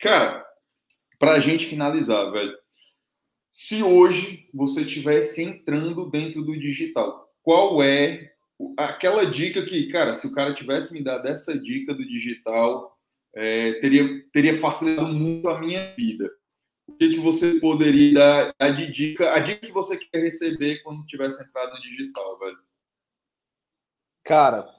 Cara, 0.00 0.44
para 1.18 1.32
a 1.32 1.40
gente 1.40 1.66
finalizar, 1.66 2.30
velho, 2.32 2.56
se 3.52 3.82
hoje 3.82 4.48
você 4.52 4.82
estivesse 4.82 5.42
entrando 5.42 6.10
dentro 6.10 6.42
do 6.42 6.58
digital, 6.58 7.32
qual 7.42 7.82
é 7.82 8.32
aquela 8.76 9.24
dica 9.24 9.64
que, 9.64 9.86
cara, 9.86 10.14
se 10.14 10.26
o 10.26 10.32
cara 10.32 10.54
tivesse 10.54 10.92
me 10.92 11.02
dado 11.02 11.28
essa 11.28 11.56
dica 11.56 11.94
do 11.94 12.04
digital, 12.04 12.98
é, 13.34 13.74
teria, 13.80 14.24
teria 14.32 14.58
facilitado 14.58 15.08
muito 15.08 15.48
a 15.48 15.60
minha 15.60 15.94
vida. 15.94 16.28
O 16.88 16.96
que, 16.96 17.10
que 17.10 17.20
você 17.20 17.60
poderia 17.60 18.52
dar 18.58 18.70
de 18.70 18.90
dica, 18.90 19.32
a 19.34 19.38
dica 19.38 19.66
que 19.66 19.72
você 19.72 19.96
quer 19.96 20.20
receber 20.20 20.82
quando 20.82 21.06
tivesse 21.06 21.42
entrado 21.44 21.74
no 21.74 21.82
digital, 21.82 22.38
velho? 22.40 22.67
Cara, 24.28 24.78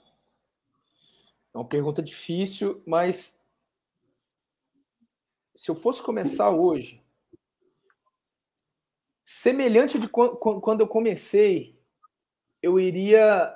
é 1.51 1.57
uma 1.57 1.67
pergunta 1.67 2.03
difícil, 2.03 2.84
mas 2.85 3.43
se 5.55 5.71
eu 5.71 5.73
fosse 5.73 6.03
começar 6.03 6.51
hoje, 6.51 7.03
semelhante 9.23 9.97
de 9.97 10.07
quando 10.07 10.81
eu 10.81 10.88
comecei, 10.88 11.81
eu 12.61 12.80
iria 12.80 13.51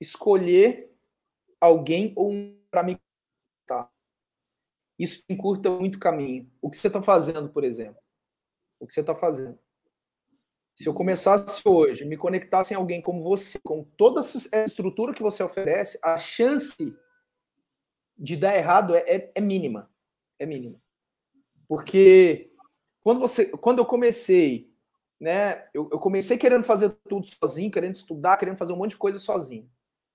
escolher 0.00 0.96
alguém 1.60 2.14
ou 2.16 2.32
um 2.32 2.58
para 2.70 2.82
me 2.82 2.98
tá. 3.66 3.92
Isso 4.98 5.22
encurta 5.28 5.68
muito 5.68 5.98
caminho. 5.98 6.50
O 6.58 6.70
que 6.70 6.78
você 6.78 6.86
está 6.86 7.02
fazendo, 7.02 7.50
por 7.50 7.64
exemplo? 7.64 8.00
O 8.80 8.86
que 8.86 8.94
você 8.94 9.00
está 9.00 9.14
fazendo? 9.14 9.58
Se 10.78 10.88
eu 10.88 10.94
começasse 10.94 11.60
hoje, 11.64 12.04
me 12.04 12.16
conectasse 12.16 12.72
em 12.72 12.76
alguém 12.76 13.02
como 13.02 13.20
você, 13.20 13.58
com 13.64 13.82
toda 13.82 14.20
a 14.20 14.64
estrutura 14.64 15.12
que 15.12 15.24
você 15.24 15.42
oferece, 15.42 15.98
a 16.04 16.16
chance 16.16 16.96
de 18.16 18.36
dar 18.36 18.54
errado 18.54 18.94
é, 18.94 19.00
é, 19.00 19.32
é 19.34 19.40
mínima. 19.40 19.90
É 20.38 20.46
mínima. 20.46 20.80
Porque 21.66 22.52
quando, 23.00 23.18
você, 23.18 23.46
quando 23.46 23.80
eu 23.80 23.84
comecei, 23.84 24.72
né, 25.18 25.66
eu, 25.74 25.88
eu 25.90 25.98
comecei 25.98 26.38
querendo 26.38 26.62
fazer 26.62 26.90
tudo 27.08 27.26
sozinho, 27.26 27.72
querendo 27.72 27.94
estudar, 27.94 28.36
querendo 28.36 28.56
fazer 28.56 28.72
um 28.72 28.76
monte 28.76 28.90
de 28.90 28.98
coisa 28.98 29.18
sozinho 29.18 29.68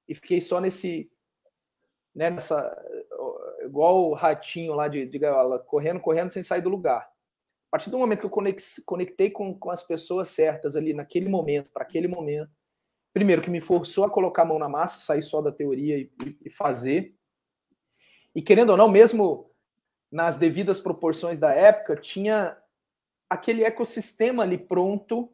e 0.08 0.16
fiquei 0.16 0.40
só 0.40 0.62
nesse, 0.62 1.12
né, 2.16 2.30
nessa, 2.30 2.74
igual 3.66 4.10
o 4.10 4.14
ratinho 4.14 4.74
lá 4.76 4.88
de, 4.88 5.06
de 5.06 5.20
gaiola, 5.20 5.60
correndo, 5.60 6.00
correndo 6.00 6.30
sem 6.30 6.42
sair 6.42 6.62
do 6.62 6.70
lugar. 6.70 7.13
A 7.74 7.76
partir 7.76 7.90
do 7.90 7.98
momento 7.98 8.20
que 8.20 8.26
eu 8.28 8.86
conectei 8.86 9.32
com, 9.32 9.58
com 9.58 9.72
as 9.72 9.82
pessoas 9.82 10.28
certas 10.28 10.76
ali 10.76 10.94
naquele 10.94 11.28
momento, 11.28 11.72
para 11.72 11.82
aquele 11.82 12.08
momento, 12.08 12.52
primeiro 13.12 13.42
que 13.42 13.50
me 13.50 13.60
forçou 13.60 14.04
a 14.04 14.12
colocar 14.12 14.44
a 14.44 14.46
mão 14.46 14.60
na 14.60 14.70
massa, 14.70 15.00
sair 15.00 15.24
só 15.24 15.42
da 15.42 15.52
teoria 15.52 15.98
e, 15.98 16.12
e 16.46 16.52
fazer. 16.52 17.16
E 18.36 18.44
querendo 18.44 18.70
ou 18.70 18.78
não, 18.78 18.88
mesmo 18.88 19.50
nas 20.12 20.36
devidas 20.36 20.80
proporções 20.80 21.40
da 21.40 21.52
época, 21.52 21.96
tinha 21.96 22.56
aquele 23.28 23.64
ecossistema 23.64 24.44
ali 24.44 24.60
pronto 24.60 25.34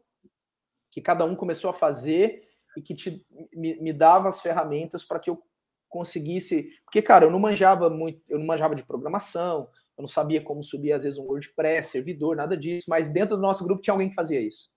que 0.90 1.02
cada 1.02 1.26
um 1.26 1.36
começou 1.36 1.70
a 1.70 1.74
fazer 1.74 2.48
e 2.78 2.82
que 2.82 2.95
te, 2.95 3.28
me, 3.52 3.76
me 3.82 3.91
dava 3.91 4.30
as 4.30 4.40
ferramentas 4.40 5.03
para 5.03 5.20
que 5.20 5.30
eu 5.30 5.44
conseguisse. 5.90 6.80
Porque, 6.86 7.02
cara, 7.02 7.26
eu 7.26 7.32
não 7.32 7.40
manjava 7.40 7.90
muito, 7.90 8.22
eu 8.30 8.40
não 8.40 8.45
manjava 8.45 8.76
de 8.76 8.84
programação, 8.86 9.68
eu 9.99 10.03
não 10.03 10.07
sabia 10.07 10.41
como 10.41 10.63
subir, 10.63 10.93
às 10.93 11.03
vezes, 11.03 11.19
um 11.19 11.26
WordPress, 11.26 11.91
servidor, 11.91 12.35
nada 12.35 12.55
disso, 12.55 12.89
mas 12.89 13.09
dentro 13.09 13.35
do 13.35 13.41
nosso 13.41 13.65
grupo 13.65 13.81
tinha 13.81 13.93
alguém 13.93 14.07
que 14.07 14.15
fazia 14.15 14.39
isso. 14.39 14.71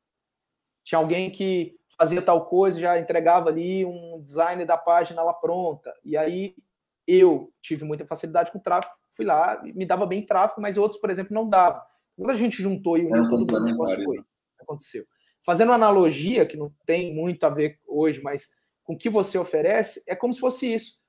Tinha 0.83 0.99
alguém 0.99 1.31
que 1.31 1.79
fazia 1.97 2.21
tal 2.21 2.45
coisa, 2.47 2.81
já 2.81 2.99
entregava 2.99 3.49
ali 3.49 3.85
um 3.85 4.21
design 4.21 4.65
da 4.65 4.77
página 4.77 5.23
lá 5.23 5.33
pronta. 5.33 5.95
E 6.05 6.17
aí 6.17 6.57
eu 7.07 7.53
tive 7.61 7.85
muita 7.85 8.05
facilidade 8.05 8.51
com 8.51 8.59
tráfego, 8.59 8.95
fui 9.17 9.25
lá, 9.25 9.63
me 9.63 9.87
dava 9.87 10.05
bem 10.05 10.27
tráfego, 10.27 10.61
mas 10.61 10.77
outros, 10.77 11.01
por 11.01 11.09
exemplo, 11.09 11.33
não 11.33 11.49
dava. 11.49 11.81
Quando 12.17 12.31
a 12.31 12.35
gente 12.35 12.61
juntou 12.61 12.99
e 12.99 13.07
uniu 13.07 13.25
todo 13.31 13.39
mundo, 13.39 13.57
o 13.57 13.65
negócio 13.65 14.03
foi. 14.03 14.19
Aconteceu 14.61 15.05
fazendo 15.43 15.69
uma 15.69 15.75
analogia, 15.75 16.47
que 16.47 16.57
não 16.57 16.73
tem 16.87 17.15
muito 17.15 17.45
a 17.45 17.51
ver 17.51 17.79
hoje, 17.87 18.23
mas 18.23 18.51
com 18.85 18.95
o 18.95 18.99
que 18.99 19.11
você 19.11 19.37
oferece, 19.37 20.03
é 20.09 20.17
como 20.17 20.33
se 20.33 20.41
fosse 20.41 20.73
isso. 20.73 21.01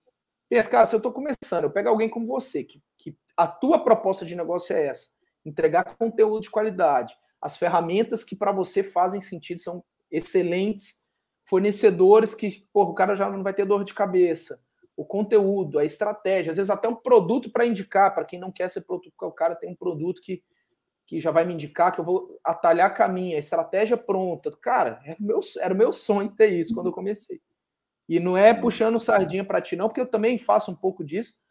Cara, 0.70 0.86
se 0.86 0.96
eu 0.96 0.98
estou 0.98 1.12
começando, 1.12 1.64
eu 1.64 1.72
pego 1.72 1.90
alguém 1.90 2.10
como 2.10 2.26
você, 2.26 2.64
que, 2.64 2.82
que 2.98 3.18
a 3.36 3.48
tua 3.48 3.84
proposta 3.84 4.26
de 4.26 4.36
negócio 4.36 4.76
é 4.76 4.88
essa, 4.88 5.10
entregar 5.46 5.96
conteúdo 5.98 6.42
de 6.42 6.50
qualidade, 6.50 7.16
as 7.42 7.58
ferramentas 7.58 8.24
que 8.24 8.36
para 8.36 8.52
você 8.52 8.84
fazem 8.84 9.20
sentido 9.20 9.60
são 9.60 9.84
excelentes, 10.12 11.04
fornecedores 11.46 12.34
que, 12.34 12.68
porra, 12.72 12.92
o 12.92 12.96
cara 12.96 13.16
já 13.16 13.30
não 13.30 13.44
vai 13.44 13.54
ter 13.54 13.66
dor 13.66 13.84
de 13.84 13.94
cabeça, 13.94 14.62
o 14.96 15.04
conteúdo, 15.04 15.80
a 15.80 15.86
estratégia, 15.86 16.52
às 16.52 16.58
vezes 16.58 16.70
até 16.70 16.88
um 16.88 16.96
produto 16.96 17.52
para 17.52 17.66
indicar, 17.66 18.14
para 18.14 18.26
quem 18.26 18.40
não 18.40 18.52
quer 18.52 18.70
ser 18.70 18.82
produto, 18.82 19.12
porque 19.12 19.26
o 19.26 19.32
cara 19.32 19.56
tem 19.56 19.70
um 19.70 19.76
produto 19.76 20.22
que 20.22 20.44
que 21.06 21.20
já 21.20 21.32
vai 21.32 21.46
me 21.46 21.54
indicar 21.54 21.92
que 21.92 22.00
eu 22.00 22.04
vou 22.04 22.40
atalhar 22.44 22.94
caminho, 22.94 23.36
a 23.36 23.40
estratégia 23.40 23.98
pronta. 23.98 24.52
Cara, 24.62 25.02
era 25.06 25.18
o 25.20 25.24
meu, 25.24 25.40
era 25.60 25.74
o 25.74 25.78
meu 25.78 25.92
sonho 25.92 26.34
ter 26.34 26.48
isso 26.48 26.74
quando 26.74 26.88
eu 26.88 26.94
comecei. 26.94 27.42
E 28.08 28.20
não 28.20 28.38
é 28.38 28.54
puxando 28.54 29.00
sardinha 29.00 29.46
para 29.46 29.62
ti, 29.62 29.76
não, 29.76 29.88
porque 29.88 30.02
eu 30.02 30.10
também 30.10 30.38
faço 30.38 30.72
um 30.72 30.76
pouco 30.76 31.04
disso. 31.04 31.42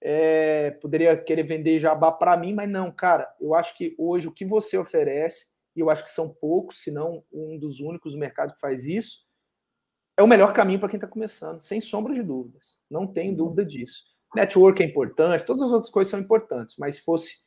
É, 0.00 0.72
poderia 0.72 1.16
querer 1.16 1.42
vender 1.42 1.78
jabá 1.78 2.12
para 2.12 2.36
mim, 2.36 2.52
mas 2.52 2.68
não, 2.68 2.92
cara. 2.92 3.32
Eu 3.40 3.54
acho 3.54 3.76
que 3.76 3.94
hoje 3.98 4.28
o 4.28 4.32
que 4.32 4.44
você 4.44 4.76
oferece, 4.76 5.54
e 5.74 5.80
eu 5.80 5.90
acho 5.90 6.04
que 6.04 6.10
são 6.10 6.32
poucos, 6.34 6.82
se 6.82 6.90
não 6.90 7.24
um 7.32 7.58
dos 7.58 7.80
únicos 7.80 8.12
no 8.12 8.20
mercado 8.20 8.52
que 8.52 8.60
faz 8.60 8.86
isso, 8.86 9.24
é 10.16 10.22
o 10.22 10.28
melhor 10.28 10.52
caminho 10.52 10.78
para 10.78 10.88
quem 10.88 10.96
está 10.96 11.08
começando, 11.08 11.60
sem 11.60 11.80
sombra 11.80 12.14
de 12.14 12.22
dúvidas. 12.22 12.80
Não 12.88 13.06
tenho 13.06 13.36
dúvida 13.36 13.64
disso. 13.64 14.04
Network 14.34 14.82
é 14.82 14.86
importante, 14.86 15.44
todas 15.44 15.62
as 15.62 15.72
outras 15.72 15.90
coisas 15.90 16.10
são 16.10 16.20
importantes, 16.20 16.76
mas 16.78 16.96
se 16.96 17.02
fosse 17.02 17.44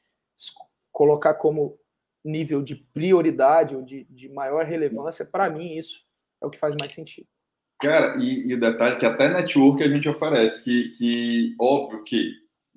colocar 0.91 1.35
como 1.35 1.77
nível 2.23 2.61
de 2.61 2.75
prioridade 2.75 3.75
ou 3.75 3.81
de, 3.81 4.05
de 4.05 4.29
maior 4.29 4.65
relevância, 4.65 5.25
para 5.25 5.49
mim 5.49 5.75
isso 5.75 6.05
é 6.41 6.45
o 6.45 6.49
que 6.49 6.57
faz 6.57 6.75
mais 6.75 6.91
sentido. 6.91 7.27
Cara, 7.79 8.17
e, 8.17 8.47
e 8.47 8.53
o 8.53 8.59
detalhe 8.59 8.97
que 8.97 9.05
até 9.05 9.29
network 9.29 9.83
a 9.83 9.87
gente 9.87 10.09
oferece, 10.09 10.63
que, 10.63 10.89
que 10.97 11.55
óbvio 11.59 12.03
que, 12.03 12.31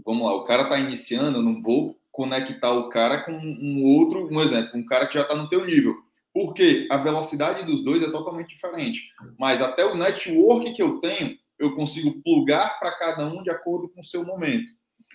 vamos 0.05 0.27
lá, 0.27 0.35
o 0.35 0.45
cara 0.45 0.65
está 0.65 0.79
iniciando, 0.79 1.39
eu 1.39 1.43
não 1.43 1.63
vou 1.63 1.99
conectar 2.13 2.73
o 2.73 2.89
cara 2.89 3.23
com 3.23 3.33
um 3.33 3.85
outro, 3.85 4.29
um 4.31 4.41
exemplo, 4.41 4.79
um 4.79 4.85
cara 4.85 5.07
que 5.07 5.15
já 5.15 5.23
está 5.23 5.35
no 5.35 5.49
teu 5.49 5.65
nível. 5.65 5.97
Porque 6.33 6.87
a 6.91 6.97
velocidade 6.97 7.65
dos 7.65 7.83
dois 7.83 8.03
é 8.03 8.11
totalmente 8.11 8.51
diferente. 8.51 9.09
Mas 9.39 9.61
até 9.61 9.85
o 9.85 9.97
network 9.97 10.73
que 10.73 10.83
eu 10.83 11.01
tenho, 11.01 11.37
eu 11.59 11.75
consigo 11.75 12.23
plugar 12.23 12.79
para 12.79 12.93
cada 12.99 13.27
um 13.27 13.43
de 13.43 13.51
acordo 13.51 13.89
com 13.89 14.01
o 14.01 14.05
seu 14.05 14.25
momento. 14.25 14.71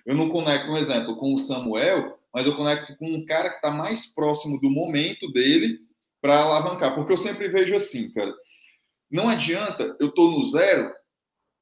Eu 0.06 0.16
não 0.16 0.30
conecto, 0.30 0.70
um 0.70 0.78
exemplo, 0.78 1.16
com 1.18 1.34
o 1.34 1.38
Samuel, 1.38 2.20
mas 2.34 2.46
eu 2.46 2.56
conecto 2.56 2.96
com 2.98 3.08
um 3.08 3.26
cara 3.26 3.50
que 3.50 3.56
está 3.56 3.72
mais 3.72 4.14
próximo 4.14 4.60
do 4.60 4.70
momento 4.70 5.32
dele 5.32 5.80
para 6.22 6.42
alavancar. 6.42 6.94
Porque 6.94 7.14
eu 7.14 7.18
sempre 7.18 7.48
vejo 7.48 7.76
assim, 7.76 8.12
cara. 8.12 8.34
Não 9.10 9.30
adianta 9.30 9.96
eu 10.00 10.10
estou 10.10 10.32
no 10.32 10.46
zero 10.46 10.94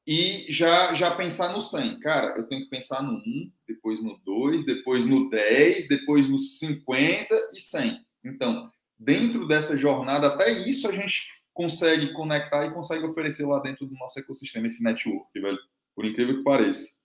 e 0.06 0.46
já, 0.50 0.94
já 0.94 1.16
pensar 1.16 1.54
no 1.54 1.62
100. 1.62 2.00
Cara, 2.00 2.38
eu 2.38 2.48
tenho 2.48 2.64
que 2.64 2.70
pensar 2.70 3.02
no 3.02 3.14
1, 3.14 3.52
depois 3.68 4.04
no 4.04 4.18
2, 4.20 4.66
depois 4.66 5.06
no 5.06 5.30
10, 5.30 5.88
depois 5.88 6.30
no 6.30 6.40
50 6.40 7.36
e 7.54 7.60
100. 7.60 8.06
Então, 8.24 8.70
dentro 8.98 9.48
dessa 9.48 9.78
jornada, 9.78 10.28
até 10.28 10.52
isso 10.68 10.88
a 10.88 10.92
gente 10.92 11.42
consegue 11.54 12.12
conectar 12.14 12.66
e 12.66 12.74
consegue 12.74 13.06
oferecer 13.06 13.46
lá 13.46 13.60
dentro 13.60 13.86
do 13.86 13.96
nosso 13.96 14.20
ecossistema, 14.20 14.68
esse 14.68 14.84
network, 14.84 15.28
velho. 15.40 15.60
Por 15.96 16.06
incrível 16.06 16.38
que 16.38 16.44
pareça. 16.44 16.98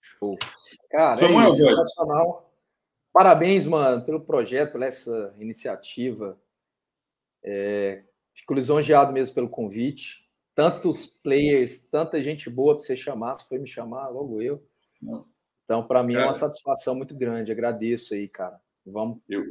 Show. 0.00 0.36
Cara, 0.90 1.16
Samuel, 1.16 1.52
é 1.52 1.54
sensacional. 1.54 2.52
Parabéns, 3.12 3.64
mano, 3.66 4.04
pelo 4.04 4.20
projeto, 4.20 4.82
essa 4.82 5.34
iniciativa. 5.38 6.38
É, 7.42 8.04
fico 8.36 8.54
lisonjeado 8.54 9.12
mesmo 9.12 9.34
pelo 9.34 9.48
convite. 9.48 10.24
Tantos 10.54 11.06
players, 11.06 11.88
tanta 11.90 12.22
gente 12.22 12.48
boa 12.48 12.74
para 12.74 12.84
você 12.84 12.96
chamar, 12.96 13.34
se 13.34 13.48
foi 13.48 13.58
me 13.58 13.66
chamar, 13.66 14.08
logo 14.08 14.40
eu. 14.40 14.62
Então, 15.64 15.86
para 15.86 16.02
mim 16.02 16.14
cara, 16.14 16.24
é 16.24 16.28
uma 16.28 16.34
satisfação 16.34 16.94
muito 16.94 17.14
grande. 17.14 17.50
Agradeço 17.50 18.14
aí, 18.14 18.28
cara. 18.28 18.58
Vamos 18.84 19.18
eu, 19.28 19.44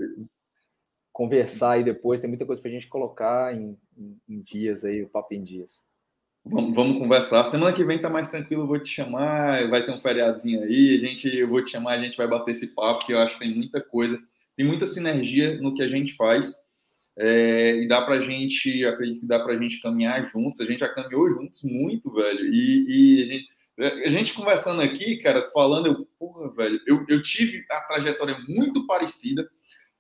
conversar 1.12 1.72
aí 1.72 1.84
depois. 1.84 2.22
Tem 2.22 2.30
muita 2.30 2.46
coisa 2.46 2.62
para 2.62 2.70
a 2.70 2.74
gente 2.74 2.88
colocar 2.88 3.56
em, 3.56 3.78
em, 3.98 4.20
em 4.28 4.42
dias 4.42 4.86
aí, 4.86 5.04
o 5.04 5.10
papo 5.10 5.34
em 5.34 5.44
dias. 5.44 5.88
Vamos, 6.44 6.76
vamos, 6.76 7.00
conversar. 7.00 7.44
Semana 7.46 7.74
que 7.74 7.84
vem 7.84 8.00
tá 8.00 8.10
mais 8.10 8.30
tranquilo, 8.30 8.64
eu 8.64 8.68
vou 8.68 8.80
te 8.80 8.90
chamar. 8.90 9.68
Vai 9.70 9.86
ter 9.86 9.92
um 9.92 10.02
feriadinho 10.02 10.64
aí, 10.64 10.96
a 10.96 11.00
gente, 11.00 11.28
eu 11.28 11.48
vou 11.48 11.64
te 11.64 11.72
chamar, 11.72 11.94
a 11.94 12.02
gente 12.02 12.18
vai 12.18 12.28
bater 12.28 12.52
esse 12.52 12.68
papo, 12.68 13.06
que 13.06 13.14
eu 13.14 13.20
acho 13.20 13.38
que 13.38 13.46
tem 13.46 13.56
muita 13.56 13.82
coisa, 13.82 14.22
tem 14.56 14.66
muita 14.66 14.86
sinergia 14.86 15.60
no 15.60 15.74
que 15.74 15.82
a 15.82 15.88
gente 15.88 16.14
faz. 16.14 16.65
É, 17.18 17.78
e 17.78 17.88
dá 17.88 18.02
pra 18.02 18.20
gente, 18.22 18.86
acredito 18.86 19.22
que 19.22 19.28
dá 19.28 19.40
pra 19.40 19.58
gente 19.58 19.82
caminhar 19.82 20.26
juntos. 20.28 20.60
A 20.60 20.66
gente 20.66 20.80
já 20.80 20.90
caminhou 20.90 21.30
juntos 21.30 21.64
muito, 21.64 22.12
velho. 22.12 22.46
E, 22.54 22.86
e 22.88 23.24
a, 23.24 23.26
gente, 23.26 24.04
a, 24.06 24.10
gente, 24.10 24.34
conversando 24.34 24.82
aqui, 24.82 25.18
cara, 25.18 25.50
falando, 25.54 25.88
eu, 25.88 26.08
porra, 26.20 26.52
velho, 26.54 26.80
eu, 26.86 27.06
eu 27.08 27.24
tive 27.24 27.66
a 27.70 27.82
trajetória 27.82 28.38
muito 28.48 28.86
parecida. 28.86 29.50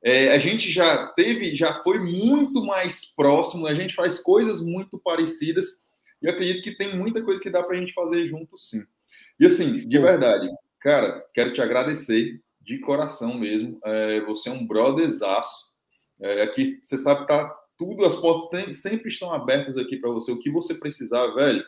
É, 0.04 0.34
a 0.34 0.38
gente 0.38 0.72
já 0.72 1.08
teve, 1.14 1.56
já 1.56 1.82
foi 1.82 2.00
muito 2.00 2.64
mais 2.64 3.06
próximo, 3.16 3.66
a 3.66 3.74
gente 3.74 3.96
faz 3.96 4.20
coisas 4.22 4.62
muito 4.62 5.00
parecidas 5.00 5.86
e 6.22 6.30
acredito 6.30 6.62
que 6.62 6.78
tem 6.78 6.96
muita 6.96 7.24
coisa 7.24 7.42
que 7.42 7.50
dá 7.50 7.64
para 7.64 7.76
a 7.76 7.80
gente 7.80 7.94
fazer 7.94 8.28
junto, 8.28 8.58
sim. 8.58 8.84
E 9.40 9.46
assim, 9.46 9.74
de 9.74 10.00
verdade, 10.00 10.48
cara, 10.80 11.26
quero 11.34 11.54
te 11.54 11.62
agradecer 11.62 12.40
de 12.62 12.80
coração 12.80 13.38
mesmo. 13.38 13.80
É, 13.84 14.22
você 14.22 14.50
é 14.50 14.52
um 14.52 14.66
brotherzaço. 14.66 15.75
É, 16.20 16.42
aqui 16.42 16.80
você 16.82 16.98
sabe 16.98 17.28
tá 17.28 17.54
tudo, 17.78 18.06
as 18.06 18.16
portas 18.16 18.50
tem, 18.50 18.74
sempre 18.74 19.10
estão 19.10 19.34
abertas 19.34 19.78
aqui 19.78 19.98
para 19.98 20.12
você. 20.12 20.32
O 20.32 20.40
que 20.40 20.50
você 20.50 20.74
precisar, 20.76 21.28
velho, 21.28 21.64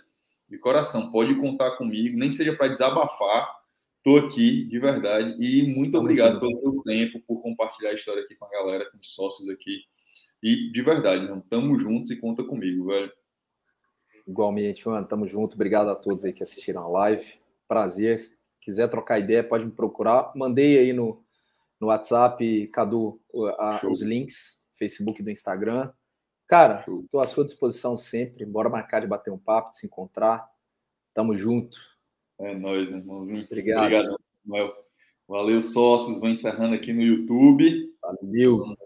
de 0.50 0.58
coração, 0.58 1.12
pode 1.12 1.36
contar 1.36 1.72
comigo, 1.78 2.18
nem 2.18 2.30
que 2.30 2.36
seja 2.36 2.56
para 2.56 2.70
desabafar. 2.70 3.58
Estou 3.98 4.26
aqui, 4.26 4.64
de 4.66 4.80
verdade, 4.80 5.36
e 5.38 5.76
muito 5.76 5.98
obrigado 5.98 6.40
pelo 6.40 6.62
seu 6.62 6.82
tempo, 6.84 7.20
por 7.28 7.42
compartilhar 7.42 7.90
a 7.90 7.94
história 7.94 8.24
aqui 8.24 8.36
com 8.36 8.46
a 8.46 8.50
galera, 8.50 8.90
com 8.90 8.98
os 8.98 9.14
sócios 9.14 9.50
aqui. 9.50 9.82
E 10.42 10.72
de 10.72 10.82
verdade, 10.82 11.28
não 11.28 11.42
tamo 11.42 11.78
juntos 11.78 12.12
e 12.12 12.16
conta 12.16 12.44
comigo, 12.44 12.86
velho. 12.86 13.12
Igualmente, 14.26 14.88
mano, 14.88 15.08
tamo 15.08 15.28
junto. 15.28 15.56
Obrigado 15.56 15.90
a 15.90 15.96
todos 15.96 16.24
aí 16.24 16.32
que 16.32 16.44
assistiram 16.44 16.84
a 16.84 16.88
live. 16.88 17.40
Prazer. 17.68 18.20
Se 18.20 18.38
quiser 18.62 18.88
trocar 18.88 19.20
ideia, 19.20 19.44
pode 19.44 19.66
me 19.66 19.72
procurar. 19.72 20.32
Mandei 20.36 20.78
aí 20.78 20.94
no, 20.94 21.24
no 21.80 21.88
WhatsApp, 21.88 22.68
Cadu, 22.68 23.20
a, 23.58 23.82
os 23.90 24.02
links, 24.02 24.68
Facebook 24.74 25.22
do 25.22 25.30
Instagram. 25.30 25.92
Cara, 26.48 26.86
estou 27.04 27.20
à 27.20 27.28
sua 27.28 27.44
disposição 27.44 27.98
sempre. 27.98 28.46
Bora 28.46 28.70
marcar 28.70 29.02
de 29.02 29.08
bater 29.08 29.32
um 29.32 29.38
papo, 29.38 29.70
de 29.70 29.78
se 29.78 29.86
encontrar. 29.86 30.48
Tamo 31.14 31.36
junto. 31.36 31.78
É 32.40 32.56
nóis, 32.56 32.90
irmãozinho. 32.90 33.44
Obrigado. 33.44 33.86
Obrigado, 33.86 34.18
Samuel. 34.44 34.74
Valeu, 35.28 35.62
sócios. 35.62 36.20
Vou 36.20 36.30
encerrando 36.30 36.76
aqui 36.76 36.94
no 36.94 37.02
YouTube. 37.02 37.94
Valeu. 38.02 38.78